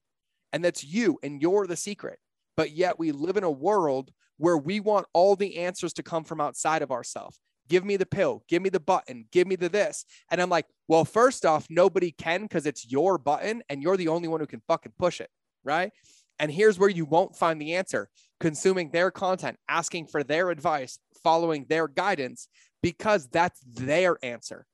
And 0.52 0.64
that's 0.64 0.84
you, 0.84 1.18
and 1.22 1.40
you're 1.40 1.66
the 1.66 1.76
secret. 1.76 2.18
But 2.56 2.72
yet 2.72 2.98
we 2.98 3.12
live 3.12 3.36
in 3.36 3.44
a 3.44 3.50
world 3.50 4.10
where 4.36 4.58
we 4.58 4.80
want 4.80 5.06
all 5.12 5.36
the 5.36 5.58
answers 5.58 5.92
to 5.94 6.02
come 6.02 6.24
from 6.24 6.40
outside 6.40 6.82
of 6.82 6.90
ourselves. 6.90 7.38
Give 7.68 7.84
me 7.84 7.96
the 7.96 8.06
pill, 8.06 8.42
give 8.48 8.60
me 8.60 8.68
the 8.68 8.80
button, 8.80 9.26
give 9.30 9.46
me 9.46 9.56
the 9.56 9.68
this. 9.68 10.04
And 10.30 10.42
I'm 10.42 10.50
like, 10.50 10.66
well, 10.88 11.04
first 11.04 11.46
off, 11.46 11.66
nobody 11.70 12.10
can 12.10 12.42
because 12.42 12.66
it's 12.66 12.90
your 12.90 13.18
button 13.18 13.62
and 13.68 13.82
you're 13.82 13.96
the 13.96 14.08
only 14.08 14.28
one 14.28 14.40
who 14.40 14.46
can 14.46 14.62
fucking 14.66 14.92
push 14.98 15.20
it. 15.20 15.30
Right. 15.64 15.92
And 16.38 16.50
here's 16.50 16.78
where 16.78 16.90
you 16.90 17.04
won't 17.04 17.36
find 17.36 17.60
the 17.60 17.74
answer 17.74 18.08
consuming 18.40 18.90
their 18.90 19.12
content, 19.12 19.56
asking 19.68 20.08
for 20.08 20.24
their 20.24 20.50
advice, 20.50 20.98
following 21.22 21.64
their 21.68 21.86
guidance, 21.86 22.48
because 22.82 23.28
that's 23.28 23.60
their 23.60 24.18
answer. 24.24 24.66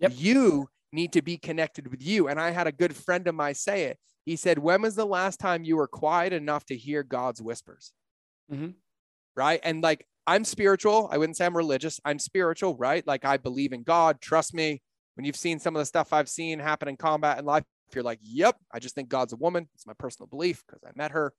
Yep. 0.00 0.12
You 0.16 0.68
need 0.92 1.14
to 1.14 1.22
be 1.22 1.38
connected 1.38 1.88
with 1.88 2.02
you. 2.02 2.28
And 2.28 2.38
I 2.38 2.50
had 2.50 2.66
a 2.66 2.72
good 2.72 2.94
friend 2.94 3.26
of 3.26 3.34
mine 3.34 3.54
say 3.54 3.84
it. 3.84 3.98
He 4.24 4.36
said, 4.36 4.58
When 4.58 4.82
was 4.82 4.94
the 4.94 5.06
last 5.06 5.38
time 5.38 5.64
you 5.64 5.76
were 5.76 5.88
quiet 5.88 6.32
enough 6.32 6.64
to 6.66 6.76
hear 6.76 7.02
God's 7.02 7.42
whispers? 7.42 7.92
Mm-hmm. 8.52 8.70
Right. 9.36 9.60
And 9.62 9.82
like, 9.82 10.06
I'm 10.26 10.44
spiritual. 10.44 11.08
I 11.12 11.18
wouldn't 11.18 11.36
say 11.36 11.44
I'm 11.44 11.56
religious. 11.56 12.00
I'm 12.04 12.18
spiritual, 12.18 12.76
right? 12.76 13.06
Like, 13.06 13.24
I 13.24 13.36
believe 13.36 13.72
in 13.72 13.82
God. 13.82 14.20
Trust 14.20 14.54
me. 14.54 14.82
When 15.16 15.24
you've 15.24 15.36
seen 15.36 15.60
some 15.60 15.76
of 15.76 15.80
the 15.80 15.86
stuff 15.86 16.12
I've 16.12 16.28
seen 16.28 16.58
happen 16.58 16.88
in 16.88 16.96
combat 16.96 17.38
and 17.38 17.46
life, 17.46 17.62
if 17.88 17.94
you're 17.94 18.02
like, 18.02 18.18
yep, 18.22 18.56
I 18.72 18.80
just 18.80 18.94
think 18.96 19.08
God's 19.08 19.32
a 19.32 19.36
woman. 19.36 19.68
It's 19.74 19.86
my 19.86 19.92
personal 19.96 20.26
belief 20.26 20.64
because 20.66 20.82
I 20.84 20.90
met 20.96 21.12
her 21.12 21.32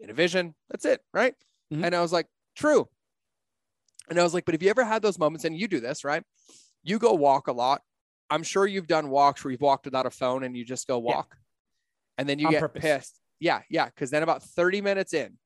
in 0.00 0.08
a 0.08 0.14
vision. 0.14 0.54
That's 0.70 0.86
it. 0.86 1.00
Right. 1.12 1.34
Mm-hmm. 1.72 1.84
And 1.84 1.94
I 1.94 2.00
was 2.00 2.12
like, 2.12 2.26
true. 2.56 2.88
And 4.08 4.18
I 4.18 4.22
was 4.22 4.32
like, 4.32 4.44
but 4.44 4.54
have 4.54 4.62
you 4.62 4.70
ever 4.70 4.84
had 4.84 5.02
those 5.02 5.18
moments? 5.18 5.44
And 5.44 5.56
you 5.56 5.68
do 5.68 5.80
this, 5.80 6.04
right? 6.04 6.22
You 6.82 6.98
go 6.98 7.12
walk 7.12 7.48
a 7.48 7.52
lot. 7.52 7.82
I'm 8.30 8.42
sure 8.42 8.66
you've 8.66 8.86
done 8.86 9.10
walks 9.10 9.44
where 9.44 9.50
you've 9.50 9.60
walked 9.60 9.84
without 9.84 10.06
a 10.06 10.10
phone 10.10 10.42
and 10.42 10.56
you 10.56 10.64
just 10.64 10.86
go 10.86 10.98
walk. 10.98 11.34
Yeah. 11.34 11.41
And 12.18 12.28
then 12.28 12.38
you 12.38 12.46
On 12.46 12.52
get 12.52 12.60
purpose. 12.60 12.82
pissed. 12.82 13.20
Yeah. 13.40 13.62
Yeah. 13.70 13.88
Cause 13.96 14.10
then 14.10 14.22
about 14.22 14.42
30 14.42 14.80
minutes 14.80 15.14
in, 15.14 15.36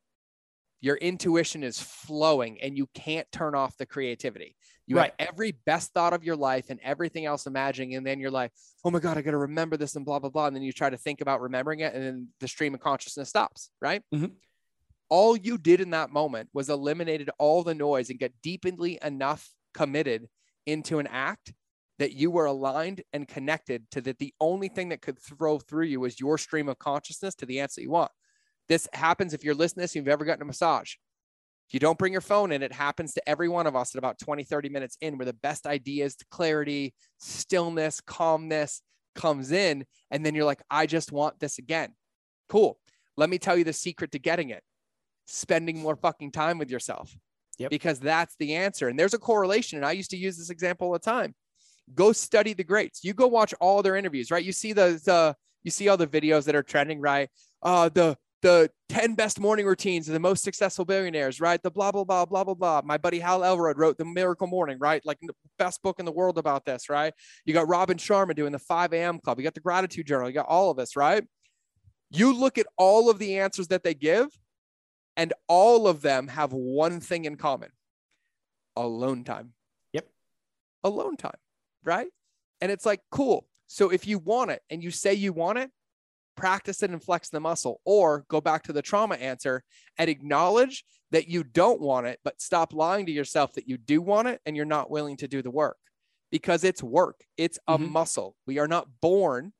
your 0.81 0.97
intuition 0.97 1.63
is 1.63 1.81
flowing 1.81 2.61
and 2.61 2.77
you 2.77 2.89
can't 2.95 3.27
turn 3.33 3.55
off 3.55 3.77
the 3.77 3.87
creativity. 3.87 4.57
You 4.87 4.97
right. 4.97 5.13
have 5.19 5.29
every 5.31 5.57
best 5.65 5.93
thought 5.93 6.13
of 6.13 6.23
your 6.23 6.37
life 6.37 6.67
and 6.69 6.79
everything 6.83 7.25
else 7.25 7.47
imagining. 7.47 7.95
And 7.97 8.07
then 8.07 8.21
you're 8.21 8.31
like, 8.31 8.53
oh 8.85 8.91
my 8.91 9.01
God, 9.01 9.19
I 9.19 9.23
got 9.23 9.33
to 9.33 9.39
remember 9.39 9.77
this 9.77 9.97
and 9.97 10.05
blah, 10.05 10.19
blah, 10.19 10.31
blah. 10.31 10.47
And 10.47 10.55
then 10.55 10.63
you 10.63 10.73
try 10.73 10.91
to 10.91 10.97
think 10.97 11.21
about 11.21 11.41
remembering 11.41 11.81
it. 11.81 11.95
And 11.95 12.05
then 12.05 12.29
the 12.41 12.47
stream 12.47 12.75
of 12.75 12.81
consciousness 12.81 13.29
stops. 13.29 13.71
Right. 13.81 14.03
Mm-hmm. 14.15 14.27
All 15.09 15.37
you 15.37 15.59
did 15.59 15.81
in 15.81 15.91
that 15.91 16.11
moment 16.11 16.51
was 16.53 16.69
eliminated 16.69 17.31
all 17.39 17.63
the 17.63 17.75
noise 17.75 18.11
and 18.11 18.19
get 18.19 18.33
deeply 18.43 18.99
enough 19.03 19.49
committed 19.75 20.29
into 20.67 20.99
an 20.99 21.07
act 21.07 21.53
that 21.99 22.13
you 22.13 22.31
were 22.31 22.47
aligned 22.47 23.03
and 23.13 23.27
connected 23.27 23.91
to 23.91 24.01
that 24.03 24.19
the 24.19 24.35
only 24.41 24.69
thing 24.69 24.91
that 24.91 25.03
could 25.03 25.19
throw 25.19 25.59
through 25.59 25.87
you 25.87 26.01
was 26.01 26.21
your 26.21 26.39
stream 26.39 26.69
of 26.69 26.79
consciousness 26.79 27.35
to 27.37 27.47
the 27.47 27.61
answer 27.61 27.81
you 27.81 27.91
want. 27.91 28.11
This 28.69 28.89
happens 28.93 29.33
if 29.33 29.45
you're 29.45 29.55
listening 29.55 29.83
to 29.83 29.85
this, 29.85 29.95
you've 29.95 30.09
ever 30.09 30.25
gotten 30.25 30.43
a 30.43 30.47
massage. 30.47 30.95
If 31.69 31.75
you 31.75 31.81
don't 31.81 31.99
bring 31.99 32.13
your 32.13 32.21
phone 32.21 32.53
in, 32.53 32.63
it 32.63 32.73
happens 32.73 33.15
to 33.15 33.29
every 33.29 33.49
one 33.49 33.67
of 33.67 33.75
us 33.75 33.95
at 33.95 33.99
about 33.99 34.19
20, 34.19 34.45
30 34.45 34.69
minutes 34.69 34.97
in, 35.01 35.19
where 35.19 35.27
the 35.27 35.33
best 35.33 35.67
ideas, 35.67 36.17
clarity, 36.31 36.95
stillness, 37.19 38.01
calmness 38.01 38.83
comes 39.17 39.51
in. 39.51 39.85
And 40.11 40.25
then 40.25 40.35
you're 40.35 40.45
like, 40.45 40.63
I 40.71 40.87
just 40.87 41.11
want 41.11 41.41
this 41.41 41.59
again. 41.59 41.95
Cool. 42.49 42.79
Let 43.17 43.31
me 43.31 43.39
tell 43.39 43.57
you 43.57 43.65
the 43.65 43.73
secret 43.73 44.13
to 44.13 44.19
getting 44.19 44.51
it 44.51 44.63
spending 45.27 45.81
more 45.81 45.97
fucking 45.97 46.33
time 46.33 46.59
with 46.59 46.71
yourself. 46.71 47.17
Yep. 47.59 47.71
Because 47.71 48.01
that's 48.01 48.37
the 48.39 48.55
answer. 48.55 48.89
And 48.89 48.99
there's 48.99 49.15
a 49.15 49.19
correlation. 49.19 49.79
And 49.79 49.87
I 49.87 49.93
used 49.93 50.11
to 50.11 50.17
use 50.17 50.37
this 50.37 50.51
example 50.51 50.87
all 50.87 50.93
the 50.93 50.99
time. 50.99 51.35
Go 51.95 52.13
study 52.13 52.53
the 52.53 52.65
greats. 52.65 53.05
You 53.05 53.15
go 53.15 53.27
watch 53.27 53.55
all 53.61 53.83
their 53.83 53.97
interviews, 53.97 54.31
right? 54.31 54.45
You 54.45 54.53
see 54.53 54.73
the, 54.73 55.01
the 55.05 55.37
you 55.63 55.71
see 55.71 55.89
all 55.89 55.97
the 55.97 56.07
videos 56.07 56.45
that 56.45 56.55
are 56.55 56.63
trending, 56.63 57.01
right? 57.01 57.29
Uh, 57.63 57.89
the 57.89 58.17
the 58.43 58.71
10 58.91 59.15
best 59.15 59.41
morning 59.41 59.67
routines 59.67 60.09
of 60.09 60.15
the 60.15 60.21
most 60.21 60.45
successful 60.45 60.85
billionaires, 60.85 61.41
right? 61.41 61.61
The 61.61 61.71
blah, 61.71 61.91
blah, 61.91 62.05
blah, 62.05 62.27
blah, 62.27 62.45
blah, 62.45 62.55
blah. 62.55 62.83
My 62.85 62.99
buddy 62.99 63.19
Hal 63.19 63.43
Elrod 63.43 63.79
wrote 63.79 63.99
The 63.99 64.05
Miracle 64.05 64.47
Morning, 64.47 64.79
right? 64.79 65.05
Like 65.05 65.19
the 65.21 65.35
best 65.59 65.83
book 65.83 65.99
in 65.99 66.05
the 66.05 66.13
world 66.13 66.39
about 66.39 66.65
this, 66.65 66.89
right? 66.89 67.13
You 67.45 67.55
got 67.55 67.67
Robin 67.67 67.97
Sharma 67.97 68.37
doing 68.37 68.53
the 68.53 68.59
5 68.59 68.93
a.m. 68.93 69.19
club. 69.19 69.39
You 69.39 69.45
got 69.45 69.55
the 69.55 69.61
gratitude 69.61 70.07
journal. 70.07 70.29
You 70.29 70.35
got 70.35 70.47
all 70.47 70.71
of 70.71 70.77
this, 70.77 70.95
right? 70.97 71.25
You 72.11 72.33
look 72.39 72.59
at 72.59 72.67
all 72.77 73.11
of 73.11 73.19
the 73.19 73.39
answers 73.39 73.69
that 73.69 73.83
they 73.83 73.95
give, 73.95 74.29
and 75.17 75.33
all 75.49 75.89
of 75.89 76.03
them 76.03 76.29
have 76.29 76.53
one 76.53 77.01
thing 77.01 77.25
in 77.25 77.37
common 77.37 77.71
alone 78.77 79.25
time. 79.25 79.55
Yep. 79.93 80.07
Alone 80.85 81.17
time, 81.17 81.39
right? 81.87 82.09
And 82.61 82.71
it's 82.71 82.85
like, 82.85 83.01
cool. 83.11 83.47
So 83.67 83.91
if 83.91 84.07
you 84.07 84.19
want 84.19 84.51
it 84.51 84.63
and 84.71 84.83
you 84.83 84.91
say 84.91 85.15
you 85.15 85.33
want 85.33 85.59
it, 85.59 85.71
practice 86.37 86.83
it 86.83 86.91
and 86.91 87.03
flex 87.03 87.31
the 87.31 87.41
muscle, 87.41 87.81
or 87.85 88.25
go 88.29 88.41
back 88.41 88.63
to 88.65 88.73
the 88.73 88.83
trauma 88.83 89.15
answer 89.15 89.63
and 89.97 90.11
acknowledge 90.11 90.85
that 91.11 91.29
you 91.29 91.43
don't 91.43 91.81
want 91.81 92.07
it, 92.07 92.19
but 92.25 92.41
stop 92.41 92.73
lying 92.73 93.07
to 93.07 93.13
yourself 93.13 93.55
that 93.55 93.69
you 93.69 93.79
do 93.79 94.03
want 94.03 94.29
it 94.29 94.41
and 94.45 94.55
you're 94.55 94.67
not 94.67 94.91
willing 94.91 95.17
to 95.17 95.29
do 95.29 95.41
the 95.41 95.51
work 95.51 95.79
because 96.31 96.65
it's 96.65 96.83
work. 96.83 97.21
It's 97.37 97.59
a 97.67 97.79
mm-hmm. 97.79 97.93
muscle. 97.93 98.37
We 98.47 98.59
are 98.59 98.69
not 98.69 98.89
born 99.01 99.53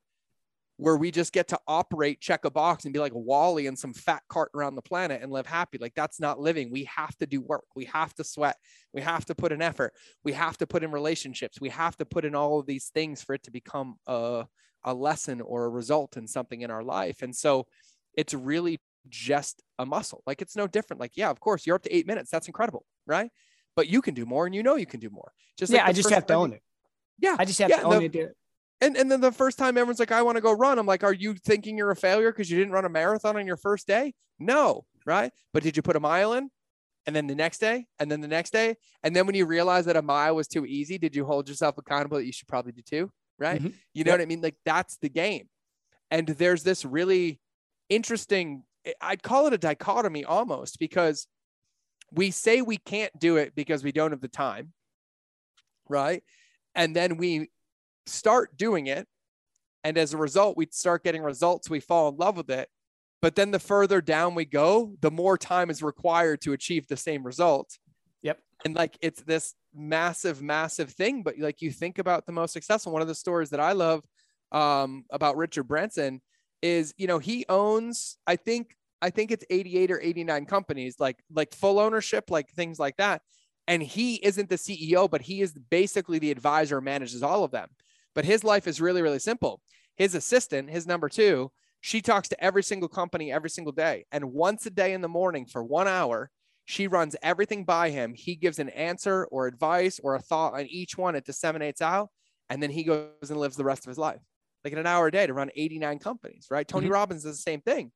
where 0.79 0.97
we 0.97 1.11
just 1.11 1.33
get 1.33 1.49
to 1.49 1.59
operate, 1.67 2.21
check 2.21 2.45
a 2.45 2.51
box, 2.51 2.85
and 2.85 2.93
be 2.93 3.01
like 3.01 3.15
WALL-E 3.15 3.67
in 3.67 3.77
some 3.77 3.95
fat 3.95 4.23
cart 4.29 4.51
around 4.55 4.75
the 4.75 4.83
planet 4.83 5.23
and 5.23 5.33
live 5.33 5.47
happy. 5.47 5.79
Like 5.79 5.95
that's 5.95 6.21
not 6.21 6.39
living. 6.39 6.71
We 6.71 6.85
have 6.85 7.17
to 7.17 7.27
do 7.27 7.41
work. 7.41 7.65
We 7.75 7.87
have 7.87 8.15
to 8.15 8.25
sweat. 8.25 8.57
We 8.93 9.01
have 9.01 9.25
to 9.27 9.35
put 9.35 9.53
in 9.53 9.63
effort. 9.63 9.95
We 10.23 10.33
have 10.33 10.59
to 10.59 10.67
put 10.67 10.83
in 10.83 10.91
relationships. 10.93 11.61
We 11.61 11.71
have 11.71 11.97
to 11.97 12.05
put 12.05 12.27
in 12.27 12.35
all 12.35 12.61
of 12.61 12.67
these 12.67 12.91
things 12.93 13.23
for 13.23 13.35
it 13.35 13.43
to 13.45 13.51
become 13.51 13.97
a, 14.07 14.45
a 14.85 14.93
lesson 14.93 15.41
or 15.41 15.65
a 15.65 15.71
result 15.71 16.19
in 16.19 16.27
something 16.27 16.61
in 16.61 16.71
our 16.71 16.83
life. 16.83 17.23
And 17.23 17.35
so 17.35 17.67
it's 18.15 18.35
really 18.35 18.79
just 19.09 19.63
a 19.79 19.87
muscle. 19.87 20.23
Like 20.27 20.43
it's 20.43 20.57
no 20.57 20.67
different. 20.67 21.01
Like, 21.01 21.13
yeah, 21.17 21.31
of 21.31 21.41
course, 21.41 21.67
you're 21.67 21.77
up 21.77 21.83
to 21.85 21.95
eight 21.95 22.07
minutes. 22.07 22.31
That's 22.31 22.49
incredible. 22.49 22.85
Right. 23.07 23.31
But 23.77 23.89
you 23.89 24.03
can 24.03 24.13
do 24.13 24.27
more 24.27 24.45
and 24.45 24.55
you 24.55 24.63
know 24.63 24.77
you 24.77 24.87
can 24.87 25.01
do 25.01 25.09
more. 25.09 25.33
Just 25.59 25.73
yeah, 25.73 25.81
like 25.81 25.89
I 25.89 25.93
just 25.93 26.11
have 26.11 26.27
to 26.27 26.35
own 26.35 26.53
it. 26.53 26.63
Yeah. 27.19 27.37
I 27.39 27.47
just 27.47 27.59
have 27.61 27.71
yeah, 27.71 27.81
to 27.81 27.83
own 27.85 28.09
the, 28.11 28.19
it. 28.19 28.37
And, 28.81 28.97
and 28.97 29.11
then 29.11 29.21
the 29.21 29.33
first 29.33 29.59
time 29.59 29.79
everyone's 29.79 29.99
like, 29.99 30.13
I 30.13 30.23
want 30.23 30.37
to 30.37 30.43
go 30.43 30.53
run. 30.53 30.79
I'm 30.79 30.87
like, 30.87 31.03
are 31.03 31.13
you 31.13 31.35
thinking 31.35 31.79
you're 31.79 31.91
a 31.91 31.97
failure 31.97 32.31
because 32.31 32.51
you 32.51 32.59
didn't 32.59 32.73
run 32.73 32.85
a 32.85 32.91
marathon 32.91 33.37
on 33.37 33.47
your 33.47 33.57
first 33.57 33.87
day? 33.87 34.13
No. 34.39 34.85
Right. 35.07 35.33
But 35.55 35.63
did 35.63 35.77
you 35.77 35.83
put 35.83 35.97
a 35.97 36.01
mile 36.01 36.35
in? 36.35 36.51
And 37.07 37.15
then 37.15 37.29
the 37.29 37.37
next 37.37 37.59
day, 37.59 37.87
and 38.01 38.11
then 38.11 38.21
the 38.21 38.29
next 38.29 38.51
day. 38.51 38.75
And 39.05 39.15
then 39.15 39.27
when 39.27 39.37
you 39.37 39.47
realize 39.47 39.85
that 39.85 39.97
a 39.97 40.03
mile 40.03 40.35
was 40.35 40.49
too 40.49 40.67
easy, 40.67 40.99
did 40.99 41.15
you 41.15 41.25
hold 41.25 41.49
yourself 41.49 41.79
accountable 41.79 42.17
that 42.17 42.27
you 42.27 42.33
should 42.33 42.49
probably 42.49 42.73
do 42.73 42.83
two? 42.83 43.11
right? 43.39 43.61
Mm-hmm. 43.61 43.71
You 43.95 44.05
know 44.05 44.13
yep. 44.13 44.19
what 44.21 44.23
I 44.23 44.27
mean? 44.27 44.41
Like 44.41 44.57
that's 44.65 44.97
the 44.99 45.09
game. 45.09 45.49
And 46.11 46.27
there's 46.27 46.63
this 46.63 46.85
really 46.85 47.41
interesting, 47.89 48.63
I'd 49.01 49.23
call 49.23 49.47
it 49.47 49.53
a 49.53 49.59
dichotomy 49.59 50.25
almost 50.25 50.79
because 50.79 51.27
we 52.13 52.31
say 52.31 52.63
we 52.63 52.77
can't 52.77 53.17
do 53.19 53.37
it 53.37 53.55
because 53.55 53.83
we 53.83 53.93
don't 53.93 54.13
have 54.13 54.21
the 54.21 54.29
time, 54.29 54.73
right? 55.89 56.23
And 56.75 56.95
then 56.95 57.17
we 57.17 57.51
start 58.07 58.57
doing 58.57 58.87
it. 58.87 59.07
And 59.85 59.97
as 59.97 60.15
a 60.15 60.17
result, 60.17 60.57
we 60.57 60.67
start 60.71 61.05
getting 61.05 61.23
results. 61.23 61.71
We 61.71 61.81
fall 61.81 62.09
in 62.09 62.17
love 62.17 62.37
with 62.37 62.51
it. 62.51 62.69
But 63.23 63.35
then 63.35 63.51
the 63.51 63.59
further 63.59 64.01
down 64.01 64.35
we 64.35 64.45
go, 64.45 64.95
the 65.01 65.11
more 65.11 65.39
time 65.39 65.71
is 65.71 65.83
required 65.83 66.41
to 66.43 66.53
achieve 66.53 66.87
the 66.87 66.97
same 66.97 67.25
result. 67.25 67.79
Yep. 68.23 68.39
And 68.65 68.75
like 68.75 68.99
it's 69.01 69.23
this 69.23 69.55
massive, 69.75 70.43
massive 70.43 70.91
thing. 70.91 71.23
But 71.23 71.39
like 71.39 71.63
you 71.63 71.71
think 71.71 71.99
about 71.99 72.27
the 72.27 72.33
most 72.33 72.53
successful, 72.53 72.93
one 72.93 73.03
of 73.03 73.09
the 73.09 73.15
stories 73.15 73.51
that 73.51 73.61
I 73.61 73.73
love 73.73 74.03
um, 74.53 75.05
about 75.11 75.37
Richard 75.37 75.65
Branson 75.65 76.21
is, 76.63 76.95
you 76.97 77.07
know, 77.07 77.19
he 77.19 77.45
owns, 77.49 78.19
I 78.27 78.37
think, 78.37 78.75
I 79.03 79.11
think 79.11 79.31
it's 79.31 79.45
88 79.51 79.91
or 79.91 80.01
89 80.01 80.47
companies, 80.47 80.97
like 80.99 81.19
like 81.31 81.55
full 81.55 81.79
ownership, 81.79 82.31
like 82.31 82.51
things 82.51 82.79
like 82.79 82.97
that. 82.97 83.23
And 83.69 83.83
he 83.83 84.17
isn't 84.17 84.49
the 84.49 84.57
CEO, 84.57 85.11
but 85.11 85.23
he 85.23 85.41
is 85.41 85.53
basically 85.53 86.19
the 86.19 86.31
advisor, 86.31 86.81
manages 86.81 87.23
all 87.23 87.45
of 87.45 87.51
them. 87.51 87.69
But 88.17 88.25
his 88.25 88.43
life 88.43 88.67
is 88.67 88.81
really, 88.81 89.03
really 89.03 89.21
simple. 89.21 89.61
His 89.95 90.17
assistant, 90.17 90.71
his 90.71 90.87
number 90.87 91.09
two, 91.09 91.53
she 91.83 92.01
talks 92.01 92.29
to 92.31 92.43
every 92.43 92.63
single 92.63 92.89
company 92.89 93.31
every 93.31 93.51
single 93.51 93.73
day. 93.73 94.07
And 94.11 94.33
once 94.33 94.67
a 94.67 94.71
day 94.71 94.95
in 94.95 95.03
the 95.03 95.09
morning 95.09 95.47
for 95.47 95.63
one 95.63 95.87
hour, 95.87 96.31
she 96.65 96.89
runs 96.89 97.15
everything 97.23 97.65
by 97.65 97.91
him. 97.91 98.15
He 98.15 98.35
gives 98.35 98.59
an 98.59 98.71
answer 98.71 99.27
or 99.27 99.47
advice 99.47 100.01
or 100.03 100.15
a 100.15 100.21
thought 100.21 100.55
on 100.55 100.67
each 100.67 100.97
one. 100.99 101.15
It 101.15 101.27
disseminates 101.27 101.83
out. 101.83 102.09
And 102.49 102.63
then 102.63 102.71
he 102.71 102.85
goes 102.85 103.11
and 103.29 103.39
lives 103.39 103.57
the 103.57 103.65
rest 103.65 103.85
of 103.85 103.91
his 103.91 103.99
life, 103.99 104.21
like 104.65 104.73
in 104.73 104.79
an 104.79 104.87
hour 104.87 105.09
a 105.09 105.13
day 105.13 105.27
to 105.27 105.35
run 105.35 105.51
89 105.55 105.99
companies, 105.99 106.47
right? 106.51 106.67
Tony 106.67 106.87
mm-hmm. 106.87 106.95
Robbins 106.95 107.25
does 107.25 107.37
the 107.37 107.43
same 107.43 107.61
thing. 107.61 107.93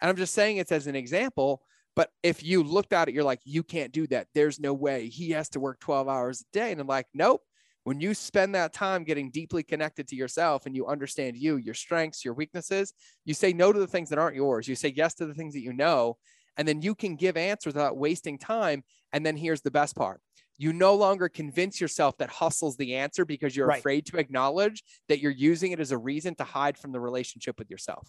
And 0.00 0.08
I'm 0.08 0.16
just 0.16 0.34
saying 0.34 0.58
it's 0.58 0.72
as 0.72 0.86
an 0.86 0.94
example. 0.94 1.62
But 1.96 2.10
if 2.22 2.44
you 2.44 2.62
looked 2.62 2.92
at 2.92 3.08
it, 3.08 3.14
you're 3.14 3.24
like, 3.24 3.40
you 3.44 3.64
can't 3.64 3.92
do 3.92 4.06
that. 4.06 4.28
There's 4.34 4.60
no 4.60 4.72
way. 4.72 5.08
He 5.08 5.30
has 5.30 5.48
to 5.50 5.60
work 5.60 5.80
12 5.80 6.08
hours 6.08 6.42
a 6.42 6.44
day. 6.52 6.70
And 6.70 6.80
I'm 6.80 6.86
like, 6.86 7.06
nope. 7.12 7.42
When 7.88 8.00
you 8.00 8.12
spend 8.12 8.54
that 8.54 8.74
time 8.74 9.02
getting 9.02 9.30
deeply 9.30 9.62
connected 9.62 10.06
to 10.08 10.14
yourself 10.14 10.66
and 10.66 10.76
you 10.76 10.86
understand 10.86 11.38
you, 11.38 11.56
your 11.56 11.72
strengths, 11.72 12.22
your 12.22 12.34
weaknesses, 12.34 12.92
you 13.24 13.32
say 13.32 13.54
no 13.54 13.72
to 13.72 13.78
the 13.80 13.86
things 13.86 14.10
that 14.10 14.18
aren't 14.18 14.36
yours. 14.36 14.68
You 14.68 14.74
say 14.74 14.92
yes 14.94 15.14
to 15.14 15.24
the 15.24 15.32
things 15.32 15.54
that 15.54 15.62
you 15.62 15.72
know 15.72 16.18
and 16.58 16.68
then 16.68 16.82
you 16.82 16.94
can 16.94 17.16
give 17.16 17.38
answers 17.38 17.72
without 17.72 17.96
wasting 17.96 18.36
time. 18.36 18.84
And 19.14 19.24
then 19.24 19.38
here's 19.38 19.62
the 19.62 19.70
best 19.70 19.96
part 19.96 20.20
you 20.58 20.74
no 20.74 20.96
longer 20.96 21.30
convince 21.30 21.80
yourself 21.80 22.18
that 22.18 22.28
hustle's 22.28 22.76
the 22.76 22.96
answer 22.96 23.24
because 23.24 23.56
you're 23.56 23.68
Right. 23.68 23.78
afraid 23.78 24.04
to 24.06 24.18
acknowledge 24.18 24.84
that 25.08 25.20
you're 25.20 25.32
using 25.32 25.72
it 25.72 25.80
as 25.80 25.90
a 25.90 25.96
reason 25.96 26.34
to 26.34 26.44
hide 26.44 26.76
from 26.76 26.92
the 26.92 27.00
relationship 27.00 27.58
with 27.58 27.70
yourself. 27.70 28.06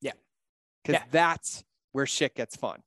Yeah. 0.00 0.12
Because 0.82 1.02
Yeah. 1.02 1.04
that's 1.10 1.64
where 1.92 2.06
shit 2.06 2.34
gets 2.34 2.56
fun. 2.56 2.80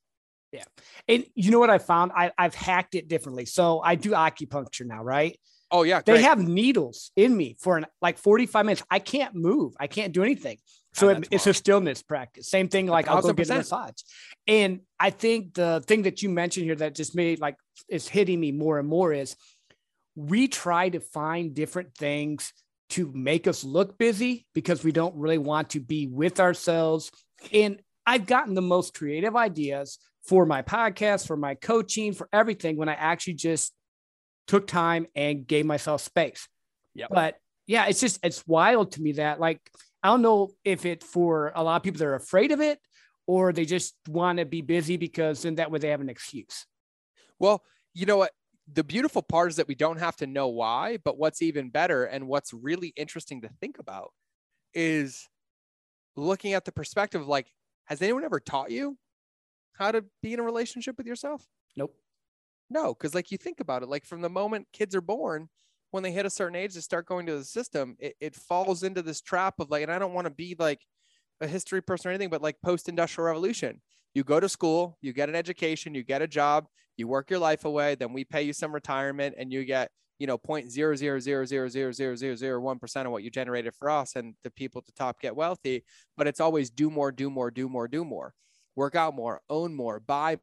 Yeah. 0.52 0.64
And 1.08 1.24
you 1.36 1.52
know 1.52 1.60
what 1.60 1.70
I 1.70 1.78
found? 1.78 2.14
I, 2.16 2.32
I've 2.36 2.56
hacked 2.56 2.96
it 2.96 3.08
differently. 3.08 3.46
So 3.46 3.80
I 3.82 3.94
do 3.94 4.14
acupuncture 4.14 4.88
now, 4.88 5.04
right? 5.04 5.40
Oh, 5.72 5.84
yeah. 5.84 6.02
They 6.06 6.14
great. 6.14 6.24
have 6.24 6.40
needles 6.40 7.12
in 7.16 7.36
me 7.36 7.56
for 7.60 7.78
an, 7.78 7.86
like 8.02 8.18
45 8.18 8.66
minutes. 8.66 8.84
I 8.92 9.00
can't 9.00 9.34
move. 9.36 9.74
I 9.80 9.88
can't 9.88 10.14
do 10.14 10.22
anything. 10.24 10.58
So 10.94 11.08
Oh, 11.08 11.12
it- 11.12 11.28
it's 11.32 11.48
a 11.48 11.54
stillness 11.54 12.02
practice. 12.04 12.50
Same 12.50 12.68
thing. 12.68 12.88
Like 12.88 13.08
I'll 13.08 13.22
go 13.22 13.32
get 13.34 13.50
a 13.50 13.56
massage. 13.56 13.94
And 14.48 14.82
I 15.00 15.10
think 15.12 15.54
the 15.54 15.82
thing 15.88 16.02
that 16.04 16.22
you 16.22 16.30
mentioned 16.30 16.66
here 16.66 16.76
that 16.76 16.96
just 16.96 17.16
made 17.16 17.40
like 17.40 17.56
is 17.90 18.08
hitting 18.08 18.40
me 18.40 18.52
more 18.52 18.80
and 18.80 18.88
more 18.88 19.14
is 19.14 19.36
we 20.16 20.48
try 20.50 20.90
to 20.90 21.00
find 21.00 21.54
different 21.54 21.96
things 21.96 22.52
to 22.90 23.10
make 23.16 23.48
us 23.48 23.64
look 23.64 23.98
busy 23.98 24.46
because 24.54 24.84
we 24.84 24.92
don't 24.92 25.16
really 25.16 25.38
want 25.38 25.70
to 25.70 25.80
be 25.80 26.08
with 26.08 26.42
ourselves. 26.42 27.10
And 27.54 27.80
I've 28.06 28.26
gotten 28.26 28.54
the 28.54 28.62
most 28.62 28.94
creative 28.94 29.38
ideas 29.38 29.98
for 30.26 30.46
my 30.46 30.62
podcast, 30.62 31.26
for 31.28 31.38
my 31.38 31.56
coaching, 31.56 32.12
for 32.12 32.28
everything 32.34 32.76
when 32.76 32.90
I 32.90 32.94
actually 32.96 33.36
just 33.36 33.72
took 34.52 34.68
time 34.68 35.08
and 35.16 35.48
gave 35.48 35.66
myself 35.66 36.02
space. 36.02 36.50
Yep. 36.96 37.10
But 37.10 37.38
yeah, 37.68 37.86
it's 37.86 38.02
just 38.02 38.20
it's 38.22 38.46
wild 38.46 38.92
to 38.94 39.02
me 39.02 39.14
that 39.14 39.40
like 39.40 39.62
I 40.04 40.10
don't 40.10 40.22
know 40.22 40.50
if 40.66 40.86
it 40.86 41.06
for 41.06 41.54
a 41.56 41.64
lot 41.64 41.78
of 41.78 41.84
people 41.84 42.00
they're 42.00 42.16
afraid 42.16 42.52
of 42.52 42.60
it 42.60 42.78
or 43.26 43.54
they 43.54 43.64
just 43.64 43.96
want 44.10 44.40
to 44.40 44.46
be 44.46 44.62
busy 44.62 44.98
because 44.98 45.44
then 45.44 45.56
that 45.56 45.72
way 45.72 45.80
they 45.80 45.88
have 45.88 46.02
an 46.02 46.10
excuse. 46.10 46.66
Well, 47.40 47.64
you 47.94 48.06
know 48.06 48.18
what? 48.18 48.32
The 48.74 48.84
beautiful 48.84 49.22
part 49.22 49.52
is 49.52 49.56
that 49.56 49.70
we 49.70 49.76
don't 49.76 50.00
have 50.00 50.18
to 50.18 50.28
know 50.28 50.50
why, 50.50 50.98
but 51.06 51.18
what's 51.18 51.42
even 51.42 51.70
better 51.70 52.04
and 52.04 52.28
what's 52.28 52.52
really 52.52 52.92
interesting 52.98 53.44
to 53.44 53.50
think 53.62 53.80
about 53.80 54.12
is 54.74 55.30
looking 56.18 56.52
at 56.54 56.66
the 56.66 56.74
perspective 56.74 57.22
of 57.22 57.30
like, 57.30 57.48
has 57.86 58.02
anyone 58.02 58.26
ever 58.26 58.42
taught 58.42 58.70
you 58.70 58.98
how 59.78 59.94
to 59.94 60.04
be 60.22 60.34
in 60.34 60.42
a 60.42 60.44
relationship 60.44 60.98
with 60.98 61.08
yourself? 61.08 61.42
Nope. 61.78 61.96
No, 62.72 62.94
because 62.94 63.14
like 63.14 63.32
you 63.32 63.38
think 63.38 63.60
about 63.60 63.84
it, 63.84 63.90
like 63.90 64.06
from 64.06 64.22
the 64.22 64.30
moment 64.30 64.66
kids 64.72 64.96
are 64.96 65.02
born, 65.02 65.50
when 65.92 66.04
they 66.04 66.12
hit 66.14 66.26
a 66.26 66.30
certain 66.30 66.56
age, 66.56 66.74
they 66.74 66.80
start 66.80 67.06
going 67.06 67.26
to 67.26 67.38
the 67.38 67.44
system, 67.44 67.98
it, 68.00 68.16
it 68.22 68.34
falls 68.34 68.82
into 68.84 69.02
this 69.02 69.20
trap 69.20 69.56
of 69.60 69.70
like, 69.70 69.84
and 69.84 69.92
I 69.92 70.00
don't 70.00 70.14
want 70.14 70.26
to 70.26 70.34
be 70.34 70.56
like 70.58 70.80
a 71.42 71.48
history 71.48 71.82
person 71.82 72.08
or 72.08 72.14
anything, 72.14 72.30
but 72.30 72.42
like 72.42 72.56
post 72.64 72.88
industrial 72.88 73.28
revolution. 73.28 73.82
You 74.14 74.24
go 74.24 74.40
to 74.40 74.48
school, 74.48 74.98
you 75.02 75.12
get 75.12 75.28
an 75.28 75.36
education, 75.36 75.94
you 75.94 76.04
get 76.04 76.22
a 76.22 76.28
job, 76.28 76.68
you 76.96 77.10
work 77.10 77.30
your 77.30 77.40
life 77.40 77.66
away, 77.66 77.96
then 77.96 78.14
we 78.14 78.24
pay 78.24 78.44
you 78.44 78.54
some 78.54 78.74
retirement 78.74 79.36
and 79.38 79.52
you 79.52 79.66
get, 79.66 79.92
you 80.18 80.28
know, 80.28 80.38
point 80.38 80.72
zero 80.72 80.96
zero 80.96 81.20
zero 81.20 81.46
zero 81.46 81.68
zero 81.68 81.92
zero 81.92 82.16
zero 82.16 82.36
zero 82.36 82.62
one 82.62 82.80
percent 82.80 83.06
of 83.06 83.12
what 83.12 83.24
you 83.24 83.30
generated 83.30 83.74
for 83.76 83.90
us 83.90 84.16
and 84.16 84.34
the 84.46 84.52
people 84.52 84.80
at 84.80 84.86
the 84.86 84.94
top 84.94 85.20
get 85.20 85.36
wealthy. 85.36 85.84
But 86.16 86.28
it's 86.28 86.40
always 86.40 86.70
do 86.70 86.90
more, 86.90 87.12
do 87.12 87.30
more, 87.30 87.52
do 87.52 87.68
more, 87.68 87.90
do 87.90 88.06
more, 88.06 88.34
work 88.78 88.96
out 88.96 89.14
more, 89.14 89.42
own 89.50 89.76
more, 89.76 90.00
buy 90.00 90.38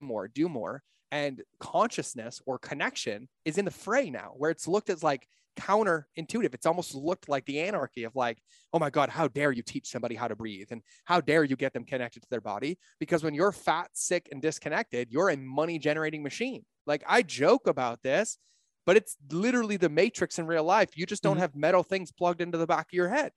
more, 0.00 0.28
do 0.28 0.48
more. 0.48 0.82
And 1.12 1.42
consciousness 1.60 2.42
or 2.46 2.58
connection 2.58 3.28
is 3.44 3.58
in 3.58 3.64
the 3.64 3.70
fray 3.70 4.10
now, 4.10 4.32
where 4.36 4.50
it's 4.50 4.66
looked 4.66 4.90
as 4.90 5.02
like 5.02 5.28
counterintuitive. 5.56 6.52
It's 6.52 6.66
almost 6.66 6.94
looked 6.94 7.28
like 7.28 7.46
the 7.46 7.60
anarchy 7.60 8.04
of 8.04 8.14
like, 8.16 8.42
oh 8.72 8.78
my 8.78 8.90
God, 8.90 9.08
how 9.08 9.28
dare 9.28 9.52
you 9.52 9.62
teach 9.62 9.88
somebody 9.88 10.14
how 10.14 10.28
to 10.28 10.36
breathe? 10.36 10.68
And 10.70 10.82
how 11.04 11.20
dare 11.20 11.44
you 11.44 11.56
get 11.56 11.72
them 11.72 11.84
connected 11.84 12.22
to 12.22 12.28
their 12.28 12.40
body? 12.40 12.78
Because 12.98 13.22
when 13.24 13.34
you're 13.34 13.52
fat, 13.52 13.90
sick, 13.94 14.28
and 14.32 14.42
disconnected, 14.42 15.10
you're 15.10 15.30
a 15.30 15.36
money 15.36 15.78
generating 15.78 16.22
machine. 16.22 16.64
Like 16.86 17.04
I 17.06 17.22
joke 17.22 17.66
about 17.68 18.02
this, 18.02 18.38
but 18.84 18.96
it's 18.96 19.16
literally 19.30 19.76
the 19.76 19.88
matrix 19.88 20.38
in 20.38 20.46
real 20.46 20.64
life. 20.64 20.96
You 20.96 21.06
just 21.06 21.22
don't 21.22 21.36
Mhm. 21.36 21.40
have 21.40 21.56
metal 21.56 21.82
things 21.82 22.12
plugged 22.12 22.40
into 22.40 22.58
the 22.58 22.66
back 22.66 22.86
of 22.88 22.92
your 22.92 23.08
head. 23.08 23.32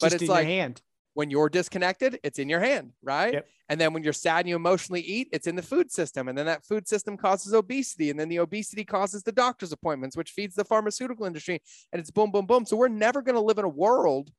But 0.00 0.06
Just 0.06 0.22
it's 0.22 0.30
in 0.30 0.30
like 0.30 0.46
your 0.46 0.54
hand. 0.54 0.82
When 1.14 1.30
you're 1.30 1.48
disconnected, 1.48 2.18
it's 2.22 2.38
in 2.38 2.48
your 2.48 2.60
hand, 2.60 2.92
right? 3.02 3.34
Yep. 3.34 3.48
And 3.68 3.80
then 3.80 3.92
when 3.92 4.02
you're 4.02 4.12
sad 4.12 4.40
and 4.40 4.48
you 4.48 4.56
emotionally 4.56 5.00
eat, 5.00 5.28
it's 5.32 5.46
in 5.46 5.56
the 5.56 5.62
food 5.62 5.90
system. 5.90 6.28
And 6.28 6.36
then 6.36 6.46
that 6.46 6.64
food 6.64 6.88
system 6.88 7.16
causes 7.16 7.54
obesity. 7.54 8.10
And 8.10 8.18
then 8.18 8.28
the 8.28 8.38
obesity 8.38 8.84
causes 8.84 9.22
the 9.22 9.32
doctor's 9.32 9.72
appointments, 9.72 10.16
which 10.16 10.30
feeds 10.30 10.54
the 10.54 10.64
pharmaceutical 10.64 11.26
industry. 11.26 11.60
And 11.92 12.00
it's 12.00 12.10
boom, 12.10 12.30
boom, 12.30 12.46
boom. 12.46 12.64
So 12.64 12.76
we're 12.76 12.88
never 12.88 13.22
going 13.22 13.34
to 13.34 13.40
live 13.40 13.58
in 13.58 13.64
a 13.64 13.68
world 13.68 14.30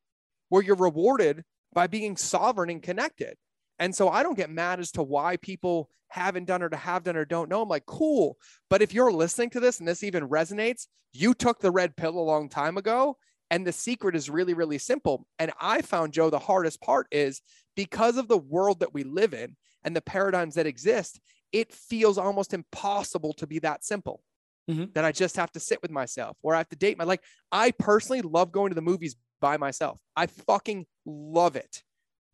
where 0.50 0.62
you're 0.62 0.76
rewarded 0.76 1.44
by 1.74 1.88
being 1.88 2.18
sovereign 2.18 2.70
and 2.70 2.82
connected. 2.82 3.36
And 3.80 3.96
so 3.96 4.10
I 4.10 4.22
don't 4.22 4.38
get 4.38 4.52
mad 4.52 4.80
as 4.80 4.92
to 4.92 5.04
why 5.04 5.38
people 5.38 5.90
haven't 6.10 6.46
done 6.46 6.62
or 6.62 6.70
to 6.70 6.78
have 6.78 7.04
done 7.04 7.18
or 7.18 7.26
don't 7.26 7.50
know. 7.50 7.64
I'm 7.64 7.70
like, 7.70 7.88
cool. 7.88 8.38
But 8.70 8.84
if 8.84 8.94
you're 8.94 9.12
listening 9.12 9.50
to 9.52 9.60
this 9.60 9.80
and 9.80 9.88
this 9.88 10.04
even 10.04 10.30
resonates, 10.30 10.88
you 11.12 11.34
took 11.34 11.60
the 11.60 11.72
red 11.72 11.96
pill 11.96 12.18
a 12.18 12.22
long 12.22 12.50
time 12.50 12.78
ago. 12.78 13.18
And 13.54 13.68
the 13.68 13.72
secret 13.72 14.16
is 14.16 14.32
really, 14.32 14.56
really 14.56 14.80
simple. 14.80 15.28
And 15.38 15.52
I 15.62 15.84
found, 15.84 16.12
Joe, 16.12 16.32
the 16.32 16.40
hardest 16.40 16.82
part 16.82 17.06
is 17.12 17.40
because 17.76 18.18
of 18.18 18.28
the 18.28 18.38
world 18.38 18.80
that 18.80 18.96
we 18.96 19.04
live 19.04 19.32
in 19.36 19.56
and 19.84 19.96
the 19.96 20.02
paradigms 20.02 20.56
that 20.56 20.66
exist, 20.66 21.22
it 21.52 21.72
feels 21.72 22.18
almost 22.18 22.56
impossible 22.56 23.32
to 23.34 23.46
be 23.46 23.60
that 23.60 23.84
simple. 23.84 24.24
Mhm. 24.68 24.92
That 24.96 25.06
I 25.06 25.12
just 25.12 25.36
have 25.36 25.52
to 25.52 25.60
sit 25.60 25.84
with 25.84 25.92
myself 25.92 26.36
or 26.42 26.56
I 26.56 26.58
have 26.58 26.70
to 26.70 26.76
date 26.76 26.98
my 26.98 27.04
like 27.04 27.24
I 27.52 27.70
personally 27.72 28.24
love 28.24 28.52
going 28.52 28.72
to 28.72 28.76
the 28.76 28.82
movies 28.82 29.16
by 29.40 29.58
myself. 29.58 30.00
I 30.16 30.26
fucking 30.26 30.88
love 31.06 31.56
it. 31.56 31.84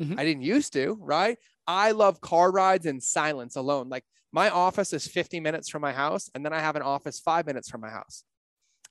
Mhm. 0.01 0.20
I 0.20 0.26
didn't 0.26 0.43
used 0.43 0.74
to, 0.74 0.97
right? 1.01 1.38
I 1.67 1.91
love 1.91 2.22
car 2.22 2.51
rides 2.51 2.86
in 2.86 3.01
silence 3.01 3.57
alone. 3.57 3.89
Like 3.89 4.05
my 4.32 4.49
office 4.49 4.93
is 4.93 5.07
50 5.07 5.41
minutes 5.41 5.70
from 5.70 5.82
my 5.82 5.93
house, 5.93 6.30
and 6.34 6.45
then 6.45 6.53
I 6.53 6.61
have 6.61 6.78
an 6.78 6.84
office 6.84 7.20
five 7.20 7.45
minutes 7.45 7.70
from 7.70 7.82
my 7.82 7.89
house. 7.89 8.24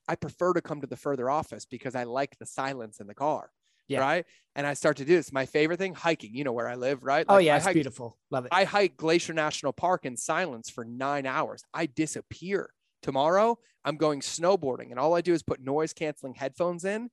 I 0.09 0.15
prefer 0.15 0.53
to 0.53 0.61
come 0.61 0.81
to 0.81 0.87
the 0.87 0.97
further 0.97 1.29
office 1.29 1.65
because 1.65 1.93
I 1.93 2.03
like 2.03 2.37
the 2.39 2.45
silence 2.47 2.99
in 2.99 3.05
the 3.05 3.13
car. 3.13 3.51
Yeah. 3.87 3.99
Right. 3.99 4.25
And 4.55 4.65
I 4.67 4.73
start 4.73 4.97
to 4.97 5.05
do 5.05 5.15
this. 5.15 5.31
My 5.31 5.45
favorite 5.45 5.77
thing, 5.77 5.93
hiking. 5.93 6.35
You 6.35 6.43
know 6.43 6.51
where 6.51 6.67
I 6.67 6.75
live, 6.75 7.03
right? 7.03 7.25
oh 7.29 7.37
yeah, 7.37 7.53
I 7.53 7.57
it's 7.57 7.65
hike- 7.65 7.75
beautiful. 7.75 8.17
Love 8.31 8.45
it. 8.45 8.49
I 8.51 8.63
hike 8.63 8.97
Glacier 8.97 9.33
National 9.33 9.71
Park 9.71 10.05
in 10.05 10.17
silence 10.17 10.69
for 10.69 10.83
nine 10.83 11.25
hours. 11.25 11.63
I 11.73 11.85
disappear. 11.85 12.71
Tomorrow, 13.01 13.59
I'm 13.85 13.95
going 13.95 14.19
snowboarding, 14.19 14.89
and 14.89 14.99
all 14.99 15.15
I 15.15 15.21
do 15.21 15.33
is 15.33 15.41
put 15.41 15.61
noise 15.61 15.93
canceling 15.93 16.33
headphones 16.33 16.83
in 16.83 17.09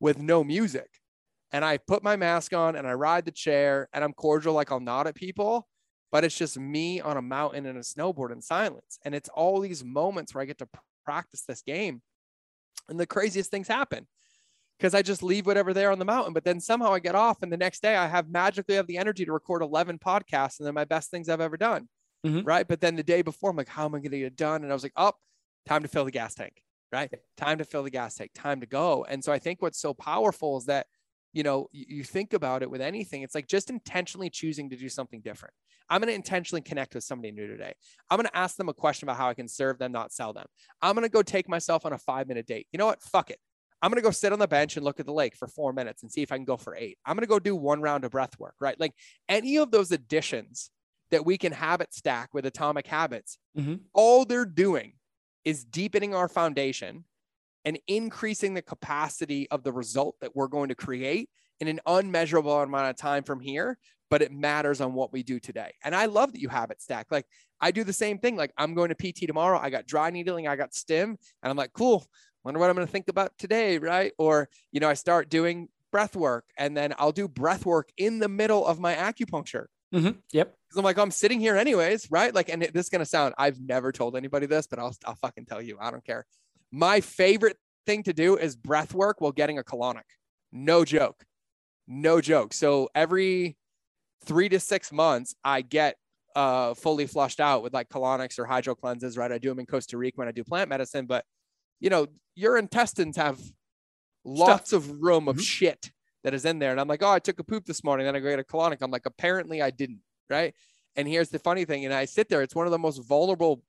with 0.00 0.18
no 0.18 0.44
music. 0.44 0.88
And 1.52 1.64
I 1.64 1.78
put 1.78 2.02
my 2.02 2.16
mask 2.16 2.52
on 2.52 2.76
and 2.76 2.86
I 2.86 2.92
ride 2.92 3.24
the 3.24 3.32
chair 3.32 3.88
and 3.92 4.04
I'm 4.04 4.12
cordial, 4.12 4.54
like 4.54 4.70
I'll 4.70 4.80
nod 4.80 5.06
at 5.06 5.14
people, 5.14 5.66
but 6.12 6.24
it's 6.24 6.36
just 6.36 6.58
me 6.58 7.00
on 7.00 7.16
a 7.16 7.22
mountain 7.22 7.66
and 7.66 7.78
a 7.78 7.82
snowboard 7.82 8.32
in 8.32 8.40
silence. 8.40 8.98
And 9.04 9.14
it's 9.14 9.28
all 9.30 9.60
these 9.60 9.84
moments 9.84 10.34
where 10.34 10.42
I 10.42 10.44
get 10.44 10.58
to 10.58 10.68
practice 11.04 11.42
this 11.42 11.62
game. 11.62 12.02
And 12.90 13.00
the 13.00 13.06
craziest 13.06 13.50
things 13.50 13.68
happen 13.68 14.08
because 14.78 14.94
I 14.94 15.02
just 15.02 15.22
leave 15.22 15.46
whatever 15.46 15.74
there 15.74 15.92
on 15.92 15.98
the 15.98 16.04
mountain. 16.04 16.32
But 16.34 16.44
then 16.44 16.60
somehow 16.60 16.92
I 16.92 16.98
get 17.00 17.14
off, 17.14 17.42
and 17.42 17.52
the 17.52 17.56
next 17.58 17.82
day 17.82 17.96
I 17.96 18.08
have 18.08 18.28
magically 18.30 18.76
have 18.76 18.86
the 18.86 18.98
energy 18.98 19.24
to 19.24 19.32
record 19.32 19.62
11 19.62 19.98
podcasts, 19.98 20.58
and 20.58 20.66
they're 20.66 20.72
my 20.72 20.84
best 20.86 21.10
things 21.10 21.28
I've 21.28 21.40
ever 21.40 21.56
done. 21.56 21.88
Mhm. 22.26 22.46
Right. 22.46 22.66
But 22.68 22.80
then 22.80 22.96
the 22.96 23.02
day 23.02 23.22
before, 23.22 23.50
I'm 23.50 23.56
like, 23.56 23.68
how 23.68 23.84
am 23.86 23.94
I 23.94 23.98
going 23.98 24.12
to 24.12 24.18
get 24.18 24.26
it 24.26 24.36
done? 24.36 24.62
And 24.62 24.72
I 24.72 24.74
was 24.74 24.82
like, 24.82 24.92
oh, 24.96 25.12
time 25.66 25.82
to 25.82 25.88
fill 25.88 26.04
the 26.04 26.10
gas 26.10 26.34
tank. 26.34 26.62
Right. 26.92 27.12
Time 27.36 27.58
to 27.58 27.64
fill 27.64 27.82
the 27.84 27.90
gas 27.90 28.16
tank, 28.16 28.32
time 28.34 28.60
to 28.60 28.66
go. 28.66 29.04
And 29.04 29.22
so 29.24 29.32
I 29.32 29.38
think 29.38 29.62
what's 29.62 29.78
so 29.80 29.94
powerful 29.94 30.56
is 30.58 30.66
that, 30.66 30.86
you 31.32 31.42
know, 31.42 31.68
you, 31.72 32.02
think 32.02 32.32
about 32.32 32.62
it 32.62 32.70
with 32.70 32.80
anything, 32.80 33.22
it's 33.22 33.34
like 33.34 33.46
just 33.46 33.70
intentionally 33.70 34.30
choosing 34.30 34.68
to 34.70 34.76
do 34.76 34.88
something 34.88 35.20
different. 35.20 35.54
I'm 35.88 36.00
going 36.00 36.08
to 36.08 36.14
intentionally 36.14 36.60
connect 36.62 36.94
with 36.94 37.04
somebody 37.04 37.32
new 37.32 37.46
today. 37.46 37.72
I'm 38.10 38.16
going 38.16 38.26
to 38.28 38.36
ask 38.36 38.56
them 38.56 38.68
a 38.68 38.74
question 38.74 39.06
about 39.06 39.16
how 39.16 39.28
I 39.28 39.34
can 39.34 39.48
serve 39.48 39.78
them, 39.78 39.92
not 39.92 40.12
sell 40.12 40.32
them. 40.32 40.46
I'm 40.82 40.94
going 40.94 41.04
to 41.04 41.12
go 41.12 41.22
take 41.22 41.48
myself 41.48 41.86
on 41.86 41.92
a 41.92 41.98
five 41.98 42.28
minute 42.28 42.46
date. 42.46 42.66
You 42.72 42.78
know 42.78 42.86
what? 42.86 43.02
Fuck 43.02 43.30
it. 43.30 43.38
I'm 43.82 43.90
going 43.90 43.96
to 44.02 44.06
go 44.06 44.10
sit 44.10 44.32
on 44.32 44.38
the 44.38 44.46
bench 44.48 44.76
and 44.76 44.84
look 44.84 45.00
at 45.00 45.06
the 45.06 45.12
lake 45.12 45.34
for 45.34 45.48
four 45.48 45.72
minutes 45.72 46.02
and 46.02 46.12
see 46.12 46.22
if 46.22 46.32
I 46.32 46.36
can 46.36 46.44
go 46.44 46.56
for 46.56 46.76
eight. 46.76 46.98
I'm 47.06 47.16
going 47.16 47.22
to 47.22 47.28
go 47.28 47.38
do 47.38 47.56
one 47.56 47.80
round 47.80 48.04
of 48.04 48.10
breath 48.10 48.38
work, 48.38 48.54
right? 48.60 48.78
Like 48.78 48.92
any 49.28 49.56
of 49.56 49.70
those 49.70 49.90
additions 49.90 50.70
that 51.10 51.24
we 51.24 51.38
can 51.38 51.50
habit 51.52 51.94
stack 51.94 52.28
with 52.34 52.44
atomic 52.46 52.86
habits, 52.86 53.38
Mhm. 53.56 53.80
all 53.94 54.24
they're 54.24 54.44
doing 54.44 54.92
is 55.44 55.64
deepening 55.64 56.14
our 56.14 56.28
foundation 56.28 57.04
and 57.64 57.78
increasing 57.86 58.54
the 58.54 58.62
capacity 58.62 59.48
of 59.50 59.62
the 59.62 59.72
result 59.72 60.16
that 60.20 60.34
we're 60.34 60.48
going 60.48 60.68
to 60.68 60.74
create 60.74 61.28
in 61.60 61.68
an 61.68 61.80
unmeasurable 61.86 62.60
amount 62.60 62.88
of 62.90 62.96
time 62.96 63.22
from 63.22 63.40
here. 63.40 63.78
But 64.08 64.22
it 64.22 64.32
matters 64.32 64.80
on 64.80 64.94
what 64.94 65.12
we 65.12 65.22
do 65.22 65.38
today. 65.38 65.72
And 65.84 65.94
I 65.94 66.06
love 66.06 66.32
that 66.32 66.40
you 66.40 66.48
have 66.48 66.70
it 66.72 66.82
stacked. 66.82 67.12
Like 67.12 67.26
I 67.60 67.70
do 67.70 67.84
the 67.84 67.92
same 67.92 68.18
thing. 68.18 68.34
Like 68.36 68.52
I'm 68.58 68.74
going 68.74 68.92
to 68.92 68.94
PT 68.96 69.26
tomorrow. 69.28 69.58
I 69.62 69.70
got 69.70 69.86
dry 69.86 70.10
needling, 70.10 70.48
I 70.48 70.56
got 70.56 70.74
stim, 70.74 71.10
and 71.42 71.50
I'm 71.50 71.56
like, 71.56 71.72
cool. 71.72 72.04
Wonder 72.42 72.58
what 72.58 72.70
I'm 72.70 72.74
going 72.74 72.86
to 72.86 72.90
think 72.92 73.08
about 73.08 73.36
today, 73.38 73.78
right? 73.78 74.12
Or 74.18 74.48
you 74.72 74.80
know, 74.80 74.88
I 74.88 74.94
start 74.94 75.28
doing 75.28 75.68
breath 75.92 76.16
work, 76.16 76.44
and 76.56 76.76
then 76.76 76.94
I'll 76.98 77.12
do 77.12 77.28
breath 77.28 77.66
work 77.66 77.90
in 77.98 78.18
the 78.18 78.28
middle 78.28 78.66
of 78.66 78.80
my 78.80 78.94
acupuncture. 78.94 79.66
mm-hmm. 79.94 80.12
Yep. 80.32 80.56
Because 80.66 80.78
I'm 80.78 80.84
like, 80.84 80.98
I'm 80.98 81.10
sitting 81.10 81.38
here 81.40 81.56
anyways, 81.56 82.08
right? 82.10 82.34
Like, 82.34 82.48
and 82.48 82.62
it- 82.62 82.72
this 82.72 82.86
is 82.86 82.90
gonna 82.90 83.04
sound, 83.04 83.34
I've 83.38 83.60
never 83.60 83.92
told 83.92 84.16
anybody 84.16 84.46
this, 84.46 84.66
but 84.66 84.78
I'll, 84.78 84.96
I'll 85.04 85.16
fucking 85.16 85.46
tell 85.46 85.60
you. 85.60 85.76
I 85.80 85.90
don't 85.90 86.04
care. 86.04 86.26
My 86.72 87.00
favorite 87.00 87.56
thing 87.86 88.02
to 88.04 88.12
do 88.12 88.36
is 88.36 88.56
breath 88.56 88.94
work 88.94 89.20
while 89.20 89.32
getting 89.32 89.58
a 89.58 89.64
colonic. 89.64 90.04
No 90.52 90.84
joke. 90.84 91.24
No 91.86 92.20
joke. 92.20 92.52
So 92.52 92.88
every 92.94 93.56
three 94.24 94.48
to 94.48 94.60
six 94.60 94.92
months, 94.92 95.34
I 95.44 95.62
get 95.62 95.96
uh, 96.36 96.74
fully 96.74 97.06
flushed 97.06 97.40
out 97.40 97.62
with 97.62 97.74
like 97.74 97.88
colonics 97.88 98.38
or 98.38 98.44
hydro 98.44 98.74
cleanses, 98.74 99.16
right? 99.18 99.32
I 99.32 99.38
do 99.38 99.48
them 99.48 99.58
in 99.58 99.66
Costa 99.66 99.96
Rica 99.98 100.16
when 100.16 100.28
I 100.28 100.32
do 100.32 100.44
plant 100.44 100.68
medicine, 100.68 101.06
but 101.06 101.24
you 101.80 101.90
know, 101.90 102.06
your 102.36 102.56
intestines 102.56 103.16
have 103.16 103.40
lots 104.24 104.72
of 104.72 104.90
room 105.00 105.28
of 105.28 105.36
Mhm. 105.36 105.42
shit 105.42 105.90
that 106.22 106.34
is 106.34 106.44
in 106.44 106.58
there. 106.58 106.70
And 106.70 106.80
I'm 106.80 106.88
like, 106.88 107.02
oh, 107.02 107.10
I 107.10 107.18
took 107.18 107.40
a 107.40 107.44
poop 107.44 107.64
this 107.64 107.82
morning, 107.82 108.04
then 108.06 108.14
I 108.14 108.20
go 108.20 108.28
get 108.28 108.38
a 108.38 108.44
colonic. 108.44 108.78
I'm 108.82 108.90
like, 108.90 109.06
apparently 109.06 109.62
I 109.62 109.70
didn't, 109.70 110.02
right? 110.28 110.54
And 110.96 111.08
here's 111.08 111.30
the 111.30 111.38
funny 111.38 111.64
thing, 111.64 111.84
and 111.84 111.94
I 111.94 112.04
sit 112.04 112.28
there, 112.28 112.42
it's 112.42 112.54
one 112.54 112.66
of 112.66 112.72
the 112.72 112.78
most 112.78 112.98
vulnerable 112.98 113.62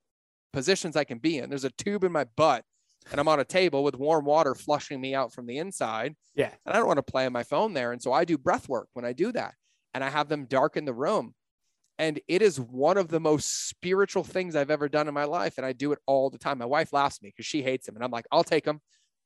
positions 0.51 0.95
I 0.97 1.03
can 1.05 1.19
be 1.19 1.37
in. 1.37 1.49
There's 1.49 1.63
a 1.63 1.69
tube 1.71 2.03
in 2.03 2.11
my 2.11 2.25
butt, 2.25 2.65
and 3.09 3.19
I'm 3.19 3.27
on 3.27 3.39
a 3.39 3.45
table 3.45 3.83
with 3.83 3.95
warm 3.95 4.25
water 4.25 4.53
flushing 4.53 5.01
me 5.01 5.15
out 5.15 5.33
from 5.33 5.45
the 5.47 5.57
inside. 5.57 6.15
Yeah. 6.35 6.51
And 6.65 6.75
I 6.75 6.77
don't 6.77 6.87
want 6.87 6.97
to 6.97 7.03
play 7.03 7.25
on 7.25 7.33
my 7.33 7.43
phone 7.43 7.73
there. 7.73 7.91
And 7.91 8.01
so 8.01 8.13
I 8.13 8.25
do 8.25 8.37
breath 8.37 8.69
work 8.69 8.87
when 8.93 9.05
I 9.05 9.13
do 9.13 9.31
that. 9.31 9.55
And 9.93 10.03
I 10.03 10.09
have 10.09 10.29
them 10.29 10.45
darken 10.45 10.85
the 10.85 10.93
room. 10.93 11.33
And 11.97 12.19
it 12.27 12.41
is 12.41 12.59
one 12.59 12.97
of 12.97 13.09
the 13.09 13.19
most 13.19 13.67
spiritual 13.69 14.23
things 14.23 14.55
I've 14.55 14.71
ever 14.71 14.87
done 14.87 15.07
in 15.07 15.13
my 15.13 15.25
life. 15.25 15.57
And 15.57 15.65
I 15.65 15.73
do 15.73 15.91
it 15.91 15.99
all 16.05 16.29
the 16.29 16.37
time. 16.37 16.59
My 16.59 16.65
wife 16.65 16.93
laughs 16.93 17.17
at 17.17 17.23
me 17.23 17.29
because 17.29 17.45
she 17.45 17.61
hates 17.61 17.85
them. 17.85 17.95
And 17.95 18.03
I'm 18.03 18.11
like, 18.11 18.25
I'll 18.31 18.43
take 18.43 18.63
them. 18.63 18.81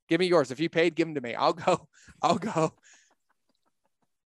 Give 0.08 0.20
me 0.20 0.26
yours. 0.26 0.50
If 0.50 0.60
you 0.60 0.68
paid, 0.68 0.94
give 0.94 1.06
them 1.06 1.14
to 1.14 1.20
me. 1.20 1.34
I'll 1.34 1.52
go. 1.52 1.88
I'll 2.22 2.38
go. 2.38 2.74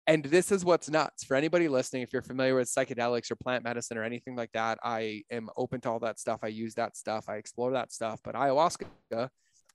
And 0.08 0.24
this 0.24 0.50
is 0.50 0.64
what's 0.64 0.88
nuts 0.88 1.22
for 1.22 1.36
anybody 1.36 1.68
listening. 1.68 2.00
If 2.00 2.14
you're 2.14 2.22
familiar 2.22 2.54
with 2.54 2.66
psychedelics 2.66 3.30
or 3.30 3.36
plant 3.36 3.62
medicine 3.62 3.98
or 3.98 4.04
anything 4.04 4.36
like 4.36 4.50
that, 4.52 4.78
I 4.82 5.22
am 5.30 5.50
open 5.54 5.82
to 5.82 5.90
all 5.90 5.98
that 5.98 6.18
stuff. 6.18 6.40
I 6.42 6.46
use 6.46 6.74
that 6.76 6.96
stuff. 6.96 7.26
I 7.28 7.36
explore 7.36 7.72
that 7.72 7.92
stuff. 7.92 8.18
But 8.24 8.34
ayahuasca, 8.34 9.28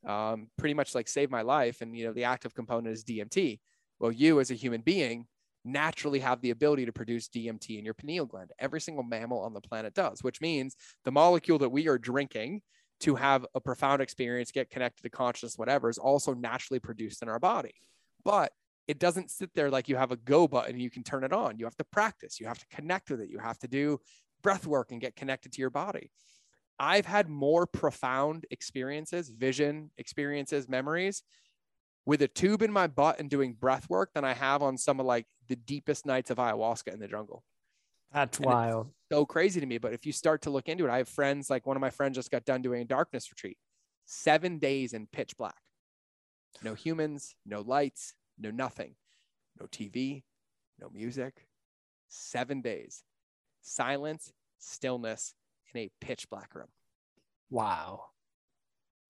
um, 0.08 0.48
pretty 0.58 0.74
much 0.74 0.96
like 0.96 1.08
saved 1.08 1.32
my 1.32 1.44
life. 1.44 1.82
And 1.82 1.96
you 1.96 2.08
know, 2.08 2.14
the 2.14 2.24
active 2.24 2.56
component 2.56 2.88
is 2.88 3.04
DMT. 3.04 3.60
Well, 4.00 4.12
you 4.12 4.40
as 4.40 4.50
a 4.50 4.56
human 4.56 4.82
being 4.82 5.28
naturally 5.64 6.20
have 6.22 6.42
the 6.42 6.50
ability 6.50 6.88
to 6.88 6.92
produce 6.92 7.28
DMT 7.28 7.78
in 7.78 7.86
your 7.86 7.94
pineal 7.94 8.26
gland. 8.26 8.50
Every 8.58 8.82
single 8.82 9.04
mammal 9.04 9.40
on 9.42 9.54
the 9.54 9.62
planet 9.62 9.94
does, 9.94 10.24
which 10.24 10.42
means 10.42 10.76
the 11.06 11.12
molecule 11.12 11.60
that 11.60 11.70
we 11.70 11.88
are 11.88 12.00
drinking 12.00 12.64
to 13.02 13.14
have 13.14 13.46
a 13.54 13.62
profound 13.62 14.02
experience, 14.02 14.52
get 14.52 14.72
connected 14.72 15.04
to 15.04 15.12
consciousness, 15.12 15.60
whatever, 15.60 15.92
is 15.92 16.00
also 16.00 16.34
naturally 16.34 16.80
produced 16.80 17.22
in 17.22 17.30
our 17.30 17.40
body. 17.40 17.76
But 18.26 18.52
it 18.88 19.00
doesn't 19.00 19.32
sit 19.32 19.54
there 19.54 19.70
like 19.70 19.88
you 19.88 19.96
have 19.96 20.12
a 20.12 20.18
go 20.18 20.48
button 20.48 20.80
you 20.80 20.90
can 20.90 21.04
turn 21.04 21.24
it 21.24 21.34
on. 21.34 21.58
You 21.58 21.66
have 21.66 21.78
to 21.78 21.86
practice, 21.86 22.40
you 22.40 22.48
have 22.48 22.60
to 22.60 22.68
connect 22.68 23.10
with 23.10 23.22
it, 23.22 23.30
you 23.30 23.40
have 23.40 23.58
to 23.60 23.68
do 23.68 24.00
breath 24.42 24.68
work 24.68 24.92
and 24.92 25.00
get 25.00 25.16
connected 25.16 25.54
to 25.54 25.62
your 25.62 25.70
body. 25.70 26.12
I've 26.80 27.06
had 27.06 27.30
more 27.30 27.66
profound 27.66 28.46
experiences, 28.52 29.30
vision 29.30 29.92
experiences, 29.98 30.68
memories 30.68 31.24
with 32.06 32.22
a 32.22 32.28
tube 32.28 32.62
in 32.62 32.72
my 32.72 32.88
butt 32.88 33.20
and 33.20 33.30
doing 33.30 33.54
breath 33.54 33.90
work 33.90 34.12
than 34.14 34.26
I 34.26 34.34
have 34.34 34.62
on 34.62 34.78
some 34.78 35.00
of 35.00 35.06
like 35.06 35.26
the 35.48 35.56
deepest 35.56 36.06
nights 36.06 36.30
of 36.30 36.38
ayahuasca 36.38 36.94
in 36.94 37.00
the 37.00 37.08
jungle. 37.08 37.44
That's 38.14 38.38
And 38.38 38.46
wild. 38.46 38.92
So 39.12 39.26
crazy 39.26 39.60
to 39.60 39.66
me. 39.66 39.78
But 39.78 39.94
if 39.94 40.06
you 40.06 40.12
start 40.12 40.42
to 40.44 40.50
look 40.50 40.68
into 40.68 40.86
it, 40.86 40.90
I 40.90 40.98
have 40.98 41.08
friends 41.08 41.50
like 41.50 41.66
one 41.66 41.78
of 41.78 41.82
my 41.82 41.90
friends 41.90 42.16
just 42.16 42.32
got 42.32 42.46
done 42.46 42.62
doing 42.62 42.82
a 42.82 42.86
darkness 42.86 43.32
retreat, 43.32 43.58
seven 44.06 44.60
days 44.60 44.94
in 44.94 45.08
pitch 45.08 45.38
black. 45.38 45.62
No 46.62 46.74
humans, 46.74 47.36
no 47.46 47.62
lights, 47.62 48.14
no 48.44 48.52
nothing, 48.52 48.96
no 49.60 49.66
TV, 49.66 50.24
no 50.80 50.90
music. 50.94 51.48
Seven 52.10 52.62
days, 52.62 53.04
silence, 53.62 54.32
stillness 54.60 55.34
in 55.74 55.82
a 55.82 55.90
pitch 56.00 56.30
black 56.30 56.54
room. 56.54 56.68
Wow. 57.50 58.06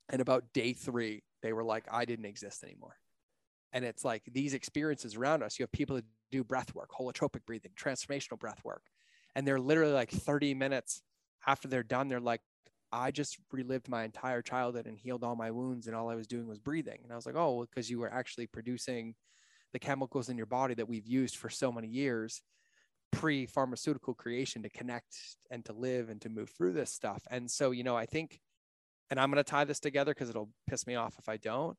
And 0.09 0.21
about 0.21 0.53
day 0.53 0.71
three, 0.73 1.23
they 1.41 1.51
were 1.51 1.65
like, 1.65 1.85
I 1.91 2.05
didn't 2.05 2.25
exist 2.25 2.63
anymore. 2.63 2.95
And 3.73 3.83
it's 3.83 4.05
like 4.05 4.23
these 4.31 4.53
experiences 4.53 5.15
around 5.15 5.43
us. 5.43 5.59
You 5.59 5.63
have 5.63 5.71
people 5.71 5.97
that 5.97 6.05
do 6.31 6.43
breath 6.43 6.73
work, 6.75 6.91
holotropic 6.91 7.45
breathing, 7.45 7.71
transformational 7.75 8.39
breath 8.39 8.61
work. 8.63 8.83
And 9.35 9.45
they're 9.47 9.59
literally 9.59 9.93
like 9.93 10.11
30 10.11 10.53
minutes 10.53 11.01
after 11.45 11.67
they're 11.67 11.83
done, 11.83 12.07
they're 12.07 12.19
like, 12.21 12.41
I 12.93 13.11
just 13.11 13.37
relived 13.51 13.89
my 13.89 14.03
entire 14.03 14.41
childhood 14.41 14.85
and 14.85 14.97
healed 14.97 15.23
all 15.23 15.35
my 15.35 15.51
wounds. 15.51 15.87
And 15.87 15.95
all 15.95 16.09
I 16.09 16.15
was 16.15 16.27
doing 16.27 16.47
was 16.47 16.59
breathing. 16.59 16.99
And 17.03 17.11
I 17.11 17.15
was 17.15 17.25
like, 17.25 17.35
oh, 17.35 17.65
because 17.69 17.89
you 17.89 17.99
were 17.99 18.13
actually 18.13 18.47
producing 18.47 19.15
the 19.73 19.79
chemicals 19.79 20.29
in 20.29 20.37
your 20.37 20.45
body 20.45 20.75
that 20.75 20.87
we've 20.87 21.07
used 21.07 21.35
for 21.35 21.49
so 21.49 21.71
many 21.71 21.87
years 21.87 22.41
pre 23.11 23.45
pharmaceutical 23.47 24.13
creation 24.13 24.63
to 24.63 24.69
connect 24.69 25.17
and 25.51 25.65
to 25.65 25.73
live 25.73 26.09
and 26.09 26.21
to 26.21 26.29
move 26.29 26.49
through 26.49 26.73
this 26.73 26.91
stuff. 26.91 27.23
And 27.29 27.49
so, 27.49 27.71
you 27.71 27.83
know, 27.83 27.97
I 27.97 28.05
think 28.05 28.39
and 29.09 29.19
I'm 29.19 29.29
going 29.29 29.43
to 29.43 29.49
tie 29.49 29.63
this 29.63 29.79
together 29.79 30.11
because 30.11 30.29
it'll 30.29 30.49
piss 30.67 30.87
me 30.87 30.95
off 30.95 31.15
if 31.19 31.29
I 31.29 31.37
don't. 31.37 31.77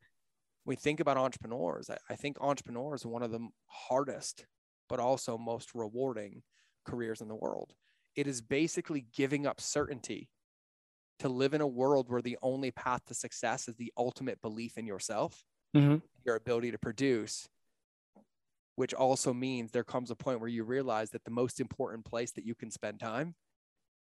We 0.65 0.77
think 0.77 1.01
about 1.01 1.17
entrepreneurs. 1.17 1.91
I, 1.91 1.97
I 2.09 2.15
think 2.15 2.37
entrepreneurs 2.41 3.05
are 3.05 3.09
one 3.09 3.23
of 3.23 3.33
the 3.33 3.49
hardest, 3.67 4.47
but 4.89 5.01
also 5.01 5.37
most 5.37 5.75
rewarding 5.75 6.43
careers 6.85 7.21
in 7.21 7.27
the 7.29 7.35
world. 7.35 7.73
It 8.15 8.29
is 8.29 8.41
basically 8.41 9.07
giving 9.13 9.47
up 9.47 9.61
certainty 9.61 10.29
to 11.25 11.31
live 11.31 11.55
in 11.55 11.63
a 11.63 11.67
world 11.67 12.11
where 12.11 12.21
the 12.21 12.37
only 12.43 12.71
path 12.71 13.03
to 13.07 13.15
success 13.15 13.67
is 13.67 13.77
the 13.77 13.91
ultimate 13.97 14.43
belief 14.43 14.77
in 14.77 14.87
yourself, 14.87 15.47
Mhm. 15.75 16.03
your 16.25 16.37
ability 16.37 16.71
to 16.71 16.79
produce, 16.79 17.49
which 18.77 18.93
also 18.93 19.33
means 19.33 19.71
there 19.71 19.85
comes 19.85 20.11
a 20.11 20.17
point 20.17 20.39
where 20.39 20.51
you 20.51 20.65
realize 20.65 21.11
that 21.11 21.25
the 21.25 21.31
most 21.31 21.61
important 21.61 22.05
place 22.05 22.33
that 22.33 22.45
you 22.45 22.55
can 22.55 22.71
spend 22.71 23.01
time 23.01 23.35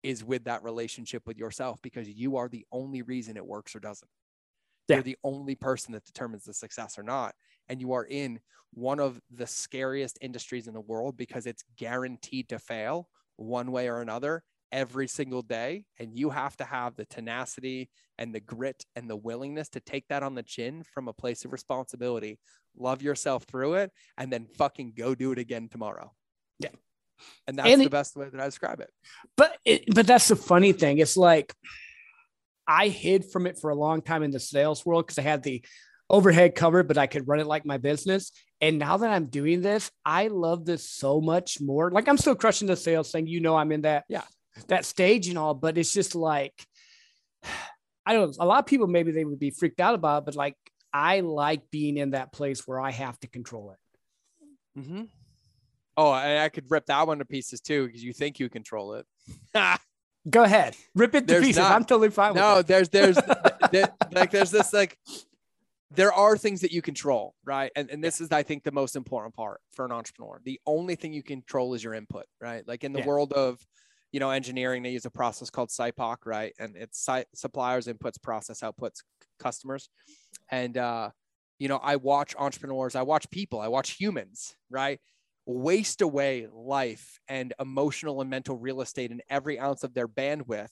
is 0.02 0.24
with 0.24 0.44
that 0.44 0.62
relationship 0.62 1.26
with 1.26 1.36
yourself 1.38 1.82
because 1.82 2.08
you 2.08 2.36
are 2.36 2.48
the 2.48 2.66
only 2.72 3.02
reason 3.02 3.36
it 3.36 3.46
works 3.46 3.76
or 3.76 3.80
doesn't. 3.80 4.10
Yeah. 4.88 4.96
You're 4.96 5.04
the 5.04 5.18
only 5.24 5.54
person 5.56 5.92
that 5.92 6.04
determines 6.04 6.44
the 6.44 6.54
success 6.54 6.98
or 6.98 7.02
not. 7.02 7.36
And 7.68 7.80
you 7.80 7.92
are 7.92 8.06
in 8.06 8.40
one 8.72 9.00
of 9.00 9.20
the 9.30 9.46
scariest 9.46 10.18
industries 10.20 10.68
in 10.68 10.74
the 10.74 10.80
world 10.80 11.16
because 11.16 11.46
it's 11.46 11.64
guaranteed 11.76 12.48
to 12.50 12.58
fail 12.58 13.10
one 13.36 13.72
way 13.72 13.88
or 13.88 14.00
another 14.00 14.44
every 14.72 15.08
single 15.08 15.42
day. 15.42 15.84
And 15.98 16.18
you 16.18 16.30
have 16.30 16.56
to 16.58 16.64
have 16.64 16.96
the 16.96 17.04
tenacity 17.06 17.90
and 18.18 18.34
the 18.34 18.40
grit 18.40 18.84
and 18.96 19.08
the 19.08 19.16
willingness 19.16 19.68
to 19.70 19.80
take 19.80 20.06
that 20.08 20.22
on 20.22 20.34
the 20.34 20.42
chin 20.42 20.82
from 20.94 21.08
a 21.08 21.12
place 21.12 21.44
of 21.44 21.52
responsibility, 21.52 22.38
love 22.76 23.02
yourself 23.02 23.44
through 23.44 23.74
it, 23.74 23.90
and 24.18 24.32
then 24.32 24.46
fucking 24.58 24.92
go 24.96 25.14
do 25.14 25.32
it 25.32 25.38
again 25.38 25.68
tomorrow. 25.68 26.12
Yeah. 26.58 26.68
And 27.46 27.58
that's 27.58 27.68
And 27.68 27.80
the 27.80 27.86
it- 27.86 27.90
best 27.90 28.16
way 28.16 28.28
that 28.28 28.40
I 28.40 28.44
describe 28.46 28.80
it. 28.80 28.90
But 29.36 29.56
it, 29.64 29.94
but 29.94 30.06
that's 30.06 30.28
the 30.28 30.36
funny 30.36 30.72
thing. 30.72 30.98
It's 30.98 31.16
like 31.16 31.54
I 32.66 32.88
hid 32.88 33.24
from 33.30 33.46
it 33.46 33.58
for 33.58 33.70
a 33.70 33.74
long 33.74 34.00
time 34.02 34.22
in 34.22 34.30
the 34.30 34.40
sales 34.40 34.86
world 34.86 35.06
because 35.06 35.18
I 35.18 35.22
had 35.22 35.42
the 35.42 35.64
overhead 36.08 36.54
covered, 36.54 36.88
but 36.88 36.98
I 36.98 37.06
could 37.06 37.26
run 37.28 37.40
it 37.40 37.46
like 37.46 37.64
my 37.66 37.78
business. 37.78 38.32
And 38.60 38.78
now 38.78 38.98
that 38.98 39.10
I'm 39.10 39.26
doing 39.26 39.60
this, 39.62 39.90
I 40.04 40.28
love 40.28 40.64
this 40.66 40.88
so 40.88 41.20
much 41.20 41.60
more. 41.60 41.90
Like 41.90 42.08
I'm 42.08 42.18
still 42.18 42.34
crushing 42.34 42.68
the 42.68 42.76
sales 42.76 43.10
thing. 43.10 43.26
You 43.26 43.40
know, 43.40 43.56
I'm 43.56 43.72
in 43.72 43.82
that 43.82 44.04
Yeah. 44.08 44.22
That 44.68 44.84
stage 44.84 45.28
and 45.28 45.38
all, 45.38 45.54
but 45.54 45.76
it's 45.78 45.92
just 45.92 46.14
like 46.14 46.52
I 48.06 48.12
don't 48.14 48.36
know. 48.36 48.44
A 48.44 48.46
lot 48.46 48.58
of 48.60 48.66
people 48.66 48.86
maybe 48.86 49.12
they 49.12 49.24
would 49.24 49.38
be 49.38 49.50
freaked 49.50 49.80
out 49.80 49.94
about, 49.94 50.22
it, 50.22 50.24
but 50.26 50.34
like 50.36 50.56
I 50.92 51.20
like 51.20 51.70
being 51.70 51.96
in 51.96 52.10
that 52.10 52.32
place 52.32 52.66
where 52.66 52.80
I 52.80 52.90
have 52.90 53.18
to 53.20 53.28
control 53.28 53.72
it. 53.72 54.80
Mm-hmm. 54.80 55.02
Oh, 55.96 56.12
and 56.14 56.38
I 56.38 56.48
could 56.48 56.70
rip 56.70 56.86
that 56.86 57.06
one 57.06 57.18
to 57.18 57.24
pieces 57.24 57.60
too 57.60 57.86
because 57.86 58.02
you 58.02 58.12
think 58.12 58.38
you 58.40 58.48
control 58.48 58.94
it. 58.94 59.06
Go 60.30 60.42
ahead, 60.42 60.76
rip 60.94 61.14
it 61.14 61.20
to 61.20 61.26
There's 61.26 61.44
pieces. 61.46 61.58
not- 61.58 61.72
I'm 61.72 61.84
totally 61.84 62.10
fine 62.10 62.34
with 62.34 62.42
no, 62.42 62.60
there's 62.62 62.88
there's 62.90 63.18
th- 63.72 63.86
like 64.12 64.30
there's 64.30 64.50
this 64.50 64.72
like 64.72 64.98
there 65.92 66.12
are 66.12 66.36
things 66.36 66.60
that 66.60 66.72
you 66.72 66.82
control, 66.82 67.34
right? 67.44 67.72
And 67.74 67.90
and 67.90 68.04
this 68.04 68.20
is 68.20 68.30
I 68.30 68.42
think 68.42 68.62
the 68.62 68.70
most 68.72 68.96
important 68.96 69.34
part 69.34 69.60
for 69.72 69.84
an 69.86 69.92
entrepreneur. 69.92 70.40
The 70.44 70.60
only 70.66 70.94
thing 70.94 71.12
you 71.14 71.22
control 71.22 71.72
is 71.74 71.82
your 71.82 71.94
input, 71.94 72.26
right? 72.40 72.66
Like 72.68 72.84
in 72.84 72.92
the 72.92 73.00
Yeah. 73.00 73.06
world 73.06 73.32
of 73.32 73.58
you 74.12 74.20
know 74.20 74.30
engineering, 74.30 74.82
they 74.82 74.90
use 74.90 75.04
a 75.04 75.10
process 75.10 75.50
called 75.50 75.68
SIPOC, 75.68 76.16
right? 76.24 76.52
And 76.58 76.76
it's 76.76 77.04
si- 77.04 77.24
suppliers, 77.34 77.86
inputs, 77.86 78.20
process, 78.20 78.60
outputs, 78.60 79.02
customers. 79.38 79.88
And 80.50 80.76
uh, 80.76 81.10
you 81.58 81.68
know, 81.68 81.76
I 81.76 81.96
watch 81.96 82.34
entrepreneurs, 82.38 82.94
I 82.94 83.02
watch 83.02 83.30
people, 83.30 83.60
I 83.60 83.68
watch 83.68 83.90
humans, 83.92 84.56
right? 84.70 85.00
Waste 85.46 86.00
away 86.00 86.48
life 86.52 87.18
and 87.28 87.52
emotional 87.60 88.20
and 88.20 88.30
mental 88.30 88.56
real 88.56 88.80
estate 88.80 89.10
in 89.10 89.20
every 89.28 89.58
ounce 89.58 89.84
of 89.84 89.94
their 89.94 90.08
bandwidth 90.08 90.70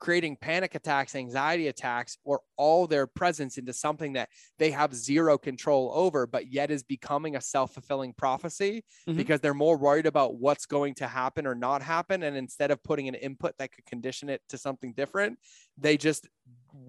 creating 0.00 0.36
panic 0.36 0.74
attacks, 0.74 1.14
anxiety 1.14 1.68
attacks, 1.68 2.18
or 2.24 2.40
all 2.56 2.86
their 2.86 3.06
presence 3.06 3.58
into 3.58 3.72
something 3.72 4.14
that 4.14 4.30
they 4.58 4.70
have 4.70 4.94
zero 4.94 5.38
control 5.38 5.92
over, 5.94 6.26
but 6.26 6.50
yet 6.50 6.70
is 6.70 6.82
becoming 6.82 7.36
a 7.36 7.40
self 7.40 7.74
fulfilling 7.74 8.12
prophecy 8.14 8.82
Mhm. 9.06 9.16
because 9.16 9.40
they're 9.40 9.54
more 9.54 9.76
worried 9.78 10.06
about 10.06 10.36
what's 10.36 10.66
going 10.66 10.94
to 10.94 11.06
happen 11.06 11.46
or 11.46 11.54
not 11.54 11.82
happen. 11.82 12.22
And 12.22 12.36
instead 12.36 12.70
of 12.70 12.82
putting 12.82 13.08
an 13.08 13.14
input 13.14 13.56
that 13.58 13.72
could 13.72 13.84
condition 13.86 14.28
it 14.28 14.42
to 14.48 14.58
something 14.58 14.94
different, 14.94 15.38
they 15.76 15.96
just 15.96 16.28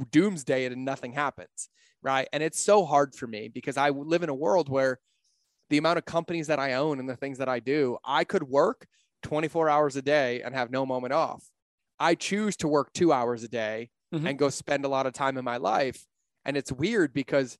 doomsday 0.09 0.65
it 0.65 0.71
and 0.71 0.85
nothing 0.85 1.13
happens. 1.13 1.69
Right. 2.01 2.27
And 2.33 2.41
it's 2.41 2.59
so 2.59 2.85
hard 2.85 3.13
for 3.13 3.27
me 3.27 3.47
because 3.47 3.77
I 3.77 3.89
live 3.89 4.23
in 4.23 4.29
a 4.29 4.35
world 4.35 4.69
where 4.69 4.99
the 5.69 5.77
amount 5.77 5.97
of 5.97 6.05
companies 6.05 6.47
that 6.47 6.59
I 6.59 6.73
own 6.73 6.99
and 6.99 7.07
the 7.09 7.15
things 7.15 7.37
that 7.37 7.49
I 7.49 7.59
do, 7.59 7.97
I 8.03 8.23
could 8.23 8.43
work 8.43 8.87
24 9.23 9.69
hours 9.69 9.95
a 9.95 10.01
day 10.01 10.41
and 10.41 10.53
have 10.55 10.71
no 10.71 10.85
moment 10.85 11.13
off. 11.13 11.49
I 12.01 12.15
choose 12.15 12.57
to 12.57 12.67
work 12.67 12.91
two 12.93 13.13
hours 13.13 13.43
a 13.43 13.47
day 13.47 13.91
Mhm. 14.13 14.27
and 14.29 14.39
go 14.39 14.49
spend 14.49 14.83
a 14.85 14.89
lot 14.89 15.05
of 15.05 15.13
time 15.13 15.37
in 15.37 15.45
my 15.45 15.57
life. 15.57 16.05
And 16.43 16.57
it's 16.57 16.71
weird 16.71 17.13
because 17.13 17.57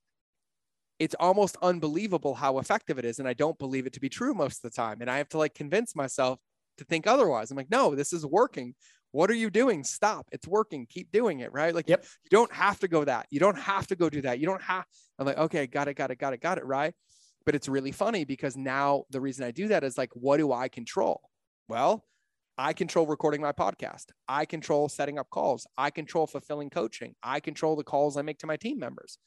it's 0.98 1.14
almost 1.18 1.56
unbelievable 1.62 2.34
how 2.34 2.58
effective 2.58 2.98
it 2.98 3.04
is. 3.04 3.18
And 3.18 3.28
I 3.28 3.32
don't 3.34 3.58
believe 3.58 3.86
it 3.86 3.92
to 3.94 4.00
be 4.00 4.08
true 4.08 4.34
most 4.34 4.56
of 4.64 4.70
the 4.70 4.74
time. 4.74 5.00
And 5.00 5.10
I 5.10 5.18
have 5.18 5.28
to 5.30 5.38
like 5.38 5.54
convince 5.54 5.96
myself 5.96 6.38
to 6.78 6.84
think 6.84 7.06
otherwise. 7.06 7.50
I'm 7.50 7.56
like, 7.56 7.70
no, 7.70 7.94
this 7.94 8.12
is 8.12 8.24
working. 8.26 8.74
What 9.12 9.30
are 9.30 9.34
you 9.34 9.50
doing? 9.50 9.84
Stop. 9.84 10.28
It's 10.32 10.48
working. 10.48 10.86
Keep 10.86 11.12
doing 11.12 11.40
it. 11.40 11.52
Right. 11.52 11.74
Like, 11.74 11.88
Yep. 11.88 12.04
you 12.24 12.30
don't 12.30 12.52
have 12.52 12.80
to 12.80 12.88
go 12.88 13.04
that. 13.04 13.26
You 13.30 13.40
don't 13.40 13.58
have 13.58 13.86
to 13.88 13.96
go 13.96 14.08
do 14.08 14.22
that. 14.22 14.38
You 14.38 14.46
don't 14.46 14.62
have. 14.62 14.84
I'm 15.18 15.26
like, 15.26 15.38
okay, 15.38 15.66
got 15.66 15.88
it, 15.88 15.94
got 15.94 16.10
it, 16.10 16.16
got 16.18 16.32
it, 16.32 16.40
got 16.40 16.58
it. 16.58 16.64
Right. 16.64 16.94
But 17.44 17.54
it's 17.54 17.68
really 17.68 17.92
funny 17.92 18.24
because 18.24 18.56
now 18.56 19.04
the 19.10 19.20
reason 19.20 19.44
I 19.44 19.50
do 19.50 19.68
that 19.68 19.84
is 19.84 19.98
like, 19.98 20.10
what 20.14 20.38
do 20.38 20.52
I 20.52 20.68
control? 20.68 21.20
Well, 21.68 22.04
I 22.58 22.74
control 22.74 23.06
recording 23.06 23.40
my 23.40 23.52
podcast. 23.52 24.06
I 24.28 24.44
control 24.44 24.88
setting 24.88 25.18
up 25.18 25.30
calls. 25.30 25.66
I 25.78 25.90
control 25.90 26.26
fulfilling 26.26 26.68
coaching. 26.68 27.14
I 27.22 27.40
control 27.40 27.76
the 27.76 27.84
calls 27.84 28.16
I 28.16 28.22
make 28.22 28.38
to 28.40 28.46
my 28.46 28.56
team 28.56 28.78
members. 28.78 29.18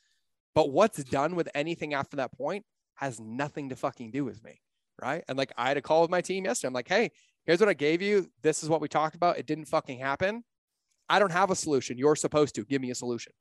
But 0.54 0.72
what's 0.72 1.04
done 1.04 1.36
with 1.36 1.50
anything 1.56 1.94
after 1.94 2.18
that 2.18 2.32
point 2.34 2.66
has 2.96 3.20
nothing 3.20 3.70
to 3.70 3.76
fucking 3.76 4.12
do 4.12 4.24
with 4.24 4.44
me. 4.44 4.62
Right. 5.02 5.24
And 5.28 5.38
like 5.38 5.52
I 5.58 5.68
had 5.68 5.78
a 5.78 5.82
call 5.82 6.02
with 6.02 6.12
my 6.12 6.22
team 6.22 6.46
yesterday. 6.46 6.68
I'm 6.68 6.74
like, 6.74 6.88
hey, 6.88 7.12
here's 7.46 7.60
what 7.60 7.68
I 7.68 7.74
gave 7.74 8.02
you. 8.02 8.28
This 8.44 8.64
is 8.64 8.70
what 8.70 8.80
we 8.80 8.88
talked 8.88 9.16
about. 9.16 9.38
It 9.38 9.46
didn't 9.46 9.66
fucking 9.66 10.00
happen. 10.00 10.44
I 11.10 11.20
don't 11.20 11.32
have 11.32 11.52
a 11.52 11.56
solution. 11.56 11.98
You're 11.98 12.16
supposed 12.16 12.56
to 12.56 12.64
give 12.64 12.82
me 12.82 12.92
a 12.92 12.96
solution. 12.96 13.34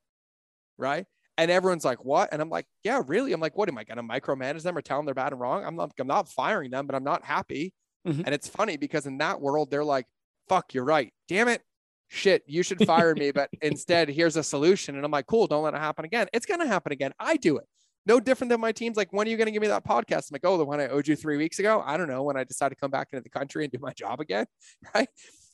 Right. 0.77 1.05
And 1.37 1.51
everyone's 1.51 1.85
like, 1.85 2.03
what? 2.03 2.29
And 2.31 2.41
I'm 2.41 2.49
like, 2.49 2.65
yeah, 2.83 3.01
really? 3.07 3.33
I'm 3.33 3.41
like, 3.41 3.57
what 3.57 3.69
am 3.69 3.77
I 3.77 3.83
going 3.83 3.97
to 3.97 4.03
micromanage 4.03 4.63
them 4.63 4.77
or 4.77 4.81
tell 4.81 4.97
them 4.97 5.05
they're 5.05 5.13
bad 5.13 5.31
and 5.31 5.39
wrong? 5.39 5.63
I'm 5.63 5.75
not, 5.75 5.91
I'm 5.99 6.07
not 6.07 6.27
firing 6.27 6.71
them, 6.71 6.87
but 6.87 6.95
I'm 6.95 7.03
not 7.03 7.23
happy. 7.23 7.73
Mhm. 8.05 8.23
And 8.25 8.33
it's 8.35 8.47
funny 8.47 8.77
because 8.77 9.05
in 9.05 9.17
that 9.19 9.41
world, 9.41 9.71
they're 9.71 9.83
like, 9.83 10.05
fuck, 10.47 10.73
you're 10.73 10.85
right. 10.85 11.11
Damn 11.27 11.47
it. 11.47 11.61
Shit, 12.07 12.43
you 12.45 12.61
should 12.63 12.85
fire 12.85 13.15
me. 13.15 13.31
But 13.31 13.49
instead, 13.61 14.09
here's 14.09 14.35
a 14.37 14.43
solution. 14.43 14.95
And 14.95 15.03
I'm 15.03 15.11
like, 15.11 15.25
cool, 15.27 15.47
don't 15.47 15.63
let 15.63 15.73
it 15.73 15.79
happen 15.79 16.05
again. 16.05 16.27
It's 16.33 16.45
going 16.45 16.59
to 16.59 16.67
happen 16.67 16.91
again. 16.91 17.13
I 17.19 17.35
do 17.37 17.57
it. 17.57 17.65
No 18.05 18.19
different 18.19 18.49
than 18.51 18.61
my 18.61 18.71
team's 18.71 18.97
like, 18.97 19.11
when 19.11 19.25
are 19.27 19.31
you 19.31 19.37
going 19.37 19.47
to 19.47 19.51
give 19.51 19.61
me 19.63 19.67
that 19.69 19.83
podcast? 19.83 20.29
I'm 20.29 20.33
like, 20.35 20.45
oh, 20.45 20.57
the 20.59 20.65
one 20.65 20.79
I 20.79 20.87
owed 20.89 21.07
you 21.07 21.15
three 21.15 21.37
weeks 21.37 21.57
ago. 21.57 21.81
I 21.83 21.97
don't 21.97 22.07
know 22.07 22.21
when 22.21 22.37
I 22.37 22.43
decide 22.43 22.69
to 22.69 22.75
come 22.75 22.91
back 22.91 23.07
into 23.11 23.23
the 23.23 23.29
country 23.29 23.63
and 23.63 23.71
do 23.73 23.79
my 23.81 23.93
job 23.93 24.19
again. 24.19 24.45
Right. 24.93 25.09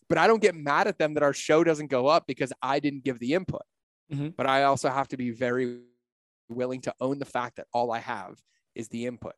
But 0.10 0.18
I 0.18 0.28
don't 0.28 0.42
get 0.42 0.56
mad 0.56 0.88
at 0.88 0.98
them 0.98 1.14
that 1.14 1.24
our 1.24 1.32
show 1.32 1.64
doesn't 1.64 1.88
go 1.88 2.08
up 2.08 2.28
because 2.28 2.52
I 2.62 2.82
didn't 2.82 3.06
give 3.06 3.18
the 3.20 3.34
input. 3.34 3.62
Mhm. 4.12 4.36
But 4.36 4.46
I 4.46 4.64
also 4.64 4.90
have 4.90 5.08
to 5.10 5.16
be 5.18 5.30
very 5.32 5.80
willing 6.50 6.82
to 6.82 6.94
own 7.00 7.18
the 7.18 7.24
fact 7.26 7.56
that 7.56 7.68
all 7.74 7.94
I 7.94 8.00
have 8.00 8.38
is 8.76 8.90
the 8.90 9.06
input. 9.06 9.36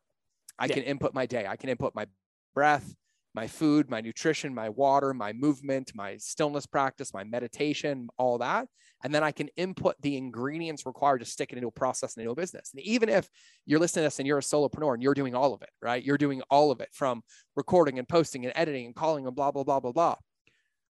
I 0.58 0.66
Yeah. 0.66 0.74
can 0.74 0.82
input 0.82 1.14
my 1.14 1.26
day. 1.26 1.46
I 1.46 1.54
can 1.54 1.68
input 1.68 1.94
my 1.94 2.06
breath, 2.54 2.96
my 3.34 3.48
food, 3.48 3.90
my 3.90 4.00
nutrition, 4.00 4.54
my 4.54 4.68
water, 4.68 5.12
my 5.12 5.32
movement, 5.32 5.90
my 5.94 6.16
stillness 6.16 6.66
practice, 6.66 7.12
my 7.12 7.24
meditation, 7.24 8.08
all 8.16 8.38
that. 8.38 8.68
And 9.02 9.14
then 9.14 9.24
I 9.24 9.32
can 9.32 9.48
input 9.56 9.96
the 10.00 10.16
ingredients 10.16 10.86
required 10.86 11.18
to 11.18 11.24
stick 11.24 11.52
it 11.52 11.56
into 11.56 11.68
a 11.68 11.72
process 11.72 12.14
and 12.14 12.22
into 12.22 12.32
a 12.32 12.36
business. 12.36 12.70
And 12.72 12.80
even 12.82 13.08
if 13.08 13.28
you're 13.66 13.80
listening 13.80 14.02
to 14.02 14.06
this 14.06 14.18
and 14.20 14.26
you're 14.26 14.38
a 14.38 14.42
solopreneur 14.42 14.94
and 14.94 15.02
you're 15.02 15.14
doing 15.14 15.34
all 15.34 15.52
of 15.52 15.62
it, 15.62 15.70
right? 15.82 16.02
You're 16.02 16.16
doing 16.16 16.42
all 16.48 16.70
of 16.70 16.80
it 16.80 16.90
from 16.92 17.22
recording 17.56 17.98
and 17.98 18.08
posting 18.08 18.44
and 18.44 18.52
editing 18.56 18.86
and 18.86 18.94
calling 18.94 19.26
and 19.26 19.34
blah, 19.34 19.50
blah, 19.50 19.64
blah, 19.64 19.80
blah, 19.80 19.92
blah. 19.92 20.16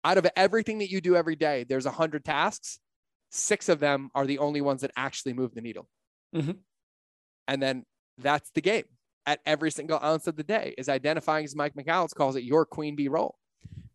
Out 0.04 0.18
of 0.18 0.26
everything 0.36 0.78
that 0.78 0.90
you 0.90 1.00
do 1.00 1.16
every 1.16 1.36
day, 1.36 1.64
there's 1.64 1.86
a 1.86 1.90
hundred 1.90 2.24
tasks. 2.24 2.78
Six 3.30 3.68
of 3.68 3.80
them 3.80 4.10
are 4.14 4.26
the 4.26 4.38
only 4.38 4.60
ones 4.60 4.82
that 4.82 4.92
actually 4.96 5.32
move 5.32 5.54
the 5.54 5.62
needle. 5.62 5.88
Mhm. 6.34 6.58
And 7.48 7.62
then 7.62 7.86
that's 8.18 8.50
the 8.50 8.60
game 8.60 8.84
at 9.26 9.40
every 9.44 9.70
single 9.70 9.98
ounce 10.02 10.26
of 10.26 10.36
the 10.36 10.44
day 10.44 10.74
is 10.78 10.88
identifying, 10.88 11.44
as 11.44 11.56
Mike 11.56 11.74
Michalowicz 11.74 12.14
calls 12.14 12.36
it, 12.36 12.44
your 12.44 12.64
queen 12.64 12.94
bee 12.94 13.08
role, 13.08 13.36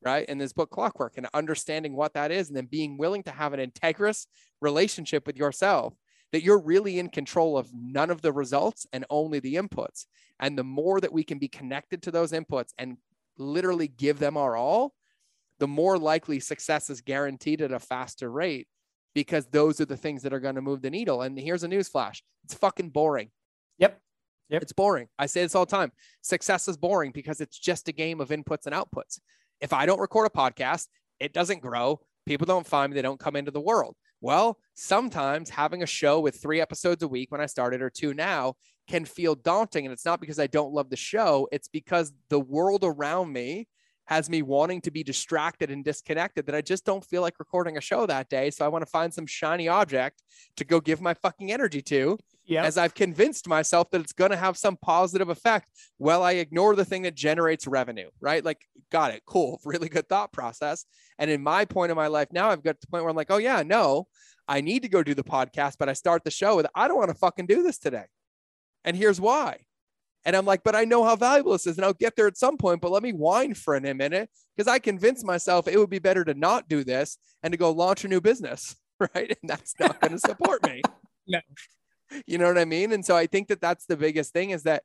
right? 0.04 0.28
In 0.28 0.38
this 0.38 0.54
book, 0.54 0.70
Clockwork, 0.70 1.14
and 1.18 1.28
understanding 1.34 1.96
what 1.96 2.14
that 2.14 2.32
is, 2.32 2.50
and 2.50 2.58
then 2.58 2.66
being 2.66 2.98
willing 2.98 3.24
to 3.24 3.32
have 3.32 3.54
an 3.54 3.60
integrous 3.60 4.28
relationship 4.60 5.26
with 5.26 5.38
yourself 5.38 5.96
that 6.32 6.44
you're 6.44 6.62
really 6.62 7.00
in 7.00 7.10
control 7.10 7.58
of 7.58 7.70
none 7.74 8.10
of 8.10 8.22
the 8.22 8.32
results 8.32 8.86
and 8.94 9.06
only 9.10 9.40
the 9.40 9.56
inputs. 9.56 10.06
And 10.40 10.58
the 10.58 10.64
more 10.64 11.00
that 11.02 11.14
we 11.14 11.24
can 11.24 11.40
be 11.40 11.48
connected 11.48 12.02
to 12.04 12.12
those 12.12 12.32
inputs 12.32 12.70
and 12.78 12.98
literally 13.38 13.88
give 13.88 14.20
them 14.20 14.38
our 14.38 14.56
all, 14.56 14.94
the 15.60 15.68
more 15.68 15.98
likely 15.98 16.40
success 16.40 16.90
is 16.90 17.02
guaranteed 17.02 17.62
at 17.62 17.72
a 17.72 17.80
faster 17.80 18.32
rate 18.32 18.68
because 19.14 19.46
those 19.48 19.82
are 19.82 19.86
the 19.86 19.98
things 19.98 20.24
that 20.24 20.34
are 20.34 20.40
going 20.40 20.56
to 20.56 20.62
move 20.62 20.82
the 20.82 20.90
needle. 20.90 21.22
And 21.22 21.38
here's 21.38 21.64
a 21.64 21.68
news 21.68 21.90
flash 21.90 22.24
it's 22.44 22.54
fucking 22.54 22.90
boring. 22.90 23.30
Yep. 23.78 24.00
Yep. 24.52 24.62
It's 24.64 24.74
boring. 24.74 25.08
I 25.18 25.26
say 25.28 25.42
this 25.42 25.56
all 25.56 25.66
the 25.66 25.72
time. 25.72 25.94
Success 26.22 26.68
is 26.68 26.78
boring 26.78 27.12
because 27.14 27.40
it's 27.40 27.58
just 27.58 27.88
a 27.88 27.94
game 27.94 28.20
of 28.20 28.30
inputs 28.30 28.66
and 28.66 28.76
outputs. 28.76 29.20
If 29.62 29.72
I 29.72 29.86
don't 29.86 30.00
record 30.00 30.28
a 30.28 30.38
podcast, 30.38 30.88
it 31.22 31.34
doesn't 31.34 31.62
grow. 31.62 32.02
People 32.26 32.46
don't 32.46 32.68
find 32.68 32.92
me, 32.92 32.96
they 32.96 33.02
don't 33.02 33.20
come 33.20 33.36
into 33.36 33.52
the 33.52 33.62
world. 33.62 33.96
Well, 34.20 34.60
sometimes 34.76 35.50
having 35.50 35.82
a 35.82 35.88
show 35.88 36.20
with 36.20 36.42
three 36.42 36.62
episodes 36.62 37.02
a 37.02 37.08
week 37.08 37.32
when 37.32 37.42
I 37.42 37.46
started 37.46 37.82
or 37.82 37.90
two 37.90 38.14
now 38.14 38.56
can 38.88 39.06
feel 39.06 39.36
daunting. 39.36 39.86
And 39.86 39.94
it's 39.94 40.06
not 40.06 40.20
because 40.20 40.38
I 40.38 40.48
don't 40.48 40.74
love 40.74 40.90
the 40.90 40.98
show, 40.98 41.48
it's 41.52 41.70
because 41.70 42.12
the 42.30 42.40
world 42.40 42.84
around 42.84 43.32
me 43.32 43.68
has 44.06 44.30
me 44.30 44.42
wanting 44.42 44.82
to 44.82 44.92
be 44.92 45.04
distracted 45.04 45.72
and 45.72 45.86
disconnected 45.86 46.46
that 46.46 46.56
I 46.56 46.62
just 46.62 46.86
don't 46.86 47.06
feel 47.06 47.22
like 47.22 47.40
recording 47.40 47.78
a 47.78 47.82
show 47.82 48.06
that 48.06 48.30
day. 48.30 48.50
So 48.52 48.66
I 48.66 48.68
want 48.68 48.82
to 48.84 48.90
find 48.90 49.14
some 49.14 49.26
shiny 49.26 49.68
object 49.68 50.22
to 50.58 50.66
go 50.66 50.80
give 50.82 51.02
my 51.02 51.14
fucking 51.14 51.52
energy 51.52 51.82
to 51.84 52.18
Yeah. 52.46 52.64
as 52.66 52.78
I've 52.78 52.94
convinced 52.94 53.48
myself 53.48 53.90
that 53.92 54.02
it's 54.02 54.12
going 54.12 54.32
to 54.32 54.38
have 54.38 54.58
some 54.58 54.76
positive 54.78 55.30
effect 55.30 55.70
while 55.98 56.24
I 56.24 56.34
ignore 56.34 56.76
the 56.76 56.84
thing 56.84 57.04
that 57.04 57.16
generates 57.16 57.68
revenue, 57.68 58.10
right? 58.20 58.44
Like, 58.44 58.60
got 58.92 59.12
it. 59.14 59.22
Cool. 59.26 59.60
Really 59.66 59.88
good 59.88 60.10
thought 60.10 60.34
process. 60.34 60.86
And 61.18 61.30
in 61.32 61.42
my 61.42 61.64
point 61.66 61.92
of 61.92 61.96
my 61.96 62.08
life 62.08 62.30
now, 62.32 62.50
I've 62.50 62.64
got 62.64 62.74
to 62.74 62.82
the 62.82 62.88
point 62.88 63.04
where 63.04 63.10
I'm 63.12 63.16
like, 63.16 63.32
oh, 63.32 63.38
yeah, 63.38 63.64
no, 63.64 64.08
I 64.48 64.60
need 64.62 64.82
to 64.82 64.90
go 64.90 65.04
do 65.04 65.14
the 65.14 65.24
podcast, 65.24 65.76
but 65.80 65.88
I 65.88 65.94
start 65.94 66.24
the 66.26 66.32
show 66.32 66.56
with, 66.58 66.66
I 66.76 66.88
don't 66.88 66.98
want 66.98 67.10
to 67.12 67.16
fucking 67.18 67.46
do 67.46 67.64
this 67.64 67.78
today. 67.78 68.06
And 68.84 68.98
here's 68.98 69.22
why. 69.22 69.60
And 70.26 70.36
I'm 70.36 70.46
like, 70.46 70.64
but 70.64 70.76
I 70.76 70.86
know 70.86 71.04
how 71.04 71.16
valuable 71.16 71.54
this 71.54 71.66
is, 71.66 71.78
and 71.78 71.86
I'll 71.86 71.94
get 71.94 72.16
there 72.16 72.28
at 72.28 72.38
some 72.38 72.58
point. 72.58 72.82
But 72.82 72.92
let 72.92 73.04
me 73.04 73.12
whine 73.12 73.54
for 73.54 73.76
a 73.76 73.82
minute 73.82 74.30
because 74.56 74.72
I 74.72 74.80
convinced 74.80 75.26
myself 75.26 75.68
it 75.68 75.78
would 75.78 75.90
be 75.90 76.00
better 76.00 76.24
to 76.26 76.34
not 76.34 76.70
do 76.70 76.84
this 76.84 77.18
and 77.44 77.52
to 77.52 77.58
go 77.58 77.72
launch 77.72 78.06
a 78.06 78.08
new 78.08 78.22
business, 78.22 78.76
right? 79.00 79.36
And 79.42 79.50
that's 79.50 79.74
not 79.80 80.00
going 80.00 80.12
to 80.12 80.20
support 80.20 80.66
me. 80.66 80.82
No. 81.28 81.40
You 82.26 82.40
know 82.40 82.48
what 82.48 82.58
I 82.58 82.66
mean? 82.66 82.92
And 82.92 83.06
so 83.06 83.16
I 83.16 83.28
think 83.28 83.48
that 83.50 83.62
that's 83.62 83.86
the 83.86 83.96
biggest 83.96 84.34
thing 84.34 84.50
is 84.50 84.64
that, 84.64 84.84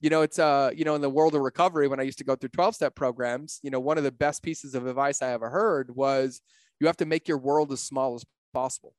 you 0.00 0.08
know, 0.08 0.22
it's 0.22 0.38
uh, 0.38 0.70
you 0.74 0.84
know, 0.84 0.94
in 0.94 1.02
the 1.02 1.10
world 1.10 1.34
of 1.34 1.42
recovery, 1.42 1.86
when 1.88 2.00
I 2.00 2.04
used 2.04 2.18
to 2.18 2.24
go 2.24 2.34
through 2.34 2.48
12 2.48 2.74
step 2.74 2.94
programs, 2.96 3.60
you 3.62 3.70
know, 3.70 3.78
one 3.78 3.98
of 3.98 4.02
the 4.02 4.10
best 4.10 4.42
pieces 4.42 4.74
of 4.74 4.86
advice 4.86 5.20
I 5.22 5.32
ever 5.32 5.50
heard 5.50 5.94
was 5.94 6.40
you 6.80 6.86
have 6.86 6.96
to 6.96 7.06
make 7.06 7.28
your 7.28 7.38
world 7.38 7.70
as 7.70 7.80
small 7.80 8.14
as 8.14 8.24
possible. 8.52 8.94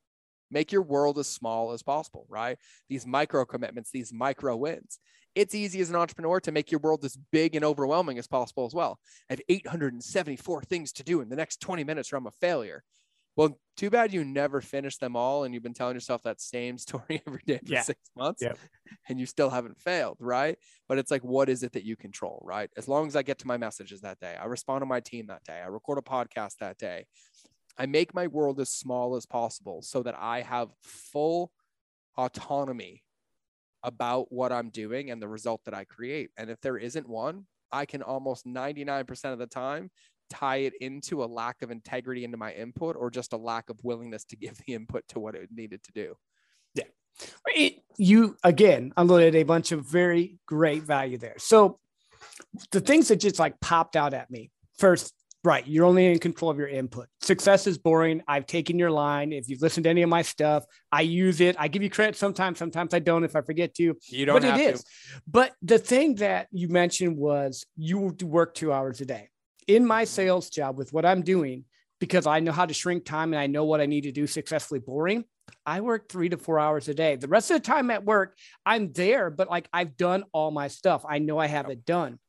Make 0.52 0.72
your 0.72 0.84
world 0.84 1.18
as 1.18 1.28
small 1.28 1.72
as 1.72 1.82
possible, 1.84 2.26
right? 2.30 2.58
These 2.88 3.06
micro 3.06 3.46
commitments, 3.46 3.90
these 3.92 4.14
micro 4.14 4.56
wins. 4.56 5.00
It's 5.36 5.54
easy 5.54 5.82
as 5.82 5.90
an 5.90 5.96
entrepreneur 5.96 6.40
to 6.42 6.52
make 6.52 6.72
your 6.72 6.80
world 6.80 7.04
as 7.04 7.18
big 7.32 7.56
and 7.56 7.66
overwhelming 7.66 8.18
as 8.18 8.28
possible 8.28 8.66
as 8.66 8.74
well. 8.74 9.00
I 9.30 9.34
have 9.34 9.42
874 9.50 10.64
things 10.64 10.92
to 10.94 11.04
do 11.04 11.22
in 11.22 11.30
the 11.30 11.36
next 11.36 11.60
20 11.60 11.84
minutes 11.84 12.12
or 12.12 12.16
I'm 12.18 12.28
a 12.28 12.32
failure. 12.32 12.84
Well, 13.36 13.60
too 13.76 13.90
bad 13.90 14.14
you 14.14 14.24
never 14.24 14.62
finished 14.62 15.02
them 15.02 15.18
all 15.18 15.44
and 15.44 15.54
you've 15.54 15.64
been 15.64 15.74
telling 15.74 15.96
yourself 15.96 16.24
that 16.24 16.40
same 16.40 16.78
story 16.80 17.22
every 17.28 17.42
day 17.46 17.60
for 17.66 17.74
Yeah. 17.74 17.82
six 17.82 18.00
months 18.16 18.42
Yep. 18.42 18.60
and 19.10 19.20
you 19.20 19.26
still 19.26 19.50
haven't 19.50 19.80
failed, 19.82 20.18
right? 20.22 20.58
But 20.88 20.98
it's 21.00 21.12
like, 21.12 21.24
what 21.24 21.50
is 21.50 21.64
it 21.64 21.74
that 21.74 21.84
you 21.84 21.96
control, 21.98 22.42
right? 22.46 22.70
As 22.78 22.88
long 22.88 23.08
as 23.08 23.16
I 23.16 23.24
get 23.24 23.40
to 23.40 23.48
my 23.48 23.58
messages 23.58 24.02
that 24.02 24.20
day, 24.20 24.36
I 24.36 24.46
respond 24.46 24.82
to 24.82 24.86
my 24.86 25.02
team 25.02 25.28
that 25.28 25.44
day, 25.44 25.60
I 25.62 25.68
record 25.68 25.98
a 25.98 26.02
podcast 26.02 26.58
that 26.60 26.78
day, 26.78 27.08
I 27.78 27.88
make 27.88 28.14
my 28.14 28.28
world 28.28 28.60
as 28.62 28.70
small 28.70 29.16
as 29.16 29.26
possible 29.26 29.82
so 29.82 30.02
that 30.04 30.16
I 30.18 30.42
have 30.42 30.70
full 30.82 31.52
autonomy 32.18 33.04
about 33.86 34.32
what 34.32 34.52
I'm 34.52 34.70
doing 34.70 35.12
and 35.12 35.22
the 35.22 35.28
result 35.28 35.62
that 35.66 35.74
I 35.74 35.86
create. 35.86 36.32
And 36.38 36.50
if 36.50 36.60
there 36.60 36.78
isn't 36.78 37.08
one, 37.08 37.46
I 37.72 37.86
can 37.86 38.02
almost 38.02 38.46
99% 38.46 39.32
of 39.32 39.40
the 39.40 39.48
time 39.48 39.92
tie 40.30 40.58
it 40.58 40.74
into 40.82 41.24
a 41.24 41.26
lack 41.26 41.62
of 41.62 41.70
integrity 41.70 42.24
into 42.24 42.36
my 42.36 42.52
input 42.52 42.96
or 42.98 43.12
just 43.12 43.32
a 43.34 43.38
lack 43.38 43.70
of 43.70 43.80
willingness 43.84 44.26
to 44.26 44.36
give 44.36 44.58
the 44.66 44.74
input 44.74 45.08
to 45.10 45.20
what 45.20 45.36
it 45.36 45.50
needed 45.54 45.84
to 45.84 45.92
do. 45.92 46.16
Yeah. 46.74 46.86
It, 47.48 47.84
you 47.98 48.36
again 48.44 48.92
unloaded 48.98 49.36
a 49.36 49.44
bunch 49.44 49.72
of 49.72 49.86
very 49.86 50.40
great 50.48 50.82
value 50.82 51.20
there. 51.20 51.36
So 51.38 51.78
the 52.72 52.82
things 52.82 53.08
that 53.10 53.18
just 53.18 53.40
like 53.40 53.60
popped 53.62 53.96
out 53.96 54.14
at 54.14 54.32
me 54.32 54.50
first, 54.78 55.14
right? 55.46 55.66
You're 55.68 55.86
only 55.86 56.12
in 56.12 56.20
control 56.20 56.52
of 56.52 56.58
your 56.58 56.68
input. 56.68 57.08
Success 57.22 57.68
is 57.68 57.78
boring. 57.78 58.22
I've 58.28 58.46
taken 58.48 58.80
your 58.80 58.92
line. 58.92 59.32
If 59.32 59.48
you've 59.48 59.62
listened 59.62 59.86
to 59.86 59.90
any 59.90 60.02
of 60.02 60.10
my 60.10 60.24
stuff, 60.24 60.66
I 60.92 61.02
use 61.02 61.40
it. 61.42 61.56
I 61.60 61.68
give 61.68 61.84
you 61.84 61.90
credit 61.90 62.16
sometimes. 62.16 62.58
Sometimes 62.58 62.94
I 62.94 63.00
don't 63.00 63.24
if 63.24 63.36
I 63.36 63.42
forget 63.42 63.74
to. 63.76 63.96
You 64.08 64.26
don't 64.26 64.36
but 64.36 64.44
have 64.44 64.60
it 64.60 64.78
to. 64.78 64.84
But 65.28 65.54
the 65.62 65.78
thing 65.78 66.16
that 66.16 66.48
you 66.52 66.68
mentioned 66.68 67.18
was 67.18 67.66
you 67.78 68.16
work 68.24 68.54
two 68.56 68.74
hours 68.74 69.02
a 69.02 69.06
day. 69.06 69.30
In 69.68 69.86
my 69.86 70.04
sales 70.04 70.50
job 70.50 70.78
with 70.78 70.92
what 70.92 71.06
I'm 71.06 71.22
doing, 71.22 71.66
because 72.00 72.28
I 72.28 72.40
know 72.40 72.52
how 72.52 72.66
to 72.66 72.74
shrink 72.74 73.06
time 73.06 73.34
and 73.34 73.40
I 73.40 73.48
know 73.48 73.66
what 73.66 73.82
I 73.82 73.86
need 73.86 74.02
to 74.02 74.12
do 74.12 74.28
successfully 74.28 74.80
boring, 74.80 75.24
I 75.66 75.82
work 75.82 76.10
three 76.10 76.30
to 76.30 76.38
four 76.38 76.60
hours 76.60 76.88
a 76.90 76.94
day. 76.94 77.16
The 77.16 77.28
rest 77.28 77.52
of 77.52 77.58
the 77.58 77.68
time 77.68 77.90
at 77.92 78.04
work, 78.04 78.36
I'm 78.66 78.92
there, 78.92 79.30
but 79.30 79.50
like 79.50 79.68
I've 79.72 79.96
done 79.96 80.24
all 80.34 80.52
my 80.52 80.68
stuff. 80.68 81.06
I 81.08 81.20
know 81.20 81.38
I 81.38 81.48
have 81.48 81.68
Yep. 81.68 81.72
it 81.72 81.86
done. 81.86 82.20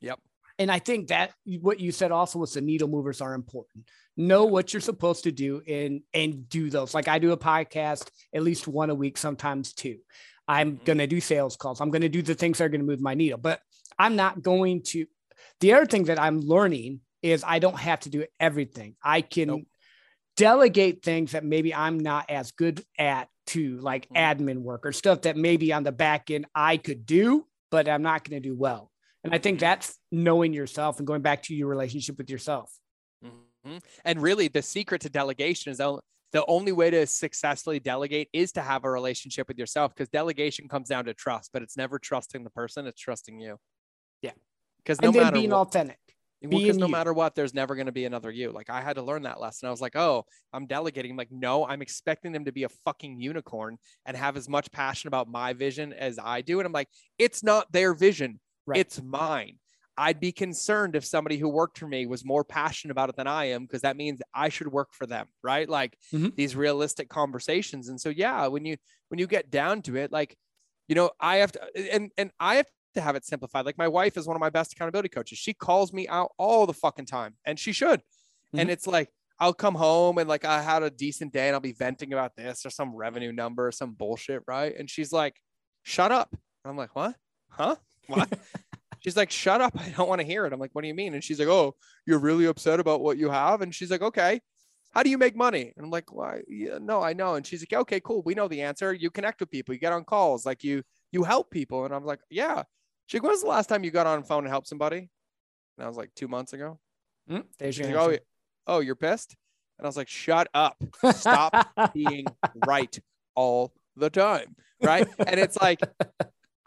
Yep. 0.00 0.20
And 0.58 0.70
I 0.70 0.78
think 0.78 1.08
that 1.08 1.32
what 1.60 1.80
you 1.80 1.92
said 1.92 2.10
also 2.10 2.38
was 2.38 2.54
the 2.54 2.60
needle 2.62 2.88
movers 2.88 3.20
are 3.20 3.34
important. 3.34 3.84
Know 4.16 4.44
what 4.46 4.72
you're 4.72 4.80
supposed 4.80 5.24
to 5.24 5.32
do 5.32 5.60
and 5.68 6.00
and 6.14 6.48
do 6.48 6.70
those. 6.70 6.94
Like 6.94 7.08
I 7.08 7.18
do 7.18 7.32
a 7.32 7.36
podcast 7.36 8.08
at 8.34 8.42
least 8.42 8.66
one 8.66 8.88
a 8.90 8.94
week, 8.94 9.18
sometimes 9.18 9.74
two. 9.74 9.98
I'm 10.48 10.78
Mhm. 10.78 10.84
going 10.84 10.98
to 10.98 11.06
do 11.06 11.20
sales 11.20 11.56
calls. 11.56 11.80
I'm 11.80 11.90
going 11.90 12.02
to 12.02 12.08
do 12.08 12.22
the 12.22 12.34
things 12.34 12.58
that 12.58 12.64
are 12.64 12.68
going 12.68 12.80
to 12.80 12.86
move 12.86 13.00
my 13.00 13.14
needle, 13.14 13.38
but 13.38 13.60
I'm 13.98 14.16
not 14.16 14.42
going 14.42 14.82
to. 14.84 15.06
The 15.60 15.74
other 15.74 15.86
thing 15.86 16.04
that 16.04 16.18
I'm 16.20 16.40
learning 16.40 17.00
is 17.22 17.44
I 17.44 17.58
don't 17.58 17.78
have 17.78 18.00
to 18.00 18.10
do 18.10 18.24
everything. 18.40 18.94
I 19.02 19.20
can 19.20 19.48
Nope. 19.48 19.62
delegate 20.36 21.02
things 21.02 21.32
that 21.32 21.44
maybe 21.44 21.74
I'm 21.74 21.98
not 21.98 22.30
as 22.30 22.52
good 22.52 22.84
at 22.98 23.28
to 23.48 23.78
like 23.80 24.08
Mhm. 24.08 24.16
admin 24.16 24.58
work 24.58 24.84
or 24.86 24.92
stuff 24.92 25.22
that 25.22 25.36
maybe 25.36 25.72
on 25.72 25.82
the 25.82 25.92
back 25.92 26.30
end 26.30 26.46
I 26.54 26.76
could 26.78 27.06
do, 27.06 27.46
but 27.70 27.88
I'm 27.88 28.02
not 28.02 28.28
going 28.28 28.40
to 28.42 28.48
do 28.48 28.54
well. 28.54 28.90
And 29.26 29.34
I 29.34 29.38
think 29.38 29.58
that's 29.58 29.98
knowing 30.12 30.52
yourself 30.52 30.98
and 30.98 31.06
going 31.06 31.22
back 31.22 31.42
to 31.44 31.54
your 31.54 31.68
relationship 31.68 32.16
with 32.16 32.30
yourself. 32.30 32.72
Mhm. 33.24 33.82
And 34.04 34.22
really, 34.22 34.48
the 34.48 34.62
secret 34.62 35.00
to 35.02 35.10
delegation 35.10 35.72
is 35.72 35.78
the 35.78 36.00
the 36.32 36.44
only 36.46 36.72
way 36.72 36.90
to 36.90 37.06
successfully 37.06 37.80
delegate 37.80 38.28
is 38.32 38.52
to 38.52 38.60
have 38.60 38.84
a 38.84 38.90
relationship 38.90 39.48
with 39.48 39.58
yourself 39.58 39.94
because 39.94 40.08
delegation 40.08 40.68
comes 40.68 40.88
down 40.88 41.04
to 41.06 41.14
trust, 41.14 41.50
but 41.52 41.62
it's 41.62 41.76
never 41.76 41.98
trusting 41.98 42.44
the 42.44 42.50
person, 42.50 42.86
it's 42.86 43.00
trusting 43.00 43.40
you. 43.40 43.56
Yeah. 44.22 44.32
Because 44.78 45.00
no 45.00 45.12
matter 45.12 45.32
being 45.32 45.50
what, 45.50 45.68
authentic. 45.68 45.98
because 46.42 46.76
no 46.76 46.86
you. 46.86 46.92
matter 46.92 47.12
what, 47.12 47.34
there's 47.34 47.54
never 47.54 47.74
going 47.74 47.86
to 47.86 47.92
be 47.92 48.04
another 48.04 48.30
you. 48.30 48.52
Like 48.52 48.70
I 48.70 48.82
had 48.82 48.96
to 48.96 49.02
learn 49.02 49.22
that 49.22 49.40
lesson. 49.40 49.68
I 49.68 49.70
was 49.70 49.80
like, 49.80 49.96
oh, 49.96 50.26
I'm 50.52 50.66
delegating. 50.66 51.12
I'm 51.12 51.16
like, 51.16 51.32
no, 51.32 51.64
I'm 51.64 51.80
expecting 51.80 52.32
them 52.32 52.44
to 52.44 52.52
be 52.52 52.64
a 52.64 52.68
fucking 52.84 53.18
unicorn 53.20 53.78
and 54.04 54.16
have 54.16 54.36
as 54.36 54.48
much 54.48 54.70
passion 54.72 55.08
about 55.08 55.28
my 55.28 55.54
vision 55.54 55.92
as 55.92 56.18
I 56.22 56.40
do. 56.42 56.58
And 56.60 56.66
I'm 56.66 56.72
like, 56.72 56.88
it's 57.18 57.42
not 57.42 57.72
their 57.72 57.94
vision, 57.94 58.40
Right. 58.66 58.82
it's 58.82 59.02
mine. 59.02 59.58
I'd 59.98 60.20
be 60.20 60.32
concerned 60.32 60.94
if 60.94 61.04
somebody 61.04 61.38
who 61.38 61.48
worked 61.48 61.78
for 61.78 61.88
me 61.88 62.06
was 62.06 62.24
more 62.24 62.44
passionate 62.44 62.92
about 62.92 63.08
it 63.08 63.16
than 63.16 63.26
I 63.26 63.46
am, 63.46 63.62
because 63.64 63.82
that 63.82 63.96
means 63.96 64.20
I 64.34 64.50
should 64.50 64.68
work 64.68 64.92
for 64.92 65.06
them, 65.06 65.28
right? 65.42 65.68
Like 65.68 65.98
Mhm. 66.12 66.36
these 66.36 66.54
realistic 66.54 67.08
conversations. 67.08 67.88
And 67.88 67.98
so, 68.00 68.10
yeah, 68.10 68.46
when 68.48 68.66
you 68.66 68.76
when 69.08 69.18
you 69.18 69.26
get 69.26 69.50
down 69.50 69.80
to 69.82 69.96
it, 69.96 70.12
like, 70.12 70.36
you 70.88 70.94
know, 70.94 71.10
I 71.20 71.36
have 71.36 71.52
to, 71.52 71.92
and 71.94 72.12
and 72.18 72.30
I 72.40 72.56
have 72.56 72.66
to 72.94 73.00
have 73.00 73.16
it 73.16 73.24
simplified. 73.24 73.64
Like 73.66 73.78
my 73.78 73.88
wife 73.88 74.16
is 74.18 74.26
one 74.26 74.36
of 74.36 74.40
my 74.40 74.50
best 74.50 74.72
accountability 74.72 75.08
coaches. 75.08 75.38
She 75.38 75.54
calls 75.54 75.92
me 75.92 76.06
out 76.08 76.32
all 76.38 76.66
the 76.66 76.74
fucking 76.74 77.06
time, 77.06 77.36
and 77.46 77.58
she 77.58 77.72
should. 77.72 78.02
And 78.56 78.68
Mhm. 78.68 78.70
it's 78.70 78.86
like 78.86 79.10
I'll 79.38 79.54
come 79.54 79.74
home 79.74 80.18
and 80.18 80.28
like 80.28 80.44
I 80.44 80.62
had 80.62 80.82
a 80.82 80.90
decent 80.90 81.32
day, 81.32 81.48
and 81.48 81.54
I'll 81.54 81.60
be 81.60 81.72
venting 81.72 82.12
about 82.12 82.36
this 82.36 82.66
or 82.66 82.70
some 82.70 82.94
revenue 82.94 83.32
number 83.32 83.66
or 83.68 83.72
some 83.72 83.94
bullshit, 83.94 84.42
right? 84.46 84.74
And 84.76 84.90
she's 84.90 85.12
like, 85.12 85.40
"Shut 85.82 86.12
up." 86.12 86.32
And 86.32 86.70
I'm 86.70 86.76
like, 86.76 86.94
"What? 86.96 87.16
Huh? 87.50 87.76
What?" 88.08 88.38
she's 89.00 89.16
like, 89.16 89.30
"Shut 89.30 89.60
up! 89.60 89.74
I 89.80 89.90
don't 89.90 90.08
want 90.08 90.20
to 90.20 90.26
hear 90.26 90.46
it." 90.46 90.52
I'm 90.52 90.60
like, 90.60 90.70
"What 90.72 90.82
do 90.82 90.88
you 90.88 90.94
mean?" 90.94 91.14
And 91.14 91.22
she's 91.22 91.38
like, 91.38 91.48
"Oh, 91.48 91.74
you're 92.06 92.18
really 92.18 92.46
upset 92.46 92.80
about 92.80 93.00
what 93.00 93.18
you 93.18 93.30
have." 93.30 93.62
And 93.62 93.74
she's 93.74 93.90
like, 93.90 94.02
"Okay." 94.02 94.40
How 94.92 95.02
do 95.02 95.10
you 95.10 95.18
make 95.18 95.36
money? 95.36 95.74
And 95.76 95.84
I'm 95.84 95.90
like, 95.90 96.10
why? 96.10 96.40
Yeah, 96.48 96.78
no, 96.80 97.02
I 97.02 97.12
know. 97.12 97.34
And 97.34 97.46
she's 97.46 97.60
like, 97.60 97.78
okay, 97.82 98.00
cool. 98.00 98.22
We 98.24 98.32
know 98.32 98.48
the 98.48 98.62
answer. 98.62 98.94
You 98.94 99.10
connect 99.10 99.40
with 99.40 99.50
people. 99.50 99.74
You 99.74 99.78
get 99.78 99.92
on 99.92 100.04
calls. 100.04 100.46
Like 100.46 100.64
you, 100.64 100.82
you 101.12 101.22
help 101.22 101.50
people. 101.50 101.84
And 101.84 101.94
I'm 101.94 102.06
like, 102.06 102.20
yeah. 102.30 102.62
She 103.04 103.18
like, 103.18 103.24
when's 103.24 103.42
the 103.42 103.48
last 103.48 103.68
time 103.68 103.84
you 103.84 103.90
got 103.90 104.06
on 104.06 104.22
the 104.22 104.26
phone 104.26 104.44
and 104.44 104.48
helped 104.48 104.68
somebody? 104.68 105.10
And 105.76 105.84
I 105.84 105.86
was 105.86 105.98
like, 105.98 106.14
two 106.16 106.28
months 106.28 106.54
ago. 106.54 106.80
Mm, 107.30 107.44
There's 107.58 107.74
She's 107.74 107.88
your 107.88 108.08
like, 108.08 108.22
oh, 108.66 108.76
oh, 108.76 108.80
you're 108.80 108.94
pissed? 108.94 109.36
And 109.78 109.84
I 109.84 109.88
was 109.88 109.98
like, 109.98 110.08
shut 110.08 110.48
up. 110.54 110.82
Stop 111.12 111.92
being 111.92 112.24
right 112.66 112.98
all 113.34 113.74
the 113.96 114.08
time. 114.08 114.56
Right. 114.82 115.06
And 115.18 115.38
it's 115.38 115.58
like, 115.60 115.80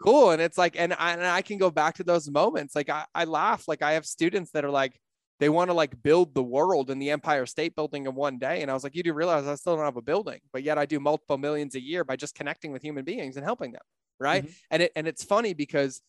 cool. 0.02 0.30
And 0.30 0.40
it's 0.40 0.58
like, 0.58 0.76
and 0.78 0.94
I, 0.94 1.12
and 1.12 1.24
I 1.26 1.42
can 1.42 1.58
go 1.58 1.70
back 1.70 1.96
to 1.96 2.04
those 2.04 2.30
moments. 2.30 2.74
Like 2.74 2.88
I, 2.88 3.04
I 3.14 3.24
laugh. 3.24 3.68
Like 3.68 3.82
I 3.82 3.92
have 3.92 4.06
students 4.06 4.50
that 4.52 4.64
are 4.64 4.70
like, 4.70 4.98
they 5.38 5.48
want 5.48 5.70
to 5.70 5.74
like 5.74 6.02
build 6.02 6.34
the 6.34 6.42
world 6.42 6.90
and 6.90 7.00
the 7.00 7.10
Empire 7.10 7.46
State 7.46 7.74
Building 7.74 8.06
in 8.06 8.14
one 8.14 8.38
day. 8.38 8.60
And 8.62 8.70
I 8.70 8.74
was 8.74 8.84
like, 8.84 8.94
you 8.94 9.02
do 9.02 9.14
realize 9.14 9.46
I 9.46 9.54
still 9.54 9.76
don't 9.76 9.84
have 9.84 9.96
a 9.96 10.02
building, 10.02 10.40
but 10.52 10.62
yet 10.62 10.76
I 10.76 10.84
do 10.84 11.00
multiple 11.00 11.38
millions 11.38 11.74
a 11.74 11.80
year 11.80 12.04
by 12.04 12.16
just 12.16 12.34
connecting 12.34 12.72
with 12.72 12.82
human 12.82 13.04
beings 13.04 13.36
and 13.36 13.44
helping 13.44 13.72
them. 13.72 13.82
Right. 14.18 14.44
Mhm. 14.44 14.54
And 14.70 14.82
it, 14.82 14.92
and 14.96 15.08
it's 15.08 15.24
funny 15.24 15.54
because 15.54 16.02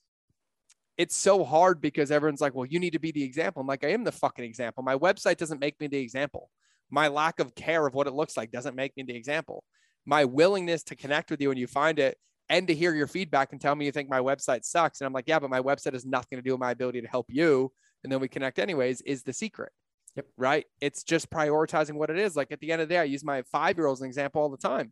it's 0.98 1.16
so 1.16 1.44
hard 1.44 1.82
because 1.82 2.12
everyone's 2.12 2.42
like, 2.42 2.54
well, 2.54 2.66
you 2.66 2.80
need 2.80 2.92
to 2.92 3.00
be 3.00 3.12
the 3.12 3.24
example. 3.24 3.62
I'm 3.62 3.68
like, 3.68 3.84
I 3.86 3.90
am 3.90 4.04
the 4.04 4.12
fucking 4.12 4.44
example. 4.44 4.84
My 4.84 4.96
website 4.96 5.38
doesn't 5.38 5.60
make 5.60 5.80
me 5.80 5.88
the 5.88 5.98
example. 5.98 6.50
My 6.90 7.08
lack 7.08 7.40
of 7.40 7.56
care 7.56 7.88
of 7.88 7.94
what 7.94 8.08
it 8.08 8.14
looks 8.14 8.36
like 8.36 8.52
doesn't 8.52 8.76
make 8.76 8.96
me 8.98 9.04
the 9.04 9.16
example. 9.16 9.64
My 10.06 10.26
willingness 10.26 10.84
to 10.84 10.96
connect 10.96 11.32
with 11.32 11.42
you 11.42 11.48
when 11.50 11.58
you 11.58 11.68
find 11.68 12.00
it 12.00 12.18
and 12.52 12.68
to 12.68 12.76
hear 12.76 12.94
your 12.94 13.08
feedback 13.08 13.54
and 13.54 13.62
tell 13.62 13.74
me 13.74 13.86
you 13.86 13.94
think 13.94 14.10
my 14.10 14.20
website 14.20 14.66
sucks. 14.66 15.00
And 15.00 15.08
I'm 15.08 15.14
like, 15.14 15.24
yeah, 15.26 15.40
but 15.40 15.50
my 15.50 15.62
website 15.62 15.94
has 15.94 16.06
nothing 16.06 16.38
to 16.38 16.42
do 16.42 16.52
with 16.52 16.60
my 16.60 16.72
ability 16.72 17.02
to 17.02 17.08
help 17.08 17.28
you. 17.30 17.72
And 18.04 18.12
then 18.12 18.20
we 18.20 18.28
connect 18.28 18.60
anyways, 18.60 19.00
is 19.02 19.24
the 19.24 19.32
secret. 19.32 19.72
Yep. 20.18 20.26
Right. 20.36 20.66
It's 20.82 21.04
just 21.04 21.30
prioritizing 21.30 21.94
what 21.94 22.10
it 22.10 22.20
is. 22.20 22.36
Like 22.36 22.52
at 22.52 22.60
the 22.60 22.74
end 22.74 22.82
of 22.82 22.90
the 22.90 22.96
day, 22.96 23.00
I 23.00 23.06
use 23.06 23.24
my 23.24 23.44
five 23.44 23.78
year 23.78 23.88
old 23.88 24.00
as 24.00 24.02
an 24.02 24.08
example 24.08 24.42
all 24.42 24.50
the 24.50 24.58
time. 24.58 24.92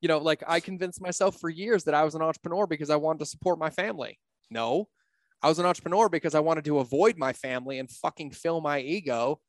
You 0.00 0.06
know, 0.06 0.18
like 0.18 0.44
I 0.46 0.60
convinced 0.60 1.02
myself 1.02 1.40
for 1.40 1.50
years 1.50 1.82
that 1.84 1.94
I 1.94 2.04
was 2.04 2.14
an 2.14 2.22
entrepreneur 2.22 2.68
because 2.68 2.88
I 2.88 2.96
wanted 2.96 3.18
to 3.20 3.26
support 3.26 3.58
my 3.58 3.70
family. 3.70 4.20
No, 4.48 4.88
I 5.42 5.48
was 5.48 5.58
an 5.58 5.66
entrepreneur 5.66 6.08
because 6.08 6.36
I 6.36 6.40
wanted 6.40 6.64
to 6.66 6.78
avoid 6.78 7.18
my 7.18 7.32
family 7.32 7.80
and 7.80 7.90
fucking 7.90 8.30
fill 8.30 8.60
my 8.60 8.78
ego 8.78 9.40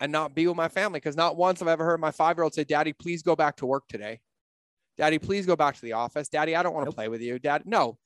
and 0.00 0.10
not 0.10 0.34
be 0.34 0.46
with 0.46 0.56
my 0.56 0.68
family. 0.68 1.00
Because 1.00 1.16
not 1.16 1.36
once 1.36 1.58
have 1.58 1.68
I 1.68 1.72
ever 1.72 1.84
heard 1.84 2.00
my 2.00 2.12
five 2.12 2.38
year 2.38 2.44
old 2.44 2.54
say, 2.54 2.64
Daddy, 2.64 2.94
please 2.94 3.22
go 3.22 3.36
back 3.36 3.56
to 3.56 3.66
work 3.66 3.84
today. 3.88 4.20
Daddy, 4.98 5.18
please 5.18 5.46
go 5.46 5.56
back 5.56 5.76
to 5.76 5.80
the 5.82 5.92
office. 5.94 6.28
Daddy, 6.28 6.54
I 6.56 6.62
don't 6.62 6.74
want 6.74 6.84
to 6.84 6.88
Nope. 6.88 6.96
play 6.96 7.08
with 7.08 7.22
you. 7.22 7.38
Dad, 7.38 7.62
no. 7.64 7.98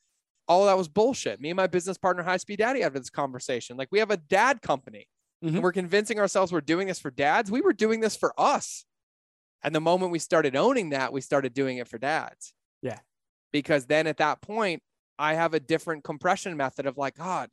All 0.47 0.67
that 0.67 0.77
was 0.77 0.89
bullshit. 0.89 1.41
Me 1.41 1.51
and 1.51 1.57
my 1.57 1.67
business 1.67 1.97
partner, 1.99 2.23
High 2.23 2.37
Speed 2.37 2.59
Daddy, 2.59 2.83
had 2.83 2.93
this 2.93 3.09
conversation. 3.11 3.77
Like, 3.77 3.89
we 3.91 3.99
have 3.99 4.11
a 4.11 4.17
dad 4.19 4.61
company 4.61 5.09
Mhm. 5.43 5.49
and 5.55 5.63
we're 5.63 5.73
convincing 5.73 6.21
ourselves 6.21 6.53
we're 6.53 6.61
doing 6.61 6.87
this 6.89 6.99
for 6.99 7.11
dads. 7.11 7.51
We 7.51 7.61
were 7.63 7.73
doing 7.73 8.01
this 8.01 8.15
for 8.17 8.39
us. 8.39 8.85
And 9.63 9.75
the 9.75 9.81
moment 9.81 10.13
we 10.13 10.19
started 10.19 10.55
owning 10.55 10.91
that, 10.91 11.13
we 11.13 11.21
started 11.21 11.55
doing 11.55 11.79
it 11.79 11.89
for 11.89 11.97
dads. 11.97 12.53
Yeah. 12.83 13.01
Because 13.53 13.87
then 13.87 14.07
at 14.07 14.19
that 14.19 14.43
point, 14.43 14.83
I 15.19 15.35
have 15.35 15.55
a 15.55 15.61
different 15.61 16.05
compression 16.05 16.57
method 16.57 16.85
of 16.85 16.99
like, 16.99 17.15
God, 17.17 17.51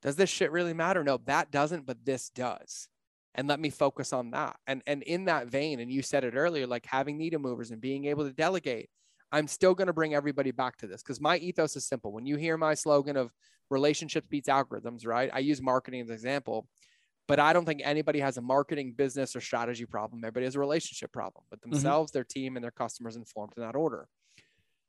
does 0.00 0.16
this 0.16 0.30
shit 0.30 0.52
really 0.52 0.72
matter? 0.74 1.02
No, 1.02 1.16
that 1.18 1.50
doesn't, 1.50 1.84
but 1.86 2.04
this 2.04 2.30
does. 2.30 2.88
And 3.34 3.48
let 3.48 3.58
me 3.58 3.70
focus 3.70 4.12
on 4.12 4.30
that. 4.30 4.56
And 4.66 4.82
and 4.86 5.02
in 5.02 5.24
that 5.24 5.48
vein, 5.48 5.80
and 5.80 5.90
you 5.90 6.02
said 6.02 6.24
it 6.24 6.34
earlier, 6.34 6.66
like 6.66 6.86
having 6.86 7.18
needle 7.18 7.40
movers 7.40 7.70
and 7.70 7.80
being 7.80 8.04
able 8.04 8.24
to 8.24 8.32
delegate, 8.32 8.88
I'm 9.32 9.48
still 9.48 9.74
going 9.74 9.88
to 9.88 9.92
bring 9.92 10.14
everybody 10.14 10.52
back 10.52 10.76
to 10.78 10.86
this 10.86 11.02
because 11.02 11.20
my 11.20 11.36
ethos 11.38 11.74
is 11.74 11.86
simple. 11.86 12.12
When 12.12 12.26
you 12.26 12.36
hear 12.36 12.56
my 12.56 12.74
slogan 12.74 13.16
of 13.16 13.32
relationships 13.70 14.28
beats 14.28 14.48
algorithms, 14.48 15.06
right? 15.06 15.30
I 15.32 15.40
use 15.40 15.60
marketing 15.60 16.02
as 16.02 16.08
an 16.08 16.14
example, 16.14 16.68
but 17.26 17.40
I 17.40 17.52
don't 17.52 17.64
think 17.64 17.80
anybody 17.82 18.20
has 18.20 18.36
a 18.36 18.42
marketing, 18.42 18.94
business, 18.96 19.34
or 19.34 19.40
strategy 19.40 19.86
problem. 19.86 20.20
Everybody 20.22 20.44
has 20.44 20.54
a 20.54 20.60
relationship 20.60 21.12
problem 21.12 21.44
with 21.50 21.60
mm-hmm. 21.60 21.70
themselves, 21.70 22.12
their 22.12 22.24
team, 22.24 22.56
and 22.56 22.62
their 22.62 22.70
customers 22.70 23.16
informed 23.16 23.54
in 23.56 23.64
that 23.64 23.74
order. 23.74 24.06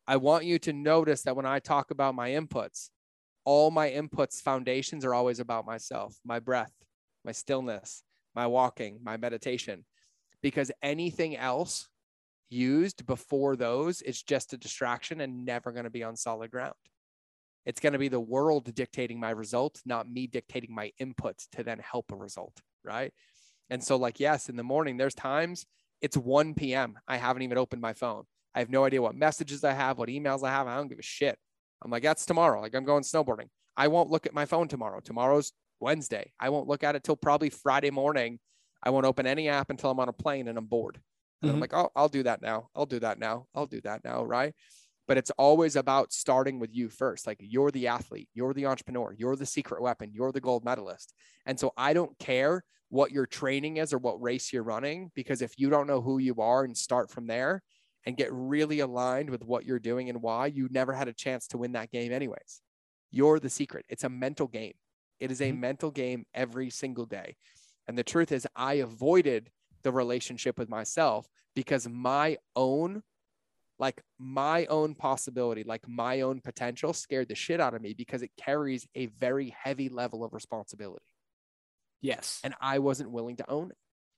I 0.07 0.17
want 0.17 0.45
you 0.45 0.59
to 0.59 0.73
notice 0.73 1.23
that 1.23 1.35
when 1.35 1.47
I 1.47 1.57
talk 1.59 1.89
about 1.89 2.13
my 2.13 2.29
inputs, 2.29 2.89
all 3.43 3.71
my 3.71 3.89
inputs 3.89 4.41
foundations 4.41 5.03
are 5.05 5.13
always 5.13 5.39
about 5.39 5.65
myself, 5.65 6.19
my 6.23 6.39
breath, 6.39 6.73
my 7.23 7.31
stillness, 7.31 8.03
my 8.35 8.47
walking, 8.47 8.99
my 9.03 9.17
meditation, 9.17 9.85
because 10.41 10.71
anything 10.81 11.37
else 11.37 11.87
used 12.49 13.05
before 13.05 13.55
those 13.55 14.01
is 14.01 14.21
just 14.21 14.53
a 14.53 14.57
distraction 14.57 15.21
and 15.21 15.45
never 15.45 15.71
going 15.71 15.85
to 15.85 15.89
be 15.89 16.03
on 16.03 16.15
solid 16.15 16.51
ground. 16.51 16.73
It's 17.65 17.79
going 17.79 17.93
to 17.93 17.99
be 17.99 18.09
the 18.09 18.19
world 18.19 18.73
dictating 18.75 19.19
my 19.19 19.31
result, 19.31 19.81
not 19.85 20.09
me 20.09 20.27
dictating 20.27 20.73
my 20.73 20.91
input 20.99 21.37
to 21.53 21.63
then 21.63 21.79
help 21.79 22.11
a 22.11 22.15
result. 22.15 22.61
Right. 22.83 23.11
And 23.71 23.83
so, 23.83 23.95
like, 23.95 24.19
yes, 24.19 24.49
in 24.49 24.55
the 24.55 24.63
morning, 24.63 24.97
there's 24.97 25.15
times 25.15 25.65
it's 26.01 26.15
1 26.15 26.53
p.m. 26.53 26.99
I 27.07 27.17
haven't 27.17 27.41
even 27.41 27.57
opened 27.57 27.81
my 27.81 27.93
phone. 27.93 28.23
I 28.53 28.59
have 28.59 28.69
no 28.69 28.85
idea 28.85 29.01
what 29.01 29.15
messages 29.15 29.63
I 29.63 29.73
have, 29.73 29.97
what 29.97 30.09
emails 30.09 30.43
I 30.47 30.51
have. 30.51 30.67
I 30.67 30.75
don't 30.75 30.87
give 30.87 30.99
a 30.99 31.03
shit. 31.03 31.37
I'm 31.83 31.89
like, 31.89 32.03
that's 32.03 32.25
tomorrow. 32.25 32.61
Like, 32.61 32.75
I'm 32.75 32.85
going 32.85 33.03
snowboarding. 33.03 33.47
I 33.75 33.87
won't 33.87 34.11
look 34.11 34.27
at 34.27 34.33
my 34.33 34.45
phone 34.45 34.67
tomorrow. 34.67 34.99
Tomorrow's 34.99 35.51
Wednesday. 35.79 36.31
I 36.39 36.49
won't 36.49 36.67
look 36.67 36.83
at 36.83 36.95
it 36.95 37.03
till 37.03 37.15
probably 37.15 37.49
Friday 37.49 37.91
morning. 37.91 38.39
I 38.83 38.89
won't 38.89 39.05
open 39.05 39.27
any 39.27 39.49
app 39.49 39.69
until 39.69 39.91
I'm 39.91 39.99
on 39.99 40.09
a 40.09 40.13
plane 40.13 40.47
and 40.47 40.57
I'm 40.57 40.65
bored. 40.65 41.01
And 41.41 41.51
I'm 41.51 41.57
Mhm. 41.57 41.61
like, 41.61 41.73
oh, 41.73 41.89
I'll 41.95 42.09
do 42.09 42.23
that 42.23 42.41
now. 42.41 42.69
I'll 42.75 42.85
do 42.85 42.99
that 42.99 43.19
now. 43.19 43.47
I'll 43.53 43.67
do 43.67 43.81
that 43.81 44.03
now. 44.03 44.23
Right. 44.23 44.55
But 45.07 45.17
it's 45.17 45.31
always 45.31 45.75
about 45.75 46.13
starting 46.13 46.59
with 46.59 46.73
you 46.73 46.89
first. 46.89 47.27
Like 47.27 47.37
you're 47.39 47.71
the 47.71 47.87
athlete, 47.87 48.29
you're 48.33 48.53
the 48.53 48.65
entrepreneur, 48.65 49.13
you're 49.17 49.35
the 49.35 49.45
secret 49.45 49.81
weapon, 49.81 50.11
you're 50.13 50.31
the 50.31 50.41
gold 50.41 50.65
medalist. 50.65 51.13
And 51.45 51.59
so 51.59 51.73
I 51.77 51.93
don't 51.93 52.17
care 52.17 52.63
what 52.89 53.11
your 53.11 53.25
training 53.25 53.77
is 53.77 53.93
or 53.93 53.97
what 53.97 54.21
race 54.21 54.53
you're 54.53 54.63
running, 54.63 55.11
because 55.13 55.41
if 55.41 55.59
you 55.59 55.69
don't 55.69 55.87
know 55.87 56.01
who 56.01 56.17
you 56.17 56.35
are 56.35 56.63
and 56.63 56.77
start 56.77 57.11
from 57.11 57.27
there 57.27 57.61
and 58.05 58.17
get 58.17 58.31
really 58.31 58.79
aligned 58.79 59.29
with 59.29 59.43
what 59.43 59.65
you're 59.65 59.79
doing 59.79 60.09
and 60.09 60.21
why, 60.21 60.47
you 60.47 60.67
never 60.71 60.93
had 60.93 61.07
a 61.07 61.13
chance 61.13 61.47
to 61.47 61.57
win 61.57 61.73
that 61.73 61.91
game, 61.91 62.11
anyways. 62.11 62.61
You're 63.11 63.39
the 63.39 63.49
secret. 63.49 63.85
It's 63.89 64.03
a 64.03 64.09
mental 64.09 64.47
game. 64.47 64.73
It 65.19 65.31
is 65.31 65.41
a 65.41 65.51
Mhm. 65.51 65.59
mental 65.59 65.91
game 65.91 66.25
every 66.33 66.69
single 66.69 67.05
day. 67.05 67.37
And 67.87 67.97
the 67.97 68.03
truth 68.03 68.31
is, 68.31 68.47
I 68.55 68.75
avoided 68.75 69.51
the 69.83 69.91
relationship 69.91 70.57
with 70.57 70.69
myself 70.69 71.27
because 71.55 71.87
my 71.87 72.37
own, 72.55 73.03
like 73.79 74.03
my 74.19 74.65
own 74.67 74.95
possibility, 74.95 75.63
like 75.63 75.87
my 75.87 76.21
own 76.21 76.41
potential 76.41 76.93
scared 76.93 77.29
the 77.29 77.35
shit 77.35 77.61
out 77.61 77.73
of 77.75 77.81
me 77.81 77.93
because 77.93 78.21
it 78.21 78.31
carries 78.37 78.87
a 78.95 79.07
very 79.07 79.49
heavy 79.51 79.89
level 79.89 80.23
of 80.23 80.33
responsibility. 80.33 81.05
Yes. 82.01 82.41
And 82.43 82.53
I 82.61 82.79
wasn't 82.79 83.11
willing 83.11 83.37
to 83.37 83.49
own 83.49 83.71
it. 83.71 83.77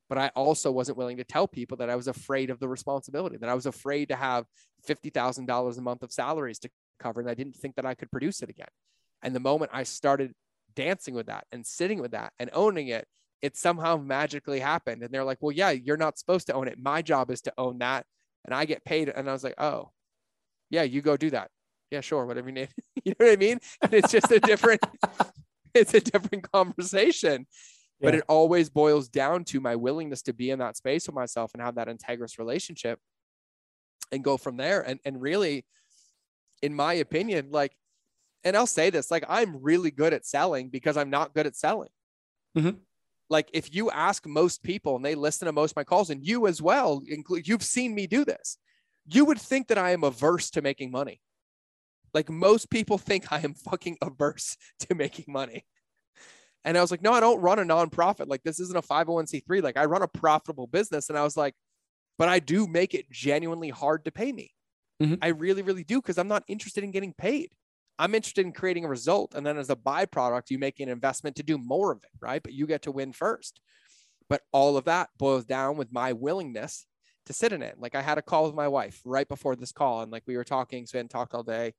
but 0.10 0.18
I 0.18 0.30
also 0.36 0.72
wasn't 0.72 0.98
willing 0.98 1.18
to 1.18 1.26
tell 1.26 1.48
people 1.48 1.78
that 1.78 1.92
I 1.92 1.96
was 1.96 2.08
afraid 2.10 2.50
of 2.50 2.60
the 2.60 2.70
responsibility, 2.70 3.38
that 3.38 3.50
I 3.50 3.56
was 3.56 3.68
afraid 3.68 4.10
to 4.10 4.18
have 4.18 4.48
$50,000 4.84 5.78
a 5.78 5.84
month 5.84 6.04
of 6.04 6.12
salaries 6.14 6.60
to 6.62 6.72
cover. 7.00 7.22
And 7.22 7.30
I 7.30 7.36
didn't 7.36 7.58
think 7.58 7.76
that 7.76 7.86
I 7.86 7.96
could 7.96 8.12
produce 8.12 8.42
it 8.42 8.50
again. 8.50 8.70
And 9.22 9.36
the 9.36 9.42
moment 9.42 9.72
I 9.74 9.84
started 9.84 10.34
dancing 10.78 11.16
with 11.16 11.26
that 11.26 11.46
and 11.52 11.66
sitting 11.66 12.00
with 12.00 12.12
that 12.12 12.32
and 12.40 12.52
owning 12.54 12.90
it, 12.90 13.08
it 13.42 13.58
somehow 13.58 13.98
magically 13.98 14.60
happened. 14.60 15.02
And 15.02 15.12
they're 15.12 15.24
like, 15.24 15.40
well, 15.42 15.52
yeah, 15.52 15.72
you're 15.72 15.98
not 15.98 16.20
supposed 16.20 16.48
to 16.48 16.54
own 16.54 16.68
it. 16.68 16.78
My 16.80 17.02
job 17.02 17.32
is 17.32 17.42
to 17.42 17.54
own 17.58 17.80
that. 17.80 18.06
And 18.46 18.54
I 18.54 18.66
get 18.66 18.86
paid. 18.86 19.10
And 19.10 19.28
I 19.28 19.34
was 19.34 19.44
like, 19.44 19.60
oh, 19.60 19.90
yeah, 20.70 20.84
you 20.84 21.02
go 21.02 21.18
do 21.18 21.32
that. 21.32 21.50
Yeah, 21.90 22.02
sure. 22.02 22.26
Whatever 22.26 22.50
you 22.50 22.56
need. 22.56 22.70
you 23.04 23.14
know 23.20 23.26
what 23.26 23.34
I 23.34 23.36
mean? 23.38 23.60
And 23.82 23.94
it's 23.94 24.12
just 24.12 24.32
a 24.32 24.40
different, 24.40 24.82
it's 25.74 25.96
a 25.96 26.00
different 26.00 26.50
conversation. 26.52 27.48
Yeah. 28.00 28.08
But 28.08 28.16
it 28.16 28.24
always 28.30 28.70
boils 28.70 29.10
down 29.10 29.44
to 29.46 29.60
my 29.60 29.76
willingness 29.76 30.22
to 30.24 30.34
be 30.34 30.52
in 30.52 30.60
that 30.60 30.78
space 30.78 31.08
with 31.08 31.16
myself 31.16 31.52
and 31.54 31.64
have 31.64 31.76
that 31.76 31.88
integrous 31.88 32.38
relationship 32.38 33.00
and 34.12 34.24
go 34.24 34.38
from 34.38 34.58
there. 34.58 34.82
And, 34.82 35.00
and 35.04 35.20
really, 35.20 35.66
in 36.62 36.76
my 36.76 36.94
opinion, 36.94 37.50
like, 37.50 37.76
and 38.44 38.56
I'll 38.56 38.68
say 38.68 38.90
this, 38.90 39.12
like, 39.12 39.26
I'm 39.28 39.62
really 39.62 39.92
good 39.92 40.14
at 40.14 40.26
selling 40.26 40.70
because 40.70 40.98
I'm 40.98 41.10
not 41.10 41.34
good 41.34 41.48
at 41.48 41.56
selling. 41.56 41.90
Mm-hmm. 42.58 42.78
Like, 43.30 43.50
if 43.54 43.74
you 43.74 43.92
ask 43.92 44.26
most 44.26 44.64
people 44.64 44.96
and 44.96 45.04
they 45.04 45.16
listen 45.16 45.48
to 45.48 45.52
most 45.52 45.72
of 45.72 45.76
my 45.76 45.84
calls, 45.84 46.10
and 46.10 46.26
you 46.26 46.48
as 46.48 46.62
well, 46.62 47.02
include, 47.08 47.48
you've 47.48 47.64
seen 47.64 47.94
me 47.94 48.08
do 48.08 48.24
this, 48.24 48.58
you 49.06 49.26
would 49.26 49.40
think 49.40 49.68
that 49.68 49.78
I 49.78 49.92
am 49.92 50.04
averse 50.04 50.50
to 50.52 50.62
making 50.62 50.92
money. 50.92 51.22
Like, 52.14 52.30
most 52.30 52.70
people 52.70 52.98
think 52.98 53.32
I 53.32 53.40
am 53.40 53.54
fucking 53.54 53.98
averse 54.02 54.56
to 54.82 54.96
making 54.96 55.26
money. 55.28 55.66
And 56.64 56.78
I 56.78 56.82
was 56.82 56.92
like, 56.92 57.02
no, 57.02 57.14
I 57.14 57.20
don't 57.20 57.42
run 57.42 57.60
a 57.60 57.64
nonprofit. 57.64 58.28
Like, 58.28 58.44
this 58.44 58.60
isn't 58.60 58.78
a 58.78 58.82
501c3. 58.82 59.62
Like, 59.62 59.78
I 59.78 59.86
run 59.86 60.02
a 60.02 60.08
profitable 60.08 60.68
business. 60.68 61.10
And 61.10 61.18
I 61.18 61.24
was 61.24 61.38
like, 61.38 61.54
but 62.18 62.28
I 62.28 62.40
do 62.40 62.68
make 62.68 62.94
it 62.94 63.10
genuinely 63.12 63.70
hard 63.70 64.06
to 64.06 64.12
pay 64.12 64.32
me. 64.32 64.52
Mm-hmm. 65.02 65.16
I 65.22 65.28
really, 65.28 65.62
really 65.62 65.84
do 65.84 66.02
because 66.02 66.18
I'm 66.18 66.28
not 66.28 66.44
interested 66.48 66.84
in 66.84 66.92
getting 66.92 67.14
paid. 67.14 67.52
I'm 68.00 68.16
interested 68.16 68.46
in 68.46 68.52
creating 68.52 68.86
a 68.86 68.90
result. 68.90 69.34
And 69.34 69.46
then 69.46 69.58
as 69.58 69.70
a 69.70 69.76
byproduct, 69.76 70.50
you 70.50 70.60
make 70.60 70.80
an 70.80 70.90
investment 70.90 71.36
to 71.38 71.44
do 71.44 71.58
more 71.58 71.92
of 71.92 72.04
it, 72.04 72.10
right? 72.22 72.42
But 72.44 72.54
you 72.54 72.68
get 72.68 72.84
to 72.84 72.92
win 72.92 73.12
first. 73.12 73.60
But 74.30 74.42
all 74.52 74.78
of 74.78 74.86
that 74.86 75.10
boils 75.18 75.46
down 75.46 75.78
with 75.78 75.92
my 75.92 76.14
willingness 76.14 76.86
to 77.26 77.34
sit 77.34 77.54
in 77.54 77.62
it. 77.62 77.76
Like 77.80 77.96
I 77.96 78.02
had 78.02 78.18
a 78.18 78.22
call 78.22 78.46
with 78.46 78.56
my 78.56 78.68
wife 78.68 79.02
right 79.06 79.28
before 79.28 79.56
this 79.56 79.72
call, 79.72 80.02
and 80.02 80.12
like 80.12 80.24
we 80.26 80.38
were 80.38 80.44
talking, 80.44 80.86
so 80.86 80.92
we 80.96 81.00
hadn't 81.00 81.10
talked 81.10 81.34
all 81.34 81.44
day. 81.44 81.74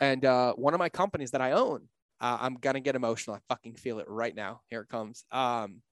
And 0.00 0.24
uh, 0.24 0.54
one 0.54 0.74
of 0.74 0.78
my 0.78 0.88
companies 0.88 1.32
that 1.32 1.40
I 1.40 1.52
own, 1.52 1.88
uh, 2.20 2.38
I'm 2.40 2.54
gonna 2.54 2.80
get 2.80 2.96
emotional. 2.96 3.36
I 3.36 3.40
fucking 3.48 3.74
feel 3.74 3.98
it 3.98 4.08
right 4.08 4.34
now. 4.34 4.60
Here 4.68 4.80
it 4.80 4.88
comes. 4.88 5.24
Um, 5.30 5.82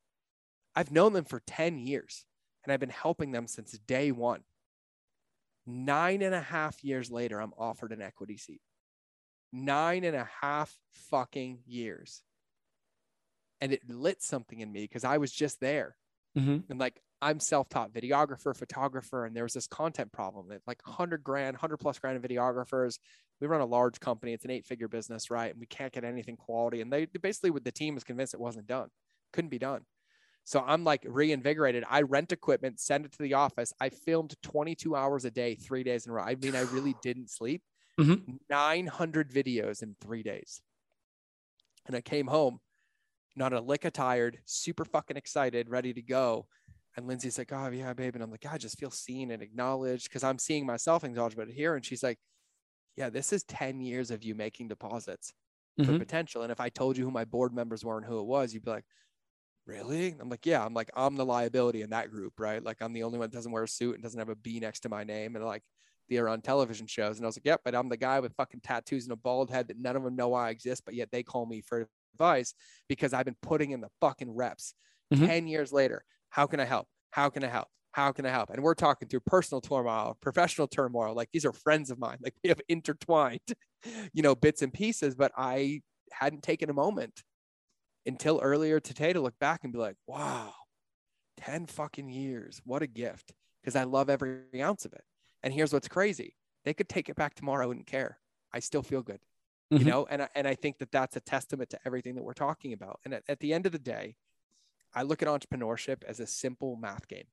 I've 0.74 0.92
known 0.92 1.12
them 1.12 1.24
for 1.24 1.40
10 1.46 1.78
years 1.78 2.24
and 2.62 2.72
I've 2.72 2.80
been 2.80 2.90
helping 2.90 3.32
them 3.32 3.46
since 3.46 3.72
day 3.72 4.12
one. 4.12 4.42
Nine 5.66 6.22
and 6.22 6.34
a 6.34 6.40
half 6.40 6.84
years 6.84 7.10
later, 7.10 7.40
I'm 7.40 7.54
offered 7.56 7.92
an 7.92 8.02
equity 8.02 8.36
seat. 8.36 8.60
Nine 9.56 10.04
and 10.04 10.16
a 10.16 10.28
half 10.42 10.76
fucking 11.10 11.60
years. 11.66 12.22
And 13.60 13.72
it 13.72 13.88
lit 13.88 14.22
something 14.22 14.60
in 14.60 14.70
me 14.70 14.82
because 14.82 15.04
I 15.04 15.18
was 15.18 15.32
just 15.32 15.60
there. 15.60 15.96
Mm-hmm. 16.36 16.70
And 16.70 16.78
like, 16.78 17.00
I'm 17.22 17.40
self-taught 17.40 17.94
videographer, 17.94 18.54
photographer, 18.54 19.24
and 19.24 19.34
there 19.34 19.44
was 19.44 19.54
this 19.54 19.66
content 19.66 20.12
problem 20.12 20.48
that 20.50 20.60
like 20.66 20.86
100 20.86 21.24
grand, 21.24 21.54
100 21.54 21.78
plus 21.78 21.98
grand 21.98 22.16
of 22.16 22.22
videographers. 22.22 22.98
We 23.40 23.46
run 23.46 23.62
a 23.62 23.66
large 23.66 23.98
company. 24.00 24.34
It's 24.34 24.44
an 24.44 24.50
eight-figure 24.50 24.88
business, 24.88 25.30
right? 25.30 25.50
And 25.50 25.60
we 25.60 25.66
can't 25.66 25.92
get 25.92 26.04
anything 26.04 26.36
quality. 26.36 26.82
And 26.82 26.92
they 26.92 27.06
basically, 27.06 27.50
with 27.50 27.64
the 27.64 27.72
team, 27.72 27.94
was 27.94 28.04
convinced 28.04 28.34
it 28.34 28.40
wasn't 28.40 28.66
done, 28.66 28.88
couldn't 29.32 29.50
be 29.50 29.58
done. 29.58 29.82
So 30.44 30.62
I'm 30.64 30.84
like 30.84 31.04
reinvigorated. 31.04 31.84
I 31.90 32.02
rent 32.02 32.30
equipment, 32.32 32.78
send 32.78 33.04
it 33.04 33.12
to 33.12 33.22
the 33.22 33.34
office. 33.34 33.72
I 33.80 33.88
filmed 33.88 34.34
22 34.42 34.94
hours 34.94 35.24
a 35.24 35.30
day, 35.30 35.56
three 35.56 35.82
days 35.82 36.06
in 36.06 36.12
a 36.12 36.14
row. 36.14 36.22
I 36.22 36.36
mean, 36.36 36.54
I 36.54 36.62
really 36.62 36.94
didn't 37.02 37.30
sleep. 37.30 37.62
Mm-hmm. 37.98 38.34
900 38.50 39.30
videos 39.30 39.82
in 39.82 39.96
three 40.00 40.22
days. 40.22 40.60
And 41.86 41.96
I 41.96 42.00
came 42.00 42.26
home, 42.26 42.60
not 43.36 43.52
a 43.52 43.60
lick 43.60 43.84
of 43.84 43.92
tired, 43.92 44.38
super 44.44 44.84
fucking 44.84 45.16
excited, 45.16 45.70
ready 45.70 45.92
to 45.94 46.02
go. 46.02 46.46
And 46.96 47.06
Lindsay's 47.06 47.38
like, 47.38 47.52
oh, 47.52 47.68
yeah, 47.68 47.92
babe. 47.92 48.14
And 48.14 48.24
I'm 48.24 48.30
like, 48.30 48.46
I 48.50 48.58
just 48.58 48.78
feel 48.78 48.90
seen 48.90 49.30
and 49.30 49.42
acknowledged 49.42 50.08
because 50.08 50.24
I'm 50.24 50.38
seeing 50.38 50.66
myself 50.66 51.04
acknowledged 51.04 51.36
but 51.36 51.48
here. 51.48 51.74
And 51.74 51.84
she's 51.84 52.02
like, 52.02 52.18
yeah, 52.96 53.10
this 53.10 53.32
is 53.32 53.44
10 53.44 53.80
years 53.80 54.10
of 54.10 54.24
you 54.24 54.34
making 54.34 54.68
deposits 54.68 55.32
mm-hmm. 55.78 55.92
for 55.92 55.98
potential. 55.98 56.42
And 56.42 56.50
if 56.50 56.60
I 56.60 56.70
told 56.70 56.96
you 56.96 57.04
who 57.04 57.10
my 57.10 57.24
board 57.24 57.54
members 57.54 57.84
were 57.84 57.98
and 57.98 58.06
who 58.06 58.18
it 58.20 58.26
was, 58.26 58.54
you'd 58.54 58.64
be 58.64 58.70
like, 58.70 58.86
really? 59.66 60.16
I'm 60.18 60.30
like, 60.30 60.46
yeah, 60.46 60.64
I'm 60.64 60.72
like, 60.72 60.90
I'm 60.94 61.16
the 61.16 61.26
liability 61.26 61.82
in 61.82 61.90
that 61.90 62.10
group, 62.10 62.34
right? 62.38 62.62
Like, 62.64 62.78
I'm 62.80 62.94
the 62.94 63.02
only 63.02 63.18
one 63.18 63.28
that 63.28 63.36
doesn't 63.36 63.52
wear 63.52 63.64
a 63.64 63.68
suit 63.68 63.94
and 63.94 64.02
doesn't 64.02 64.18
have 64.18 64.30
a 64.30 64.36
B 64.36 64.60
next 64.60 64.80
to 64.80 64.88
my 64.88 65.04
name. 65.04 65.36
And 65.36 65.44
like, 65.44 65.62
they're 66.08 66.28
on 66.28 66.40
television 66.40 66.86
shows. 66.86 67.16
And 67.16 67.24
I 67.24 67.28
was 67.28 67.36
like, 67.36 67.46
yep, 67.46 67.60
but 67.64 67.74
I'm 67.74 67.88
the 67.88 67.96
guy 67.96 68.20
with 68.20 68.34
fucking 68.36 68.60
tattoos 68.60 69.04
and 69.04 69.12
a 69.12 69.16
bald 69.16 69.50
head 69.50 69.68
that 69.68 69.78
none 69.78 69.96
of 69.96 70.02
them 70.02 70.16
know 70.16 70.34
I 70.34 70.50
exist, 70.50 70.82
but 70.84 70.94
yet 70.94 71.10
they 71.10 71.22
call 71.22 71.46
me 71.46 71.62
for 71.62 71.88
advice 72.14 72.54
because 72.88 73.12
I've 73.12 73.24
been 73.24 73.36
putting 73.42 73.72
in 73.72 73.80
the 73.80 73.90
fucking 74.00 74.34
reps. 74.34 74.74
Mm-hmm. 75.12 75.26
10 75.26 75.46
years 75.48 75.72
later, 75.72 76.04
how 76.30 76.46
can 76.46 76.60
I 76.60 76.64
help? 76.64 76.86
How 77.10 77.28
can 77.30 77.44
I 77.44 77.48
help? 77.48 77.68
How 77.92 78.12
can 78.12 78.26
I 78.26 78.30
help? 78.30 78.50
And 78.50 78.62
we're 78.62 78.74
talking 78.74 79.08
through 79.08 79.20
personal 79.20 79.60
turmoil, 79.60 80.18
professional 80.20 80.68
turmoil. 80.68 81.14
Like 81.14 81.30
these 81.32 81.46
are 81.46 81.52
friends 81.52 81.90
of 81.90 81.98
mine. 81.98 82.18
Like 82.22 82.34
we 82.42 82.48
have 82.48 82.60
intertwined, 82.68 83.40
you 84.12 84.22
know, 84.22 84.34
bits 84.34 84.62
and 84.62 84.72
pieces, 84.72 85.14
but 85.14 85.32
I 85.36 85.80
hadn't 86.12 86.42
taken 86.42 86.70
a 86.70 86.74
moment 86.74 87.22
until 88.04 88.40
earlier 88.42 88.80
today 88.80 89.12
to 89.12 89.20
look 89.20 89.38
back 89.38 89.60
and 89.64 89.72
be 89.72 89.78
like, 89.78 89.96
wow, 90.06 90.52
10 91.38 91.66
fucking 91.66 92.08
years. 92.08 92.60
What 92.64 92.82
a 92.82 92.86
gift. 92.86 93.32
Because 93.62 93.76
I 93.76 93.84
love 93.84 94.10
every 94.10 94.42
ounce 94.62 94.84
of 94.84 94.92
it. 94.92 95.02
And 95.42 95.52
here's 95.52 95.72
what's 95.72 95.88
crazy 95.88 96.34
they 96.64 96.74
could 96.74 96.88
take 96.88 97.08
it 97.08 97.16
back 97.16 97.34
tomorrow. 97.34 97.64
I 97.64 97.66
wouldn't 97.66 97.86
care. 97.86 98.18
I 98.52 98.58
still 98.58 98.82
feel 98.82 99.02
good. 99.02 99.20
Mm-hmm. 99.72 99.84
You 99.84 99.90
know, 99.90 100.06
and, 100.10 100.22
I, 100.22 100.28
and 100.34 100.46
I 100.46 100.54
think 100.54 100.78
that 100.78 100.92
that's 100.92 101.16
a 101.16 101.20
testament 101.20 101.70
to 101.70 101.78
everything 101.84 102.14
that 102.16 102.22
we're 102.22 102.34
talking 102.34 102.72
about. 102.72 103.00
And 103.04 103.14
at, 103.14 103.22
at 103.28 103.40
the 103.40 103.52
end 103.52 103.66
of 103.66 103.72
the 103.72 103.78
day, 103.78 104.16
I 104.94 105.02
look 105.02 105.22
at 105.22 105.28
entrepreneurship 105.28 106.04
as 106.04 106.20
a 106.20 106.26
simple 106.26 106.76
math 106.76 107.08
game. 107.08 107.26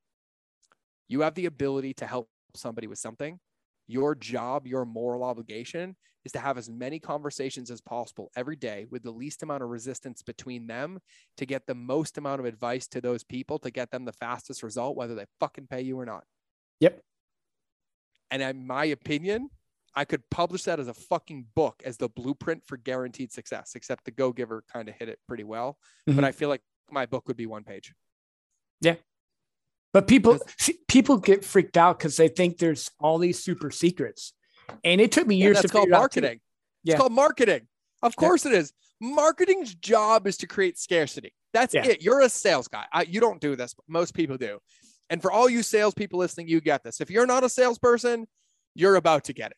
You 1.08 1.22
have 1.22 1.36
the 1.36 1.46
ability 1.46 1.94
to 1.96 2.08
help 2.08 2.30
somebody 2.56 2.88
with 2.88 2.98
something. 2.98 3.40
Your 3.88 4.16
job, 4.16 4.66
your 4.66 4.86
moral 4.86 5.24
obligation 5.24 5.96
is 6.26 6.32
to 6.32 6.40
have 6.40 6.58
as 6.58 6.70
many 6.70 7.00
conversations 7.00 7.70
as 7.70 7.82
possible 7.82 8.32
every 8.36 8.56
day 8.56 8.86
with 8.90 9.04
the 9.04 9.12
least 9.12 9.44
amount 9.44 9.62
of 9.62 9.70
resistance 9.70 10.22
between 10.22 10.68
them 10.68 11.00
to 11.38 11.46
get 11.46 11.68
the 11.68 11.76
most 11.76 12.18
amount 12.18 12.40
of 12.40 12.46
advice 12.46 12.88
to 12.88 13.02
those 13.02 13.24
people 13.24 13.60
to 13.60 13.72
get 13.72 13.92
them 13.92 14.06
the 14.06 14.14
fastest 14.14 14.64
result, 14.64 14.96
whether 14.96 15.16
they 15.16 15.26
fucking 15.40 15.68
pay 15.68 15.82
you 15.82 16.00
or 16.00 16.06
not. 16.06 16.24
Yep. 16.80 17.02
And 18.32 18.42
in 18.42 18.66
my 18.66 18.86
opinion, 18.86 19.50
I 19.96 20.06
could 20.06 20.28
publish 20.30 20.64
that 20.64 20.80
as 20.80 20.88
a 20.88 20.94
fucking 20.94 21.46
book 21.56 21.82
as 21.86 21.98
the 21.98 22.10
blueprint 22.10 22.66
for 22.66 22.78
guaranteed 22.78 23.32
success, 23.32 23.74
except 23.76 24.06
the 24.06 24.12
Go 24.12 24.32
Giver 24.32 24.64
kind 24.72 24.90
of 24.90 24.96
hit 24.96 25.10
it 25.10 25.20
pretty 25.28 25.44
well. 25.44 25.78
Mm-hmm. 26.08 26.16
But 26.16 26.26
I 26.26 26.32
feel 26.32 26.50
like 26.50 26.62
my 26.90 27.06
book 27.06 27.28
would 27.28 27.38
be 27.38 27.46
one 27.46 27.64
page. 27.64 27.94
Yeah. 28.82 28.96
But 29.94 30.08
people 30.08 30.40
people 30.88 31.18
get 31.18 31.46
freaked 31.46 31.78
out 31.78 32.00
because 32.00 32.18
they 32.18 32.28
think 32.28 32.58
there's 32.58 32.90
all 33.00 33.20
these 33.20 33.44
super 33.44 33.70
secrets. 33.70 34.34
And 34.84 35.00
it 35.00 35.12
took 35.12 35.28
me 35.28 35.36
years 35.36 35.58
yeah, 35.58 35.62
to 35.62 35.68
call 35.68 35.88
marketing. 35.88 36.40
Yeah. 36.84 36.94
It's 36.94 37.00
called 37.00 37.12
marketing. 37.12 37.68
Of 38.02 38.16
course 38.16 38.46
yeah. 38.46 38.54
it 38.54 38.58
is. 38.58 38.74
Marketing's 39.00 39.76
job 39.76 40.26
is 40.26 40.38
to 40.38 40.48
create 40.48 40.80
scarcity. 40.80 41.34
That's 41.54 41.74
yeah. 41.74 41.86
it. 41.86 42.02
You're 42.02 42.22
a 42.22 42.30
sales 42.30 42.68
guy. 42.68 42.86
I, 42.92 43.04
you 43.04 43.20
don't 43.20 43.40
do 43.40 43.56
this, 43.56 43.76
but 43.76 43.86
most 43.88 44.14
people 44.14 44.38
do. 44.38 44.60
And 45.10 45.22
for 45.22 45.32
all 45.32 45.50
you 45.50 45.64
salespeople 45.64 46.20
listening, 46.20 46.48
you 46.48 46.62
get 46.62 46.84
this. 46.84 47.02
If 47.02 47.10
you're 47.10 47.26
not 47.26 47.44
a 47.44 47.50
salesperson, 47.50 48.28
you're 48.74 48.96
about 48.96 49.26
to 49.26 49.34
get 49.34 49.52
it 49.52 49.58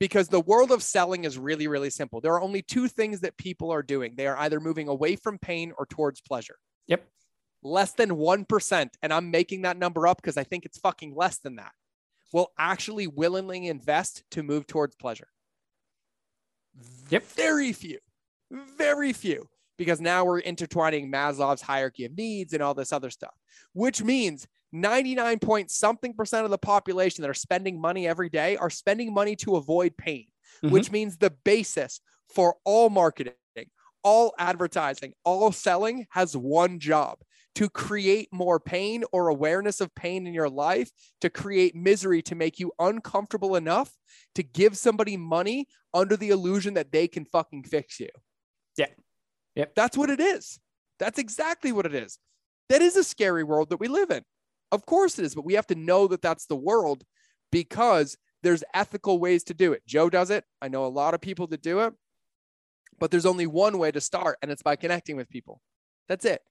because 0.00 0.28
the 0.28 0.40
world 0.40 0.70
of 0.70 0.82
selling 0.82 1.24
is 1.24 1.38
really, 1.38 1.66
really 1.66 1.90
simple. 1.90 2.20
There 2.20 2.32
are 2.34 2.40
only 2.40 2.62
two 2.62 2.88
things 2.88 3.20
that 3.20 3.36
people 3.36 3.70
are 3.70 3.82
doing 3.82 4.14
they 4.16 4.26
are 4.26 4.38
either 4.38 4.60
moving 4.60 4.88
away 4.88 5.16
from 5.16 5.38
pain 5.38 5.72
or 5.76 5.86
towards 5.86 6.20
pleasure. 6.20 6.56
Yep. 6.86 7.04
Less 7.62 7.92
than 7.92 8.10
1%. 8.10 8.88
And 9.02 9.12
I'm 9.12 9.30
making 9.30 9.62
that 9.62 9.76
number 9.76 10.06
up 10.06 10.20
because 10.20 10.36
I 10.36 10.44
think 10.44 10.64
it's 10.64 10.78
fucking 10.78 11.14
less 11.14 11.38
than 11.38 11.56
that 11.56 11.72
will 12.32 12.52
actually 12.58 13.06
willingly 13.06 13.68
invest 13.68 14.22
to 14.32 14.42
move 14.42 14.66
towards 14.66 14.94
pleasure. 14.96 15.28
Yep. 17.10 17.24
Very 17.32 17.72
few, 17.72 17.98
very 18.50 19.12
few, 19.12 19.48
because 19.78 20.00
now 20.00 20.24
we're 20.24 20.40
intertwining 20.40 21.10
Maslow's 21.10 21.62
hierarchy 21.62 22.04
of 22.04 22.16
needs 22.16 22.52
and 22.52 22.62
all 22.62 22.74
this 22.74 22.92
other 22.92 23.10
stuff, 23.10 23.34
which 23.72 24.02
means 24.02 24.46
99 24.72 25.38
point 25.38 25.70
something 25.70 26.14
percent 26.14 26.44
of 26.44 26.50
the 26.50 26.58
population 26.58 27.22
that 27.22 27.30
are 27.30 27.34
spending 27.34 27.80
money 27.80 28.06
every 28.06 28.28
day 28.28 28.56
are 28.56 28.70
spending 28.70 29.12
money 29.12 29.36
to 29.36 29.56
avoid 29.56 29.96
pain, 29.96 30.26
mm-hmm. 30.62 30.72
which 30.72 30.90
means 30.90 31.16
the 31.16 31.30
basis 31.44 32.00
for 32.34 32.56
all 32.64 32.90
marketing, 32.90 33.34
all 34.02 34.34
advertising, 34.38 35.12
all 35.24 35.52
selling 35.52 36.06
has 36.10 36.36
one 36.36 36.78
job 36.78 37.18
to 37.54 37.68
create 37.68 38.28
more 38.32 38.60
pain 38.60 39.02
or 39.10 39.28
awareness 39.28 39.80
of 39.80 39.92
pain 39.94 40.26
in 40.26 40.32
your 40.32 40.48
life, 40.48 40.90
to 41.20 41.28
create 41.28 41.74
misery, 41.74 42.22
to 42.22 42.36
make 42.36 42.60
you 42.60 42.70
uncomfortable 42.78 43.56
enough 43.56 43.92
to 44.36 44.44
give 44.44 44.76
somebody 44.76 45.16
money 45.16 45.66
under 45.92 46.16
the 46.16 46.30
illusion 46.30 46.74
that 46.74 46.92
they 46.92 47.08
can 47.08 47.24
fucking 47.24 47.64
fix 47.64 47.98
you. 47.98 48.10
Yeah. 48.76 48.86
Yep. 49.56 49.74
That's 49.74 49.96
what 49.96 50.08
it 50.08 50.20
is. 50.20 50.60
That's 51.00 51.18
exactly 51.18 51.72
what 51.72 51.86
it 51.86 51.94
is. 51.94 52.18
That 52.68 52.82
is 52.82 52.96
a 52.96 53.02
scary 53.02 53.42
world 53.42 53.70
that 53.70 53.80
we 53.80 53.88
live 53.88 54.10
in. 54.10 54.22
Of 54.70 54.84
course 54.86 55.18
it 55.18 55.24
is, 55.24 55.34
but 55.34 55.44
we 55.44 55.54
have 55.54 55.66
to 55.68 55.74
know 55.74 56.06
that 56.08 56.22
that's 56.22 56.46
the 56.46 56.56
world 56.56 57.04
because 57.50 58.16
there's 58.42 58.64
ethical 58.74 59.18
ways 59.18 59.44
to 59.44 59.54
do 59.54 59.72
it. 59.72 59.86
Joe 59.86 60.10
does 60.10 60.30
it. 60.30 60.44
I 60.60 60.68
know 60.68 60.84
a 60.84 60.88
lot 60.88 61.14
of 61.14 61.20
people 61.20 61.46
that 61.48 61.62
do 61.62 61.80
it, 61.80 61.94
but 62.98 63.10
there's 63.10 63.26
only 63.26 63.46
one 63.46 63.78
way 63.78 63.90
to 63.90 64.00
start, 64.00 64.38
and 64.42 64.50
it's 64.50 64.62
by 64.62 64.76
connecting 64.76 65.16
with 65.16 65.28
people. 65.28 65.60
That's 66.08 66.24
it. 66.24 66.42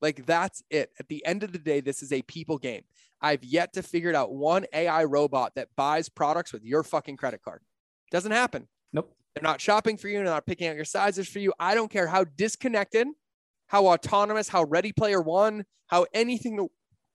Like, 0.00 0.26
that's 0.26 0.62
it. 0.70 0.90
At 0.98 1.08
the 1.08 1.24
end 1.24 1.42
of 1.42 1.52
the 1.52 1.58
day, 1.58 1.80
this 1.80 2.02
is 2.02 2.12
a 2.12 2.22
people 2.22 2.58
game. 2.58 2.82
I've 3.20 3.44
yet 3.44 3.72
to 3.74 3.82
figure 3.82 4.14
out 4.14 4.32
one 4.32 4.66
AI 4.72 5.04
robot 5.04 5.52
that 5.54 5.68
buys 5.76 6.08
products 6.08 6.52
with 6.52 6.64
your 6.64 6.82
fucking 6.82 7.16
credit 7.16 7.40
card. 7.42 7.62
Doesn't 8.10 8.32
happen. 8.32 8.68
Nope. 8.92 9.14
They're 9.34 9.42
not 9.42 9.60
shopping 9.60 9.96
for 9.96 10.08
you. 10.08 10.16
They're 10.16 10.24
not 10.24 10.44
picking 10.44 10.68
out 10.68 10.76
your 10.76 10.84
sizes 10.84 11.28
for 11.28 11.38
you. 11.38 11.52
I 11.58 11.74
don't 11.74 11.90
care 11.90 12.08
how 12.08 12.24
disconnected, 12.24 13.06
how 13.68 13.86
autonomous, 13.86 14.48
how 14.48 14.64
Ready 14.64 14.92
Player 14.92 15.22
One, 15.22 15.64
how 15.86 16.06
anything 16.12 16.68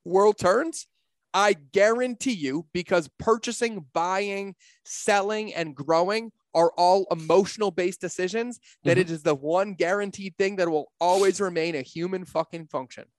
world 0.07 0.37
turns. 0.37 0.87
I 1.33 1.53
guarantee 1.53 2.33
you, 2.33 2.67
because 2.73 3.09
purchasing, 3.19 3.85
buying, 3.93 4.55
selling, 4.85 5.53
and 5.53 5.75
growing 5.75 6.31
are 6.53 6.71
all 6.77 7.05
emotional 7.11 7.69
based 7.69 8.01
decisions, 8.01 8.59
that 8.83 8.97
Mhm. 8.97 9.01
it 9.01 9.11
is 9.11 9.23
the 9.23 9.35
one 9.35 9.75
guaranteed 9.75 10.35
thing 10.37 10.55
that 10.55 10.69
will 10.69 10.91
always 10.99 11.39
remain 11.39 11.75
a 11.75 11.81
human 11.81 12.25
fucking 12.25 12.67
function. 12.67 13.11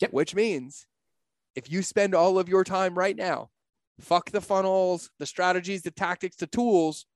Yep. 0.00 0.12
Which 0.12 0.34
means 0.34 0.86
if 1.54 1.70
you 1.70 1.82
spend 1.82 2.14
all 2.14 2.38
of 2.38 2.48
your 2.48 2.64
time 2.64 2.98
right 2.98 3.16
now, 3.16 3.50
fuck 4.00 4.30
the 4.30 4.40
funnels, 4.40 5.10
the 5.18 5.26
strategies, 5.26 5.82
the 5.82 5.90
tactics, 5.92 6.36
the 6.36 6.48
tools, 6.48 7.06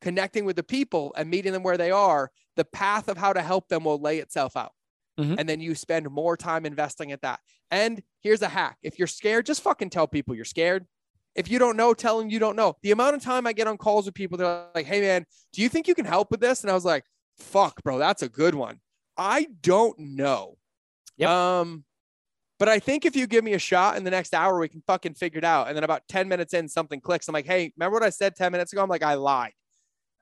connecting 0.00 0.44
with 0.44 0.56
the 0.56 0.62
people 0.64 1.12
and 1.16 1.30
meeting 1.30 1.52
them 1.52 1.62
where 1.62 1.76
they 1.76 1.90
are, 1.90 2.32
the 2.56 2.64
path 2.64 3.08
of 3.08 3.18
how 3.18 3.32
to 3.32 3.42
help 3.42 3.68
them 3.68 3.84
will 3.84 4.00
lay 4.00 4.18
itself 4.18 4.56
out. 4.56 4.72
Mhm. 5.18 5.36
And 5.38 5.48
then 5.48 5.60
you 5.60 5.74
spend 5.74 6.10
more 6.10 6.36
time 6.36 6.66
investing 6.66 7.12
at 7.12 7.22
that. 7.22 7.40
And 7.70 8.02
here's 8.20 8.42
a 8.42 8.48
hack 8.48 8.78
if 8.82 8.98
you're 8.98 9.08
scared, 9.08 9.46
just 9.46 9.62
fucking 9.62 9.90
tell 9.90 10.06
people 10.06 10.34
you're 10.34 10.44
scared. 10.44 10.86
If 11.34 11.50
you 11.50 11.58
don't 11.58 11.76
know, 11.76 11.94
tell 11.94 12.18
them 12.18 12.30
you 12.30 12.38
don't 12.38 12.56
know. 12.56 12.76
The 12.82 12.92
amount 12.92 13.16
of 13.16 13.22
time 13.22 13.46
I 13.46 13.52
get 13.52 13.66
on 13.66 13.76
calls 13.76 14.06
with 14.06 14.14
people, 14.14 14.38
they're 14.38 14.66
like, 14.74 14.86
hey, 14.86 15.00
man, 15.00 15.26
do 15.52 15.62
you 15.62 15.68
think 15.68 15.88
you 15.88 15.94
can 15.94 16.04
help 16.04 16.30
with 16.30 16.40
this? 16.40 16.62
And 16.62 16.70
I 16.70 16.74
was 16.74 16.84
like, 16.84 17.04
fuck, 17.38 17.82
bro, 17.82 17.98
that's 17.98 18.22
a 18.22 18.28
good 18.28 18.54
one. 18.54 18.80
I 19.16 19.48
don't 19.60 19.98
know. 19.98 20.56
Yep. 21.16 21.28
Um, 21.28 21.84
but 22.58 22.68
I 22.68 22.78
think 22.78 23.04
if 23.04 23.16
you 23.16 23.26
give 23.26 23.42
me 23.42 23.54
a 23.54 23.58
shot 23.58 23.96
in 23.96 24.04
the 24.04 24.10
next 24.10 24.32
hour, 24.32 24.58
we 24.58 24.68
can 24.68 24.82
fucking 24.86 25.14
figure 25.14 25.38
it 25.38 25.44
out. 25.44 25.66
And 25.66 25.76
then 25.76 25.82
about 25.82 26.02
10 26.08 26.28
minutes 26.28 26.54
in, 26.54 26.68
something 26.68 27.00
clicks. 27.00 27.26
I'm 27.28 27.32
like, 27.32 27.46
hey, 27.46 27.72
remember 27.76 27.94
what 27.94 28.04
I 28.04 28.10
said 28.10 28.36
10 28.36 28.52
minutes 28.52 28.72
ago? 28.72 28.82
I'm 28.82 28.88
like, 28.88 29.02
I 29.02 29.14
lied. 29.14 29.52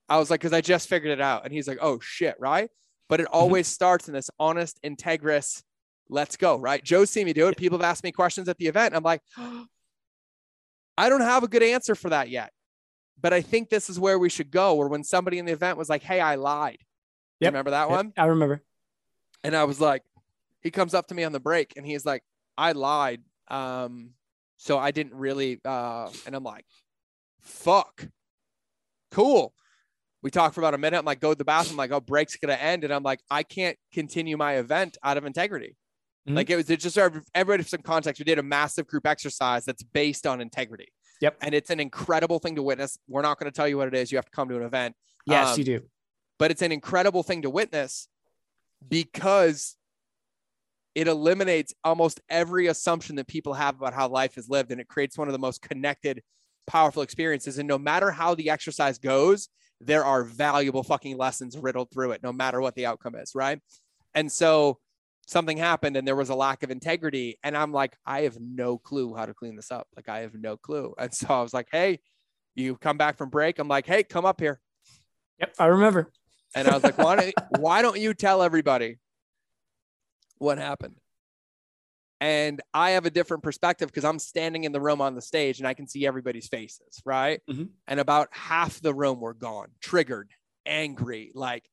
I 0.09 0.19
was 0.19 0.31
like, 0.31 0.41
because 0.41 0.53
I 0.55 0.61
just 0.63 0.89
figured 0.89 1.13
it 1.13 1.21
out. 1.21 1.45
And 1.45 1.53
he's 1.53 1.69
like, 1.69 1.79
oh 1.81 1.99
shit, 2.01 2.37
right? 2.39 2.71
But 3.13 3.21
it 3.21 3.27
always 3.27 3.69
starts 3.69 4.09
in 4.09 4.15
this 4.15 4.31
honest, 4.41 4.81
integrous, 4.83 5.63
let's 6.09 6.39
go, 6.39 6.57
right? 6.57 6.83
Joe's 6.83 7.11
seen 7.11 7.27
me 7.27 7.35
do 7.35 7.47
it. 7.49 7.59
People 7.59 7.77
have 7.77 7.85
asked 7.85 8.03
me 8.03 8.11
questions 8.11 8.49
at 8.49 8.57
the 8.57 8.69
event. 8.69 8.97
I'm 8.97 9.03
like, 9.03 9.21
I 10.97 11.11
don't 11.11 11.21
have 11.21 11.43
a 11.43 11.49
good 11.49 11.63
answer 11.63 11.95
for 11.95 12.09
that 12.09 12.31
yet. 12.31 12.55
But 13.21 13.35
I 13.35 13.43
think 13.43 13.69
this 13.69 13.91
is 13.91 14.01
where 14.01 14.19
we 14.19 14.31
should 14.31 14.51
go. 14.51 14.79
Or 14.79 14.89
when 14.89 15.05
somebody 15.05 15.39
in 15.39 15.45
the 15.45 15.53
event 15.53 15.77
was 15.77 15.91
like, 15.91 16.03
hey, 16.03 16.21
I 16.21 16.37
lied. 16.37 16.79
You 17.39 17.49
Remember 17.49 17.73
that 17.73 17.91
Yep, 17.91 17.97
one? 17.99 18.13
I 18.17 18.25
remember. 18.25 18.63
And 19.45 19.55
I 19.55 19.65
was 19.65 19.79
like, 19.79 20.05
he 20.63 20.71
comes 20.71 20.95
up 20.95 21.09
to 21.09 21.15
me 21.15 21.23
on 21.23 21.33
the 21.33 21.41
break 21.41 21.75
and 21.77 21.85
he's 21.85 22.07
like, 22.07 22.23
I 22.57 22.73
lied. 22.73 23.21
Um, 23.49 24.13
so 24.57 24.79
I 24.79 24.91
didn't 24.91 25.17
really, 25.17 25.61
uh, 25.67 26.09
and 26.25 26.35
I'm 26.35 26.45
like, 26.45 26.65
fuck, 27.43 28.09
cool. 29.11 29.53
We 30.23 30.31
talked 30.31 30.55
for 30.55 30.61
about 30.61 30.75
a 30.75 30.79
minute. 30.79 30.99
I'm 30.99 31.05
like, 31.05 31.21
go 31.21 31.33
to 31.33 31.39
the 31.39 31.45
bathroom. 31.45 31.75
I'm 31.75 31.79
like, 31.79 31.91
oh, 31.93 32.01
break's 32.01 32.37
gonna 32.37 32.53
end, 32.55 32.85
and 32.85 32.93
I'm 32.93 33.03
like, 33.03 33.21
I 33.31 33.43
can't 33.43 33.77
continue 33.93 34.37
my 34.37 34.55
event 34.59 34.97
out 35.03 35.17
of 35.17 35.25
integrity. 35.25 35.77
Mhm. 36.29 36.37
Like 36.37 36.51
it 36.51 36.57
was 36.57 36.71
it 36.71 36.79
just 36.81 36.97
everybody 36.97 37.63
for 37.65 37.69
some 37.69 37.83
context. 37.83 38.21
We 38.21 38.25
did 38.25 38.39
a 38.39 38.43
massive 38.43 38.87
group 38.87 39.07
exercise 39.07 39.65
that's 39.65 39.83
based 39.83 40.27
on 40.27 40.41
integrity. 40.41 40.93
Yep. 41.21 41.39
And 41.41 41.55
it's 41.55 41.71
an 41.71 41.81
incredible 41.81 42.39
thing 42.39 42.55
to 42.57 42.63
witness. 42.63 42.99
We're 43.09 43.23
not 43.23 43.39
going 43.39 43.51
to 43.51 43.55
tell 43.55 43.67
you 43.69 43.77
what 43.77 43.87
it 43.89 43.95
is. 43.95 44.11
You 44.11 44.19
have 44.19 44.25
to 44.25 44.31
come 44.33 44.49
to 44.49 44.57
an 44.57 44.63
event 44.65 44.97
Yes, 45.25 45.53
Um, 45.53 45.59
you 45.59 45.65
do. 45.65 45.81
but 46.39 46.51
it's 46.51 46.63
an 46.63 46.73
incredible 46.73 47.23
thing 47.23 47.43
to 47.43 47.51
witness 47.51 48.09
because 48.89 49.77
it 50.97 51.07
eliminates 51.09 51.73
almost 51.85 52.21
every 52.29 52.67
assumption 52.67 53.17
that 53.17 53.29
people 53.29 53.55
have 53.55 53.77
about 53.77 53.95
how 53.95 54.09
life 54.09 54.37
is 54.37 54.49
lived 54.49 54.73
and 54.73 54.81
it 54.81 54.89
creates 54.89 55.17
one 55.17 55.29
of 55.29 55.33
the 55.33 55.39
most 55.39 55.63
connected 55.63 56.23
powerful 56.67 57.03
experiences 57.03 57.59
and 57.59 57.69
no 57.69 57.79
matter 57.79 58.11
how 58.11 58.35
the 58.35 58.51
exercise 58.51 58.99
goes 58.99 59.49
there 59.85 60.05
are 60.05 60.25
valuable 60.25 60.83
fucking 60.83 61.17
lessons 61.17 61.57
riddled 61.57 61.91
through 61.93 62.13
it 62.13 62.23
no 62.23 62.33
matter 62.33 62.61
what 62.61 62.75
the 62.75 62.87
outcome 62.87 63.15
is 63.15 63.33
right? 63.35 63.61
And 64.15 64.31
so 64.31 64.79
something 65.27 65.57
happened 65.57 65.97
and 65.97 66.07
there 66.07 66.17
was 66.17 66.31
a 66.31 66.35
lack 66.35 66.63
of 66.65 66.71
integrity 66.71 67.39
and 67.45 67.57
i'm 67.57 67.73
like 67.73 67.97
i 68.05 68.23
have 68.23 68.37
no 68.41 68.77
clue 68.77 69.15
how 69.15 69.25
to 69.25 69.33
clean 69.35 69.55
this 69.57 69.71
up. 69.71 69.87
Like 69.97 70.09
i 70.09 70.21
have 70.21 70.35
no 70.35 70.57
clue. 70.57 70.95
And 70.99 71.15
so 71.15 71.29
i 71.29 71.43
was 71.43 71.55
like 71.55 71.69
hey 71.71 72.01
you 72.55 72.77
come 72.77 72.99
back 72.99 73.17
from 73.17 73.31
break? 73.31 73.59
I'm 73.59 73.69
like 73.69 73.87
hey 73.87 74.03
come 74.03 74.25
up 74.25 74.41
here. 74.41 74.61
Yep, 75.41 75.55
I 75.59 75.67
remember. 75.67 76.11
and 76.55 76.69
I 76.69 76.75
was 76.75 76.83
like, 76.85 76.99
why 76.99 77.17
don't, 77.17 77.35
why 77.59 77.83
don't 77.83 77.99
you 77.99 78.15
tell 78.15 78.43
everybody 78.43 78.99
what 80.39 80.59
happened? 80.59 80.97
And 82.23 82.61
I 82.73 82.91
have 82.91 83.05
a 83.05 83.11
different 83.11 83.43
perspective 83.43 83.89
because 83.89 84.05
I'm 84.05 84.21
standing 84.21 84.63
in 84.63 84.71
the 84.71 84.81
room 84.81 85.01
on 85.01 85.17
the 85.17 85.21
stage 85.21 85.59
and 85.59 85.67
I 85.67 85.75
can 85.75 85.89
see 85.89 86.07
everybody's 86.07 86.47
faces, 86.47 87.03
right? 87.05 87.41
Mhm. 87.51 87.71
And 87.89 87.99
about 87.99 88.29
half 88.31 88.81
the 88.81 88.95
room 88.95 89.19
were 89.19 89.35
gone, 89.35 89.73
triggered, 89.81 90.31
angry. 90.65 91.33
Like 91.35 91.69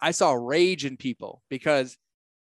I 0.00 0.12
saw 0.12 0.34
rage 0.34 0.84
in 0.84 0.98
people 0.98 1.42
because 1.50 1.98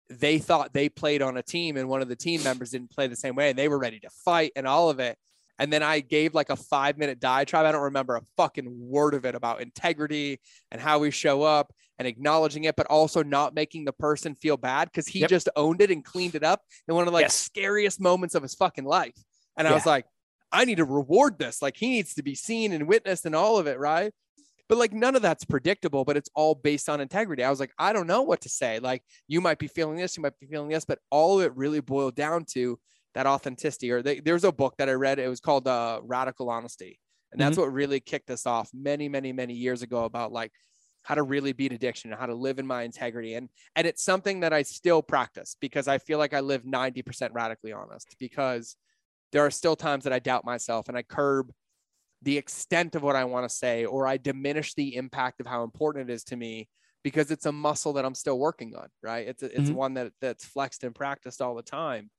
they 0.09 0.39
thought 0.39 0.71
they 0.71 0.87
played 0.87 1.21
on 1.21 1.35
a 1.35 1.43
team 1.43 1.75
and 1.75 1.89
one 1.89 2.01
of 2.01 2.07
the 2.07 2.15
team 2.15 2.41
members 2.41 2.69
didn't 2.71 2.91
play 2.91 3.07
the 3.07 3.17
same 3.17 3.35
way 3.35 3.49
and 3.49 3.59
they 3.59 3.67
were 3.67 3.79
ready 3.79 3.99
to 3.99 4.09
fight 4.09 4.53
and 4.55 4.65
all 4.65 4.89
of 4.89 5.01
it. 5.01 5.17
And 5.61 5.71
then 5.71 5.83
I 5.83 5.99
gave 5.99 6.33
like 6.33 6.49
a 6.49 6.55
five 6.55 6.97
minute 6.97 7.19
diatribe. 7.19 7.67
I 7.67 7.71
don't 7.71 7.83
remember 7.83 8.15
a 8.15 8.23
fucking 8.35 8.65
word 8.67 9.13
of 9.13 9.25
it 9.25 9.35
about 9.35 9.61
integrity 9.61 10.39
and 10.71 10.81
how 10.81 10.97
we 10.97 11.11
show 11.11 11.43
up 11.43 11.71
and 11.99 12.07
acknowledging 12.07 12.63
it, 12.63 12.75
but 12.75 12.87
also 12.87 13.21
not 13.21 13.53
making 13.53 13.85
the 13.85 13.93
person 13.93 14.33
feel 14.33 14.57
bad 14.57 14.85
because 14.87 15.07
he 15.07 15.19
Yep. 15.19 15.29
just 15.29 15.49
owned 15.55 15.79
it 15.79 15.91
and 15.91 16.03
cleaned 16.03 16.33
it 16.33 16.43
up 16.43 16.63
in 16.87 16.95
one 16.95 17.03
of 17.03 17.05
the 17.05 17.11
like 17.11 17.25
Yes. 17.25 17.35
scariest 17.35 18.01
moments 18.01 18.33
of 18.33 18.41
his 18.41 18.55
fucking 18.55 18.85
life. 18.85 19.13
And 19.55 19.67
I 19.67 19.73
was 19.75 19.85
like, 19.85 20.07
I 20.51 20.65
need 20.65 20.77
to 20.77 20.83
reward 20.83 21.37
this. 21.37 21.61
Like 21.61 21.77
he 21.77 21.89
needs 21.91 22.15
to 22.15 22.23
be 22.23 22.33
seen 22.33 22.71
and 22.71 22.87
witnessed 22.87 23.27
and 23.27 23.35
all 23.35 23.59
of 23.59 23.67
it, 23.67 23.77
right? 23.77 24.11
But 24.67 24.79
like 24.79 24.93
none 24.93 25.15
of 25.15 25.21
that's 25.21 25.45
predictable, 25.45 26.05
but 26.05 26.17
it's 26.17 26.29
all 26.33 26.55
based 26.55 26.89
on 26.89 27.01
integrity. 27.01 27.43
I 27.43 27.51
was 27.51 27.59
like, 27.59 27.73
I 27.77 27.93
don't 27.93 28.07
know 28.07 28.23
what 28.23 28.41
to 28.41 28.49
say. 28.49 28.79
Like 28.79 29.03
you 29.27 29.41
might 29.41 29.59
be 29.59 29.67
feeling 29.67 29.97
this, 29.97 30.17
you 30.17 30.23
might 30.23 30.39
be 30.39 30.47
feeling 30.47 30.69
this, 30.69 30.85
but 30.85 30.97
all 31.11 31.39
of 31.39 31.45
it 31.45 31.55
really 31.55 31.81
boiled 31.81 32.15
down 32.15 32.45
to 32.53 32.79
that 33.13 33.27
authenticity. 33.27 33.91
Or 33.91 34.01
they, 34.01 34.19
there's 34.19 34.43
a 34.43 34.51
book 34.51 34.75
that 34.77 34.89
I 34.89 34.93
read. 34.93 35.19
It 35.19 35.27
was 35.27 35.39
called 35.39 35.67
uh, 35.67 36.01
Radical 36.03 36.49
Honesty, 36.49 36.99
and 37.31 37.39
that's 37.39 37.57
what 37.57 37.71
really 37.73 37.99
kicked 37.99 38.29
us 38.29 38.45
off 38.45 38.69
many, 38.73 39.09
many, 39.09 39.33
many 39.33 39.53
years 39.53 39.81
ago 39.81 40.05
about 40.05 40.31
like 40.31 40.51
how 41.03 41.15
to 41.15 41.23
really 41.23 41.51
beat 41.51 41.73
addiction 41.73 42.11
and 42.11 42.19
how 42.19 42.27
to 42.27 42.35
live 42.35 42.59
in 42.59 42.67
my 42.67 42.83
integrity. 42.83 43.33
And 43.33 43.49
and 43.75 43.87
it's 43.87 44.03
something 44.03 44.41
that 44.41 44.53
I 44.53 44.61
still 44.63 45.01
practice 45.01 45.55
because 45.59 45.87
I 45.87 45.97
feel 45.97 46.19
like 46.19 46.33
I 46.33 46.41
live 46.41 46.65
90% 46.65 47.33
radically 47.33 47.73
honest 47.73 48.15
because 48.19 48.75
there 49.31 49.45
are 49.45 49.51
still 49.51 49.75
times 49.75 50.03
that 50.03 50.13
I 50.13 50.19
doubt 50.19 50.45
myself 50.45 50.89
and 50.89 50.97
I 50.97 51.03
curb 51.03 51.51
the 52.21 52.37
extent 52.37 52.95
of 52.95 53.03
what 53.03 53.15
I 53.15 53.23
want 53.25 53.49
to 53.49 53.55
say, 53.55 53.85
or 53.85 54.05
I 54.07 54.17
diminish 54.17 54.73
the 54.75 54.95
impact 54.95 55.39
of 55.41 55.47
how 55.47 55.63
important 55.63 56.09
it 56.09 56.13
is 56.13 56.23
to 56.25 56.35
me 56.35 56.69
because 57.03 57.31
it's 57.31 57.47
a 57.47 57.51
muscle 57.51 57.93
that 57.93 58.05
I'm 58.05 58.13
still 58.13 58.37
working 58.37 58.75
on, 58.75 58.89
right? 59.01 59.27
It's 59.27 59.41
a, 59.41 59.57
it's 59.57 59.69
Mhm. 59.69 59.75
one 59.75 59.93
that 59.95 60.13
that's 60.21 60.45
flexed 60.45 60.83
and 60.83 60.93
practiced 60.93 61.41
all 61.41 61.55
the 61.55 61.63
time. 61.63 62.11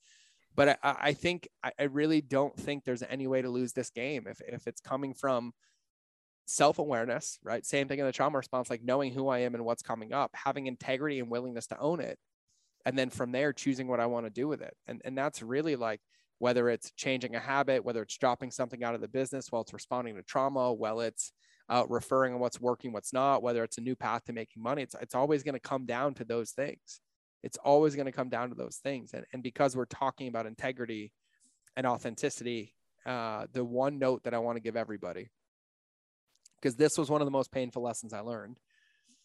But 0.55 0.79
I, 0.83 0.97
I 1.01 1.13
think 1.15 1.49
I, 1.63 1.85
really 1.85 2.21
don't 2.21 2.57
think 2.57 2.85
there's 2.85 3.03
any 3.03 3.27
way 3.27 3.43
to 3.43 3.49
lose 3.49 3.73
this 3.73 3.91
game 3.91 4.27
if 4.29 4.41
if 4.47 4.67
it's 4.67 4.81
coming 4.81 5.15
from 5.15 5.53
self-awareness, 6.47 7.39
right? 7.43 7.65
Same 7.65 7.89
thing 7.89 7.99
in 7.99 8.07
the 8.07 8.13
trauma 8.13 8.39
response, 8.39 8.69
like 8.69 8.83
knowing 8.83 9.13
who 9.13 9.29
I 9.29 9.39
am 9.41 9.55
and 9.55 9.65
what's 9.65 9.83
coming 9.83 10.13
up, 10.13 10.31
having 10.35 10.67
integrity 10.67 11.21
and 11.21 11.31
willingness 11.31 11.67
to 11.69 11.79
own 11.79 12.01
it. 12.01 12.19
And 12.85 12.99
then 12.99 13.11
from 13.11 13.33
there, 13.33 13.53
choosing 13.53 13.87
what 13.87 14.01
I 14.01 14.07
want 14.07 14.27
to 14.27 14.31
do 14.31 14.49
with 14.49 14.61
it. 14.61 14.75
And, 14.87 15.01
and 15.05 15.17
that's 15.17 15.41
really 15.41 15.77
like 15.77 16.01
whether 16.39 16.69
it's 16.69 16.91
changing 16.93 17.37
a 17.37 17.41
habit, 17.41 17.85
whether 17.85 18.03
it's 18.03 18.19
dropping 18.19 18.51
something 18.51 18.83
out 18.83 18.97
of 18.97 19.01
the 19.01 19.09
business 19.09 19.47
while 19.51 19.63
it's 19.63 19.73
responding 19.73 20.17
to 20.17 20.23
trauma, 20.23 20.73
while 20.73 21.01
it's 21.01 21.33
uh, 21.69 21.85
referring 21.89 22.35
on 22.35 22.41
what's 22.41 22.61
working, 22.61 22.93
what's 22.93 23.13
not, 23.13 23.43
whether 23.43 23.63
it's 23.63 23.79
a 23.79 23.81
new 23.83 23.95
path 23.95 24.25
to 24.25 24.33
making 24.33 24.63
money, 24.63 24.83
it's, 24.83 24.97
it's 25.01 25.15
always 25.15 25.45
going 25.45 25.55
to 25.55 25.61
come 25.61 25.87
down 25.87 26.15
to 26.15 26.25
those 26.25 26.51
things. 26.51 27.01
It's 27.43 27.59
always 27.59 27.95
going 27.95 28.07
to 28.07 28.13
come 28.13 28.29
down 28.29 28.51
to 28.51 28.55
those 28.55 28.77
things. 28.77 29.13
And, 29.15 29.25
and 29.33 29.43
because 29.43 29.77
we're 29.77 29.85
talking 29.87 30.29
about 30.29 30.47
integrity 30.47 31.13
and 31.77 31.87
authenticity, 31.87 32.75
uh, 33.05 33.47
the 33.53 33.65
one 33.65 33.99
note 33.99 34.25
that 34.25 34.35
I 34.35 34.39
want 34.39 34.57
to 34.57 34.63
give 34.63 34.77
everybody, 34.77 35.31
because 36.61 36.77
this 36.77 36.97
was 36.97 37.11
one 37.11 37.21
of 37.21 37.27
the 37.27 37.33
most 37.33 37.51
painful 37.51 37.83
lessons 37.83 38.13
I 38.13 38.21
learned, 38.21 38.59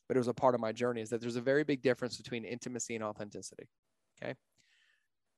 but 0.08 0.18
it 0.18 0.20
was 0.20 0.28
a 0.28 0.34
part 0.34 0.56
of 0.56 0.62
my 0.62 0.72
journey, 0.72 1.02
is 1.02 1.10
that 1.10 1.22
there's 1.22 1.36
a 1.36 1.42
very 1.42 1.64
big 1.64 1.82
difference 1.82 2.18
between 2.18 2.44
intimacy 2.44 2.96
and 2.96 3.04
authenticity. 3.04 3.68
Okay. 4.22 4.34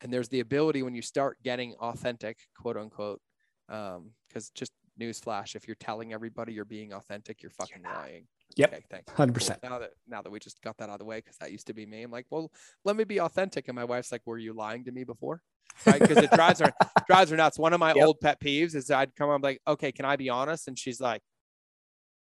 And 0.01 0.13
there's 0.13 0.29
the 0.29 0.39
ability 0.39 0.81
when 0.81 0.95
you 0.95 1.01
start 1.01 1.37
getting 1.43 1.73
authentic, 1.75 2.37
quote 2.57 2.77
unquote, 2.77 3.21
because 3.67 4.49
just 4.55 4.71
Newsflash: 4.99 5.55
If 5.55 5.67
you're 5.67 5.75
telling 5.75 6.13
everybody 6.13 6.53
you're 6.53 6.65
being 6.65 6.93
authentic, 6.93 7.41
you're 7.41 7.51
fucking 7.51 7.83
lying. 7.83 8.27
Yep. 8.55 8.69
Okay, 8.73 8.83
thanks. 8.89 9.07
100%. 9.15 9.61
Cool. 9.61 9.69
Now 9.69 9.79
that 9.79 9.91
now 10.07 10.21
that 10.21 10.29
we 10.29 10.39
just 10.39 10.61
got 10.61 10.77
that 10.77 10.89
out 10.89 10.93
of 10.93 10.99
the 10.99 11.05
way, 11.05 11.17
because 11.19 11.37
that 11.37 11.51
used 11.51 11.67
to 11.67 11.73
be 11.73 11.85
me, 11.85 12.03
I'm 12.03 12.11
like, 12.11 12.25
well, 12.29 12.51
let 12.85 12.95
me 12.95 13.03
be 13.03 13.19
authentic. 13.19 13.67
And 13.67 13.75
my 13.75 13.85
wife's 13.85 14.11
like, 14.11 14.21
were 14.25 14.37
you 14.37 14.53
lying 14.53 14.83
to 14.85 14.91
me 14.91 15.03
before? 15.03 15.41
Right? 15.85 16.01
Because 16.03 16.21
it 16.21 16.31
drives 16.31 16.59
her 16.59 16.73
drives 17.07 17.31
her 17.31 17.37
nuts. 17.37 17.57
One 17.57 17.73
of 17.73 17.79
my 17.79 17.93
Yep. 17.93 18.05
old 18.05 18.19
pet 18.21 18.39
peeves 18.39 18.75
is 18.75 18.91
I'd 18.91 19.15
come, 19.15 19.29
I'm 19.29 19.41
like, 19.41 19.61
okay, 19.67 19.91
can 19.91 20.05
I 20.05 20.15
be 20.15 20.29
honest? 20.29 20.67
And 20.67 20.77
she's 20.77 20.99
like, 21.01 21.21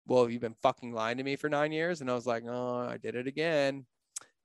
well, 0.06 0.28
you've 0.28 0.40
been 0.42 0.56
fucking 0.62 0.92
lying 0.92 1.16
to 1.18 1.24
me 1.24 1.36
for 1.36 1.48
nine 1.48 1.72
years. 1.72 2.00
And 2.00 2.10
I 2.10 2.14
was 2.14 2.26
like, 2.26 2.44
oh, 2.46 2.78
I 2.88 2.98
did 2.98 3.14
it 3.14 3.26
again. 3.26 3.86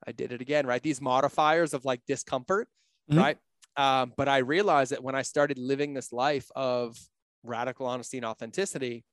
I 0.08 0.12
did 0.14 0.32
it 0.32 0.42
again. 0.42 0.66
Right? 0.68 0.82
These 0.82 1.02
modifiers 1.02 1.74
of 1.74 1.86
like 1.86 2.02
discomfort, 2.08 2.70
Mhm. 3.10 3.18
right? 3.20 3.38
Um, 3.78 4.14
but 4.18 4.28
I 4.30 4.40
realized 4.40 4.92
that 4.92 5.04
when 5.04 5.16
I 5.16 5.22
started 5.22 5.58
living 5.58 5.94
this 5.94 6.12
life 6.14 6.52
of 6.56 6.98
radical 7.44 7.86
honesty 7.88 8.18
and 8.18 8.26
authenticity, 8.26 9.06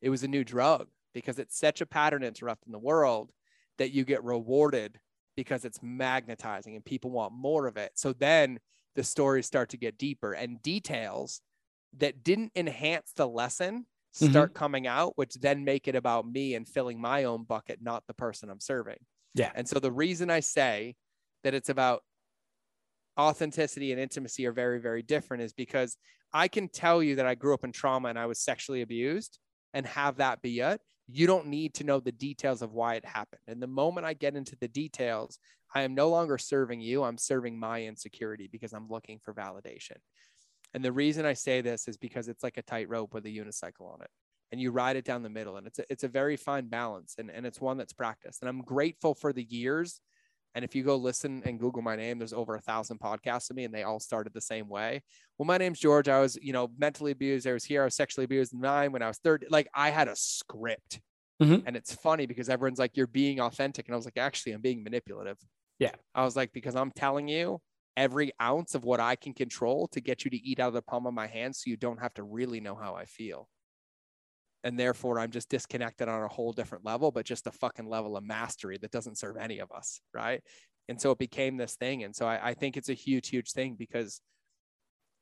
it 0.00 0.10
was 0.10 0.22
a 0.24 0.28
new 0.28 0.44
drug 0.44 0.88
because 1.14 1.38
it's 1.38 1.58
such 1.58 1.80
a 1.80 1.86
pattern 1.86 2.22
interrupt 2.22 2.66
in 2.66 2.72
the 2.72 2.78
world 2.78 3.32
that 3.78 3.90
you 3.92 4.04
get 4.04 4.22
rewarded 4.24 4.98
because 5.36 5.64
it's 5.64 5.80
magnetizing 5.82 6.74
and 6.74 6.84
people 6.84 7.10
want 7.10 7.32
more 7.32 7.66
of 7.66 7.76
it. 7.76 7.92
So 7.94 8.12
then 8.12 8.58
the 8.94 9.02
stories 9.02 9.46
start 9.46 9.70
to 9.70 9.76
get 9.76 9.98
deeper 9.98 10.32
and 10.32 10.62
details 10.62 11.40
that 11.98 12.22
didn't 12.22 12.52
enhance 12.54 13.12
the 13.16 13.26
lesson 13.26 13.86
mm-hmm. 14.20 14.30
start 14.30 14.54
coming 14.54 14.86
out, 14.86 15.16
which 15.16 15.34
then 15.34 15.64
make 15.64 15.88
it 15.88 15.94
about 15.94 16.26
me 16.26 16.54
and 16.54 16.68
filling 16.68 17.00
my 17.00 17.24
own 17.24 17.44
bucket, 17.44 17.80
not 17.82 18.04
the 18.06 18.14
person 18.14 18.50
I'm 18.50 18.60
serving. 18.60 18.98
Yeah. 19.34 19.50
And 19.54 19.68
so 19.68 19.78
the 19.78 19.92
reason 19.92 20.30
I 20.30 20.40
say 20.40 20.96
that 21.44 21.54
it's 21.54 21.68
about 21.70 22.02
authenticity 23.18 23.92
and 23.92 24.00
intimacy 24.00 24.46
are 24.46 24.52
very, 24.52 24.80
very 24.80 25.02
different 25.02 25.42
is 25.42 25.52
because 25.52 25.96
I 26.32 26.48
can 26.48 26.68
tell 26.68 27.02
you 27.02 27.16
that 27.16 27.26
I 27.26 27.34
grew 27.34 27.54
up 27.54 27.64
in 27.64 27.72
trauma 27.72 28.08
and 28.08 28.18
I 28.18 28.26
was 28.26 28.38
sexually 28.38 28.82
abused 28.82 29.38
and 29.74 29.86
have 29.86 30.16
that 30.16 30.42
be 30.42 30.60
it. 30.60 30.80
You 31.14 31.26
don't 31.26 31.48
need 31.48 31.74
to 31.74 31.84
know 31.84 32.00
the 32.00 32.10
details 32.10 32.62
of 32.62 32.72
why 32.72 32.94
it 32.94 33.04
happened. 33.04 33.42
And 33.46 33.62
the 33.62 33.66
moment 33.66 34.06
I 34.06 34.14
get 34.14 34.34
into 34.34 34.56
the 34.56 34.68
details, 34.68 35.38
I 35.74 35.82
am 35.82 35.94
no 35.94 36.08
longer 36.08 36.38
serving 36.38 36.80
you. 36.80 37.02
I'm 37.02 37.18
serving 37.18 37.58
my 37.58 37.82
insecurity 37.82 38.48
because 38.50 38.72
I'm 38.72 38.88
looking 38.88 39.18
for 39.18 39.34
validation. 39.34 39.96
And 40.72 40.82
the 40.82 40.92
reason 40.92 41.26
I 41.26 41.34
say 41.34 41.60
this 41.60 41.86
is 41.86 41.98
because 41.98 42.28
it's 42.28 42.42
like 42.42 42.56
a 42.56 42.62
tightrope 42.62 43.12
with 43.12 43.26
a 43.26 43.28
unicycle 43.28 43.92
on 43.92 44.00
it. 44.00 44.10
And 44.52 44.60
you 44.60 44.70
ride 44.70 44.96
it 44.96 45.04
down 45.04 45.22
the 45.22 45.28
middle. 45.28 45.58
And 45.58 45.66
it's 45.66 45.78
a, 45.78 45.84
it's 45.90 46.04
a 46.04 46.08
very 46.08 46.36
fine 46.36 46.68
balance. 46.68 47.16
And, 47.18 47.30
and 47.30 47.44
it's 47.44 47.60
one 47.60 47.76
that's 47.76 47.92
practiced. 47.92 48.40
And 48.40 48.48
I'm 48.48 48.62
grateful 48.62 49.14
for 49.14 49.34
the 49.34 49.44
years. 49.44 50.00
And 50.54 50.64
if 50.64 50.74
you 50.74 50.82
go 50.82 50.96
listen 50.96 51.42
and 51.46 51.58
Google 51.58 51.82
my 51.82 51.96
name, 51.96 52.18
there's 52.18 52.32
over 52.32 52.54
a 52.56 52.60
thousand 52.60 53.00
podcasts 53.00 53.48
of 53.50 53.56
me, 53.56 53.64
and 53.64 53.72
they 53.72 53.84
all 53.84 54.00
started 54.00 54.34
the 54.34 54.40
same 54.40 54.68
way. 54.68 55.02
Well, 55.38 55.46
my 55.46 55.56
name's 55.56 55.80
George. 55.80 56.08
I 56.08 56.20
was, 56.20 56.36
you 56.42 56.52
know, 56.52 56.68
mentally 56.76 57.12
abused. 57.12 57.46
I 57.46 57.52
was 57.52 57.64
here. 57.64 57.82
I 57.82 57.86
was 57.86 57.94
sexually 57.94 58.24
abused 58.24 58.54
nine 58.54 58.92
when 58.92 59.02
I 59.02 59.08
was 59.08 59.18
30. 59.18 59.46
Like 59.50 59.68
I 59.74 59.90
had 59.90 60.08
a 60.08 60.16
script. 60.16 61.00
Mhm. 61.42 61.62
And 61.66 61.76
it's 61.76 61.94
funny 61.94 62.26
because 62.26 62.48
everyone's 62.48 62.78
like, 62.78 62.96
you're 62.96 63.06
being 63.06 63.40
authentic. 63.40 63.86
And 63.88 63.94
I 63.94 63.96
was 63.96 64.04
like, 64.04 64.18
actually, 64.18 64.52
I'm 64.52 64.60
being 64.60 64.84
manipulative. 64.84 65.38
Yeah. 65.78 65.94
I 66.14 66.24
was 66.24 66.36
like, 66.36 66.52
because 66.52 66.76
I'm 66.76 66.92
telling 66.92 67.28
you 67.28 67.60
every 67.96 68.32
ounce 68.40 68.74
of 68.74 68.84
what 68.84 69.00
I 69.00 69.16
can 69.16 69.34
control 69.34 69.88
to 69.88 70.00
get 70.00 70.24
you 70.24 70.30
to 70.30 70.36
eat 70.36 70.60
out 70.60 70.68
of 70.68 70.74
the 70.74 70.82
palm 70.82 71.06
of 71.06 71.14
my 71.14 71.26
hand 71.26 71.56
so 71.56 71.64
you 71.66 71.76
don't 71.76 72.00
have 72.00 72.14
to 72.14 72.22
really 72.22 72.60
know 72.60 72.74
how 72.74 72.94
I 72.94 73.06
feel. 73.06 73.48
And 74.64 74.78
therefore, 74.78 75.18
I'm 75.18 75.30
just 75.30 75.48
disconnected 75.48 76.08
on 76.08 76.22
a 76.22 76.28
whole 76.28 76.52
different 76.52 76.84
level, 76.84 77.10
but 77.10 77.26
just 77.26 77.46
a 77.46 77.52
fucking 77.52 77.88
level 77.88 78.16
of 78.16 78.24
mastery 78.24 78.78
that 78.78 78.92
doesn't 78.92 79.18
serve 79.18 79.36
any 79.36 79.58
of 79.58 79.72
us. 79.72 80.00
Right. 80.14 80.42
And 80.88 81.00
so 81.00 81.10
it 81.10 81.18
became 81.18 81.56
this 81.56 81.74
thing. 81.74 82.04
And 82.04 82.14
so 82.14 82.26
I, 82.26 82.50
I 82.50 82.54
think 82.54 82.76
it's 82.76 82.88
a 82.88 82.94
huge, 82.94 83.28
huge 83.28 83.52
thing 83.52 83.76
because 83.78 84.20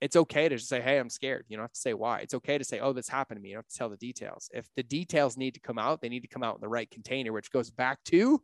it's 0.01 0.17
okay 0.17 0.49
to 0.49 0.57
just 0.57 0.69
say, 0.69 0.81
Hey, 0.81 0.99
I'm 0.99 1.11
scared. 1.11 1.45
You 1.49 1.57
don't 1.57 1.65
have 1.65 1.73
to 1.73 1.81
say 1.81 1.95
why. 1.95 2.21
It's 2.21 2.35
okay 2.35 2.59
to 2.59 2.65
say, 2.65 2.81
Oh, 2.81 2.93
this 2.93 3.09
happened 3.09 3.39
to 3.39 3.43
me. 3.43 3.51
You 3.51 3.57
don't 3.57 3.65
have 3.65 3.69
to 3.69 3.79
tell 3.79 3.91
the 3.91 3.97
details. 3.97 4.49
If 4.53 4.67
the 4.77 4.83
details 4.83 5.37
need 5.37 5.55
to 5.55 5.61
come 5.61 5.79
out, 5.79 6.01
they 6.01 6.09
need 6.09 6.21
to 6.21 6.29
come 6.29 6.43
out 6.43 6.55
in 6.55 6.61
the 6.61 6.69
right 6.69 6.91
container, 6.91 7.33
which 7.33 7.51
goes 7.51 7.71
back 7.71 7.99
to 8.07 8.43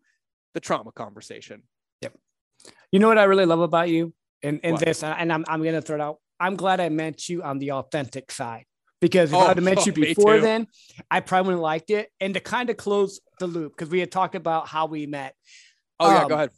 the 0.55 0.61
trauma 0.61 0.93
conversation. 0.93 1.63
Yep. 2.03 2.15
You 2.93 3.01
know 3.01 3.09
what 3.09 3.19
I 3.19 3.25
really 3.25 3.47
love 3.47 3.61
about 3.61 3.89
you 3.89 4.15
and, 4.43 4.61
and 4.63 4.75
What? 4.75 4.85
this, 4.85 5.03
and 5.03 5.33
I'm, 5.33 5.45
I'm 5.49 5.63
going 5.63 5.75
to 5.75 5.83
throw 5.83 5.97
it 5.97 6.01
out. 6.03 6.19
I'm 6.39 6.57
glad 6.57 6.81
I 6.81 6.91
met 6.91 7.29
you 7.29 7.43
on 7.43 7.59
the 7.59 7.73
authentic 7.73 8.31
side 8.31 8.67
because 9.01 9.31
if 9.31 9.37
Oh, 9.37 9.41
I 9.41 9.49
would 9.49 9.57
have 9.59 9.65
met 9.65 9.79
oh, 9.79 9.85
me 9.87 9.93
before 9.93 10.41
then, 10.41 10.67
I 11.11 11.21
probably 11.21 11.55
wouldn't 11.55 11.61
have 11.61 11.63
liked 11.63 11.91
it. 11.91 12.11
And 12.21 12.35
to 12.35 12.41
kind 12.41 12.71
of 12.71 12.77
close 12.77 13.21
the 13.39 13.47
loop, 13.47 13.77
because 13.77 13.91
we 13.91 14.01
had 14.01 14.11
talked 14.11 14.35
about 14.35 14.69
how 14.69 14.87
we 14.87 15.07
met 15.07 15.35
Oh, 16.01 16.11
yeah. 16.11 16.23
Um, 16.23 16.29
Go 16.29 16.35
ahead. 16.35 16.51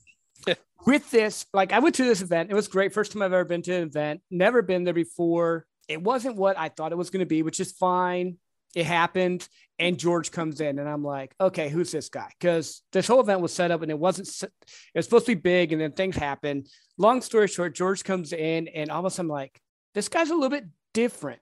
with 0.87 1.11
this, 1.11 1.47
like 1.53 1.73
I 1.73 1.79
went 1.79 1.95
to 1.97 2.05
this 2.05 2.23
event. 2.23 2.51
It 2.51 2.55
was 2.55 2.69
great. 2.69 2.93
First 2.93 3.13
time 3.13 3.23
I've 3.23 3.33
ever 3.33 3.45
been 3.45 3.63
to 3.63 3.75
an 3.75 3.89
event. 3.89 4.21
Never 4.31 4.63
been 4.63 4.85
there 4.85 4.95
before. 4.95 5.67
It 5.89 6.03
wasn't 6.03 6.37
what 6.37 6.59
I 6.59 6.69
thought 6.69 6.93
it 6.93 6.99
was 6.99 7.11
going 7.11 7.21
to 7.21 7.27
be, 7.27 7.43
which 7.43 7.61
is 7.61 7.73
fine. 7.73 8.37
It 8.75 8.85
happened, 8.85 9.49
and 9.79 9.99
George 9.99 10.31
comes 10.31 10.61
in, 10.61 10.79
and 10.79 10.87
I'm 10.87 11.03
like, 11.03 11.35
okay, 11.41 11.71
who's 11.71 11.91
this 11.91 12.11
guy? 12.11 12.29
Because 12.39 12.83
this 12.93 13.07
whole 13.07 13.21
event 13.21 13.41
was 13.41 13.53
set 13.53 13.71
up, 13.71 13.81
and 13.81 13.91
it 13.91 13.99
wasn't. 13.99 14.29
It 14.43 14.51
was 14.95 15.07
supposed 15.07 15.25
to 15.25 15.35
be 15.35 15.41
big, 15.41 15.73
and 15.73 15.81
then 15.81 15.93
things 15.93 16.17
happen. 16.17 16.65
Long 16.99 17.23
story 17.23 17.49
short, 17.49 17.75
George 17.75 18.05
comes 18.05 18.35
in, 18.35 18.69
and 18.69 18.91
all 18.91 19.01
of 19.01 19.07
a 19.07 19.11
sudden, 19.11 19.31
I'm 19.31 19.35
like, 19.35 19.59
this 19.95 20.09
guy's 20.09 20.29
a 20.29 20.35
little 20.35 20.51
bit 20.51 20.67
different. 20.93 21.41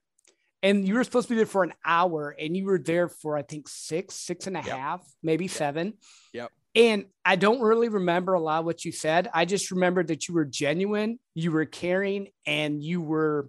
And 0.62 0.86
you 0.86 0.94
were 0.94 1.04
supposed 1.04 1.28
to 1.28 1.34
be 1.34 1.36
there 1.36 1.46
for 1.46 1.62
an 1.62 1.74
hour, 1.84 2.34
and 2.38 2.56
you 2.56 2.64
were 2.64 2.78
there 2.78 3.08
for 3.08 3.36
I 3.36 3.42
think 3.42 3.68
six, 3.68 4.14
six 4.14 4.46
and 4.46 4.56
a 4.56 4.60
half, 4.62 5.00
Yep. 5.00 5.08
maybe 5.22 5.48
seven. 5.48 5.94
Yep. 6.32 6.50
And 6.74 7.06
I 7.24 7.36
don't 7.36 7.60
really 7.60 7.88
remember 7.88 8.34
a 8.34 8.40
lot 8.40 8.60
of 8.60 8.64
what 8.66 8.84
you 8.84 8.92
said. 8.92 9.28
I 9.32 9.44
just 9.46 9.70
remember 9.70 10.02
that 10.04 10.28
you 10.28 10.34
were 10.34 10.44
genuine, 10.44 11.18
you 11.34 11.52
were 11.52 11.64
caring, 11.64 12.28
and 12.46 12.82
you 12.82 13.00
were 13.00 13.48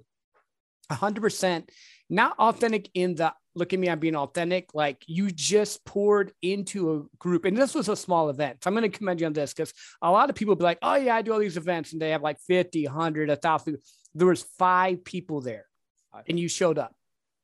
100% 0.91 1.69
not 2.09 2.39
authentic 2.39 2.89
in 2.93 3.15
the 3.15 3.33
look 3.57 3.73
at 3.73 3.79
me, 3.79 3.89
I'm 3.89 3.99
being 3.99 4.15
authentic. 4.15 4.69
Like 4.73 5.03
you 5.07 5.31
just 5.31 5.83
poured 5.83 6.31
into 6.41 6.93
a 6.93 7.17
group. 7.17 7.43
And 7.45 7.57
this 7.57 7.73
was 7.73 7.89
a 7.89 7.95
small 7.95 8.29
event. 8.29 8.63
So 8.63 8.69
I'm 8.69 8.75
going 8.75 8.89
to 8.89 8.97
commend 8.97 9.19
you 9.19 9.25
on 9.25 9.33
this 9.33 9.53
because 9.53 9.73
a 10.01 10.11
lot 10.11 10.29
of 10.29 10.35
people 10.35 10.55
be 10.55 10.63
like, 10.63 10.77
oh, 10.81 10.95
yeah, 10.95 11.15
I 11.15 11.21
do 11.21 11.33
all 11.33 11.39
these 11.39 11.57
events 11.57 11.91
and 11.91 12.01
they 12.01 12.11
have 12.11 12.21
like 12.21 12.37
50, 12.47 12.85
100, 12.85 13.29
1,000. 13.29 13.77
There 14.13 14.27
was 14.27 14.43
five 14.57 15.03
people 15.03 15.41
there 15.41 15.65
and 16.27 16.39
you 16.39 16.47
showed 16.47 16.77
up. 16.77 16.93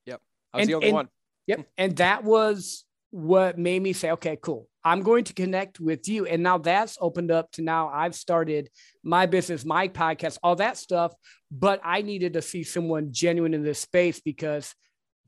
Yep. 0.05 0.21
I 0.53 0.57
was 0.57 0.61
and- 0.63 0.69
the 0.69 0.73
only 0.75 0.87
and- 0.87 0.95
one. 0.95 1.09
Yep. 1.47 1.67
And 1.77 1.97
that 1.97 2.23
was 2.23 2.85
what 3.11 3.57
made 3.59 3.81
me 3.81 3.93
say, 3.93 4.11
okay, 4.11 4.37
cool. 4.41 4.67
I'm 4.83 5.01
going 5.01 5.23
to 5.25 5.33
connect 5.33 5.79
with 5.79 6.07
you. 6.07 6.25
And 6.25 6.41
now 6.41 6.57
that's 6.57 6.97
opened 6.99 7.31
up 7.31 7.51
to 7.53 7.61
now 7.61 7.89
I've 7.89 8.15
started 8.15 8.69
my 9.03 9.27
business, 9.27 9.63
my 9.63 9.87
podcast, 9.87 10.37
all 10.41 10.55
that 10.57 10.77
stuff. 10.77 11.13
But 11.51 11.79
I 11.83 12.01
needed 12.01 12.33
to 12.33 12.41
see 12.41 12.63
someone 12.63 13.09
genuine 13.11 13.53
in 13.53 13.63
this 13.63 13.79
space 13.79 14.19
because 14.19 14.73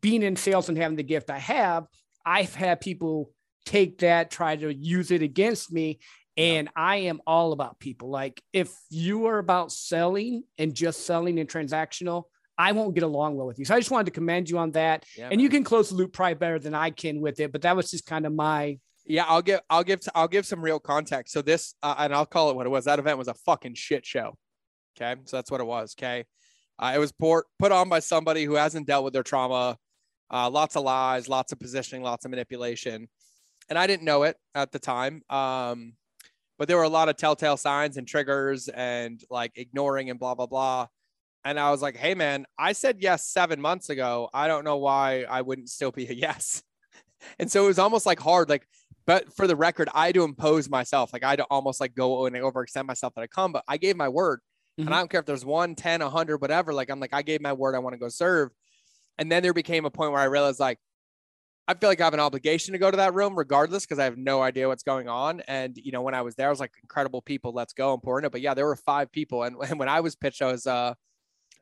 being 0.02 0.24
in 0.24 0.36
sales 0.36 0.68
and 0.68 0.78
having 0.78 0.98
the 0.98 1.04
gift 1.04 1.30
I 1.30 1.38
have, 1.38 1.86
I've 2.26 2.56
had 2.56 2.82
people 2.82 3.32
take 3.66 4.00
that, 4.00 4.32
try 4.32 4.56
to 4.56 4.74
use 4.74 5.12
it 5.12 5.22
against 5.22 5.72
me. 5.72 6.00
And 6.38 6.70
I 6.76 6.98
am 6.98 7.22
all 7.26 7.54
about 7.54 7.80
people. 7.80 8.10
Like 8.10 8.42
if 8.52 8.74
you 8.90 9.28
are 9.28 9.38
about 9.38 9.72
selling 9.72 10.44
and 10.58 10.74
just 10.74 11.06
selling 11.06 11.40
and 11.40 11.48
transactional, 11.48 12.24
I 12.58 12.72
won't 12.72 12.94
get 12.94 13.04
along 13.04 13.36
well 13.36 13.48
with 13.48 13.60
you. 13.60 13.66
So 13.66 13.76
I 13.76 13.80
just 13.80 13.92
wanted 13.92 14.06
to 14.06 14.12
commend 14.12 14.50
you 14.50 14.58
on 14.58 14.72
that 14.72 15.06
Yeah, 15.18 15.30
and 15.32 15.42
you 15.42 15.50
can 15.50 15.64
close 15.64 15.90
the 15.90 15.96
loop 15.96 16.14
probably 16.14 16.36
better 16.36 16.60
than 16.60 16.74
I 16.74 16.90
can 16.90 17.22
with 17.22 17.40
it. 17.40 17.52
But 17.52 17.62
that 17.64 17.76
was 17.76 17.92
just 17.92 18.06
kind 18.06 18.26
of 18.26 18.34
my 18.34 18.80
Yeah, 19.06 19.26
I'll 19.28 19.42
give 19.42 19.62
I'll 19.70 19.84
give 19.84 20.02
I'll 20.14 20.28
give 20.28 20.46
some 20.46 20.62
real 20.62 20.80
context. 20.80 21.34
So 21.34 21.42
this 21.42 21.76
uh, 21.84 21.96
and 21.98 22.14
I'll 22.14 22.26
call 22.26 22.50
it 22.50 22.56
what 22.56 22.66
it 22.66 22.70
was. 22.70 22.86
That 22.86 23.00
event 23.00 23.18
was 23.18 23.28
a 23.28 23.34
fucking 23.34 23.76
shit 23.76 24.06
show. 24.06 24.38
Okay, 24.98 25.20
so 25.26 25.38
that's 25.38 25.52
what 25.52 25.60
it 25.60 25.66
was. 25.66 25.96
Okay, 25.98 26.26
uh, 26.80 26.94
it 26.96 27.00
was 27.00 27.12
put 27.12 27.46
put 27.60 27.72
on 27.72 27.90
by 27.90 28.00
somebody 28.00 28.46
who 28.46 28.56
hasn't 28.56 28.88
dealt 28.88 29.04
with 29.04 29.14
their 29.14 29.24
trauma. 29.24 29.78
Uh, 30.32 30.50
lots 30.50 30.76
of 30.76 30.84
lies, 30.84 31.30
lots 31.30 31.52
of 31.52 31.60
positioning, 31.60 32.02
lots 32.02 32.26
of 32.26 32.32
manipulation, 32.32 33.08
and 33.70 33.78
I 33.78 33.86
didn't 33.88 34.06
know 34.06 34.24
it 34.24 34.38
at 34.56 34.72
the 34.72 34.80
time. 34.80 35.22
Um, 35.30 35.94
but 36.58 36.68
there 36.68 36.78
were 36.78 36.84
a 36.84 36.90
lot 36.90 37.10
of 37.10 37.18
telltale 37.18 37.58
signs 37.58 37.98
and 37.98 38.08
triggers 38.08 38.70
and 38.70 39.22
like 39.30 39.52
ignoring 39.56 40.10
and 40.10 40.18
blah 40.18 40.36
blah 40.36 40.48
blah. 40.48 40.88
And 41.46 41.60
I 41.60 41.70
was 41.72 41.82
like, 41.82 41.96
hey 41.96 42.16
man, 42.16 42.46
I 42.58 42.74
said 42.74 42.98
yes 43.00 43.28
seven 43.28 43.62
months 43.62 43.90
ago. 43.90 44.30
I 44.34 44.48
don't 44.48 44.66
know 44.66 44.78
why 44.78 45.24
I 45.30 45.42
wouldn't 45.44 45.70
still 45.70 45.92
be 45.92 46.08
a 46.08 46.14
yes. 46.14 46.64
And 47.40 47.50
so 47.50 47.64
it 47.64 47.68
was 47.68 47.80
almost 47.80 48.06
like 48.06 48.20
hard, 48.20 48.50
like 48.50 48.68
but 49.06 49.32
for 49.36 49.46
the 49.46 49.56
record, 49.56 49.88
I 49.94 50.08
had 50.08 50.16
to 50.16 50.24
impose 50.24 50.68
myself. 50.68 51.14
Like 51.14 51.24
I 51.24 51.30
had 51.30 51.40
to 51.40 51.46
almost 51.46 51.80
like 51.80 51.94
go 51.94 52.26
and 52.26 52.36
overextend 52.36 52.86
myself 52.88 53.14
that 53.14 53.22
I 53.22 53.28
come, 53.28 53.52
but 53.52 53.64
I 53.68 53.78
gave 53.78 53.96
my 53.96 54.10
word. 54.10 54.42
Mhm. 54.80 54.88
And 54.88 54.96
I 54.96 54.98
don't 54.98 55.10
care 55.10 55.20
if 55.20 55.28
there's 55.28 55.46
one, 55.46 55.76
10, 55.76 56.02
100, 56.02 56.42
whatever. 56.42 56.74
Like 56.74 56.90
I'm 56.90 57.00
like, 57.00 57.14
I 57.14 57.22
gave 57.22 57.40
my 57.40 57.54
word. 57.54 57.76
I 57.76 57.80
want 57.80 57.94
to 57.94 58.00
go 58.00 58.10
serve. 58.10 58.50
And 59.18 59.32
then 59.32 59.44
there 59.44 59.54
became 59.54 59.86
a 59.86 59.92
point 59.92 60.12
where 60.12 60.22
I 60.22 60.26
realized 60.26 60.60
like, 60.60 60.80
I 61.68 61.74
feel 61.74 61.90
like 61.90 62.02
I 62.02 62.04
have 62.04 62.14
an 62.14 62.20
obligation 62.20 62.74
to 62.74 62.78
go 62.78 62.92
to 62.92 62.98
that 62.98 63.14
room 63.14 63.36
regardless 63.36 63.86
because 63.86 63.98
I 63.98 64.04
have 64.04 64.18
no 64.18 64.42
idea 64.42 64.68
what's 64.68 64.84
going 64.84 65.08
on. 65.08 65.42
And, 65.48 65.76
you 65.78 65.92
know, 65.92 66.02
when 66.02 66.14
I 66.14 66.22
was 66.22 66.36
there, 66.36 66.48
I 66.48 66.50
was 66.52 66.60
like, 66.60 66.74
incredible 66.82 67.22
people, 67.22 67.54
let's 67.54 67.74
go 67.74 67.94
and 67.94 68.04
pour 68.04 68.20
in 68.20 68.26
it. 68.26 68.32
But 68.32 68.42
yeah, 68.42 68.54
there 68.54 68.68
were 68.68 68.76
five 68.76 69.12
people. 69.12 69.44
And, 69.44 69.56
and 69.68 69.80
when 69.80 69.90
I 69.90 70.02
was 70.02 70.16
pitched, 70.16 70.42
I 70.42 70.52
was 70.52 70.68
uh, 70.68 70.94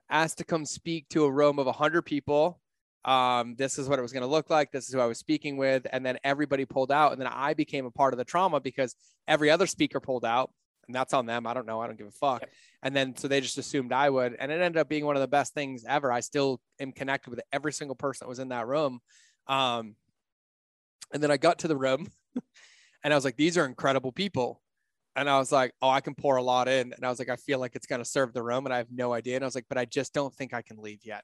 asked 0.10 0.38
to 0.40 0.44
come 0.44 0.66
speak 0.66 1.08
to 1.10 1.26
a 1.26 1.32
room 1.32 1.60
of 1.60 1.66
100 1.66 2.04
people 2.04 2.60
um, 3.06 3.56
this 3.56 3.78
is 3.78 3.90
what 3.90 4.00
it 4.00 4.02
was 4.02 4.14
going 4.14 4.22
to 4.22 4.28
look 4.28 4.50
like. 4.50 4.72
This 4.72 4.88
is 4.88 4.94
who 4.94 5.00
I 5.00 5.06
was 5.06 5.18
speaking 5.18 5.58
with. 5.58 5.86
And 5.92 6.06
then 6.06 6.18
everybody 6.24 6.66
pulled 6.66 6.92
out. 6.92 7.12
And 7.12 7.20
then 7.20 7.28
I 7.28 7.54
became 7.54 7.86
a 7.86 7.92
part 7.92 8.14
of 8.14 8.18
the 8.18 8.24
trauma 8.24 8.60
because 8.60 8.96
every 9.28 9.50
other 9.50 9.68
speaker 9.68 10.00
pulled 10.00 10.26
out. 10.26 10.52
and 10.88 10.96
that's 10.96 11.14
on 11.14 11.26
them. 11.26 11.48
I 11.48 11.54
don't 11.54 11.66
know. 11.66 11.82
I 11.82 11.88
don't 11.88 11.98
give 11.98 12.08
a 12.08 12.12
fuck. 12.12 12.42
Yep. 12.42 12.50
And 12.84 12.96
then 12.96 13.16
so 13.16 13.28
they 13.28 13.42
just 13.42 13.58
assumed 13.58 13.94
I 13.94 14.10
would, 14.10 14.36
and 14.38 14.52
it 14.52 14.62
ended 14.62 14.78
up 14.78 14.90
being 14.90 15.06
one 15.06 15.16
of 15.16 15.22
the 15.22 15.28
best 15.28 15.54
things 15.54 15.86
ever. 15.88 16.12
I 16.12 16.20
still 16.20 16.60
am 16.80 16.92
connected 16.92 17.30
with 17.30 17.40
every 17.52 17.72
single 17.72 17.96
person 17.96 18.26
that 18.26 18.30
was 18.30 18.40
in 18.40 18.50
that 18.50 18.68
room. 18.68 19.00
Um, 19.48 19.96
and 21.14 21.24
then 21.24 21.32
I 21.32 21.38
got 21.38 21.60
to 21.60 21.70
the 21.70 21.78
room, 21.78 22.12
and 23.04 23.14
I 23.14 23.16
was 23.16 23.24
like, 23.24 23.38
these 23.38 23.58
are 23.58 23.66
incredible 23.66 24.12
people. 24.12 24.62
And 25.16 25.30
I 25.30 25.38
was 25.38 25.52
like, 25.52 25.74
oh, 25.82 25.90
I 25.90 26.02
can 26.02 26.16
pour 26.16 26.38
a 26.38 26.44
lot 26.44 26.68
in. 26.68 26.92
And 26.94 27.06
I 27.06 27.10
was 27.10 27.20
like, 27.20 27.30
I 27.30 27.36
feel 27.36 27.60
like 27.60 27.76
it's 27.76 27.86
going 27.86 28.02
to 28.02 28.10
serve 28.10 28.34
the 28.34 28.42
room. 28.42 28.66
And 28.66 28.74
I 28.74 28.78
have 28.78 28.92
no 28.92 29.14
idea. 29.14 29.36
And 29.36 29.44
I 29.44 29.48
was 29.48 29.56
like, 29.56 29.68
but 29.70 29.78
I 29.78 29.86
just 29.86 30.14
don't 30.14 30.34
think 30.34 30.54
I 30.54 30.62
can 30.62 30.78
leave 30.78 31.06
yet. 31.06 31.24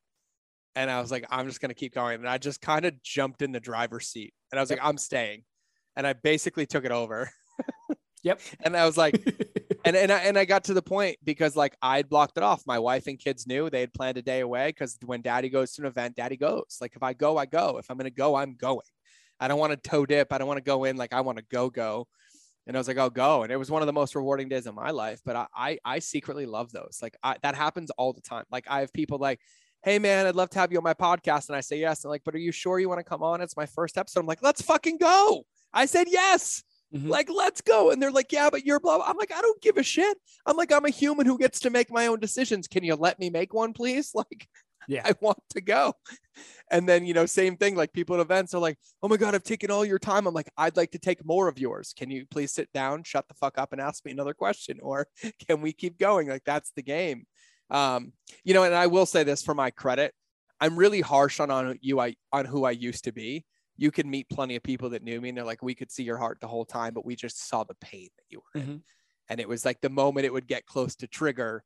And 0.76 0.92
I 0.92 1.02
was 1.02 1.12
like, 1.12 1.26
I'm 1.32 1.48
just 1.48 1.60
going 1.60 1.70
to 1.70 1.76
keep 1.76 1.96
going. 1.96 2.16
And 2.20 2.30
I 2.30 2.38
just 2.38 2.62
kind 2.62 2.86
of 2.86 3.02
jumped 3.02 3.42
in 3.42 3.52
the 3.52 3.60
driver's 3.60 4.08
seat. 4.08 4.34
And 4.52 4.60
I 4.60 4.62
was 4.62 4.70
like, 4.70 4.80
I'm 4.82 4.98
staying. 4.98 5.44
And 5.96 6.06
I 6.06 6.14
basically 6.14 6.66
took 6.68 6.86
it 6.86 6.92
over. 6.92 7.30
Yep. 8.24 8.42
And 8.62 8.76
I 8.76 8.86
was 8.86 8.98
like, 8.98 9.16
and 9.86 9.96
and 9.96 10.12
I, 10.12 10.20
and 10.20 10.38
I 10.38 10.46
got 10.46 10.66
to 10.66 10.74
the 10.74 10.82
point 10.82 11.18
because 11.24 11.56
like 11.56 11.76
I'd 11.82 12.10
blocked 12.10 12.38
it 12.38 12.44
off. 12.44 12.64
My 12.66 12.80
wife 12.80 13.08
and 13.08 13.18
kids 13.18 13.48
knew 13.48 13.70
they 13.70 13.82
had 13.82 13.94
planned 13.94 14.18
a 14.18 14.22
day 14.22 14.42
away 14.42 14.70
because 14.70 14.98
when 15.06 15.22
daddy 15.22 15.50
goes 15.50 15.74
to 15.74 15.84
an 15.84 15.88
event, 15.88 16.16
daddy 16.16 16.38
goes. 16.38 16.78
Like 16.82 16.96
if 16.96 17.04
I 17.04 17.14
go, 17.14 17.38
I 17.38 17.46
go. 17.46 17.78
If 17.78 17.90
I'm 17.90 17.98
gonna 17.98 18.10
go, 18.10 18.36
I'm 18.36 18.56
going. 18.56 18.80
I 19.40 19.48
don't 19.48 19.60
want 19.60 19.72
to 19.72 19.90
toe 19.90 20.06
dip. 20.06 20.34
I 20.34 20.38
don't 20.38 20.48
want 20.48 20.58
to 20.58 20.64
go 20.64 20.84
in 20.84 20.98
like 20.98 21.14
I 21.14 21.22
want 21.22 21.38
to 21.38 21.46
go 21.50 21.70
go. 21.70 22.08
And 22.70 22.78
I 22.78 22.80
was 22.80 22.88
like, 22.88 23.00
I'll 23.00 23.10
go. 23.10 23.42
And 23.42 23.52
it 23.52 23.58
was 23.58 23.72
one 23.72 23.82
of 23.82 23.88
the 23.88 23.94
most 23.94 24.14
rewarding 24.14 24.48
days 24.48 24.68
of 24.68 24.76
my 24.76 24.92
life. 24.92 25.22
But 25.26 25.36
I 25.36 25.48
I, 25.56 25.80
I 25.84 26.00
secretly 26.00 26.46
love 26.46 26.72
those. 26.72 27.00
Like 27.02 27.18
I, 27.24 27.36
that 27.42 27.56
happens 27.56 27.90
all 27.98 28.14
the 28.14 28.22
time. 28.22 28.46
Like 28.52 28.66
I 28.70 28.82
have 28.82 28.94
people 28.94 29.18
like, 29.18 29.40
hey 29.82 29.98
man, 29.98 30.28
I'd 30.28 30.36
love 30.36 30.52
to 30.52 30.60
have 30.60 30.72
you 30.72 30.78
on 30.78 30.84
my 30.84 30.94
podcast. 30.94 31.50
And 31.50 31.56
I 31.56 31.62
say 31.62 31.80
yes. 31.80 32.04
And 32.04 32.12
like, 32.12 32.22
but 32.24 32.36
are 32.36 32.40
you 32.40 32.52
sure 32.52 32.80
you 32.80 32.88
want 32.88 33.00
to 33.00 33.04
come 33.04 33.24
on? 33.24 33.42
It's 33.42 33.58
my 33.58 33.66
first 33.66 33.98
episode. 33.98 34.20
I'm 34.20 34.28
like, 34.28 34.44
let's 34.44 34.62
fucking 34.62 35.00
go. 35.00 35.48
I 35.74 35.88
said 35.88 36.06
yes. 36.10 36.62
Mm-hmm. 36.94 37.10
Like, 37.10 37.32
let's 37.32 37.62
go. 37.62 37.90
And 37.90 38.00
they're 38.00 38.12
like, 38.12 38.32
yeah, 38.32 38.52
but 38.52 38.66
you're 38.66 38.80
blah. 38.80 39.04
I'm 39.04 39.18
like, 39.18 39.34
I 39.34 39.42
don't 39.42 39.62
give 39.64 39.78
a 39.78 39.84
shit. 39.84 40.16
I'm 40.46 40.56
like, 40.56 40.72
I'm 40.72 40.86
a 40.86 40.92
human 40.92 41.26
who 41.26 41.40
gets 41.40 41.60
to 41.62 41.72
make 41.72 41.92
my 41.92 42.06
own 42.06 42.20
decisions. 42.20 42.68
Can 42.68 42.84
you 42.84 42.94
let 42.94 43.20
me 43.20 43.32
make 43.32 43.52
one, 43.52 43.74
please? 43.74 44.14
Like, 44.20 44.48
yeah, 44.88 45.02
I 45.06 45.14
want 45.20 45.40
to 45.52 45.62
go. 45.62 45.94
And 46.72 46.88
then, 46.88 47.06
you 47.06 47.14
know, 47.14 47.26
same 47.26 47.58
thing. 47.58 47.76
Like 47.76 47.94
people 47.94 48.16
at 48.16 48.22
events 48.22 48.54
are 48.54 48.62
like, 48.62 48.78
oh 49.04 49.08
my 49.08 49.18
God, 49.18 49.36
I've 49.36 49.44
taken 49.44 49.72
all 49.72 49.86
your 49.86 50.00
time. 50.00 50.28
I'm 50.28 50.34
like, 50.34 50.50
I'd 50.58 50.78
like 50.78 50.92
to 50.92 51.00
take 51.00 51.26
more 51.26 51.48
of 51.48 51.60
yours. 51.60 51.94
Can 51.98 52.10
you 52.10 52.26
please 52.30 52.52
sit 52.52 52.72
down, 52.74 53.04
shut 53.04 53.28
the 53.28 53.34
fuck 53.34 53.58
up 53.58 53.72
and 53.72 53.82
ask 53.82 54.06
me 54.06 54.12
another 54.12 54.34
question? 54.34 54.80
Or 54.90 55.08
can 55.48 55.62
we 55.62 55.72
keep 55.72 56.00
going? 56.00 56.30
Like, 56.30 56.44
that's 56.46 56.72
the 56.76 56.82
game. 56.82 57.26
Um, 57.70 58.14
you 58.44 58.56
know, 58.56 58.64
and 58.64 58.74
I 58.74 58.88
will 58.88 59.06
say 59.06 59.24
this 59.24 59.44
for 59.44 59.54
my 59.54 59.70
credit. 59.70 60.14
I'm 60.60 60.76
really 60.76 61.02
harsh 61.02 61.40
on, 61.40 61.52
on 61.52 61.78
you, 61.82 62.00
I, 62.00 62.16
on 62.34 62.46
who 62.46 62.66
I 62.66 62.72
used 62.72 63.04
to 63.04 63.12
be 63.12 63.46
you 63.80 63.92
could 63.92 64.06
meet 64.06 64.30
plenty 64.30 64.58
of 64.58 64.64
people 64.64 64.90
that 64.90 65.04
knew 65.04 65.22
me 65.22 65.30
and 65.30 65.38
they're 65.38 65.46
like, 65.46 65.64
we 65.64 65.74
could 65.74 65.90
see 65.90 66.04
your 66.04 66.18
heart 66.18 66.38
the 66.42 66.48
whole 66.48 66.66
time, 66.66 66.94
but 66.94 67.06
we 67.06 67.16
just 67.16 67.48
saw 67.48 67.64
the 67.64 67.76
pain 67.76 68.10
that 68.18 68.26
you 68.28 68.42
were 68.54 68.62
mm-hmm. 68.62 68.72
in. 68.72 68.84
And 69.30 69.40
it 69.40 69.48
was 69.48 69.64
like 69.64 69.80
the 69.80 69.90
moment 69.90 70.26
it 70.26 70.34
would 70.34 70.48
get 70.48 70.66
close 70.66 70.96
to 70.98 71.08
trigger, 71.08 71.64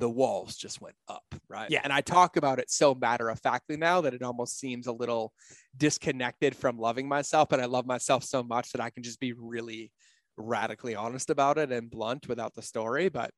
the 0.00 0.10
walls 0.10 0.56
just 0.56 0.80
went 0.80 0.96
up. 1.08 1.24
Right. 1.48 1.70
Yeah. 1.70 1.80
And 1.84 1.92
I 1.92 2.00
talk 2.00 2.36
about 2.36 2.58
it 2.58 2.70
so 2.70 2.94
matter 2.94 3.28
of 3.28 3.38
factly 3.40 3.76
now 3.76 4.00
that 4.00 4.14
it 4.14 4.22
almost 4.22 4.58
seems 4.58 4.86
a 4.86 4.92
little 4.92 5.32
disconnected 5.76 6.56
from 6.56 6.78
loving 6.78 7.06
myself. 7.06 7.48
But 7.48 7.60
I 7.60 7.66
love 7.66 7.86
myself 7.86 8.24
so 8.24 8.42
much 8.42 8.72
that 8.72 8.80
I 8.80 8.90
can 8.90 9.02
just 9.02 9.20
be 9.20 9.32
really 9.32 9.92
radically 10.36 10.96
honest 10.96 11.30
about 11.30 11.58
it 11.58 11.70
and 11.70 11.90
blunt 11.90 12.28
without 12.28 12.54
the 12.54 12.62
story. 12.62 13.08
But 13.08 13.30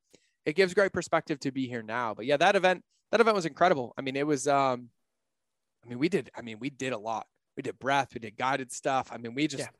it 0.47 0.57
gives 0.57 0.73
great 0.73 0.93
perspective 0.93 1.39
to 1.41 1.53
be 1.53 1.69
here 1.69 1.83
now. 1.83 2.15
But 2.15 2.27
yeah, 2.27 2.39
that 2.39 2.57
event, 2.57 2.83
that 3.11 3.21
event 3.21 3.37
was 3.37 3.47
incredible. 3.47 3.93
I 3.99 4.01
mean, 4.01 4.17
it 4.17 4.27
was 4.27 4.49
um, 4.49 4.89
I 5.85 5.89
mean, 5.89 5.99
we 5.99 6.09
did, 6.09 6.31
I 6.35 6.43
mean, 6.43 6.59
we 6.59 6.71
did 6.71 6.93
a 6.93 6.99
lot 6.99 7.27
we 7.57 7.63
did 7.63 7.79
breath, 7.79 8.15
we 8.15 8.21
did 8.21 8.37
guided 8.37 8.73
stuff. 8.73 9.11
I 9.13 9.19
mean, 9.19 9.35
we 9.35 9.47
just 9.47 9.65
yeah. 9.65 9.71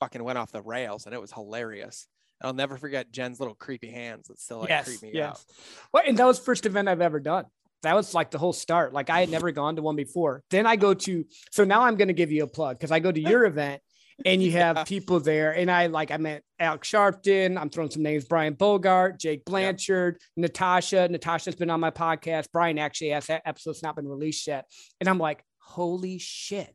fucking 0.00 0.22
went 0.22 0.38
off 0.38 0.52
the 0.52 0.62
rails 0.62 1.06
and 1.06 1.14
it 1.14 1.20
was 1.20 1.32
hilarious. 1.32 2.06
I'll 2.44 2.52
never 2.52 2.76
forget 2.76 3.10
Jen's 3.10 3.40
little 3.40 3.54
creepy 3.54 3.90
hands 3.90 4.28
that 4.28 4.38
still 4.38 4.60
like 4.60 4.68
yes, 4.68 4.86
creep 4.86 5.02
me 5.02 5.10
yes. 5.14 5.30
out. 5.30 5.44
Well, 5.92 6.02
and 6.06 6.18
that 6.18 6.26
was 6.26 6.38
first 6.38 6.66
event 6.66 6.88
I've 6.88 7.00
ever 7.00 7.20
done. 7.20 7.46
That 7.82 7.94
was 7.94 8.14
like 8.14 8.30
the 8.30 8.38
whole 8.38 8.52
start. 8.52 8.92
Like 8.92 9.10
I 9.10 9.20
had 9.20 9.30
never 9.30 9.50
gone 9.50 9.76
to 9.76 9.82
one 9.82 9.96
before. 9.96 10.42
Then 10.50 10.66
I 10.66 10.76
go 10.76 10.94
to 10.94 11.24
so 11.50 11.64
now 11.64 11.82
I'm 11.82 11.96
going 11.96 12.08
to 12.08 12.14
give 12.14 12.32
you 12.32 12.42
a 12.44 12.46
plug 12.46 12.78
because 12.78 12.90
I 12.90 12.98
go 12.98 13.12
to 13.12 13.20
your 13.20 13.44
event 13.46 13.82
and 14.24 14.42
you 14.42 14.52
have 14.52 14.76
yeah. 14.76 14.84
people 14.84 15.20
there. 15.20 15.52
And 15.52 15.70
I 15.70 15.86
like 15.86 16.10
I 16.10 16.16
met 16.16 16.42
Alex 16.58 16.90
Sharpton. 16.90 17.58
I'm 17.58 17.70
throwing 17.70 17.90
some 17.90 18.02
names: 18.02 18.24
Brian 18.24 18.54
Bogart, 18.54 19.18
Jake 19.18 19.44
Blanchard, 19.44 20.18
yeah. 20.36 20.42
Natasha. 20.42 21.08
Natasha's 21.08 21.56
been 21.56 21.70
on 21.70 21.80
my 21.80 21.90
podcast. 21.90 22.46
Brian 22.52 22.78
actually 22.78 23.10
has 23.10 23.26
that 23.26 23.42
episode's 23.44 23.82
not 23.82 23.96
been 23.96 24.08
released 24.08 24.46
yet. 24.46 24.66
And 25.00 25.08
I'm 25.08 25.18
like, 25.18 25.44
holy 25.58 26.18
shit. 26.18 26.74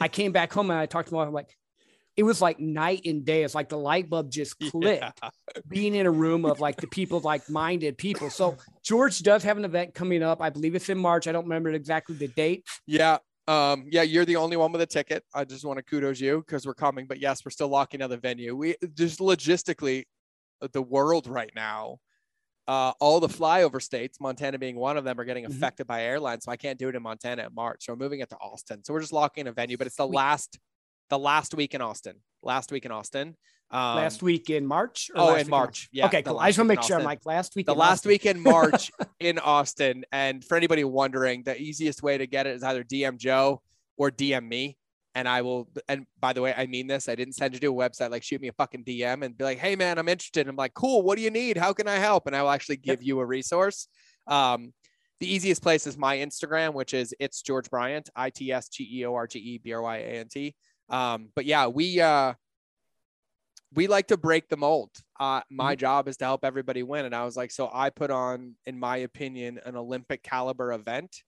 I 0.00 0.08
came 0.08 0.32
back 0.32 0.52
home 0.52 0.70
and 0.70 0.78
I 0.78 0.86
talked 0.86 1.08
to 1.08 1.14
my 1.14 1.18
wife. 1.20 1.28
I'm 1.28 1.34
like, 1.34 1.56
it 2.20 2.24
was 2.24 2.42
like 2.42 2.60
night 2.60 3.06
and 3.06 3.24
day. 3.24 3.44
It's 3.44 3.54
like 3.54 3.70
the 3.70 3.78
light 3.78 4.10
bulb 4.10 4.30
just 4.30 4.58
clicked 4.70 5.02
yeah. 5.22 5.30
being 5.68 5.94
in 5.94 6.04
a 6.04 6.10
room 6.10 6.44
of 6.44 6.60
like 6.60 6.76
the 6.76 6.86
people, 6.86 7.18
like 7.20 7.48
minded 7.48 7.96
people. 7.96 8.28
So 8.28 8.58
George 8.84 9.20
does 9.20 9.42
have 9.44 9.56
an 9.56 9.64
event 9.64 9.94
coming 9.94 10.22
up. 10.22 10.42
I 10.42 10.50
believe 10.50 10.74
it's 10.74 10.90
in 10.90 10.98
March. 10.98 11.26
I 11.26 11.32
don't 11.32 11.44
remember 11.44 11.70
exactly 11.70 12.16
the 12.16 12.28
date. 12.28 12.66
Yeah. 12.86 13.16
Um, 13.48 13.86
yeah, 13.90 14.02
you're 14.02 14.26
the 14.26 14.36
only 14.36 14.58
one 14.58 14.70
with 14.70 14.82
a 14.82 14.86
ticket. 14.86 15.24
I 15.34 15.46
just 15.46 15.64
want 15.64 15.78
to 15.78 15.82
kudos 15.82 16.20
you 16.20 16.44
because 16.46 16.66
we're 16.66 16.74
coming. 16.74 17.06
But 17.06 17.20
yes, 17.20 17.42
we're 17.42 17.52
still 17.52 17.68
locking 17.68 18.00
down 18.00 18.10
the 18.10 18.18
venue. 18.18 18.54
We 18.54 18.76
just 18.92 19.18
logistically, 19.18 20.04
the 20.72 20.82
world 20.82 21.26
right 21.26 21.50
now 21.56 22.00
uh, 22.70 22.92
all 23.00 23.18
the 23.18 23.28
flyover 23.28 23.82
states, 23.82 24.20
Montana 24.20 24.56
being 24.56 24.76
one 24.76 24.96
of 24.96 25.02
them, 25.02 25.18
are 25.18 25.24
getting 25.24 25.44
mm-hmm. 25.44 25.54
affected 25.54 25.84
mm-hmm. 25.84 25.92
by 25.92 26.04
airlines. 26.04 26.44
So 26.44 26.52
I 26.52 26.56
can't 26.56 26.78
do 26.78 26.88
it 26.88 26.94
in 26.94 27.02
Montana 27.02 27.46
in 27.46 27.52
March. 27.52 27.86
So 27.86 27.92
I'm 27.92 27.98
moving 27.98 28.20
it 28.20 28.30
to 28.30 28.36
Austin. 28.36 28.84
So 28.84 28.92
we're 28.92 29.00
just 29.00 29.12
locking 29.12 29.48
a 29.48 29.52
venue, 29.52 29.76
but 29.76 29.88
it's 29.88 29.96
the 29.96 30.06
last, 30.06 30.56
the 31.10 31.18
last 31.18 31.54
week 31.54 31.74
in 31.74 31.82
Austin. 31.82 32.14
Last 32.42 32.72
week 32.72 32.86
in 32.86 32.92
Austin. 32.92 33.36
Um, 33.72 33.96
last 33.96 34.22
week 34.22 34.50
in 34.50 34.66
March. 34.66 35.10
oh, 35.14 35.34
in 35.34 35.48
March. 35.48 35.88
Yeah. 35.92 36.06
Okay, 36.06 36.22
cool. 36.22 36.38
I 36.38 36.48
just 36.48 36.58
want 36.58 36.70
to 36.70 36.76
make 36.76 36.82
sure. 36.82 36.98
I'm 36.98 37.04
like 37.04 37.24
last 37.26 37.54
week. 37.54 37.66
The 37.66 37.74
last 37.74 37.98
Austin. 37.98 38.08
week 38.08 38.26
in 38.26 38.42
March 38.42 38.90
in 39.20 39.38
Austin. 39.38 40.04
And 40.10 40.44
for 40.44 40.56
anybody 40.56 40.82
wondering, 40.82 41.42
the 41.44 41.60
easiest 41.60 42.02
way 42.02 42.18
to 42.18 42.26
get 42.26 42.46
it 42.46 42.56
is 42.56 42.62
either 42.62 42.82
DM 42.82 43.18
Joe 43.18 43.62
or 43.96 44.10
DM 44.10 44.48
me 44.48 44.76
and 45.14 45.28
I 45.28 45.42
will. 45.42 45.68
And 45.88 46.06
by 46.20 46.32
the 46.32 46.42
way, 46.42 46.54
I 46.56 46.66
mean 46.66 46.86
this. 46.86 47.08
I 47.08 47.14
didn't 47.14 47.34
send 47.34 47.54
you 47.54 47.60
to 47.60 47.66
a 47.68 47.72
website. 47.72 48.10
Like, 48.10 48.22
shoot 48.22 48.40
me 48.40 48.48
a 48.48 48.52
fucking 48.52 48.84
DM 48.84 49.24
and 49.24 49.36
be 49.36 49.44
like, 49.44 49.58
"Hey, 49.58 49.76
man, 49.76 49.98
I'm 49.98 50.08
interested." 50.08 50.48
I'm 50.48 50.56
like, 50.56 50.74
"Cool. 50.74 51.02
What 51.02 51.16
do 51.16 51.22
you 51.22 51.30
need? 51.30 51.56
How 51.56 51.72
can 51.72 51.88
I 51.88 51.96
help?" 51.96 52.26
And 52.26 52.36
I 52.36 52.42
will 52.42 52.50
actually 52.50 52.76
give 52.76 53.00
yep. 53.00 53.06
you 53.06 53.20
a 53.20 53.26
resource. 53.26 53.88
Um, 54.26 54.72
the 55.18 55.32
easiest 55.32 55.62
place 55.62 55.86
is 55.86 55.98
my 55.98 56.16
Instagram, 56.18 56.72
which 56.72 56.94
is 56.94 57.14
it's 57.18 57.42
George 57.42 57.68
Bryant, 57.70 58.08
I 58.16 58.30
T 58.30 58.50
S 58.52 58.68
G 58.68 58.88
E 58.90 59.04
O 59.06 59.14
R 59.14 59.26
G 59.26 59.38
E 59.38 59.58
B 59.58 59.72
R 59.72 59.82
Y 59.82 59.96
A 59.98 60.20
N 60.20 60.28
T. 60.28 60.54
Um, 60.90 61.30
but 61.34 61.46
yeah, 61.46 61.68
we 61.68 62.00
uh, 62.00 62.34
we 63.74 63.86
like 63.86 64.08
to 64.08 64.16
break 64.16 64.48
the 64.48 64.56
mold. 64.56 64.90
Uh, 65.18 65.42
my 65.50 65.74
mm-hmm. 65.74 65.80
job 65.80 66.08
is 66.08 66.16
to 66.18 66.24
help 66.24 66.44
everybody 66.44 66.82
win, 66.82 67.04
and 67.04 67.14
I 67.14 67.24
was 67.24 67.36
like, 67.36 67.50
so 67.50 67.70
I 67.72 67.90
put 67.90 68.10
on, 68.10 68.56
in 68.66 68.78
my 68.78 68.98
opinion, 68.98 69.60
an 69.64 69.76
Olympic 69.76 70.22
caliber 70.22 70.72
event 70.72 71.22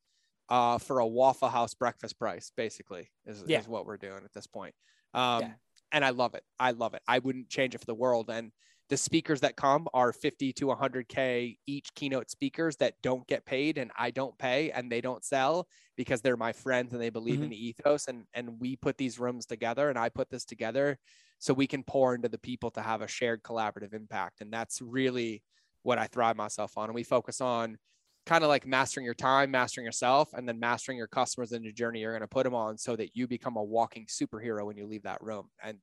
uh, 0.48 0.78
for 0.78 0.98
a 0.98 1.06
Waffle 1.06 1.48
House 1.48 1.74
breakfast 1.74 2.18
price, 2.18 2.52
basically, 2.56 3.10
is, 3.26 3.44
yeah. 3.46 3.60
is 3.60 3.68
what 3.68 3.86
we're 3.86 3.96
doing 3.96 4.22
at 4.24 4.32
this 4.32 4.46
point. 4.46 4.74
Um, 5.14 5.40
yeah. 5.40 5.50
And 5.92 6.04
I 6.04 6.10
love 6.10 6.34
it. 6.34 6.42
I 6.58 6.70
love 6.70 6.94
it. 6.94 7.02
I 7.06 7.18
wouldn't 7.18 7.48
change 7.48 7.74
it 7.74 7.78
for 7.78 7.86
the 7.86 7.94
world. 7.94 8.30
And 8.30 8.50
the 8.88 8.96
speakers 8.96 9.40
that 9.40 9.56
come 9.56 9.88
are 9.94 10.12
50 10.12 10.52
to 10.54 10.66
100K 10.66 11.56
each 11.66 11.94
keynote 11.94 12.30
speakers 12.30 12.76
that 12.76 12.94
don't 13.02 13.26
get 13.26 13.46
paid 13.46 13.78
and 13.78 13.90
I 13.96 14.10
don't 14.10 14.36
pay 14.38 14.70
and 14.70 14.90
they 14.90 15.00
don't 15.00 15.24
sell 15.24 15.66
because 15.96 16.20
they're 16.20 16.36
my 16.36 16.52
friends 16.52 16.92
and 16.92 17.00
they 17.00 17.10
believe 17.10 17.36
mm-hmm. 17.36 17.44
in 17.44 17.50
the 17.50 17.66
ethos. 17.68 18.08
And, 18.08 18.24
and 18.34 18.60
we 18.60 18.76
put 18.76 18.98
these 18.98 19.18
rooms 19.18 19.46
together 19.46 19.88
and 19.88 19.98
I 19.98 20.08
put 20.08 20.30
this 20.30 20.44
together 20.44 20.98
so 21.38 21.54
we 21.54 21.66
can 21.66 21.82
pour 21.82 22.14
into 22.14 22.28
the 22.28 22.38
people 22.38 22.70
to 22.72 22.82
have 22.82 23.02
a 23.02 23.08
shared 23.08 23.42
collaborative 23.42 23.94
impact. 23.94 24.40
And 24.40 24.52
that's 24.52 24.80
really 24.82 25.42
what 25.82 25.98
I 25.98 26.06
thrive 26.06 26.36
myself 26.36 26.76
on. 26.76 26.84
And 26.84 26.94
we 26.94 27.02
focus 27.02 27.40
on 27.40 27.78
kind 28.26 28.44
of 28.44 28.48
like 28.48 28.66
mastering 28.66 29.04
your 29.04 29.14
time, 29.14 29.50
mastering 29.50 29.84
yourself, 29.84 30.32
and 30.34 30.48
then 30.48 30.60
mastering 30.60 30.96
your 30.96 31.08
customers 31.08 31.52
in 31.52 31.62
the 31.62 31.72
journey 31.72 32.00
you're 32.00 32.12
going 32.12 32.20
to 32.20 32.28
put 32.28 32.44
them 32.44 32.54
on 32.54 32.78
so 32.78 32.94
that 32.96 33.16
you 33.16 33.26
become 33.26 33.56
a 33.56 33.62
walking 33.62 34.06
superhero 34.06 34.64
when 34.64 34.76
you 34.76 34.86
leave 34.86 35.02
that 35.02 35.22
room. 35.22 35.48
And 35.62 35.78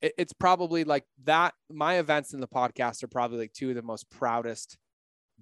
it, 0.00 0.14
it's 0.18 0.32
probably 0.32 0.84
like 0.84 1.04
that. 1.24 1.54
My 1.70 1.98
events 1.98 2.32
in 2.32 2.40
the 2.40 2.48
podcast 2.48 3.02
are 3.02 3.08
probably 3.08 3.38
like 3.38 3.52
two 3.52 3.70
of 3.70 3.76
the 3.76 3.82
most 3.82 4.10
proudest 4.10 4.76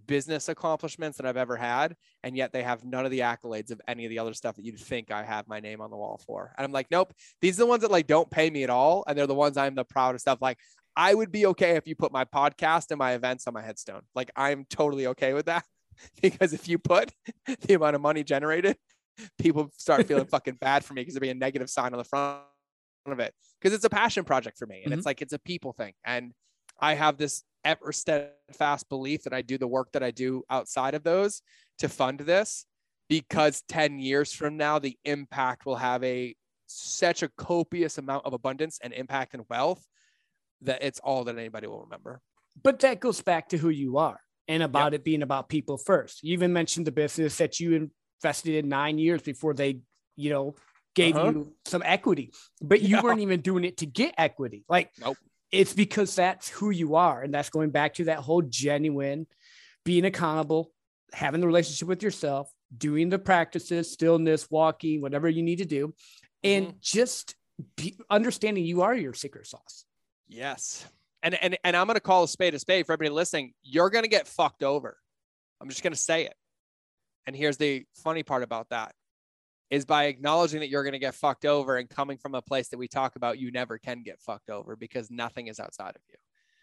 business 0.07 0.49
accomplishments 0.49 1.16
that 1.16 1.27
I've 1.27 1.37
ever 1.37 1.57
had. 1.57 1.97
And 2.23 2.37
yet 2.37 2.53
they 2.53 2.62
have 2.62 2.85
none 2.85 3.05
of 3.05 3.11
the 3.11 3.20
accolades 3.20 3.70
of 3.70 3.81
any 3.89 4.05
of 4.05 4.11
the 4.11 4.19
other 4.19 4.35
stuff 4.35 4.57
that 4.57 4.65
you'd 4.65 4.78
think 4.78 5.11
I 5.11 5.23
have 5.23 5.49
my 5.49 5.61
name 5.61 5.81
on 5.81 5.91
the 5.91 5.97
wall 5.97 6.20
for. 6.27 6.53
And 6.57 6.65
I'm 6.65 6.73
like, 6.73 6.89
nope, 6.91 7.15
these 7.41 7.59
are 7.59 7.65
the 7.65 7.66
ones 7.66 7.83
that 7.83 7.91
like 7.91 8.07
don't 8.07 8.31
pay 8.31 8.51
me 8.51 8.62
at 8.62 8.70
all. 8.70 9.05
And 9.07 9.16
they're 9.16 9.27
the 9.27 9.35
ones 9.35 9.57
I'm 9.57 9.74
the 9.74 9.85
proudest 9.85 10.28
of. 10.28 10.41
Like, 10.41 10.59
I 10.99 11.12
would 11.12 11.31
be 11.31 11.47
okay 11.47 11.77
if 11.77 11.87
you 11.87 11.95
put 11.95 12.12
my 12.12 12.24
podcast 12.24 12.91
and 12.91 12.99
my 12.99 13.12
events 13.12 13.47
on 13.47 13.55
my 13.55 13.62
headstone. 13.62 14.01
Like, 14.15 14.31
I'm 14.35 14.65
totally 14.70 15.07
okay 15.09 15.35
with 15.35 15.47
that. 15.47 15.65
because 16.23 16.53
if 16.53 16.69
you 16.69 16.78
put 16.78 17.12
the 17.62 17.74
amount 17.74 17.97
of 17.97 18.03
money 18.03 18.24
generated, 18.24 18.77
people 19.39 19.70
start 19.77 20.07
feeling 20.07 20.27
fucking 20.31 20.57
bad 20.61 20.85
for 20.85 20.95
me 20.95 21.03
because 21.03 21.15
there'd 21.15 21.23
be 21.23 21.31
a 21.31 21.35
negative 21.35 21.70
sign 21.70 21.93
on 21.93 21.99
the 21.99 22.05
front 22.05 22.43
of 23.12 23.20
it 23.20 23.35
because 23.61 23.74
it's 23.74 23.85
a 23.85 23.91
passion 23.91 24.24
project 24.24 24.59
for 24.59 24.66
me 24.66 24.83
and 24.83 24.91
mm-hmm. 24.91 24.99
it's 24.99 25.07
like 25.07 25.23
it's 25.23 25.33
a 25.33 25.39
people 25.39 25.73
thing 25.73 25.93
and 26.05 26.33
I 26.81 26.95
have 26.95 27.16
this 27.16 27.43
ever 27.65 27.93
steadfast 27.93 28.89
belief 28.89 29.24
that 29.24 29.33
I 29.33 29.43
do 29.43 29.59
the 29.59 29.66
work 29.66 29.93
that 29.93 30.03
I 30.03 30.11
do 30.11 30.45
outside 30.51 30.95
of 30.95 31.03
those 31.03 31.43
to 31.78 31.89
fund 31.89 32.20
this 32.20 32.66
because 33.09 33.62
10 33.69 33.99
years 33.99 34.33
from 34.33 34.57
now 34.57 34.78
the 34.78 34.97
impact 35.05 35.66
will 35.66 35.77
have 35.77 36.03
a 36.05 36.35
such 36.66 37.23
a 37.23 37.28
copious 37.28 37.99
amount 37.99 38.27
of 38.27 38.33
abundance 38.33 38.78
and 38.83 38.93
impact 38.93 39.35
and 39.35 39.45
wealth 39.49 39.85
that 40.62 40.83
it's 40.83 40.99
all 41.01 41.24
that 41.24 41.39
anybody 41.39 41.66
will 41.66 41.83
remember 41.83 42.20
but 42.62 42.81
that 42.81 43.01
goes 43.01 43.20
back 43.23 43.49
to 43.49 43.57
who 43.57 43.69
you 43.69 43.99
are 43.99 44.20
and 44.49 44.62
about 44.62 44.93
yep. 44.93 45.01
it 45.01 45.05
being 45.05 45.23
about 45.23 45.49
people 45.49 45.77
first. 45.77 46.23
You 46.23 46.33
even 46.33 46.53
mentioned 46.53 46.87
the 46.87 46.93
business 46.93 47.37
that 47.39 47.59
you 47.61 47.91
invested 48.23 48.55
in 48.55 48.69
nine 48.69 48.99
years 48.99 49.23
before 49.23 49.55
they, 49.55 49.81
you 50.16 50.31
know, 50.31 50.55
gave 50.97 51.14
uh-huh. 51.14 51.31
you 51.31 51.52
some 51.64 51.82
equity, 51.85 52.32
but 52.60 52.82
you 52.82 52.97
yeah. 52.97 53.02
weren't 53.02 53.20
even 53.20 53.40
doing 53.43 53.62
it 53.62 53.77
to 53.77 53.86
get 53.86 54.14
equity. 54.18 54.64
Like, 54.68 54.90
nope. 54.98 55.16
it's 55.52 55.74
because 55.74 56.16
that's 56.16 56.48
who 56.48 56.70
you 56.70 56.97
are. 56.97 57.23
And 57.23 57.32
that's 57.32 57.51
going 57.51 57.70
back 57.70 57.94
to 57.94 58.05
that 58.05 58.18
whole 58.18 58.43
genuine 58.43 59.28
being 59.85 60.05
accountable, 60.05 60.73
having 61.12 61.40
the 61.40 61.47
relationship 61.47 61.86
with 61.86 62.02
yourself, 62.02 62.51
doing 62.77 63.10
the 63.10 63.18
practices, 63.18 63.93
stillness, 63.93 64.51
walking, 64.51 65.01
whatever 65.01 65.28
you 65.28 65.43
need 65.43 65.59
to 65.59 65.66
do, 65.66 65.94
and 66.43 66.68
mm-hmm. 66.68 66.77
just 66.81 67.36
be, 67.77 67.97
understanding 68.10 68.64
you 68.64 68.82
are 68.82 68.94
your 68.94 69.14
secret 69.14 69.47
sauce. 69.47 69.85
Yes. 70.28 70.85
And, 71.23 71.40
and, 71.43 71.59
and 71.62 71.77
I'm 71.77 71.86
going 71.86 71.97
to 71.97 72.01
call 72.01 72.24
a 72.24 72.28
spade 72.28 72.55
a 72.55 72.59
spade 72.59 72.86
for 72.86 72.93
everybody 72.93 73.14
listening. 73.14 73.52
You're 73.62 73.90
going 73.90 74.05
to 74.05 74.10
get 74.10 74.27
fucked 74.27 74.62
over. 74.62 74.97
I'm 75.60 75.68
just 75.68 75.82
going 75.82 75.93
to 75.93 75.98
say 75.98 76.24
it. 76.24 76.35
And 77.27 77.36
here's 77.36 77.56
the 77.59 77.85
funny 78.02 78.23
part 78.23 78.43
about 78.43 78.70
that 78.70 78.94
is 79.71 79.85
by 79.85 80.05
acknowledging 80.05 80.61
that 80.61 80.69
you're 80.69 80.85
going 80.85 80.93
to 80.93 80.99
get 80.99 81.15
fucked 81.15 81.45
over 81.45 81.77
and 81.77 81.89
coming 81.89 82.19
from 82.19 82.35
a 82.35 82.43
place 82.43 82.69
that 82.69 82.79
we 82.79 82.87
talk 82.87 83.17
about, 83.17 83.39
you 83.39 83.51
never 83.51 83.79
can 83.79 84.03
get 84.03 84.21
fucked 84.21 84.49
over 84.49 84.77
because 84.77 85.11
nothing 85.11 85.49
is 85.49 85.59
outside 85.59 85.97
of 85.97 86.03
you. 86.09 86.17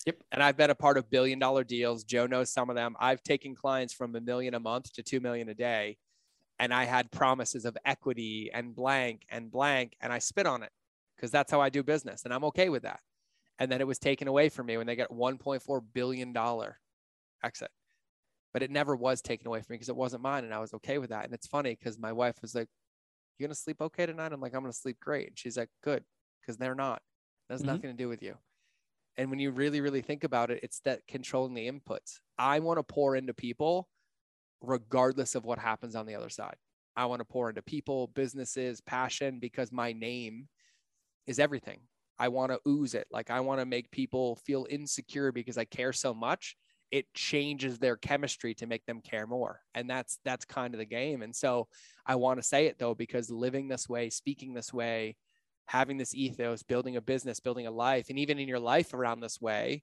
Yep. 0.06 0.24
And 0.32 0.44
I've 0.44 0.58
been 0.58 0.70
a 0.70 0.76
part 0.76 0.98
of 0.98 1.10
billion 1.10 1.40
dollar 1.40 1.64
deals. 1.64 2.04
Joe 2.04 2.28
knows 2.28 2.52
some 2.52 2.70
of 2.70 2.76
them. 2.76 2.96
I've 3.00 3.24
taken 3.24 3.56
clients 3.56 3.94
from 3.94 4.16
a 4.16 4.22
million 4.22 4.54
a 4.54 4.60
month 4.60 4.94
to 4.94 5.04
2 5.04 5.20
million 5.20 5.50
a 5.50 5.54
day. 5.54 5.98
And 6.60 6.74
I 6.74 6.86
had 6.86 7.12
promises 7.12 7.66
of 7.66 7.78
equity 7.86 8.52
and 8.54 8.76
blank 8.76 9.24
and 9.30 9.52
blank. 9.52 9.96
And 10.02 10.14
I 10.14 10.20
spit 10.20 10.46
on 10.46 10.64
it 10.64 10.72
because 11.16 11.32
that's 11.32 11.52
how 11.52 11.62
I 11.62 11.70
do 11.70 11.84
business. 11.84 12.24
And 12.26 12.34
I'm 12.34 12.44
okay 12.46 12.70
with 12.70 12.84
that. 12.84 13.00
And 13.60 13.72
then 13.72 13.82
it 13.82 13.88
was 13.88 14.00
taken 14.00 14.28
away 14.28 14.50
from 14.50 14.66
me 14.66 14.78
when 14.78 14.88
they 14.88 14.96
got 14.96 15.10
$1.4 15.10 15.82
billion 15.94 16.36
exit. 17.44 17.72
But 18.52 18.64
it 18.64 18.72
never 18.72 18.96
was 18.96 19.22
taken 19.22 19.48
away 19.48 19.60
from 19.60 19.74
me 19.74 19.76
because 19.76 19.90
it 19.90 19.96
wasn't 19.96 20.24
mine. 20.24 20.44
And 20.44 20.54
I 20.54 20.60
was 20.60 20.74
okay 20.76 20.98
with 20.98 21.10
that. 21.10 21.26
And 21.26 21.34
it's 21.34 21.48
funny 21.48 21.76
because 21.76 21.98
my 21.98 22.12
wife 22.12 22.36
was 22.42 22.54
like, 22.56 22.68
You 23.38 23.48
gonna 23.48 23.56
sleep 23.56 23.82
okay 23.82 24.06
tonight? 24.06 24.32
I'm 24.32 24.42
like, 24.42 24.54
I'm 24.54 24.62
gonna 24.62 24.74
sleep 24.74 25.00
great. 25.00 25.28
And 25.30 25.40
she's 25.40 25.58
like, 25.58 25.70
Good, 25.84 26.04
because 26.42 26.58
they're 26.58 26.76
not. 26.76 27.02
That's 27.50 27.62
mm-hmm. 27.62 27.72
nothing 27.72 27.92
to 27.92 27.98
do 27.98 28.10
with 28.10 28.22
you. 28.22 28.36
And 29.18 29.30
when 29.30 29.40
you 29.40 29.52
really, 29.52 29.82
really 29.82 30.02
think 30.02 30.24
about 30.24 30.50
it, 30.50 30.62
it's 30.64 30.80
that 30.82 31.02
controlling 31.08 31.54
the 31.54 31.70
inputs. 31.70 32.20
I 32.38 32.60
want 32.60 32.80
to 32.80 32.84
pour 32.84 33.16
into 33.16 33.34
people 33.34 33.88
regardless 34.62 35.36
of 35.36 35.46
what 35.46 35.60
happens 35.60 35.96
on 35.96 36.06
the 36.06 36.16
other 36.16 36.30
side. 36.30 36.56
I 36.96 37.06
want 37.06 37.20
to 37.20 37.26
pour 37.26 37.50
into 37.50 37.62
people, 37.62 38.08
businesses, 38.08 38.82
passion, 38.82 39.40
because 39.40 39.72
my 39.72 39.94
name 39.94 40.48
is 41.28 41.40
everything. 41.40 41.82
I 42.20 42.30
want 42.30 42.52
to 42.52 42.60
ooze 42.68 42.94
it. 42.94 43.08
Like 43.12 43.30
I 43.30 43.40
want 43.40 43.60
to 43.60 43.66
make 43.66 43.92
people 43.92 44.38
feel 44.38 44.68
insecure 44.70 45.32
because 45.32 45.58
I 45.58 45.66
care 45.66 45.94
so 45.94 46.14
much. 46.14 46.56
It 46.94 47.12
changes 47.16 47.80
their 47.80 47.98
chemistry 47.98 48.54
to 48.54 48.68
make 48.68 48.86
them 48.86 49.02
care 49.02 49.26
more. 49.26 49.62
And 49.74 49.90
that's 49.90 50.20
that's 50.24 50.46
kind 50.46 50.76
of 50.76 50.78
the 50.78 50.86
game. 50.86 51.24
And 51.24 51.36
so 51.36 51.68
I 52.06 52.16
want 52.18 52.40
to 52.40 52.48
say 52.48 52.68
it 52.68 52.78
though, 52.78 52.94
because 52.94 53.32
living 53.32 53.68
this 53.68 53.90
way, 53.90 54.12
speaking 54.12 54.54
this 54.54 54.72
way, 54.72 55.16
having 55.66 55.98
this 55.98 56.14
ethos, 56.14 56.62
building 56.62 56.96
a 56.96 57.02
business, 57.02 57.40
building 57.40 57.66
a 57.66 57.72
life, 57.72 58.06
and 58.10 58.20
even 58.20 58.38
in 58.38 58.48
your 58.48 58.60
life 58.60 58.94
around 58.94 59.22
this 59.22 59.42
way, 59.42 59.82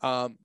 um, 0.00 0.38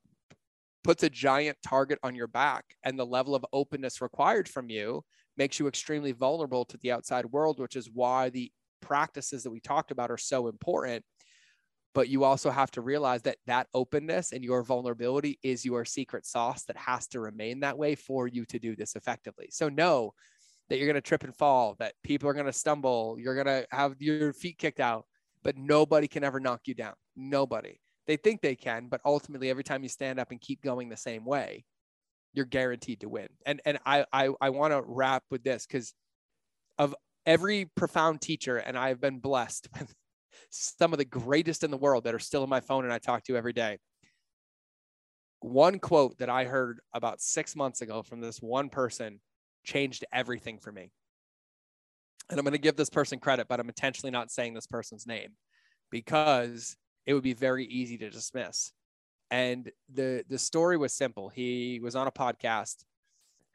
puts 0.83 1.03
a 1.03 1.11
giant 1.11 1.57
target 1.63 1.99
on 2.01 2.15
your 2.15 2.27
back. 2.27 2.65
And 2.83 2.97
the 2.97 3.05
level 3.05 3.35
of 3.35 3.45
openness 3.53 4.01
required 4.01 4.49
from 4.49 4.71
you 4.71 5.03
makes 5.37 5.59
you 5.59 5.67
extremely 5.67 6.11
vulnerable 6.11 6.65
to 6.65 6.77
the 6.77 6.91
outside 6.91 7.25
world, 7.27 7.59
which 7.59 7.75
is 7.75 7.89
why 7.93 8.29
the 8.29 8.51
practices 8.81 9.43
that 9.43 9.51
we 9.51 9.59
talked 9.59 9.91
about 9.91 10.09
are 10.09 10.17
so 10.17 10.47
important. 10.47 11.05
But 11.93 12.09
you 12.09 12.23
also 12.23 12.49
have 12.49 12.71
to 12.71 12.81
realize 12.81 13.21
that 13.23 13.37
that 13.45 13.67
openness 13.73 14.31
and 14.31 14.43
your 14.43 14.63
vulnerability 14.63 15.39
is 15.43 15.63
your 15.63 15.85
secret 15.85 16.25
sauce 16.25 16.63
that 16.65 16.77
has 16.77 17.07
to 17.09 17.19
remain 17.19 17.59
that 17.59 17.77
way 17.77 17.95
for 17.95 18.27
you 18.27 18.45
to 18.45 18.59
do 18.59 18.75
this 18.75 18.95
effectively. 18.95 19.49
So, 19.51 19.69
know 19.69 20.13
that 20.69 20.77
you're 20.77 20.87
going 20.87 20.95
to 20.95 21.01
trip 21.01 21.23
and 21.23 21.35
fall, 21.35 21.75
that 21.79 21.93
people 22.03 22.29
are 22.29 22.33
going 22.33 22.45
to 22.45 22.53
stumble, 22.53 23.17
you're 23.19 23.35
going 23.35 23.47
to 23.47 23.67
have 23.71 23.95
your 23.99 24.33
feet 24.33 24.57
kicked 24.57 24.79
out, 24.79 25.05
but 25.43 25.57
nobody 25.57 26.07
can 26.07 26.23
ever 26.23 26.39
knock 26.39 26.61
you 26.65 26.73
down. 26.73 26.93
Nobody. 27.15 27.79
They 28.07 28.17
think 28.17 28.41
they 28.41 28.55
can, 28.55 28.87
but 28.87 29.01
ultimately, 29.05 29.49
every 29.49 29.63
time 29.63 29.83
you 29.83 29.89
stand 29.89 30.19
up 30.19 30.31
and 30.31 30.41
keep 30.41 30.61
going 30.61 30.89
the 30.89 30.97
same 30.97 31.25
way, 31.25 31.63
you're 32.33 32.45
guaranteed 32.45 33.01
to 33.01 33.09
win. 33.09 33.27
And 33.45 33.61
and 33.65 33.79
I 33.85 34.05
I, 34.11 34.29
I 34.41 34.49
want 34.49 34.73
to 34.73 34.81
wrap 34.85 35.23
with 35.29 35.43
this 35.43 35.65
because 35.65 35.93
of 36.77 36.95
every 37.25 37.69
profound 37.75 38.21
teacher, 38.21 38.57
and 38.57 38.77
I've 38.77 38.99
been 38.99 39.19
blessed 39.19 39.69
with 39.79 39.93
some 40.49 40.93
of 40.93 40.99
the 40.99 41.05
greatest 41.05 41.63
in 41.63 41.71
the 41.71 41.77
world 41.77 42.03
that 42.03 42.13
are 42.13 42.19
still 42.19 42.43
in 42.43 42.49
my 42.49 42.59
phone 42.59 42.83
and 42.83 42.93
I 42.93 42.99
talk 42.99 43.23
to 43.25 43.37
every 43.37 43.53
day. 43.53 43.79
One 45.39 45.79
quote 45.79 46.17
that 46.19 46.29
I 46.29 46.45
heard 46.45 46.79
about 46.93 47.21
six 47.21 47.55
months 47.55 47.81
ago 47.81 48.01
from 48.01 48.21
this 48.21 48.41
one 48.41 48.69
person 48.69 49.19
changed 49.65 50.05
everything 50.13 50.59
for 50.59 50.71
me. 50.71 50.91
And 52.29 52.39
I'm 52.39 52.45
going 52.45 52.53
to 52.53 52.57
give 52.57 52.77
this 52.77 52.89
person 52.89 53.19
credit, 53.19 53.47
but 53.49 53.59
I'm 53.59 53.67
intentionally 53.67 54.11
not 54.11 54.31
saying 54.31 54.53
this 54.53 54.67
person's 54.67 55.05
name 55.05 55.31
because 55.91 56.77
it 57.05 57.13
would 57.13 57.23
be 57.23 57.33
very 57.33 57.65
easy 57.65 57.97
to 57.97 58.09
dismiss. 58.09 58.71
And 59.29 59.69
the 59.93 60.23
the 60.29 60.37
story 60.37 60.77
was 60.77 60.93
simple. 60.93 61.29
He 61.29 61.79
was 61.81 61.95
on 61.95 62.07
a 62.07 62.11
podcast 62.11 62.85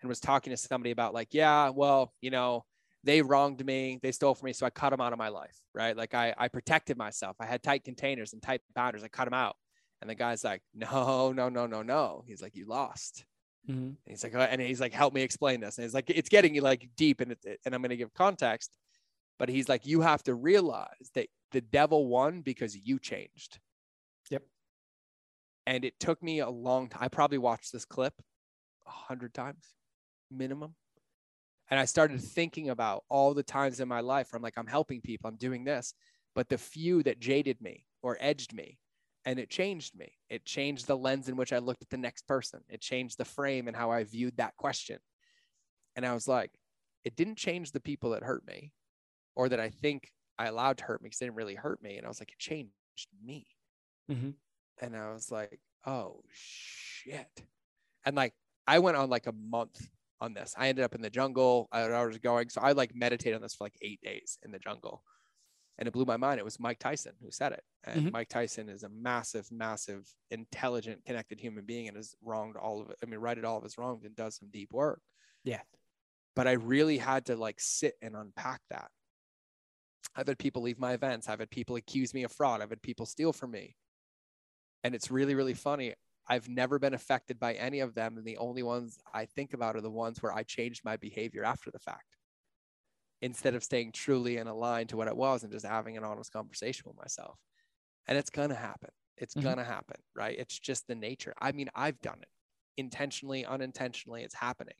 and 0.01 0.09
was 0.09 0.21
talking 0.21 0.51
to 0.51 0.57
somebody 0.57 0.91
about 0.91 1.15
like, 1.15 1.29
yeah, 1.33 1.71
well, 1.71 2.13
you 2.21 2.31
know, 2.31 2.65
they 3.05 3.23
wronged 3.23 3.65
me, 3.65 3.99
they 4.03 4.13
stole 4.13 4.35
from 4.35 4.47
me, 4.47 4.53
so 4.53 4.67
I 4.67 4.71
cut 4.71 4.91
them 4.91 5.01
out 5.01 5.13
of 5.13 5.19
my 5.19 5.29
life, 5.29 5.57
right? 5.75 5.97
Like 5.97 6.15
I 6.15 6.35
I 6.37 6.49
protected 6.49 6.97
myself. 6.97 7.37
I 7.41 7.47
had 7.47 7.63
tight 7.63 7.85
containers 7.85 8.33
and 8.33 8.43
tight 8.43 8.61
boundaries. 8.75 9.05
I 9.05 9.09
cut 9.09 9.25
them 9.25 9.35
out. 9.35 9.57
And 10.01 10.09
the 10.09 10.15
guy's 10.15 10.45
like, 10.45 10.63
no, 10.75 11.33
no, 11.33 11.49
no, 11.49 11.67
no, 11.67 11.83
no. 11.83 12.25
He's 12.27 12.43
like, 12.43 12.55
you 12.55 12.67
lost. 12.67 13.25
Mm-hmm. 13.69 13.91
He's 14.07 14.23
like, 14.25 14.35
oh, 14.35 14.41
and 14.41 14.61
he's 14.61 14.81
like, 14.81 14.93
help 14.93 15.13
me 15.13 15.23
explain 15.23 15.61
this. 15.61 15.77
And 15.79 15.85
he's 15.85 15.95
like, 15.95 16.09
it's 16.11 16.29
getting 16.29 16.61
like 16.61 16.89
deep, 16.97 17.21
and 17.21 17.33
it, 17.33 17.61
and 17.65 17.75
I'm 17.75 17.83
going 17.83 17.91
to 17.91 17.97
give 17.97 18.15
context, 18.15 18.77
but 19.39 19.49
he's 19.49 19.69
like, 19.69 19.87
you 19.87 20.01
have 20.01 20.23
to 20.25 20.35
realize 20.35 21.11
that 21.15 21.29
the 21.53 21.61
devil 21.61 22.07
won 22.07 22.41
because 22.41 22.77
you 22.77 22.99
changed. 22.99 23.59
Yep. 24.31 24.43
And 25.67 25.85
it 25.85 26.01
took 26.01 26.23
me 26.23 26.41
a 26.41 26.49
long 26.49 26.89
time. 26.89 27.03
I 27.03 27.09
probably 27.09 27.39
watched 27.39 27.73
this 27.73 27.85
clip 27.85 28.15
a 28.87 28.91
hundred 28.91 29.35
times 29.35 29.65
minimum. 30.31 30.75
And 31.71 31.79
I 31.79 31.85
started 31.85 32.21
thinking 32.21 32.71
about 32.71 33.05
all 33.09 33.35
the 33.35 33.43
times 33.43 33.81
in 33.81 33.89
my 33.89 34.01
life 34.01 34.33
where 34.33 34.39
I'm 34.39 34.43
like, 34.43 34.57
I'm 34.57 34.67
helping 34.67 35.01
people, 35.01 35.29
I'm 35.29 35.37
doing 35.37 35.65
this. 35.65 35.95
But 36.35 36.49
the 36.49 36.59
few 36.59 37.03
that 37.03 37.21
jaded 37.21 37.61
me 37.61 37.85
or 38.03 38.17
edged 38.21 38.55
me 38.55 38.79
and 39.25 39.39
it 39.39 39.51
changed 39.51 39.95
me. 39.95 40.13
It 40.31 40.47
changed 40.47 40.87
the 40.87 40.97
lens 40.97 41.29
in 41.29 41.37
which 41.37 41.53
I 41.53 41.59
looked 41.59 41.83
at 41.83 41.91
the 41.91 41.99
next 41.99 42.27
person. 42.27 42.61
It 42.69 42.81
changed 42.81 43.19
the 43.19 43.25
frame 43.25 43.69
and 43.69 43.77
how 43.77 43.91
I 43.91 44.05
viewed 44.05 44.37
that 44.39 44.57
question. 44.57 44.99
And 45.97 46.07
I 46.07 46.15
was 46.15 46.29
like, 46.29 46.53
it 47.05 47.17
didn't 47.17 47.37
change 47.37 47.73
the 47.73 47.81
people 47.81 48.11
that 48.11 48.23
hurt 48.23 48.47
me 48.47 48.73
or 49.35 49.49
that 49.49 49.61
I 49.61 49.69
think 49.69 50.11
I 50.39 50.47
allowed 50.47 50.79
to 50.79 50.85
hurt 50.85 51.03
me 51.03 51.09
because 51.09 51.19
they 51.19 51.27
didn't 51.27 51.37
really 51.37 51.55
hurt 51.55 51.83
me. 51.83 51.97
And 51.97 52.07
I 52.07 52.09
was 52.09 52.21
like, 52.21 52.31
it 52.31 52.39
changed 52.39 52.73
me. 53.23 53.47
Mm-hmm. 54.11 54.31
And 54.81 54.97
I 54.97 55.13
was 55.13 55.31
like, 55.31 55.61
oh 55.87 56.23
shit. 56.33 57.43
And 58.07 58.17
like, 58.17 58.33
I 58.67 58.79
went 58.79 58.97
on 58.97 59.11
like 59.11 59.27
a 59.27 59.33
month 59.33 59.89
on 60.21 60.35
this. 60.35 60.55
I 60.57 60.69
ended 60.69 60.85
up 60.85 60.95
in 60.95 61.03
the 61.03 61.11
jungle. 61.11 61.69
I 61.73 62.05
was 62.05 62.19
going. 62.19 62.49
So 62.51 62.61
I 62.61 62.73
like 62.73 62.95
meditated 62.95 63.37
on 63.37 63.43
this 63.43 63.55
for 63.55 63.65
like 63.65 63.77
eight 63.83 64.01
days 64.03 64.39
in 64.45 64.51
the 64.51 64.59
jungle 64.59 65.03
and 65.79 65.87
it 65.87 65.93
blew 65.93 66.05
my 66.05 66.17
mind. 66.17 66.41
It 66.41 66.45
was 66.45 66.59
Mike 66.59 66.81
Tyson 66.81 67.13
who 67.23 67.31
said 67.31 67.53
it. 67.53 67.63
And 67.85 68.01
mm-hmm. 68.01 68.13
Mike 68.13 68.29
Tyson 68.29 68.69
is 68.69 68.83
a 68.83 68.89
massive, 68.89 69.51
massive, 69.53 70.09
intelligent, 70.31 71.05
connected 71.05 71.41
human 71.41 71.65
being 71.65 71.87
and 71.87 71.97
has 71.97 72.15
wronged 72.23 72.57
all 72.57 72.83
of 72.83 72.91
it. 72.91 72.97
I 73.03 73.07
mean, 73.07 73.21
righted 73.21 73.45
all 73.45 73.59
of 73.59 73.63
his 73.63 73.79
wrongs 73.79 74.05
and 74.05 74.17
does 74.17 74.37
some 74.37 74.49
deep 74.53 74.73
work. 74.73 75.01
Yeah. 75.45 75.61
But 76.35 76.49
I 76.49 76.53
really 76.53 76.99
had 76.99 77.27
to 77.27 77.37
like 77.37 77.61
sit 77.61 77.95
and 78.03 78.17
unpack 78.17 78.61
that. 78.71 78.91
I've 80.17 80.27
had 80.27 80.39
people 80.39 80.63
leave 80.63 80.81
my 80.81 80.95
events. 80.95 81.29
I've 81.29 81.39
had 81.39 81.51
people 81.51 81.77
accuse 81.77 82.13
me 82.13 82.25
of 82.25 82.33
fraud. 82.33 82.61
I've 82.61 82.71
had 82.71 82.83
people 82.83 83.07
steal 83.07 83.33
from 83.33 83.53
me. 83.53 83.77
And 84.83 84.95
it's 84.95 85.13
really, 85.13 85.37
really 85.37 85.55
funny. 85.55 85.95
I've 86.29 86.49
never 86.49 86.79
been 86.79 86.95
affected 86.95 87.39
by 87.39 87.55
any 87.55 87.81
of 87.81 87.95
them. 87.95 88.17
And 88.17 88.27
the 88.27 88.37
only 88.37 88.63
ones 88.63 88.99
I 89.13 89.25
think 89.25 89.55
about 89.55 89.77
are 89.77 89.81
the 89.81 89.91
ones 89.91 90.23
where 90.23 90.33
I 90.33 90.43
changed 90.43 90.85
my 90.85 90.97
behavior 90.97 91.45
after 91.45 91.71
the 91.71 91.79
fact 91.79 92.17
instead 93.21 93.55
of 93.55 93.65
staying 93.65 93.93
truly 93.93 94.37
and 94.37 94.49
aligned 94.49 94.91
to 94.91 94.97
what 94.97 95.09
it 95.09 95.17
was 95.17 95.43
and 95.43 95.53
just 95.53 95.67
having 95.67 95.97
an 95.97 96.05
honest 96.05 96.33
conversation 96.33 96.85
with 96.87 96.97
myself. 96.97 97.39
And 98.07 98.17
it's 98.17 98.31
going 98.31 98.51
to 98.51 98.55
happen. 98.55 98.91
It's 99.17 99.35
mm-hmm. 99.35 99.45
going 99.45 99.57
to 99.57 99.65
happen, 99.65 99.97
right? 100.15 100.39
It's 100.39 100.59
just 100.59 100.87
the 100.87 100.95
nature. 100.95 101.35
I 101.41 101.53
mean, 101.53 101.69
I've 101.75 102.01
done 102.01 102.19
it 102.21 102.29
intentionally, 102.79 103.45
unintentionally, 103.45 104.23
it's 104.23 104.35
happening. 104.35 104.75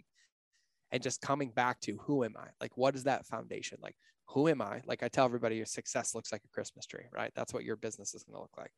And 0.91 1.03
just 1.03 1.21
coming 1.21 1.51
back 1.51 1.81
to 1.81 1.99
who 2.03 2.25
am 2.25 2.35
I? 2.39 2.49
Like, 2.61 2.77
what 2.77 2.95
is 2.95 3.05
that 3.05 3.27
foundation? 3.27 3.79
Like, 3.83 3.97
who 4.29 4.49
am 4.49 4.63
I? 4.63 4.81
Like, 4.87 5.03
I 5.03 5.09
tell 5.09 5.27
everybody, 5.27 5.57
your 5.57 5.67
success 5.67 6.15
looks 6.15 6.33
like 6.33 6.43
a 6.45 6.55
Christmas 6.55 6.87
tree, 6.87 7.05
right? 7.13 7.33
That's 7.35 7.53
what 7.53 7.65
your 7.65 7.77
business 7.77 8.15
is 8.15 8.23
going 8.23 8.37
to 8.37 8.41
look 8.41 8.57
like. 8.57 8.73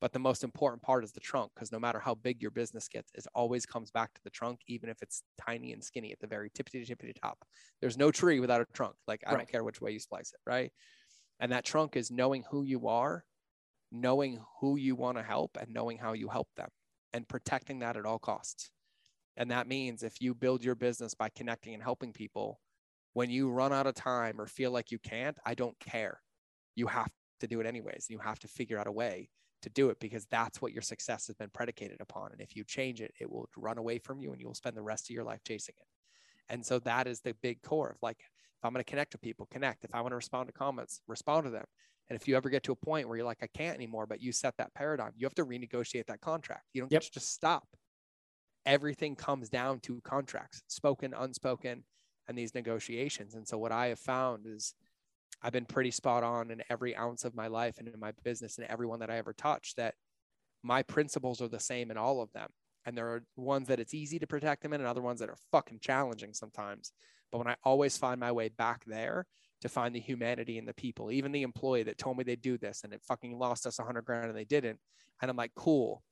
But 0.00 0.12
the 0.12 0.18
most 0.18 0.44
important 0.44 0.82
part 0.82 1.04
is 1.04 1.12
the 1.12 1.20
trunk 1.20 1.52
because 1.54 1.72
no 1.72 1.78
matter 1.78 1.98
how 1.98 2.14
big 2.14 2.42
your 2.42 2.50
business 2.50 2.88
gets, 2.88 3.10
it 3.14 3.26
always 3.34 3.64
comes 3.66 3.90
back 3.90 4.12
to 4.14 4.20
the 4.24 4.30
trunk, 4.30 4.60
even 4.68 4.90
if 4.90 5.00
it's 5.02 5.22
tiny 5.40 5.72
and 5.72 5.82
skinny 5.82 6.12
at 6.12 6.20
the 6.20 6.26
very 6.26 6.50
tippity 6.50 6.86
tippity 6.86 7.14
top. 7.20 7.44
There's 7.80 7.96
no 7.96 8.10
tree 8.10 8.40
without 8.40 8.60
a 8.60 8.66
trunk. 8.74 8.96
Like 9.06 9.22
I 9.26 9.32
right. 9.32 9.36
don't 9.36 9.48
care 9.48 9.64
which 9.64 9.80
way 9.80 9.92
you 9.92 10.00
slice 10.00 10.32
it, 10.32 10.40
right? 10.46 10.72
And 11.40 11.52
that 11.52 11.64
trunk 11.64 11.96
is 11.96 12.10
knowing 12.10 12.44
who 12.50 12.64
you 12.64 12.88
are, 12.88 13.24
knowing 13.92 14.40
who 14.60 14.76
you 14.76 14.96
want 14.96 15.18
to 15.18 15.24
help, 15.24 15.56
and 15.60 15.72
knowing 15.72 15.98
how 15.98 16.12
you 16.14 16.28
help 16.28 16.48
them. 16.56 16.68
and 17.12 17.28
protecting 17.28 17.80
that 17.80 17.96
at 17.96 18.06
all 18.06 18.18
costs. 18.18 18.70
And 19.36 19.50
that 19.50 19.66
means 19.68 20.02
if 20.02 20.20
you 20.20 20.34
build 20.34 20.64
your 20.64 20.74
business 20.74 21.14
by 21.14 21.28
connecting 21.30 21.74
and 21.74 21.82
helping 21.82 22.12
people, 22.12 22.60
when 23.14 23.30
you 23.30 23.50
run 23.50 23.72
out 23.72 23.86
of 23.86 23.94
time 23.94 24.40
or 24.40 24.46
feel 24.46 24.70
like 24.72 24.90
you 24.92 24.98
can't, 24.98 25.38
I 25.46 25.54
don't 25.54 25.78
care. 25.80 26.22
You 26.76 26.88
have 26.88 27.10
to 27.40 27.46
do 27.48 27.60
it 27.60 27.66
anyways. 27.66 28.06
You 28.10 28.18
have 28.20 28.38
to 28.40 28.48
figure 28.48 28.78
out 28.78 28.86
a 28.88 28.92
way 28.92 29.30
to 29.64 29.70
do 29.70 29.90
it 29.90 29.98
because 29.98 30.26
that's 30.26 30.62
what 30.62 30.72
your 30.72 30.82
success 30.82 31.26
has 31.26 31.34
been 31.34 31.50
predicated 31.50 32.00
upon. 32.00 32.30
And 32.32 32.40
if 32.40 32.54
you 32.54 32.64
change 32.64 33.00
it, 33.00 33.12
it 33.20 33.30
will 33.30 33.48
run 33.56 33.78
away 33.78 33.98
from 33.98 34.20
you 34.20 34.32
and 34.32 34.40
you 34.40 34.46
will 34.46 34.54
spend 34.54 34.76
the 34.76 34.82
rest 34.82 35.10
of 35.10 35.14
your 35.14 35.24
life 35.24 35.40
chasing 35.44 35.74
it. 35.78 35.86
And 36.48 36.64
so 36.64 36.78
that 36.80 37.06
is 37.06 37.20
the 37.20 37.34
big 37.42 37.62
core 37.62 37.90
of 37.90 37.96
like, 38.02 38.20
if 38.20 38.64
I'm 38.64 38.72
going 38.72 38.84
to 38.84 38.90
connect 38.90 39.14
with 39.14 39.22
people, 39.22 39.46
connect. 39.50 39.84
If 39.84 39.94
I 39.94 40.00
want 40.00 40.12
to 40.12 40.16
respond 40.16 40.46
to 40.48 40.52
comments, 40.52 41.00
respond 41.08 41.44
to 41.44 41.50
them. 41.50 41.64
And 42.08 42.16
if 42.20 42.28
you 42.28 42.36
ever 42.36 42.50
get 42.50 42.62
to 42.64 42.72
a 42.72 42.76
point 42.76 43.08
where 43.08 43.16
you're 43.16 43.26
like, 43.26 43.42
I 43.42 43.46
can't 43.46 43.74
anymore, 43.74 44.06
but 44.06 44.20
you 44.20 44.30
set 44.30 44.54
that 44.58 44.74
paradigm, 44.74 45.12
you 45.16 45.26
have 45.26 45.34
to 45.36 45.46
renegotiate 45.46 46.06
that 46.06 46.20
contract. 46.20 46.64
You 46.72 46.82
don't 46.82 46.92
yep. 46.92 47.00
get 47.00 47.06
to 47.06 47.12
just 47.14 47.32
stop. 47.32 47.66
Everything 48.66 49.16
comes 49.16 49.48
down 49.48 49.80
to 49.80 50.00
contracts, 50.02 50.62
spoken, 50.68 51.14
unspoken, 51.16 51.84
and 52.28 52.36
these 52.36 52.54
negotiations. 52.54 53.34
And 53.34 53.48
so 53.48 53.56
what 53.58 53.72
I 53.72 53.86
have 53.86 53.98
found 53.98 54.46
is 54.46 54.74
I've 55.42 55.52
been 55.52 55.66
pretty 55.66 55.90
spot 55.90 56.22
on 56.22 56.50
in 56.50 56.62
every 56.70 56.96
ounce 56.96 57.24
of 57.24 57.34
my 57.34 57.48
life 57.48 57.78
and 57.78 57.88
in 57.88 58.00
my 58.00 58.12
business 58.22 58.58
and 58.58 58.66
everyone 58.66 59.00
that 59.00 59.10
I 59.10 59.18
ever 59.18 59.32
touch 59.32 59.74
that 59.76 59.94
my 60.62 60.82
principles 60.82 61.42
are 61.42 61.48
the 61.48 61.60
same 61.60 61.90
in 61.90 61.96
all 61.96 62.22
of 62.22 62.32
them. 62.32 62.48
And 62.86 62.96
there 62.96 63.08
are 63.08 63.24
ones 63.36 63.68
that 63.68 63.80
it's 63.80 63.94
easy 63.94 64.18
to 64.18 64.26
protect 64.26 64.62
them 64.62 64.72
in 64.72 64.80
and 64.80 64.88
other 64.88 65.02
ones 65.02 65.20
that 65.20 65.28
are 65.28 65.36
fucking 65.52 65.80
challenging 65.80 66.34
sometimes. 66.34 66.92
But 67.30 67.38
when 67.38 67.48
I 67.48 67.56
always 67.64 67.96
find 67.96 68.20
my 68.20 68.32
way 68.32 68.48
back 68.48 68.84
there 68.86 69.26
to 69.62 69.68
find 69.68 69.94
the 69.94 70.00
humanity 70.00 70.58
in 70.58 70.66
the 70.66 70.74
people, 70.74 71.10
even 71.10 71.32
the 71.32 71.42
employee 71.42 71.84
that 71.84 71.98
told 71.98 72.16
me 72.16 72.24
they'd 72.24 72.40
do 72.40 72.58
this 72.58 72.82
and 72.84 72.92
it 72.92 73.02
fucking 73.06 73.38
lost 73.38 73.66
us 73.66 73.78
a 73.78 73.84
hundred 73.84 74.04
grand 74.04 74.28
and 74.28 74.36
they 74.36 74.44
didn't. 74.44 74.78
And 75.20 75.30
I'm 75.30 75.36
like, 75.36 75.52
cool. 75.54 76.02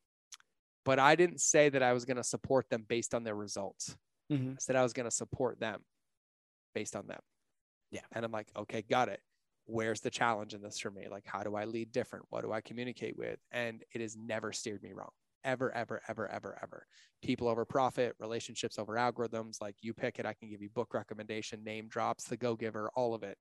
But 0.84 0.98
I 0.98 1.14
didn't 1.14 1.40
say 1.40 1.68
that 1.68 1.82
I 1.82 1.92
was 1.92 2.04
going 2.04 2.16
to 2.16 2.24
support 2.24 2.68
them 2.70 2.84
based 2.88 3.14
on 3.14 3.24
their 3.24 3.34
results. 3.34 3.96
Mm-hmm. 4.32 4.52
I 4.52 4.56
said 4.58 4.76
I 4.76 4.82
was 4.82 4.92
going 4.92 5.08
to 5.08 5.14
support 5.14 5.60
them 5.60 5.80
based 6.74 6.96
on 6.96 7.06
them. 7.06 7.20
Yeah. 7.92 8.00
And 8.12 8.24
I'm 8.24 8.32
like, 8.32 8.48
okay, 8.56 8.82
got 8.82 9.08
it. 9.08 9.20
Where's 9.66 10.00
the 10.00 10.10
challenge 10.10 10.54
in 10.54 10.62
this 10.62 10.80
for 10.80 10.90
me? 10.90 11.06
Like, 11.08 11.24
how 11.24 11.44
do 11.44 11.54
I 11.54 11.66
lead 11.66 11.92
different? 11.92 12.24
What 12.30 12.42
do 12.42 12.50
I 12.50 12.60
communicate 12.60 13.16
with? 13.16 13.38
And 13.52 13.84
it 13.92 14.00
has 14.00 14.16
never 14.16 14.52
steered 14.52 14.82
me 14.82 14.92
wrong. 14.92 15.10
Ever, 15.44 15.72
ever, 15.72 16.00
ever, 16.08 16.28
ever, 16.28 16.58
ever. 16.62 16.86
People 17.22 17.48
over 17.48 17.64
profit, 17.64 18.16
relationships 18.18 18.78
over 18.78 18.94
algorithms. 18.94 19.60
Like 19.60 19.76
you 19.80 19.92
pick 19.92 20.18
it, 20.18 20.26
I 20.26 20.32
can 20.32 20.48
give 20.48 20.62
you 20.62 20.70
book 20.70 20.94
recommendation, 20.94 21.62
name 21.62 21.86
drops, 21.88 22.24
the 22.24 22.36
go 22.36 22.56
giver, 22.56 22.90
all 22.96 23.14
of 23.14 23.22
it. 23.22 23.36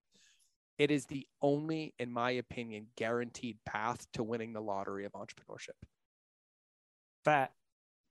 It 0.77 0.91
is 0.91 1.05
the 1.05 1.27
only, 1.41 1.93
in 1.99 2.11
my 2.11 2.31
opinion, 2.31 2.87
guaranteed 2.97 3.57
path 3.65 4.05
to 4.13 4.23
winning 4.23 4.53
the 4.53 4.61
lottery 4.61 5.05
of 5.05 5.13
entrepreneurship. 5.13 5.77
That 7.23 7.53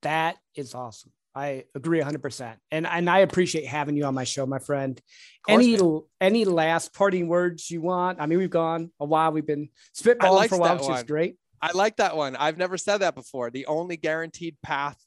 that 0.01 0.37
is 0.55 0.73
awesome. 0.73 1.11
I 1.33 1.63
agree 1.75 2.01
100%. 2.01 2.55
And 2.71 2.85
and 2.85 3.09
I 3.09 3.19
appreciate 3.19 3.65
having 3.65 3.95
you 3.95 4.03
on 4.05 4.13
my 4.13 4.25
show, 4.25 4.45
my 4.45 4.59
friend. 4.59 4.99
Any 5.47 5.77
man. 5.77 6.01
any 6.19 6.45
last 6.45 6.93
parting 6.93 7.27
words 7.27 7.71
you 7.71 7.81
want? 7.81 8.19
I 8.19 8.25
mean, 8.25 8.39
we've 8.39 8.49
gone 8.49 8.91
a 8.99 9.05
while. 9.05 9.31
We've 9.31 9.45
been 9.45 9.69
spitballing 9.95 10.49
for 10.49 10.55
a 10.55 10.57
while, 10.57 10.75
which 10.75 10.87
one. 10.87 10.97
is 10.97 11.03
great. 11.03 11.37
I 11.61 11.71
like 11.73 11.97
that 11.97 12.17
one. 12.17 12.35
I've 12.35 12.57
never 12.57 12.77
said 12.77 12.97
that 12.97 13.15
before. 13.15 13.49
The 13.51 13.67
only 13.67 13.95
guaranteed 13.95 14.57
path 14.61 14.97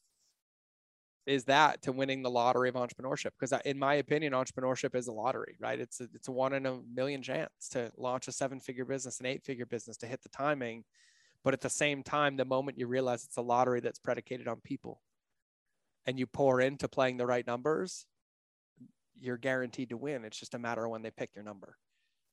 is 1.26 1.44
that 1.44 1.82
to 1.82 1.92
winning 1.92 2.22
the 2.22 2.30
lottery 2.30 2.68
of 2.68 2.74
entrepreneurship 2.74 3.30
because 3.38 3.52
in 3.64 3.78
my 3.78 3.94
opinion 3.94 4.32
entrepreneurship 4.32 4.94
is 4.94 5.06
a 5.06 5.12
lottery 5.12 5.56
right 5.58 5.80
it's 5.80 6.00
a, 6.00 6.04
it's 6.14 6.28
a 6.28 6.32
one 6.32 6.52
in 6.52 6.66
a 6.66 6.78
million 6.94 7.22
chance 7.22 7.50
to 7.70 7.90
launch 7.96 8.28
a 8.28 8.32
seven 8.32 8.60
figure 8.60 8.84
business 8.84 9.20
an 9.20 9.26
eight 9.26 9.42
figure 9.42 9.64
business 9.64 9.96
to 9.96 10.06
hit 10.06 10.22
the 10.22 10.28
timing 10.28 10.84
but 11.42 11.54
at 11.54 11.62
the 11.62 11.70
same 11.70 12.02
time 12.02 12.36
the 12.36 12.44
moment 12.44 12.78
you 12.78 12.86
realize 12.86 13.24
it's 13.24 13.38
a 13.38 13.42
lottery 13.42 13.80
that's 13.80 13.98
predicated 13.98 14.46
on 14.46 14.60
people 14.62 15.00
and 16.06 16.18
you 16.18 16.26
pour 16.26 16.60
into 16.60 16.88
playing 16.88 17.16
the 17.16 17.26
right 17.26 17.46
numbers, 17.46 18.06
you're 19.20 19.36
guaranteed 19.36 19.90
to 19.90 19.96
win. 19.96 20.24
It's 20.24 20.38
just 20.38 20.54
a 20.54 20.58
matter 20.58 20.84
of 20.84 20.90
when 20.90 21.02
they 21.02 21.10
pick 21.10 21.30
your 21.34 21.44
number. 21.44 21.76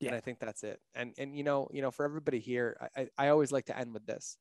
Yeah. 0.00 0.08
And 0.08 0.16
I 0.16 0.20
think 0.20 0.40
that's 0.40 0.64
it. 0.64 0.80
And 0.94 1.14
and 1.16 1.36
you 1.36 1.44
know, 1.44 1.68
you 1.72 1.80
know, 1.80 1.90
for 1.90 2.04
everybody 2.04 2.40
here, 2.40 2.76
I, 2.96 3.08
I 3.16 3.28
always 3.28 3.52
like 3.52 3.66
to 3.66 3.78
end 3.78 3.94
with 3.94 4.04
this. 4.04 4.36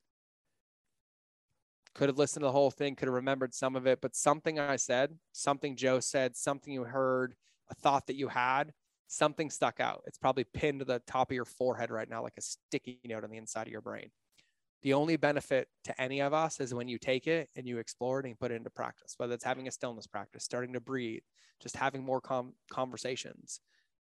Could 1.94 2.10
have 2.10 2.18
listened 2.18 2.42
to 2.42 2.48
the 2.48 2.52
whole 2.52 2.72
thing, 2.72 2.96
could 2.96 3.08
have 3.08 3.16
remembered 3.16 3.54
some 3.54 3.76
of 3.76 3.86
it, 3.86 4.00
but 4.02 4.16
something 4.16 4.60
I 4.60 4.78
said, 4.78 5.18
something 5.34 5.76
Joe 5.76 6.00
said, 6.00 6.38
something 6.38 6.74
you 6.74 6.86
heard, 6.86 7.36
a 7.70 7.76
thought 7.76 8.08
that 8.08 8.16
you 8.16 8.30
had, 8.30 8.72
something 9.08 9.50
stuck 9.50 9.82
out. 9.82 10.02
It's 10.08 10.18
probably 10.18 10.46
pinned 10.46 10.80
to 10.80 10.86
the 10.86 11.02
top 11.06 11.32
of 11.32 11.36
your 11.36 11.46
forehead 11.46 11.92
right 11.92 12.10
now, 12.10 12.24
like 12.24 12.38
a 12.38 12.42
sticky 12.42 13.02
note 13.04 13.26
on 13.26 13.30
the 13.30 13.38
inside 13.38 13.68
of 13.68 13.74
your 13.74 13.82
brain. 13.82 14.10
The 14.84 14.94
only 14.94 15.16
benefit 15.16 15.68
to 15.84 16.02
any 16.02 16.22
of 16.22 16.34
us 16.34 16.60
is 16.60 16.74
when 16.74 16.88
you 16.88 16.98
take 16.98 17.28
it 17.28 17.50
and 17.56 17.68
you 17.68 17.78
explore 17.78 18.20
it 18.20 18.26
and 18.26 18.40
put 18.40 18.52
it 18.52 18.56
into 18.56 18.72
practice, 18.72 19.14
whether 19.18 19.34
it's 19.34 19.44
having 19.44 19.68
a 19.68 19.72
stillness 19.72 20.08
practice, 20.08 20.44
starting 20.44 20.74
to 20.74 20.80
breathe, 20.80 21.22
just 21.62 21.78
having 21.78 22.04
more 22.04 22.22
com- 22.22 22.54
conversations. 22.72 23.62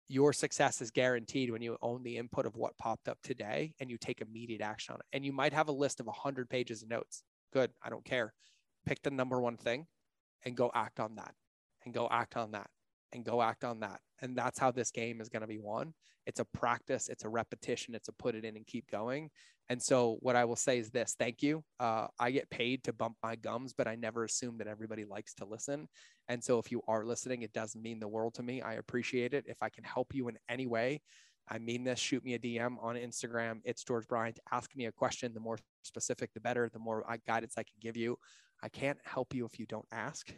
Your 0.08 0.32
success 0.32 0.80
is 0.80 0.90
guaranteed 0.90 1.50
when 1.50 1.62
you 1.62 1.76
own 1.82 2.02
the 2.02 2.16
input 2.16 2.46
of 2.46 2.56
what 2.56 2.78
popped 2.78 3.08
up 3.08 3.18
today 3.24 3.74
and 3.80 3.90
you 3.90 3.98
take 3.98 4.20
immediate 4.20 4.60
action 4.60 4.94
on 4.94 5.00
it. 5.00 5.06
And 5.12 5.24
you 5.24 5.32
might 5.32 5.52
have 5.52 5.68
a 5.68 5.72
list 5.72 6.00
of 6.00 6.06
100 6.06 6.48
pages 6.48 6.82
of 6.82 6.88
notes. 6.88 7.24
Good. 7.52 7.70
I 7.82 7.90
don't 7.90 8.04
care. 8.04 8.32
Pick 8.86 9.02
the 9.02 9.10
number 9.10 9.40
one 9.40 9.56
thing 9.56 9.86
and 10.44 10.56
go 10.56 10.70
act 10.74 11.00
on 11.00 11.16
that 11.16 11.34
and 11.84 11.94
go 11.94 12.08
act 12.10 12.36
on 12.36 12.52
that 12.52 12.68
and 13.12 13.24
go 13.24 13.42
act 13.42 13.64
on 13.64 13.80
that. 13.80 14.00
And 14.20 14.36
that's 14.36 14.58
how 14.58 14.70
this 14.70 14.90
game 14.90 15.20
is 15.20 15.28
going 15.28 15.42
to 15.42 15.48
be 15.48 15.58
won. 15.58 15.94
It's 16.26 16.40
a 16.40 16.44
practice, 16.44 17.08
it's 17.08 17.24
a 17.24 17.28
repetition, 17.28 17.94
it's 17.94 18.08
a 18.08 18.12
put 18.12 18.34
it 18.34 18.44
in 18.44 18.56
and 18.56 18.66
keep 18.66 18.90
going. 18.90 19.30
And 19.72 19.82
so, 19.82 20.18
what 20.20 20.36
I 20.36 20.44
will 20.44 20.54
say 20.54 20.78
is 20.78 20.90
this 20.90 21.16
thank 21.18 21.42
you. 21.42 21.64
Uh, 21.80 22.08
I 22.20 22.30
get 22.30 22.50
paid 22.50 22.84
to 22.84 22.92
bump 22.92 23.16
my 23.22 23.36
gums, 23.36 23.72
but 23.72 23.88
I 23.88 23.94
never 23.94 24.24
assume 24.24 24.58
that 24.58 24.66
everybody 24.66 25.06
likes 25.06 25.32
to 25.36 25.46
listen. 25.46 25.88
And 26.28 26.44
so, 26.44 26.58
if 26.58 26.70
you 26.70 26.82
are 26.88 27.06
listening, 27.06 27.40
it 27.40 27.54
does 27.54 27.74
mean 27.74 27.98
the 27.98 28.06
world 28.06 28.34
to 28.34 28.42
me. 28.42 28.60
I 28.60 28.74
appreciate 28.74 29.32
it. 29.32 29.46
If 29.48 29.56
I 29.62 29.70
can 29.70 29.82
help 29.82 30.14
you 30.14 30.28
in 30.28 30.36
any 30.46 30.66
way, 30.66 31.00
I 31.48 31.58
mean 31.58 31.84
this. 31.84 31.98
Shoot 31.98 32.22
me 32.22 32.34
a 32.34 32.38
DM 32.38 32.76
on 32.82 32.96
Instagram. 32.96 33.60
It's 33.64 33.82
George 33.82 34.06
Bryant. 34.06 34.38
Ask 34.52 34.76
me 34.76 34.84
a 34.84 34.92
question. 34.92 35.32
The 35.32 35.40
more 35.40 35.56
specific, 35.80 36.34
the 36.34 36.40
better. 36.40 36.68
The 36.70 36.78
more 36.78 37.06
guidance 37.26 37.54
I 37.56 37.62
can 37.62 37.76
give 37.80 37.96
you. 37.96 38.18
I 38.62 38.68
can't 38.68 38.98
help 39.04 39.32
you 39.32 39.46
if 39.46 39.58
you 39.58 39.64
don't 39.64 39.88
ask 39.90 40.34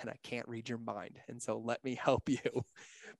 and 0.00 0.10
I 0.10 0.16
can't 0.22 0.48
read 0.48 0.68
your 0.68 0.78
mind. 0.78 1.18
And 1.28 1.40
so 1.40 1.58
let 1.58 1.82
me 1.84 1.94
help 2.02 2.28
you 2.28 2.64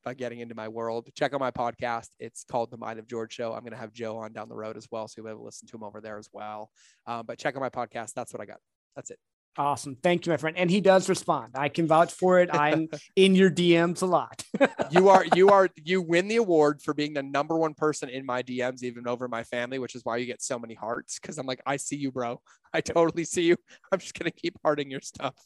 by 0.05 0.15
getting 0.15 0.41
into 0.41 0.55
my 0.55 0.69
world. 0.69 1.09
Check 1.15 1.35
out 1.35 1.41
my 1.41 1.51
podcast. 1.51 2.09
It's 2.19 2.45
called 2.45 2.71
The 2.71 2.77
Mind 2.77 2.99
of 2.99 3.07
George 3.07 3.33
Show. 3.33 3.53
I'm 3.53 3.61
going 3.61 3.73
to 3.73 3.79
have 3.79 3.93
Joe 3.93 4.19
on 4.19 4.33
down 4.33 4.49
the 4.49 4.55
road 4.55 4.77
as 4.77 4.89
well. 4.91 5.09
So 5.09 5.15
you'll 5.17 5.27
be 5.27 5.31
able 5.31 5.41
to 5.41 5.47
listen 5.47 5.69
to 5.69 5.77
him 5.77 5.83
over 5.85 6.01
there 6.01 6.19
as 6.19 6.29
well. 6.33 6.71
Um, 7.07 7.25
but 7.27 7.39
check 7.39 7.57
out 7.57 7.61
my 7.61 7.71
podcast. 7.71 8.13
That's 8.15 8.33
what 8.33 8.41
I 8.41 8.47
got. 8.47 8.59
That's 8.95 9.11
it. 9.11 9.19
Awesome. 9.59 9.97
Thank 10.03 10.27
you, 10.27 10.33
my 10.33 10.37
friend. 10.37 10.57
And 10.59 10.71
he 10.71 10.83
does 10.83 11.09
respond. 11.09 11.53
I 11.55 11.71
can 11.71 11.87
vouch 11.87 12.13
for 12.13 12.41
it. 12.41 12.51
I'm 12.53 12.89
in 13.17 13.35
your 13.35 13.51
DMs 13.51 14.03
a 14.03 14.07
lot. 14.07 14.45
you 14.91 15.09
are, 15.09 15.25
you 15.35 15.49
are, 15.49 15.71
you 15.83 16.03
win 16.03 16.29
the 16.29 16.37
award 16.37 16.83
for 16.83 16.93
being 16.93 17.15
the 17.15 17.23
number 17.23 17.57
one 17.57 17.73
person 17.73 18.11
in 18.11 18.27
my 18.27 18.43
DMs, 18.43 18.83
even 18.83 19.09
over 19.09 19.29
my 19.29 19.45
family, 19.45 19.79
which 19.79 19.95
is 19.95 20.05
why 20.05 20.19
you 20.19 20.27
get 20.27 20.43
so 20.43 20.59
many 20.59 20.75
hearts. 20.75 21.19
Cause 21.19 21.39
I'm 21.39 21.47
like, 21.47 21.63
I 21.65 21.77
see 21.77 21.97
you, 21.97 22.13
bro. 22.13 22.41
I 22.75 22.83
totally 22.83 23.25
see 23.25 23.45
you. 23.45 23.57
I'm 23.91 23.99
just 23.99 24.19
going 24.19 24.31
to 24.31 24.37
keep 24.37 24.59
hearting 24.63 24.91
your 24.91 25.01
stuff. 25.01 25.37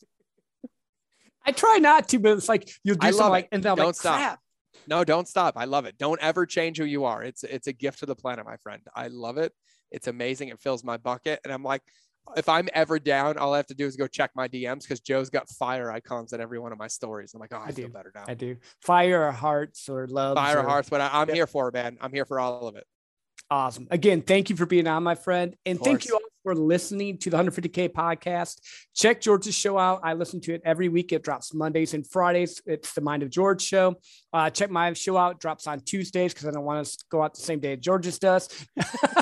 I 1.44 1.52
try 1.52 1.78
not 1.78 2.08
to, 2.10 2.18
but 2.18 2.32
it's 2.32 2.48
like 2.48 2.70
you'll 2.84 2.96
do 2.96 3.12
something 3.12 3.28
like, 3.30 3.48
and 3.52 3.62
then 3.62 3.76
don't 3.76 3.86
like, 3.86 3.94
stop. 3.94 4.18
Crap. 4.18 4.40
No, 4.86 5.04
don't 5.04 5.28
stop. 5.28 5.54
I 5.56 5.64
love 5.64 5.84
it. 5.84 5.98
Don't 5.98 6.20
ever 6.20 6.46
change 6.46 6.78
who 6.78 6.84
you 6.84 7.04
are. 7.04 7.22
It's 7.22 7.44
it's 7.44 7.66
a 7.66 7.72
gift 7.72 8.00
to 8.00 8.06
the 8.06 8.16
planet, 8.16 8.44
my 8.44 8.56
friend. 8.56 8.82
I 8.94 9.08
love 9.08 9.38
it. 9.38 9.52
It's 9.90 10.06
amazing. 10.06 10.48
It 10.48 10.60
fills 10.60 10.84
my 10.84 10.96
bucket, 10.96 11.40
and 11.44 11.52
I'm 11.52 11.64
like, 11.64 11.82
if 12.36 12.48
I'm 12.48 12.68
ever 12.74 12.98
down, 12.98 13.38
all 13.38 13.54
I 13.54 13.58
have 13.58 13.66
to 13.66 13.74
do 13.74 13.86
is 13.86 13.96
go 13.96 14.06
check 14.06 14.30
my 14.34 14.48
DMs 14.48 14.82
because 14.82 15.00
Joe's 15.00 15.30
got 15.30 15.48
fire 15.48 15.90
icons 15.90 16.32
at 16.32 16.40
every 16.40 16.58
one 16.58 16.72
of 16.72 16.78
my 16.78 16.86
stories. 16.86 17.34
I'm 17.34 17.40
like, 17.40 17.52
oh, 17.52 17.58
I, 17.58 17.66
I 17.66 17.72
feel 17.72 17.88
do. 17.88 17.92
better 17.92 18.12
now. 18.14 18.24
I 18.28 18.34
do. 18.34 18.56
Fire 18.82 19.26
or 19.26 19.32
hearts 19.32 19.88
or 19.88 20.06
love. 20.06 20.36
Fire 20.36 20.58
or 20.58 20.68
hearts, 20.68 20.88
but 20.88 21.00
I, 21.00 21.22
am 21.22 21.28
yeah. 21.28 21.34
here 21.34 21.46
for 21.46 21.68
it, 21.68 21.74
man. 21.74 21.98
I'm 22.00 22.12
here 22.12 22.24
for 22.24 22.38
all 22.38 22.68
of 22.68 22.76
it. 22.76 22.86
Awesome. 23.50 23.88
Again, 23.90 24.22
thank 24.22 24.50
you 24.50 24.56
for 24.56 24.66
being 24.66 24.86
on, 24.86 25.02
my 25.02 25.16
friend. 25.16 25.56
And 25.66 25.80
thank 25.80 26.06
you 26.06 26.14
all 26.14 26.20
for 26.42 26.54
listening 26.54 27.18
to 27.18 27.30
the 27.30 27.36
150K 27.36 27.90
podcast. 27.90 28.60
Check 28.94 29.20
George's 29.20 29.54
show 29.54 29.78
out. 29.78 30.00
I 30.02 30.14
listen 30.14 30.40
to 30.42 30.54
it 30.54 30.62
every 30.64 30.88
week. 30.88 31.12
It 31.12 31.22
drops 31.22 31.54
Mondays 31.54 31.94
and 31.94 32.06
Fridays. 32.06 32.60
It's 32.66 32.92
the 32.92 33.00
Mind 33.00 33.22
of 33.22 33.30
George 33.30 33.62
show. 33.62 33.96
Uh, 34.32 34.50
check 34.50 34.70
my 34.70 34.92
show 34.92 35.16
out. 35.16 35.32
It 35.32 35.38
drops 35.40 35.66
on 35.66 35.80
Tuesdays 35.80 36.32
because 36.32 36.48
I 36.48 36.50
don't 36.50 36.64
want 36.64 36.86
to 36.86 37.04
go 37.10 37.22
out 37.22 37.34
the 37.34 37.42
same 37.42 37.60
day 37.60 37.76
George's 37.76 38.18
does. 38.18 38.48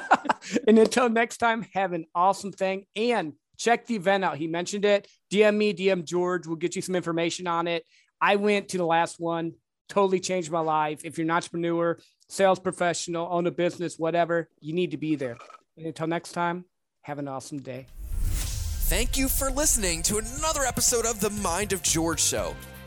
and 0.66 0.78
until 0.78 1.08
next 1.08 1.38
time, 1.38 1.66
have 1.74 1.92
an 1.92 2.06
awesome 2.14 2.52
thing. 2.52 2.84
And 2.96 3.32
check 3.58 3.86
the 3.86 3.96
event 3.96 4.24
out. 4.24 4.36
He 4.36 4.46
mentioned 4.46 4.84
it. 4.84 5.08
DM 5.30 5.56
me, 5.56 5.74
DM 5.74 6.04
George. 6.04 6.46
We'll 6.46 6.56
get 6.56 6.76
you 6.76 6.82
some 6.82 6.94
information 6.94 7.46
on 7.46 7.66
it. 7.66 7.84
I 8.20 8.36
went 8.36 8.68
to 8.70 8.78
the 8.78 8.86
last 8.86 9.20
one, 9.20 9.52
totally 9.88 10.20
changed 10.20 10.50
my 10.50 10.60
life. 10.60 11.02
If 11.04 11.18
you're 11.18 11.24
an 11.24 11.30
entrepreneur, 11.30 11.98
sales 12.28 12.58
professional, 12.58 13.28
own 13.30 13.46
a 13.46 13.50
business, 13.50 13.98
whatever, 13.98 14.48
you 14.60 14.74
need 14.74 14.90
to 14.92 14.96
be 14.96 15.14
there. 15.14 15.36
And 15.76 15.86
until 15.86 16.06
next 16.06 16.32
time, 16.32 16.64
have 17.08 17.18
an 17.18 17.26
awesome 17.26 17.58
day. 17.60 17.86
Thank 18.90 19.16
you 19.16 19.28
for 19.28 19.50
listening 19.50 20.02
to 20.02 20.18
another 20.18 20.60
episode 20.62 21.06
of 21.06 21.20
the 21.20 21.30
Mind 21.30 21.72
of 21.72 21.82
George 21.82 22.20
Show. 22.20 22.54